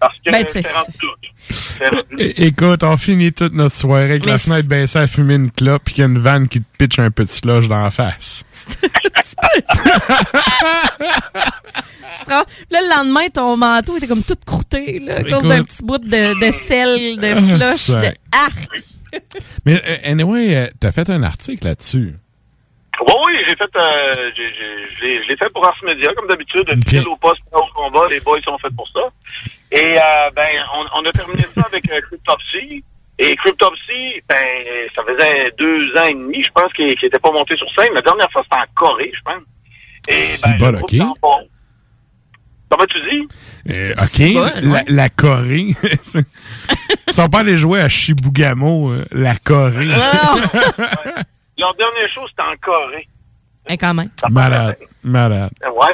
Parce 0.00 0.16
que 0.16 0.30
Ben, 0.32 0.44
c'est- 0.52 0.66
rendu 0.66 2.08
Écoute, 2.18 2.82
on 2.82 2.96
finit 2.96 3.32
toute 3.32 3.52
notre 3.52 3.74
soirée 3.74 4.04
avec 4.04 4.24
Mais 4.26 4.32
la 4.32 4.38
fenêtre 4.38 4.66
baissée 4.68 4.98
à 4.98 5.06
fumer 5.06 5.34
une 5.36 5.50
clope 5.52 5.82
puis 5.84 5.94
qu'il 5.94 6.02
y 6.02 6.04
a 6.04 6.08
une 6.08 6.18
vanne 6.18 6.48
qui 6.48 6.60
te 6.60 6.66
pitch 6.76 6.98
un 6.98 7.10
petit 7.12 7.34
slush 7.36 7.68
dans 7.68 7.82
la 7.84 7.90
face. 7.92 8.42
Tu 12.18 12.24
te 12.26 12.30
rends- 12.30 12.44
Là, 12.70 12.80
le 12.80 12.96
lendemain, 12.96 13.28
ton 13.32 13.56
manteau 13.56 13.96
était 13.96 14.06
comme 14.06 14.22
tout 14.22 14.36
croûté, 14.44 15.00
là, 15.00 15.16
à 15.18 15.22
cause 15.24 15.42
d'un 15.44 15.62
petit 15.64 15.82
bout 15.82 15.98
de, 15.98 16.38
de 16.46 16.52
sel, 16.52 17.16
de 17.16 17.26
Ah, 17.26 17.74
slush, 17.76 17.96
de 17.96 18.14
arc. 18.32 18.68
Mais 19.64 19.82
euh, 19.86 19.96
anyway, 20.10 20.56
euh, 20.56 20.66
t'as 20.78 20.92
fait 20.92 21.08
un 21.10 21.22
article 21.22 21.64
là-dessus. 21.64 22.14
Oui, 23.00 23.14
oui, 23.26 23.32
j'ai 23.46 23.56
fait, 23.56 23.70
euh, 23.76 24.30
j'ai- 24.36 24.52
j'ai- 24.54 25.22
je 25.22 25.28
l'ai- 25.28 25.36
fait 25.36 25.48
pour 25.52 25.66
Ars 25.66 25.74
Media, 25.82 26.10
comme 26.14 26.28
d'habitude, 26.28 26.68
fidèle 26.86 27.08
au 27.08 27.16
poste, 27.16 27.40
pas 27.50 27.58
au 27.58 27.66
combat, 27.74 28.06
les 28.10 28.20
boys 28.20 28.38
sont 28.46 28.58
faits 28.58 28.74
pour 28.76 28.86
ça. 28.88 29.00
Et 29.72 29.96
euh, 29.98 30.30
ben, 30.36 30.48
on, 30.74 31.00
on 31.00 31.06
a 31.08 31.12
terminé 31.12 31.42
ça 31.54 31.62
avec 31.66 31.90
euh, 31.90 32.00
Cryptopsy. 32.02 32.84
Et 33.18 33.34
Cryptopsy, 33.36 34.20
ben, 34.28 34.46
ça 34.94 35.02
faisait 35.06 35.52
deux 35.58 35.96
ans 35.98 36.06
et 36.06 36.14
demi, 36.14 36.42
je 36.42 36.50
pense, 36.54 36.72
qu'il 36.74 36.86
n'était 36.86 37.18
pas 37.18 37.30
monté 37.32 37.56
sur 37.56 37.66
scène. 37.74 37.92
La 37.94 38.02
dernière 38.02 38.30
fois, 38.30 38.42
c'était 38.44 38.56
en 38.56 38.64
Corée, 38.74 39.12
je 39.14 39.20
pense. 39.24 39.42
Et 40.08 40.58
ben, 40.58 40.72
bon, 40.72 40.80
ok. 40.80 41.48
Comment 42.68 42.86
tu 42.86 42.98
dis? 43.00 43.28
Euh, 43.70 43.92
OK, 43.92 44.32
bon, 44.34 44.40
la, 44.42 44.68
ouais. 44.72 44.84
la 44.88 45.08
Corée. 45.08 45.74
Ils 47.06 47.12
sont 47.12 47.28
pas 47.28 47.40
allés 47.40 47.58
jouer 47.58 47.80
à 47.80 47.88
Shibugamo, 47.88 48.90
euh, 48.92 49.04
la 49.12 49.36
Corée. 49.36 49.88
Leur 51.58 51.74
dernier 51.74 52.08
show, 52.08 52.22
c'était 52.28 52.42
en 52.42 52.56
Corée. 52.60 53.06
Et 53.68 53.76
quand 53.76 53.94
même. 53.94 54.10
malade, 54.30 54.76
malade. 55.02 55.50
Ouais. 55.62 55.92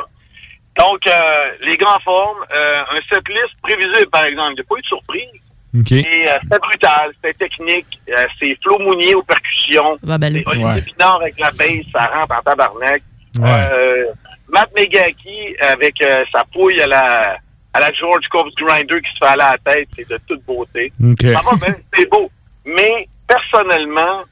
Donc, 0.79 1.01
euh, 1.07 1.51
les 1.63 1.77
grands 1.77 1.99
formes, 2.01 2.45
euh, 2.55 2.83
un 2.93 3.01
setlist 3.13 3.55
prévisible, 3.63 4.09
par 4.11 4.25
exemple. 4.25 4.53
Il 4.53 4.55
n'y 4.55 4.61
a 4.61 4.65
pas 4.65 4.77
eu 4.77 4.81
de 4.81 4.87
surprise. 4.87 5.41
OK. 5.79 5.93
Et 5.93 6.29
euh, 6.29 6.39
c'était 6.43 6.59
brutal, 6.61 7.11
c'était 7.17 7.35
technique. 7.47 8.01
Euh, 8.09 8.27
c'est 8.39 8.57
Flo 8.63 8.79
Mounier 8.79 9.15
aux 9.15 9.23
percussions. 9.23 9.99
Ah, 10.09 10.17
ben. 10.19 10.33
C'est 10.35 10.47
Olivier 10.47 10.65
Ouais. 10.67 10.81
Pinard 10.83 11.21
avec 11.21 11.39
la 11.39 11.51
bass, 11.51 11.85
ça 11.93 12.07
rentre 12.07 12.35
en 12.39 12.43
tabarnak. 12.43 13.03
Ouais. 13.39 13.67
Euh, 13.73 14.05
Matt 14.49 14.71
Megaki 14.75 15.57
avec 15.61 16.01
euh, 16.01 16.25
sa 16.33 16.45
pouille 16.45 16.81
à 16.81 16.87
la, 16.87 17.37
à 17.75 17.81
la 17.81 17.93
George 17.93 18.27
Corpse 18.31 18.55
Grinder 18.55 19.01
qui 19.03 19.13
se 19.13 19.19
fait 19.19 19.31
aller 19.33 19.43
à 19.43 19.57
la 19.63 19.73
tête, 19.75 19.89
c'est 19.95 20.09
de 20.09 20.19
toute 20.27 20.43
beauté. 20.45 20.91
OK. 21.05 21.21
Ça 21.23 21.41
va 21.43 21.57
bien, 21.67 21.75
c'est 21.95 22.09
beau. 22.09 22.31
Mais 22.65 23.07
personnellement, 23.27 24.23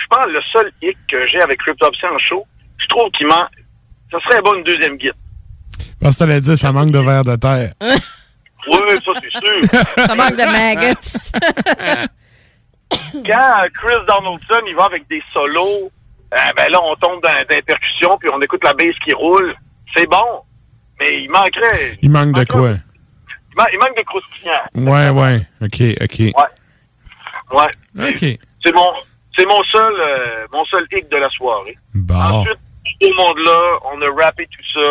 je 0.00 0.06
pense 0.08 0.24
que 0.26 0.30
le 0.30 0.40
seul 0.52 0.72
hic 0.82 0.96
que 1.08 1.26
j'ai 1.26 1.40
avec 1.40 1.58
Cryptopsy 1.60 2.06
en 2.06 2.18
show, 2.18 2.46
je 2.78 2.86
trouve 2.86 3.10
qu'il 3.12 3.26
manque. 3.26 3.48
Ça 4.10 4.18
serait 4.20 4.40
bon 4.42 4.54
une 4.54 4.64
deuxième 4.64 4.96
guide. 4.96 5.12
Parce 6.00 6.14
que 6.14 6.20
t'allais 6.20 6.40
dire, 6.40 6.56
ça 6.56 6.72
manque 6.72 6.90
de 6.90 6.98
verre 6.98 7.24
de 7.24 7.36
terre. 7.36 7.72
Oui, 8.66 8.76
ça 9.04 9.12
c'est 9.22 9.30
sûr. 9.30 9.80
Ça 10.06 10.14
manque 10.14 10.36
de 10.36 10.44
maggots. 10.44 12.08
Quand 12.90 13.66
Chris 13.74 14.04
Donaldson, 14.06 14.66
il 14.66 14.74
va 14.76 14.84
avec 14.84 15.08
des 15.08 15.22
solos, 15.32 15.90
euh, 16.34 16.36
ben 16.56 16.70
là, 16.70 16.80
on 16.82 16.94
tombe 16.96 17.22
dans, 17.22 17.30
dans 17.48 17.62
percussions, 17.64 18.18
puis 18.18 18.28
on 18.32 18.40
écoute 18.42 18.62
la 18.64 18.74
bass 18.74 18.94
qui 19.04 19.12
roule. 19.14 19.54
C'est 19.96 20.06
bon, 20.06 20.42
mais 21.00 21.22
il 21.22 21.30
manquerait... 21.30 21.98
Il 22.02 22.10
manque 22.10 22.34
de 22.34 22.44
quoi? 22.44 22.70
Il, 22.70 23.56
man- 23.56 23.66
il 23.72 23.78
manque 23.78 23.96
de 23.96 24.02
croustillant. 24.02 24.64
Ouais, 24.74 25.08
ouais. 25.10 25.40
OK, 25.62 25.82
OK. 26.02 26.18
Ouais. 27.54 28.10
OK. 28.10 28.38
C'est 28.64 28.74
mon, 28.74 28.92
c'est 29.38 29.46
mon 29.46 29.62
seul, 29.64 29.94
euh, 30.00 30.46
mon 30.52 30.64
seul 30.66 30.86
hic 30.92 31.08
de 31.08 31.16
la 31.16 31.28
soirée. 31.30 31.78
Bon. 31.94 32.14
Ensuite, 32.14 32.58
tout 33.00 33.08
le 33.08 33.16
monde-là, 33.16 33.78
on 33.92 34.02
a 34.02 34.24
rappé 34.24 34.46
tout 34.46 34.80
ça, 34.80 34.88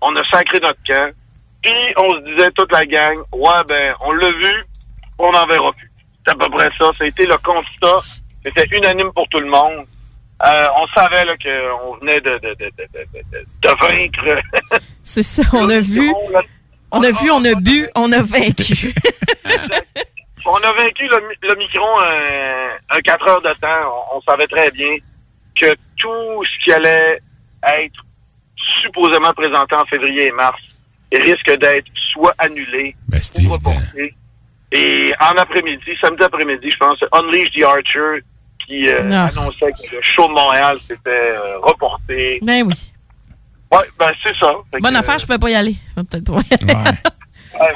on 0.00 0.14
a 0.16 0.22
sacré 0.28 0.60
notre 0.60 0.78
camp, 0.86 1.10
puis 1.62 1.72
on 1.96 2.08
se 2.10 2.30
disait 2.30 2.50
toute 2.54 2.70
la 2.72 2.86
gang, 2.86 3.16
ouais, 3.32 3.64
ben, 3.68 3.94
on 4.00 4.12
l'a 4.12 4.30
vu, 4.30 4.64
on 5.18 5.32
n'en 5.32 5.46
verra 5.46 5.72
plus. 5.72 5.90
C'est 6.24 6.32
à 6.32 6.36
peu 6.36 6.48
près 6.50 6.68
ça. 6.78 6.90
Ça 6.96 7.04
a 7.04 7.06
été 7.06 7.26
le 7.26 7.36
constat. 7.38 8.06
C'était 8.44 8.76
unanime 8.76 9.10
pour 9.14 9.26
tout 9.30 9.40
le 9.40 9.48
monde. 9.48 9.84
Euh, 10.46 10.66
on 10.80 10.86
savait 10.88 11.24
là, 11.24 11.34
qu'on 11.42 11.96
venait 11.96 12.20
de, 12.20 12.30
de, 12.38 12.54
de, 12.54 12.70
de, 12.78 12.84
de, 12.94 13.18
de- 13.32 13.46
de 13.62 13.80
vaincre. 13.80 14.42
C'est 15.02 15.22
ça, 15.24 15.42
on 15.54 15.68
a 15.68 15.80
vu. 15.80 16.12
On 16.92 17.02
a 17.02 17.10
vu, 17.10 17.30
on 17.30 17.44
a 17.44 17.54
bu, 17.54 17.88
on 17.96 18.12
a 18.12 18.22
vaincu. 18.22 18.94
On 20.48 20.62
a 20.68 20.72
vaincu 20.72 21.04
le, 21.08 21.48
le 21.48 21.54
micron 21.56 21.98
un, 22.00 22.96
un 22.96 23.00
4 23.00 23.28
heures 23.28 23.42
de 23.42 23.52
temps. 23.60 24.04
On, 24.12 24.16
on 24.16 24.20
savait 24.22 24.46
très 24.46 24.70
bien 24.70 24.96
que 25.60 25.74
tout 25.96 26.44
ce 26.44 26.64
qui 26.64 26.72
allait 26.72 27.20
être 27.62 28.04
supposément 28.82 29.32
présenté 29.34 29.74
en 29.74 29.84
février 29.86 30.26
et 30.26 30.32
mars 30.32 30.60
risque 31.12 31.50
d'être 31.58 31.86
soit 32.12 32.34
annulé 32.38 32.94
Ben, 33.08 33.20
ou 33.46 33.52
reporté. 33.52 34.14
Et 34.72 35.12
en 35.20 35.36
après-midi, 35.36 35.92
samedi 36.00 36.22
après-midi, 36.22 36.70
je 36.70 36.76
pense, 36.76 36.98
Unleash 37.12 37.50
the 37.52 37.62
Archer 37.62 38.22
qui 38.66 38.88
euh, 38.88 39.08
Ah. 39.10 39.28
annonçait 39.28 39.72
que 39.72 39.96
le 39.96 40.02
show 40.02 40.26
de 40.28 40.32
Montréal 40.32 40.78
s'était 40.80 41.08
euh, 41.10 41.58
reporté. 41.60 42.38
Ben 42.42 42.62
oui. 42.66 42.92
Ouais, 43.72 43.84
ben 43.98 44.10
c'est 44.22 44.36
ça. 44.36 44.52
Fait 44.70 44.80
Bonne 44.80 44.92
que, 44.92 44.98
affaire, 44.98 45.18
je 45.18 45.24
pouvais 45.26 45.38
pas 45.38 45.50
y 45.50 45.54
aller. 45.54 45.74
Je 45.96 46.00
vais 46.02 46.06
peut-être 46.06 46.32
pas 46.32 46.40
y 46.50 46.54
aller. 46.72 46.74
Ouais. 47.58 47.74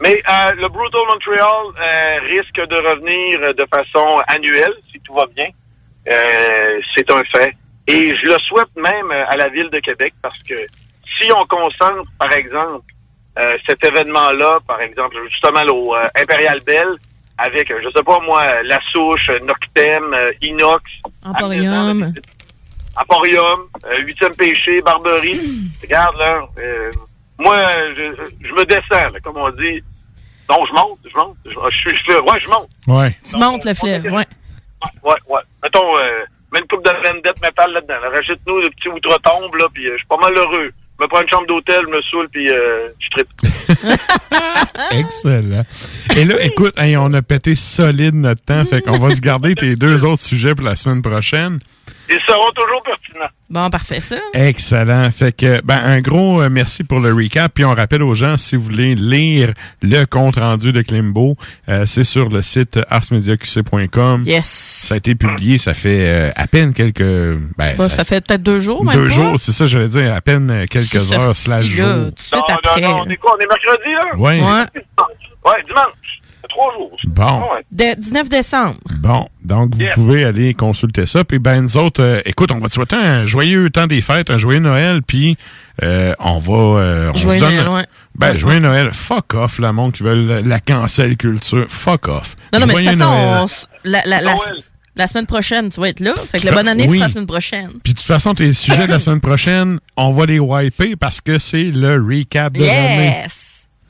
Mais 0.00 0.22
euh, 0.28 0.52
le 0.56 0.68
Brutal 0.68 1.00
Montreal 1.08 1.66
euh, 1.78 2.18
risque 2.28 2.68
de 2.68 2.76
revenir 2.76 3.54
de 3.54 3.66
façon 3.70 4.20
annuelle, 4.26 4.74
si 4.92 5.00
tout 5.00 5.14
va 5.14 5.26
bien. 5.26 5.48
Euh, 6.08 6.80
c'est 6.94 7.10
un 7.10 7.22
fait. 7.24 7.54
Et 7.86 8.14
je 8.16 8.26
le 8.26 8.38
souhaite 8.40 8.74
même 8.76 9.10
à 9.10 9.36
la 9.36 9.48
ville 9.48 9.70
de 9.70 9.78
Québec 9.78 10.14
parce 10.20 10.42
que 10.42 10.54
si 11.18 11.30
on 11.32 11.44
concentre, 11.46 12.10
par 12.18 12.32
exemple, 12.32 12.84
euh, 13.38 13.54
cet 13.68 13.84
événement-là, 13.84 14.58
par 14.66 14.80
exemple, 14.80 15.16
justement 15.30 15.62
au 15.62 15.94
euh, 15.94 16.06
Imperial 16.20 16.60
Bell, 16.64 16.88
avec, 17.38 17.68
je 17.68 17.90
sais 17.90 18.02
pas 18.02 18.20
moi, 18.20 18.62
la 18.62 18.80
souche, 18.80 19.28
Noctem, 19.42 20.14
euh, 20.14 20.30
Inox, 20.40 20.82
Emporium. 21.24 22.12
Emporium, 22.96 23.60
euh, 23.86 24.00
Huitième 24.02 24.34
Péché, 24.36 24.80
Barberie. 24.82 25.40
Regarde, 25.82 26.16
là, 26.16 26.48
euh, 26.58 26.90
moi, 27.38 27.56
je, 27.96 28.46
je 28.46 28.52
me 28.52 28.64
descends, 28.64 29.10
là, 29.12 29.18
comme 29.22 29.36
on 29.36 29.50
dit. 29.50 29.82
Donc, 30.48 30.66
je 30.68 30.72
monte, 30.74 30.98
je 31.10 31.16
monte. 31.16 31.36
Je, 31.46 31.50
je, 31.70 31.76
suis- 31.78 31.96
je 31.96 32.12
fais- 32.12 32.20
ouais, 32.20 32.38
je 32.40 32.48
monte. 32.48 32.68
Ouais. 32.86 33.16
Tu 33.28 33.36
montes 33.38 33.64
le 33.64 33.74
fleuve, 33.74 34.04
ouais. 34.04 34.26
Ouais, 35.02 35.14
ouais. 35.28 35.40
Mettons, 35.62 35.96
euh, 35.96 36.24
mets 36.52 36.60
une 36.60 36.66
coupe 36.66 36.84
de 36.84 36.90
vendette 36.90 37.40
métal 37.40 37.72
là-dedans. 37.72 37.94
là. 38.02 38.10
Rajoute-nous 38.14 38.60
le 38.60 38.68
petit 38.70 38.88
outre-tombe, 38.88 39.54
là, 39.56 39.66
puis 39.72 39.86
euh, 39.86 39.92
je 39.92 39.98
suis 39.98 40.06
pas 40.06 40.18
mal 40.18 40.36
heureux. 40.36 40.70
Je 40.98 41.02
me 41.04 41.08
prends 41.08 41.22
une 41.22 41.28
chambre 41.28 41.46
d'hôtel, 41.48 41.80
je 41.82 41.90
me 41.90 42.02
saoule, 42.02 42.28
puis 42.28 42.48
euh, 42.50 42.88
je 43.00 43.08
tripe. 43.08 43.98
Excellent. 44.92 45.64
Et 46.16 46.24
là, 46.24 46.34
écoute, 46.42 46.78
hey, 46.78 46.96
on 46.96 47.12
a 47.14 47.22
pété 47.22 47.54
solide 47.54 48.14
notre 48.14 48.42
temps, 48.44 48.64
fait 48.64 48.80
qu'on 48.82 48.98
va 48.98 49.14
se 49.14 49.20
garder 49.20 49.54
tes 49.54 49.76
deux 49.76 50.04
autres 50.04 50.22
sujets 50.22 50.54
pour 50.54 50.64
la 50.66 50.76
semaine 50.76 51.02
prochaine. 51.02 51.58
Ils 52.08 52.20
seront 52.26 52.50
toujours 52.54 52.82
pertinents. 52.82 53.30
Bon, 53.48 53.70
parfait, 53.70 54.00
ça. 54.00 54.16
Excellent. 54.34 55.10
Fait 55.10 55.32
que, 55.32 55.60
ben, 55.62 55.78
un 55.82 56.00
gros 56.00 56.42
euh, 56.42 56.48
merci 56.50 56.84
pour 56.84 57.00
le 57.00 57.12
recap. 57.14 57.52
Puis 57.54 57.64
on 57.64 57.74
rappelle 57.74 58.02
aux 58.02 58.14
gens, 58.14 58.36
si 58.36 58.56
vous 58.56 58.64
voulez 58.64 58.94
lire 58.94 59.52
le 59.80 60.04
compte 60.04 60.36
rendu 60.36 60.72
de 60.72 60.82
Klimbo, 60.82 61.36
euh, 61.68 61.86
c'est 61.86 62.04
sur 62.04 62.28
le 62.28 62.42
site 62.42 62.78
arsmediaqc.com. 62.90 64.24
Yes. 64.26 64.80
Ça 64.82 64.94
a 64.94 64.96
été 64.98 65.14
publié, 65.14 65.58
ça 65.58 65.72
fait 65.72 66.00
euh, 66.02 66.30
à 66.36 66.46
peine 66.46 66.74
quelques... 66.74 67.38
Ben, 67.56 67.78
ça, 67.78 68.04
fait 68.04 68.20
peut-être 68.20 68.42
deux 68.42 68.58
jours, 68.58 68.84
deux 68.92 69.08
jours, 69.08 69.38
c'est 69.38 69.52
ça, 69.52 69.66
j'allais 69.66 69.88
dire, 69.88 70.12
à 70.14 70.20
peine 70.20 70.50
euh, 70.50 70.66
quelques 70.68 71.12
heures 71.12 71.34
slash 71.34 71.64
jours. 71.64 71.86
non, 72.32 73.04
on 73.06 73.08
est 73.08 73.16
quoi? 73.16 73.36
On 73.36 73.40
est 73.40 73.46
mercredi, 73.46 73.92
là? 73.94 74.16
Ouais. 74.16 74.40
Ouais. 74.40 74.64
Ouais, 75.44 75.62
dimanche. 75.66 76.20
C'est 76.46 76.48
trois 76.48 76.74
jours. 76.74 76.90
Bon. 77.06 77.40
Ah 77.48 77.54
ouais. 77.54 77.94
De 77.94 78.00
19 78.00 78.28
décembre. 78.28 78.76
Bon, 79.00 79.26
donc 79.42 79.74
vous 79.74 79.80
Yeah. 79.80 79.94
pouvez 79.94 80.24
aller 80.24 80.52
consulter 80.52 81.06
ça. 81.06 81.24
Puis 81.24 81.38
ben 81.38 81.62
nous 81.62 81.76
autres, 81.78 82.02
euh, 82.02 82.20
écoute, 82.26 82.50
on 82.52 82.58
va 82.58 82.68
te 82.68 82.72
souhaiter 82.74 82.96
un 82.96 83.24
joyeux 83.24 83.70
temps 83.70 83.86
des 83.86 84.02
fêtes, 84.02 84.28
un 84.30 84.36
joyeux 84.36 84.58
Noël, 84.60 85.00
puis 85.02 85.38
euh, 85.82 86.12
on 86.18 86.38
va, 86.38 86.52
euh, 86.80 87.10
on 87.14 87.16
Joyeux 87.16 87.36
se 87.36 87.40
donne, 87.40 87.54
Noël, 87.54 87.68
ouais. 87.70 87.86
ben 88.14 88.32
Ouais, 88.32 88.38
joyeux 88.38 88.58
Noël, 88.60 88.90
fuck 88.92 89.32
off, 89.34 89.58
la 89.58 89.72
monde 89.72 89.92
qui 89.92 90.02
veut 90.02 90.42
la, 90.44 90.60
cancel 90.60 91.16
culture, 91.16 91.64
fuck 91.68 92.08
off. 92.08 92.36
Non, 92.52 92.60
non, 92.60 92.66
mais 92.66 92.74
de 92.74 92.78
Joyeux 92.80 92.90
toute 92.90 92.98
façon, 92.98 93.10
Noël. 93.10 93.38
on 93.40 93.44
s- 93.46 93.68
la, 93.84 94.02
la, 94.04 94.20
la, 94.20 94.36
la 94.96 95.06
semaine 95.06 95.26
prochaine, 95.26 95.70
tu 95.70 95.80
vas 95.80 95.88
être 95.88 96.00
là. 96.00 96.12
Fait 96.30 96.38
que 96.40 96.46
la 96.46 96.52
bonne 96.52 96.68
année 96.68 96.86
Oui. 96.88 96.98
sera 96.98 97.06
la 97.08 97.12
semaine 97.12 97.26
prochaine. 97.26 97.70
Puis 97.82 97.94
de 97.94 97.98
toute 97.98 98.06
façon, 98.06 98.34
tes 98.34 98.52
sujets 98.52 98.86
de 98.86 98.92
la 98.92 98.98
semaine 99.00 99.20
prochaine, 99.20 99.80
on 99.96 100.12
va 100.12 100.26
les 100.26 100.38
wiper 100.38 100.94
parce 100.96 101.20
que 101.22 101.38
c'est 101.38 101.64
le 101.64 101.94
recap 101.96 102.52
de 102.52 102.60
l'année. 102.60 103.14
Yes! 103.24 103.43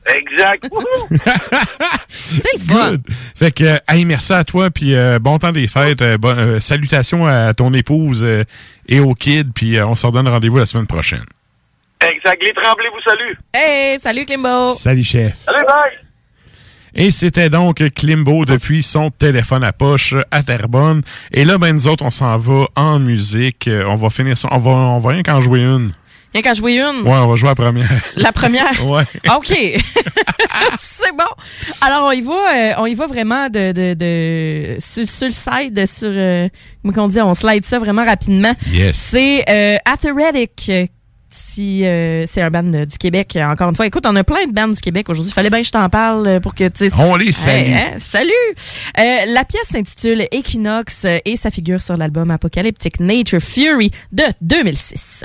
Exact. 0.07 0.67
Wouhou! 0.71 1.19
C'est 2.09 2.43
le 2.55 2.59
fun. 2.59 2.97
Fait 3.37 3.51
que, 3.53 3.65
euh, 3.65 3.77
hey, 3.89 4.05
merci 4.05 4.33
à 4.33 4.45
toi, 4.45 4.71
puis 4.71 4.95
euh, 4.95 5.19
bon 5.19 5.39
temps 5.39 5.53
des 5.53 5.67
fêtes. 5.67 6.03
euh, 6.03 6.19
bon- 6.19 6.37
euh, 6.37 6.61
salutations 6.61 7.27
à 7.27 7.55
ton 7.55 7.73
épouse 7.73 8.21
euh, 8.23 8.45
et 8.89 9.01
au 9.01 9.15
kid, 9.15 9.53
puis 9.55 9.77
euh, 9.77 9.87
on 9.87 9.95
se 9.95 10.07
redonne 10.07 10.29
rendez-vous 10.29 10.59
la 10.59 10.67
semaine 10.67 10.87
prochaine. 10.87 11.25
Exact. 12.01 12.43
Les 12.43 12.53
Tremblay 12.53 12.89
vous 12.93 13.01
saluent. 13.01 13.39
Hey, 13.55 13.99
salut 13.99 14.27
Klimbo! 14.27 14.75
Salut, 14.75 15.05
chef. 15.05 15.39
Allez, 15.47 15.65
bye! 15.67 15.99
Et 16.97 17.11
c'était 17.11 17.49
donc 17.51 17.83
Klimbo 17.95 18.45
depuis 18.45 18.83
son 18.85 19.11
téléphone 19.11 19.65
à 19.65 19.73
poche 19.73 20.15
à 20.31 20.43
Terrebonne. 20.45 21.03
Et 21.33 21.45
là, 21.45 21.59
ben, 21.59 21.73
nous 21.73 21.89
autres, 21.89 22.05
on 22.05 22.11
s'en 22.11 22.37
va 22.39 22.67
en 22.77 23.01
musique. 23.01 23.69
On 23.89 23.97
va 23.97 24.11
finir 24.11 24.39
ça. 24.39 24.49
On 24.53 24.59
va, 24.59 24.71
on 24.71 24.99
va 25.01 25.11
rien 25.11 25.23
qu'en 25.25 25.41
jouer 25.41 25.61
une. 25.65 25.91
Rien 26.35 26.43
qu'à 26.43 26.53
jouer 26.55 26.81
une. 26.81 27.03
Ouais, 27.03 27.13
on 27.17 27.29
va 27.29 27.37
jouer 27.37 27.49
la 27.51 27.55
première. 27.55 27.89
La 28.17 28.33
première? 28.33 28.85
Ouais. 28.87 29.05
OK. 29.37 29.47
c'est 30.79 31.13
bon. 31.13 31.25
Alors, 31.81 32.07
on 32.09 32.11
y 32.13 32.21
va, 32.23 32.33
euh, 32.55 32.73
on 32.79 32.87
y 32.87 32.95
va 32.95 33.07
vraiment 33.07 33.49
de, 33.49 33.73
de, 33.73 33.95
de 33.95 34.77
sur, 34.81 35.07
sur 35.07 35.27
le 35.29 35.33
side, 35.33 35.87
sur, 35.87 36.09
euh, 36.11 36.49
comment 36.85 37.05
on 37.05 37.09
dit, 37.09 37.21
on 37.21 37.35
slide 37.35 37.65
ça 37.65 37.79
vraiment 37.79 38.05
rapidement. 38.05 38.53
Yes. 38.71 38.97
C'est 38.97 39.45
euh, 39.49 39.77
Atheretic. 39.85 40.67
euh, 40.71 40.87
Si, 41.31 41.85
euh, 41.85 42.25
c'est 42.27 42.43
un 42.43 42.51
band 42.51 42.73
euh, 42.75 42.85
du 42.85 42.99
Québec, 42.99 43.39
encore 43.41 43.69
une 43.71 43.77
fois. 43.77 43.87
Écoute, 43.87 44.05
on 44.07 44.17
a 44.17 44.25
plein 44.25 44.47
de 44.47 44.53
bands 44.53 44.69
du 44.69 44.81
Québec 44.81 45.09
aujourd'hui. 45.09 45.33
Fallait 45.33 45.51
bien 45.51 45.61
que 45.61 45.67
je 45.67 45.73
t'en 45.73 45.89
parle 45.89 46.41
pour 46.41 46.55
que 46.55 46.67
tu 46.69 46.89
sais- 46.91 46.97
On 46.99 47.15
les 47.17 47.31
salue. 47.33 47.69
Hey, 47.69 47.75
hein, 47.75 47.97
salut! 48.11 48.33
Euh, 48.99 49.33
la 49.33 49.45
pièce 49.45 49.69
s'intitule 49.71 50.27
Equinox 50.33 51.07
et 51.25 51.37
ça 51.37 51.51
figure 51.53 51.81
sur 51.81 51.97
l'album 51.97 52.31
Apocalyptic 52.33 52.99
Nature 53.01 53.41
Fury 53.41 53.91
de 54.13 54.25
2006. 54.41 55.25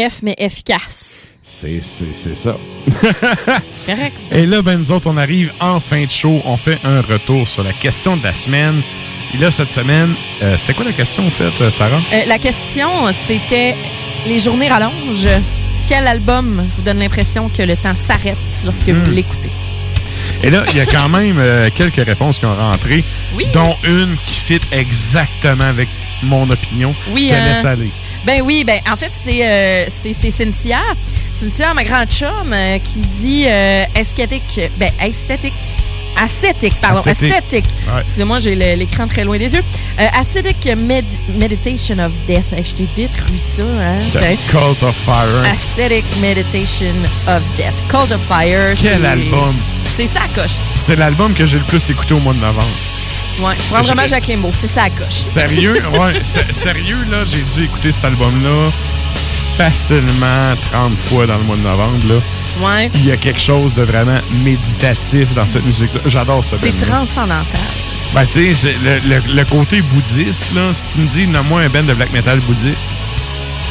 Bref, 0.00 0.20
mais 0.22 0.34
efficace. 0.38 1.06
C'est, 1.42 1.80
c'est, 1.82 2.14
c'est 2.14 2.36
ça. 2.36 2.56
Correct. 3.86 4.14
ça. 4.30 4.36
Et 4.38 4.46
là, 4.46 4.62
ben, 4.62 4.78
nous 4.78 4.92
autres, 4.92 5.08
on 5.10 5.16
arrive 5.16 5.52
en 5.60 5.78
fin 5.80 6.04
de 6.04 6.10
show. 6.10 6.40
On 6.46 6.56
fait 6.56 6.78
un 6.84 7.00
retour 7.02 7.46
sur 7.46 7.62
la 7.62 7.72
question 7.72 8.16
de 8.16 8.22
la 8.24 8.34
semaine. 8.34 8.74
Et 9.34 9.38
là, 9.38 9.50
cette 9.50 9.70
semaine, 9.70 10.08
euh, 10.42 10.56
c'était 10.58 10.74
quoi 10.74 10.84
la 10.84 10.92
question, 10.92 11.26
en 11.26 11.30
fait, 11.30 11.52
euh, 11.62 11.70
Sarah? 11.70 11.96
Euh, 12.12 12.20
la 12.26 12.38
question, 12.38 12.88
c'était 13.26 13.74
les 14.26 14.38
journées 14.40 14.68
rallongent. 14.68 15.28
Quel 15.88 16.06
album 16.06 16.66
vous 16.76 16.82
donne 16.82 16.98
l'impression 16.98 17.48
que 17.50 17.62
le 17.62 17.76
temps 17.76 17.94
s'arrête 18.06 18.36
lorsque 18.64 18.86
Hmm. 18.88 19.02
vous 19.04 19.10
l'écoutez? 19.10 19.50
Et 20.42 20.50
là, 20.50 20.64
il 20.70 20.76
y 20.76 20.80
a 20.80 20.86
quand 20.86 21.08
même 21.18 21.36
euh, 21.38 21.68
quelques 21.74 22.04
réponses 22.06 22.38
qui 22.38 22.46
ont 22.46 22.54
rentré, 22.54 23.04
dont 23.52 23.74
une 23.84 24.16
qui 24.24 24.40
fit 24.40 24.60
exactement 24.72 25.64
avec 25.64 25.88
mon 26.22 26.48
opinion. 26.50 26.94
Oui, 27.12 27.28
Je 27.30 27.34
te 27.34 27.40
laisse 27.40 27.64
aller. 27.64 27.90
Ben 28.26 28.42
oui, 28.42 28.64
ben 28.64 28.78
en 28.90 28.96
fait, 28.96 29.10
c'est 29.24 29.40
euh, 29.42 29.86
c'est 30.02 30.30
Cynthia. 30.30 30.78
Cynthia, 31.40 31.72
ma 31.74 31.84
grande 31.84 32.08
chum, 32.10 32.52
euh, 32.52 32.78
qui 32.78 32.98
dit 33.20 33.44
euh, 33.48 33.84
esthétique, 33.94 34.60
ben 34.78 34.90
esthétique, 35.02 35.54
Ascetic, 36.22 36.74
pardon. 36.82 37.00
Ouais. 37.94 38.00
Excusez-moi, 38.02 38.40
j'ai 38.40 38.54
l'écran 38.76 39.06
très 39.06 39.24
loin 39.24 39.38
des 39.38 39.54
yeux. 39.54 39.62
Euh, 40.00 40.06
Ascetic 40.20 40.66
Med- 40.76 41.04
Meditation 41.38 41.98
of 42.00 42.10
Death. 42.26 42.52
Hey, 42.52 42.64
je 42.64 42.74
t'ai 42.74 42.88
détruit 42.96 43.38
ça, 43.56 43.62
hein? 43.62 43.98
The 44.12 44.50
Cult 44.50 44.82
of 44.82 44.94
Fire. 44.96 45.50
Ascetic 45.50 46.04
Meditation 46.20 46.92
of 47.28 47.42
Death. 47.56 47.72
Cold 47.90 48.12
of 48.12 48.20
Fire. 48.28 48.74
Quel 48.76 49.06
album. 49.06 49.54
C'est 49.96 50.08
ça 50.08 50.20
coche. 50.34 50.50
C'est 50.76 50.96
l'album 50.96 51.32
que 51.32 51.46
j'ai 51.46 51.58
le 51.58 51.64
plus 51.64 51.88
écouté 51.90 52.12
au 52.12 52.18
mois 52.18 52.34
de 52.34 52.40
novembre. 52.40 52.66
Ouais. 53.42 53.54
Je- 53.82 54.08
Jacques 54.08 54.26
Limbaud. 54.26 54.52
C'est 54.60 54.66
ça 54.68 54.84
la 54.84 54.90
coche. 54.90 55.12
Sérieux? 55.12 55.82
Ouais, 55.92 56.22
sérieux, 56.52 56.98
là, 57.10 57.24
j'ai 57.26 57.42
dû 57.42 57.64
écouter 57.64 57.92
cet 57.92 58.04
album-là 58.04 58.68
facilement 59.56 60.54
30 60.72 60.92
fois 61.08 61.26
dans 61.26 61.36
le 61.38 61.44
mois 61.44 61.56
de 61.56 61.62
novembre, 61.62 61.98
là. 62.08 62.66
Ouais. 62.66 62.90
Il 62.94 63.06
y 63.06 63.12
a 63.12 63.16
quelque 63.16 63.40
chose 63.40 63.74
de 63.74 63.82
vraiment 63.82 64.18
méditatif 64.44 65.34
dans 65.34 65.46
cette 65.46 65.64
musique-là. 65.64 66.00
J'adore 66.06 66.44
ça. 66.44 66.56
C'est 66.62 66.76
transcendantal. 66.86 67.44
Ben, 68.14 68.24
tu 68.26 68.54
sais, 68.54 68.74
le, 68.82 68.98
le- 69.08 69.34
le 69.34 69.44
côté 69.44 69.80
bouddhiste, 69.82 70.54
là, 70.54 70.72
si 70.74 70.88
tu 70.88 70.98
me 70.98 71.06
dis, 71.06 71.26
nomme-moi 71.28 71.60
un 71.62 71.68
band 71.68 71.84
de 71.84 71.94
black 71.94 72.12
metal 72.12 72.38
bouddhiste, 72.40 72.78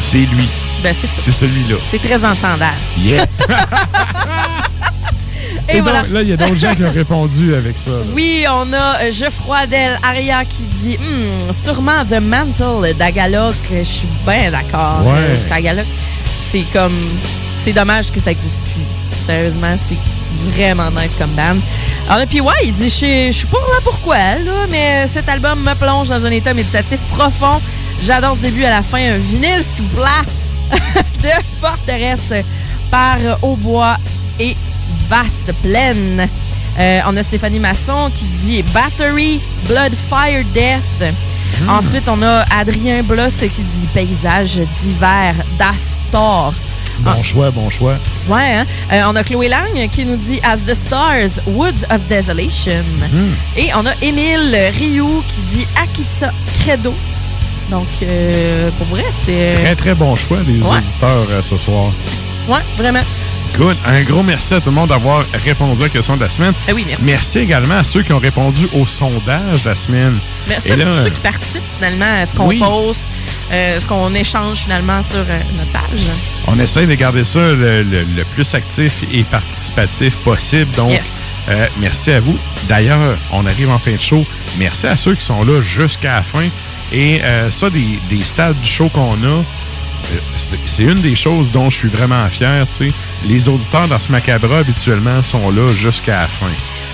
c'est 0.01 0.17
lui. 0.17 0.47
Ben, 0.81 0.95
c'est 0.99 1.07
ça. 1.07 1.13
C'est 1.19 1.31
celui-là. 1.33 1.75
C'est 1.91 1.99
très 2.01 2.17
transcendantal. 2.17 2.73
Yeah! 2.97 3.25
Et, 5.71 5.77
Et 5.77 5.81
voilà. 5.81 6.01
donc, 6.01 6.11
là, 6.11 6.21
il 6.21 6.29
y 6.29 6.33
a 6.33 6.37
d'autres 6.37 6.57
gens 6.57 6.75
qui 6.75 6.83
ont 6.83 6.91
répondu 6.91 7.53
avec 7.53 7.77
ça. 7.77 7.91
là. 7.91 7.97
Oui, 8.13 8.43
on 8.49 8.73
a 8.73 8.77
euh, 9.03 9.11
Geoffroy 9.11 9.67
Del 9.67 9.97
Aria 10.03 10.43
qui 10.45 10.63
dit 10.83 10.97
Hmm, 10.97 11.51
sûrement 11.63 12.03
The 12.05 12.19
Mantle 12.21 12.93
d'Agaloc. 12.95 13.55
Je 13.71 13.83
suis 13.83 14.07
bien 14.25 14.51
d'accord. 14.51 15.01
Ouais. 15.05 15.11
Euh, 15.19 15.33
c'est 15.47 15.53
Agaloc. 15.53 15.85
C'est 16.25 16.65
comme. 16.73 16.95
C'est 17.63 17.73
dommage 17.73 18.11
que 18.11 18.19
ça 18.19 18.31
n'existe 18.31 18.59
plus. 18.73 19.25
Sérieusement, 19.25 19.75
c'est 19.87 20.51
vraiment 20.53 20.89
nice 20.91 21.11
comme 21.19 21.31
band. 21.31 21.57
Alors, 22.09 22.25
puis 22.25 22.41
ouais, 22.41 22.53
il 22.63 22.73
dit 22.73 22.89
Je 22.89 23.31
suis 23.31 23.45
pas 23.47 23.57
là 23.57 23.77
pourquoi, 23.83 24.15
là, 24.17 24.65
mais 24.71 25.07
cet 25.13 25.29
album 25.29 25.61
me 25.61 25.73
plonge 25.75 26.09
dans 26.09 26.25
un 26.25 26.31
état 26.31 26.53
méditatif 26.53 26.99
profond. 27.15 27.61
J'adore 28.01 28.35
ce 28.37 28.47
début 28.47 28.63
à 28.63 28.69
la 28.71 28.81
fin. 28.81 28.97
Un 28.97 29.17
vinyle, 29.17 29.61
s'il 29.61 29.83
vous 29.83 29.97
plaît, 29.97 30.71
de 31.21 31.43
forteresse 31.61 32.43
par 32.89 33.17
Aubois 33.43 33.97
et 34.39 34.55
Vaste 35.09 35.51
Plaine. 35.63 36.27
Euh, 36.79 36.99
on 37.07 37.17
a 37.17 37.23
Stéphanie 37.23 37.59
Masson 37.59 38.09
qui 38.15 38.25
dit 38.43 38.63
Battery, 38.73 39.39
Blood, 39.67 39.93
Fire, 40.09 40.43
Death. 40.53 41.13
Ensuite, 41.67 42.07
on 42.07 42.21
a 42.21 42.45
Adrien 42.57 43.03
Bloss 43.03 43.33
qui 43.39 43.61
dit 43.63 43.87
Paysage 43.93 44.59
d'hiver 44.81 45.33
d'Astor. 45.57 46.53
Bon 46.99 47.23
choix, 47.23 47.49
bon 47.51 47.69
choix. 47.69 47.95
Ouais, 48.27 48.55
hein? 48.57 48.65
Euh, 48.91 49.01
on 49.07 49.15
a 49.15 49.23
Chloé 49.23 49.47
Lang 49.49 49.89
qui 49.91 50.05
nous 50.05 50.17
dit 50.17 50.39
As 50.43 50.57
the 50.57 50.75
Stars, 50.85 51.41
Woods 51.47 51.85
of 51.89 52.01
Desolation. 52.09 52.83
Hmm. 53.11 53.31
Et 53.57 53.69
on 53.75 53.85
a 53.85 53.93
Émile 54.01 54.57
Rioux 54.77 55.23
qui 55.27 55.41
dit 55.57 55.67
Akitsa 55.81 56.31
Credo. 56.61 56.93
Donc, 57.71 57.87
euh, 58.03 58.69
pour 58.77 58.87
vrai, 58.87 59.05
c'est. 59.25 59.53
Très, 59.63 59.75
très 59.75 59.95
bon 59.95 60.15
choix 60.15 60.39
des 60.43 60.61
Ouais. 60.61 60.77
auditeurs 60.77 61.25
ce 61.43 61.57
soir. 61.57 61.85
Ouais, 62.47 62.59
vraiment. 62.77 63.01
Good. 63.57 63.75
Un 63.85 64.03
gros 64.03 64.23
merci 64.23 64.53
à 64.53 64.61
tout 64.61 64.69
le 64.69 64.75
monde 64.75 64.89
d'avoir 64.89 65.25
répondu 65.43 65.81
à 65.81 65.83
la 65.85 65.89
question 65.89 66.15
de 66.15 66.21
la 66.23 66.29
semaine. 66.29 66.53
Ah 66.67 66.71
oui, 66.73 66.85
merci. 67.01 67.39
également 67.39 67.75
à 67.75 67.83
ceux 67.83 68.03
qui 68.03 68.13
ont 68.13 68.19
répondu 68.19 68.65
au 68.79 68.85
sondage 68.85 69.63
de 69.63 69.69
la 69.69 69.75
semaine. 69.75 70.17
Merci 70.47 70.69
Et 70.69 70.71
à 70.71 70.75
là, 70.77 70.85
tous 70.85 71.03
ceux 71.03 71.09
qui 71.09 71.19
participent 71.19 71.61
finalement 71.75 72.05
à 72.21 72.25
ce 72.25 72.31
qu'on 72.35 72.47
Oui. 72.47 72.59
poste, 72.59 73.01
euh, 73.51 73.79
ce 73.81 73.85
qu'on 73.85 74.13
échange 74.15 74.59
finalement 74.59 75.01
sur 75.03 75.19
euh, 75.19 75.39
notre 75.57 75.71
page. 75.71 76.05
On 76.47 76.57
essaie 76.59 76.85
de 76.87 76.93
garder 76.95 77.25
ça 77.25 77.39
le, 77.39 77.83
le- 77.83 78.05
le 78.15 78.23
plus 78.33 78.53
actif 78.55 79.03
et 79.11 79.23
participatif 79.23 80.15
possible. 80.17 80.71
Donc, 80.75 80.91
Yes. 80.91 81.01
euh, 81.49 81.67
merci 81.81 82.11
à 82.11 82.21
vous. 82.21 82.37
D'ailleurs, 82.69 83.17
on 83.33 83.45
arrive 83.45 83.69
en 83.71 83.77
fin 83.77 83.91
de 83.93 83.99
show. 83.99 84.25
Merci 84.57 84.87
à 84.87 84.95
ceux 84.95 85.15
qui 85.15 85.25
sont 85.25 85.43
là 85.43 85.61
jusqu'à 85.61 86.15
la 86.15 86.23
fin. 86.23 86.45
Et 86.93 87.19
euh, 87.23 87.51
ça, 87.51 87.69
des, 87.69 87.99
des 88.09 88.23
stades 88.23 88.59
du 88.61 88.69
show 88.69 88.87
qu'on 88.89 89.13
a, 89.23 89.27
euh, 89.27 89.41
c'est 90.37 90.57
c'est 90.65 90.83
une 90.83 90.99
des 91.01 91.15
choses 91.15 91.51
dont 91.51 91.69
je 91.69 91.75
suis 91.77 91.87
vraiment 91.89 92.27
fier. 92.29 92.65
tu 92.67 92.89
sais. 92.89 92.95
Les 93.27 93.47
auditeurs 93.49 93.87
dans 93.87 93.99
ce 93.99 94.11
macabre 94.11 94.53
habituellement 94.53 95.21
sont 95.23 95.49
là 95.51 95.67
jusqu'à 95.73 96.21
la 96.21 96.27
fin. 96.27 96.47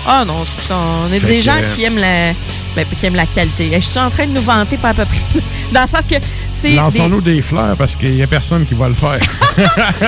Ah 0.06 0.24
non, 0.24 0.44
on 0.70 1.12
est 1.12 1.18
Fait 1.20 1.26
des 1.26 1.36
que- 1.36 1.42
gens 1.42 1.56
qui 1.74 1.84
aiment 1.84 1.98
la 1.98 2.32
ben, 2.74 2.84
qui 2.98 3.06
aiment 3.06 3.14
la 3.16 3.26
qualité. 3.26 3.70
Je 3.74 3.80
suis 3.80 3.98
en 3.98 4.10
train 4.10 4.26
de 4.26 4.32
nous 4.32 4.40
vanter 4.42 4.76
pas 4.76 4.90
à 4.90 4.94
peu 4.94 5.04
près. 5.04 5.40
Dans 5.72 5.82
le 5.82 5.88
sens 5.88 6.02
que 6.08 6.14
c'est. 6.62 6.70
des- 6.70 6.76
Lançons-nous 6.76 7.20
des... 7.20 7.42
fleurs 7.42 7.76
parce 7.76 7.94
qu'il 7.96 8.14
n'y 8.14 8.22
a 8.22 8.26
personne 8.26 8.64
qui 8.66 8.74
va 8.74 8.88
le 8.88 8.94
faire. 8.94 9.18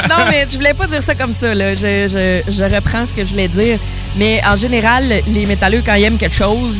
non, 0.08 0.24
mais 0.30 0.46
je 0.50 0.54
voulais 0.56 0.74
pas 0.74 0.86
dire 0.86 1.02
ça 1.02 1.14
comme 1.14 1.32
ça. 1.32 1.54
Là. 1.54 1.74
Je, 1.74 2.42
je, 2.46 2.52
je 2.52 2.62
reprends 2.74 3.06
ce 3.06 3.12
que 3.12 3.24
je 3.24 3.30
voulais 3.30 3.48
dire. 3.48 3.78
Mais 4.16 4.40
en 4.46 4.56
général, 4.56 5.22
les 5.26 5.46
métalleux, 5.46 5.82
quand 5.84 5.94
ils 5.94 6.04
aiment 6.04 6.16
quelque 6.18 6.36
chose, 6.36 6.76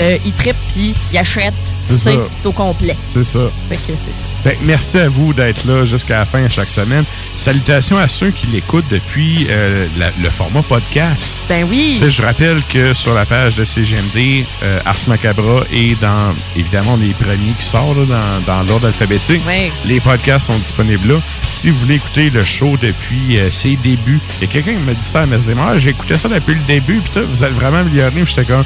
euh, 0.00 0.16
ils 0.24 0.32
trippent 0.32 0.56
puis 0.74 0.94
ils 1.12 1.18
achètent. 1.18 1.52
C'est 1.82 1.98
ça. 1.98 2.10
C'est 2.40 2.46
au 2.46 2.52
complet. 2.52 2.96
C'est 3.06 3.24
ça. 3.24 3.40
Fait 3.68 3.76
que 3.76 3.82
c'est 3.86 4.10
ça. 4.12 4.33
Fait 4.44 4.56
que 4.56 4.64
merci 4.64 4.98
à 4.98 5.08
vous 5.08 5.32
d'être 5.32 5.64
là 5.64 5.86
jusqu'à 5.86 6.18
la 6.18 6.26
fin 6.26 6.46
chaque 6.50 6.68
semaine. 6.68 7.02
Salutations 7.36 7.96
à 7.96 8.06
ceux 8.08 8.30
qui 8.30 8.46
l'écoutent 8.48 8.84
depuis 8.90 9.46
euh, 9.48 9.86
la- 9.98 10.12
le 10.22 10.28
format 10.30 10.62
podcast. 10.62 11.38
Ben 11.48 11.64
oui. 11.68 11.94
Tu 11.94 12.04
sais, 12.04 12.10
je 12.10 12.22
rappelle 12.22 12.60
que 12.68 12.92
sur 12.94 13.14
la 13.14 13.24
page 13.24 13.56
de 13.56 13.64
CGMD, 13.64 14.44
euh, 14.62 14.80
Ars 14.84 14.98
Macabra 15.08 15.62
est 15.72 15.98
dans, 16.00 16.34
évidemment, 16.56 16.96
les 16.96 17.14
premiers 17.14 17.54
qui 17.58 17.64
sortent 17.64 17.96
là, 17.96 18.04
dans, 18.46 18.54
dans 18.58 18.62
l'ordre 18.68 18.86
alphabétique. 18.86 19.40
Ouais. 19.46 19.72
Les 19.86 19.98
podcasts 20.00 20.46
sont 20.52 20.58
disponibles 20.58 21.08
là. 21.14 21.20
Si 21.42 21.70
vous 21.70 21.78
voulez 21.78 21.94
écouter 21.94 22.28
le 22.30 22.42
show 22.44 22.76
depuis 22.80 23.38
euh, 23.38 23.50
ses 23.50 23.76
débuts, 23.76 24.20
il 24.40 24.46
y 24.46 24.50
a 24.50 24.52
quelqu'un 24.52 24.74
qui 24.74 24.84
m'a 24.84 24.92
dit 24.92 25.04
ça 25.04 25.22
à 25.22 25.26
mes 25.26 25.36
Ah, 25.58 25.78
j'ai 25.78 25.90
écouté 25.90 26.18
ça 26.18 26.28
depuis 26.28 26.54
le 26.54 26.60
début, 26.62 27.00
puis 27.00 27.22
vous 27.32 27.42
êtes 27.42 27.52
vraiment 27.52 27.78
amélioré. 27.78 28.12
J'étais 28.26 28.44
comme, 28.44 28.64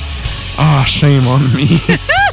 ah, 0.59 0.83
shame 0.87 1.23
on 1.29 1.39
me. 1.39 1.67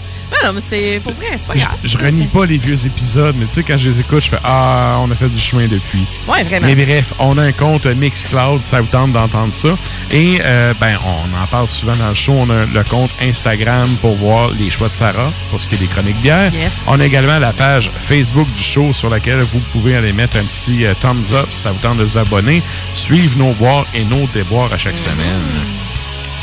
C'est 0.70 1.00
pour 1.04 1.14
vrai, 1.14 1.28
c'est 1.32 1.48
pas 1.48 1.56
grave. 1.56 1.78
Je 1.84 1.98
renie 1.98 2.28
pas 2.28 2.46
les 2.46 2.58
vieux 2.58 2.86
épisodes, 2.86 3.36
mais 3.38 3.46
tu 3.46 3.54
sais, 3.54 3.64
quand 3.64 3.78
je 3.78 3.90
les 3.90 4.00
écoute, 4.00 4.22
je 4.24 4.30
fais 4.30 4.40
Ah, 4.44 4.98
on 5.02 5.10
a 5.12 5.16
fait 5.16 5.30
du 5.30 5.40
chemin 5.40 5.66
depuis. 5.66 6.06
Ouais, 6.28 6.44
vraiment. 6.44 6.68
Mais 6.68 6.76
bref, 6.76 7.14
on 7.20 7.38
a 7.38 7.42
un 7.44 7.52
compte 7.52 7.86
Mixcloud, 7.86 8.62
ça 8.62 8.82
vous 8.82 8.88
tente 8.88 9.12
d'entendre 9.12 9.54
ça. 9.54 9.70
Et 10.12 10.40
euh, 10.44 10.74
ben, 10.80 10.98
on 11.06 11.44
en 11.44 11.48
parle 11.48 11.68
souvent 11.68 11.96
dans 11.96 12.10
le 12.10 12.16
show. 12.16 12.34
On 12.34 12.50
a 12.50 12.66
le 12.66 12.84
compte 12.84 13.10
Instagram 13.24 13.88
pour 14.02 14.16
voir 14.16 14.50
les 14.60 14.70
choix 14.70 14.88
de 14.88 14.94
Sarah, 14.94 15.32
pour 15.50 15.62
ce 15.62 15.68
qui 15.68 15.76
est 15.76 15.80
des 15.80 15.88
chroniques 15.88 16.22
bières. 16.22 16.54
Yes. 16.54 16.72
On 16.88 17.00
a 17.00 17.06
également 17.06 17.40
la 17.40 17.54
page 17.54 17.92
Facebook 18.08 18.48
du 18.56 18.64
show 18.64 18.94
sur 18.94 19.10
laquelle 19.10 19.40
vous 19.40 19.60
pouvez 19.72 19.96
aller 19.96 20.14
mettre 20.14 20.38
un 20.38 20.44
petit 20.44 20.86
euh, 20.86 20.94
thumbs 21.02 21.34
up 21.34 21.48
si 21.52 21.62
ça 21.62 21.72
vous 21.72 21.80
tente 21.80 21.98
de 21.98 22.04
vous 22.04 22.18
abonner. 22.18 22.62
Suivre 22.94 23.38
nos 23.38 23.54
boires 23.54 23.86
et 23.94 24.04
nos 24.06 24.28
déboires 24.34 24.72
à 24.72 24.78
chaque 24.78 25.00
semaine. 25.00 25.42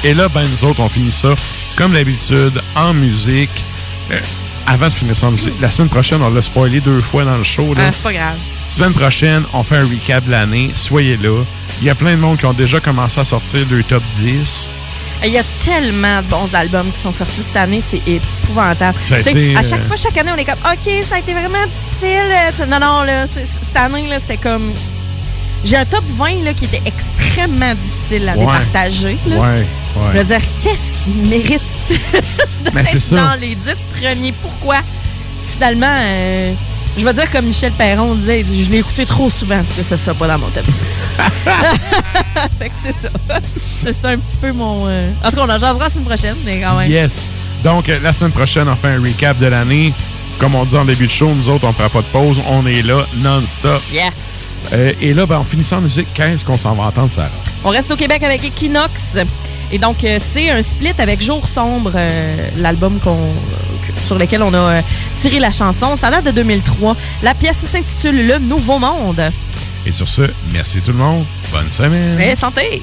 Et 0.05 0.15
là, 0.15 0.29
ben, 0.29 0.43
nous 0.51 0.65
autres, 0.65 0.81
on 0.81 0.89
finit 0.89 1.13
ça, 1.13 1.33
comme 1.77 1.93
d'habitude, 1.93 2.61
en 2.75 2.93
musique. 2.93 3.65
Euh, 4.11 4.19
avant 4.67 4.87
de 4.89 4.93
finir 4.93 5.17
ça 5.17 5.29
la 5.61 5.71
semaine 5.71 5.89
prochaine, 5.89 6.23
on 6.23 6.31
l'a 6.31 6.43
spoilé 6.43 6.81
deux 6.81 7.01
fois 7.01 7.25
dans 7.25 7.37
le 7.37 7.43
show. 7.45 7.75
Là. 7.75 7.85
Ah, 7.89 7.93
c'est 7.93 8.03
pas 8.03 8.13
grave. 8.13 8.37
Semaine 8.69 8.93
prochaine, 8.93 9.43
on 9.55 9.63
fait 9.63 9.77
un 9.77 9.83
recap 9.83 10.25
de 10.25 10.31
l'année. 10.31 10.71
Soyez 10.75 11.17
là. 11.17 11.43
Il 11.81 11.87
y 11.87 11.91
a 11.91 11.95
plein 11.95 12.13
de 12.13 12.21
monde 12.21 12.39
qui 12.39 12.47
ont 12.47 12.53
déjà 12.53 12.81
commencé 12.81 13.21
à 13.21 13.25
sortir 13.25 13.61
le 13.71 13.83
top 13.83 14.03
10. 14.17 14.69
Il 15.25 15.31
y 15.33 15.39
a 15.39 15.43
tellement 15.65 16.21
de 16.23 16.27
bons 16.27 16.53
albums 16.55 16.91
qui 16.91 17.01
sont 17.01 17.13
sortis 17.13 17.43
cette 17.47 17.57
année, 17.57 17.81
c'est 17.89 18.03
épouvantable. 18.11 18.97
Ça 19.01 19.17
a 19.17 19.19
été, 19.21 19.55
à 19.55 19.61
euh, 19.61 19.63
chaque 19.63 19.87
fois, 19.87 19.95
chaque 19.97 20.17
année, 20.19 20.33
on 20.35 20.37
est 20.37 20.45
comme, 20.45 20.55
OK, 20.65 20.93
ça 21.09 21.15
a 21.17 21.19
été 21.21 21.33
vraiment 21.33 21.65
difficile. 21.67 22.31
euh, 22.61 22.67
Non, 22.67 22.81
non, 22.81 23.03
là, 23.05 23.27
cette 23.33 23.77
année, 23.77 24.09
là, 24.09 24.19
c'était 24.21 24.37
comme. 24.39 24.73
J'ai 25.65 25.77
un 25.77 25.85
top 25.85 26.03
20 26.17 26.43
là, 26.45 26.55
qui 26.55 26.65
était 26.65 26.83
extrêmement 26.85 27.73
difficile 27.75 28.29
à 28.29 28.33
Ouais. 28.37 28.41
départager. 28.41 29.17
là. 29.29 29.37
Ouais, 29.37 29.47
ouais. 29.49 29.67
Je 30.13 30.19
veux 30.19 30.25
dire, 30.25 30.41
qu'est-ce 30.61 31.05
qui 31.05 31.11
mérite 31.29 31.63
Ben, 32.73 32.85
ça. 32.87 33.17
dans 33.17 33.41
les 33.41 33.55
10 33.55 33.61
premiers? 34.01 34.33
Pourquoi? 34.33 34.77
Finalement, 35.53 35.95
euh, 35.99 36.53
je 36.97 37.05
vais 37.05 37.13
dire 37.15 37.31
comme 37.31 37.45
Michel 37.47 37.73
Perron 37.73 38.15
disait, 38.15 38.45
je 38.45 38.71
l'ai 38.71 38.79
écouté 38.79 39.05
trop 39.07 39.29
souvent 39.31 39.63
pour 39.63 39.77
que 39.77 39.83
ce 39.83 39.97
soit 39.97 40.15
pas 40.15 40.27
dans 40.29 40.39
mon 40.39 40.49
top 40.49 40.65
10. 40.65 40.73
fait 42.59 42.69
que 42.69 42.75
c'est 42.83 42.95
ça. 43.09 43.41
c'est 43.61 43.93
ça 44.01 44.09
un 44.11 44.17
petit 44.19 44.37
peu 44.41 44.53
mon... 44.53 44.87
euh, 44.89 45.11
En 45.25 45.31
tout 45.31 45.37
cas, 45.37 45.43
on 45.43 45.51
en 45.51 45.59
jasera 45.59 45.79
la 45.85 45.91
semaine 45.91 46.05
prochaine, 46.05 46.37
mais 46.45 46.61
quand 46.61 46.77
même. 46.79 46.91
Yes. 46.91 47.25
Donc, 47.65 47.89
euh, 47.89 47.99
la 48.03 48.13
semaine 48.13 48.33
prochaine, 48.33 48.69
on 48.69 48.77
fait 48.77 48.89
un 48.89 49.03
recap 49.03 49.39
de 49.39 49.47
l'année. 49.47 49.93
Comme 50.39 50.55
on 50.55 50.65
dit 50.65 50.77
en 50.77 50.85
début 50.85 51.07
de 51.07 51.11
show, 51.11 51.29
nous 51.29 51.49
autres, 51.51 51.67
on 51.67 51.73
fera 51.73 51.89
pas 51.89 52.01
de 52.01 52.07
pause. 52.07 52.41
On 52.49 52.67
est 52.67 52.83
là 52.83 53.05
non-stop. 53.17 53.81
Yes! 53.93 54.13
Euh, 54.73 54.93
et 55.01 55.13
là, 55.13 55.27
ben, 55.27 55.39
on 55.41 55.45
finit 55.45 55.65
ça 55.65 55.77
en 55.77 55.81
musique. 55.81 56.07
Qu'est-ce 56.15 56.45
qu'on 56.45 56.57
s'en 56.59 56.75
va 56.75 56.85
entendre, 56.85 57.11
Sarah? 57.11 57.29
On 57.65 57.69
reste 57.71 57.91
au 57.91 57.97
Québec 57.97 58.23
avec 58.23 58.45
Equinox. 58.45 58.91
Et 59.73 59.79
donc, 59.79 60.05
euh, 60.05 60.19
c'est 60.35 60.51
un 60.51 60.63
split 60.63 60.93
avec 60.99 61.23
Jour 61.23 61.43
Sombre, 61.49 61.93
euh, 61.95 62.49
l'album 62.59 62.99
qu'on, 63.01 63.17
sur 64.07 64.19
lequel 64.19 64.43
on 64.43 64.53
a 64.53 64.59
euh, 64.59 64.83
tiré 65.21 65.39
la 65.39 65.51
chanson. 65.51 65.97
Ça 65.97 66.11
date 66.11 66.25
de 66.25 66.31
2003. 66.31 66.95
La 67.23 67.33
pièce 67.33 67.57
s'intitule 67.57 68.27
Le 68.27 68.39
Nouveau 68.39 68.79
Monde. 68.79 69.23
Et 69.87 69.93
sur 69.93 70.09
ce, 70.09 70.23
merci 70.53 70.81
tout 70.83 70.93
le 70.93 70.99
monde. 70.99 71.25
Bonne 71.51 71.71
semaine. 71.71 72.21
Et 72.21 72.37
santé! 72.37 72.83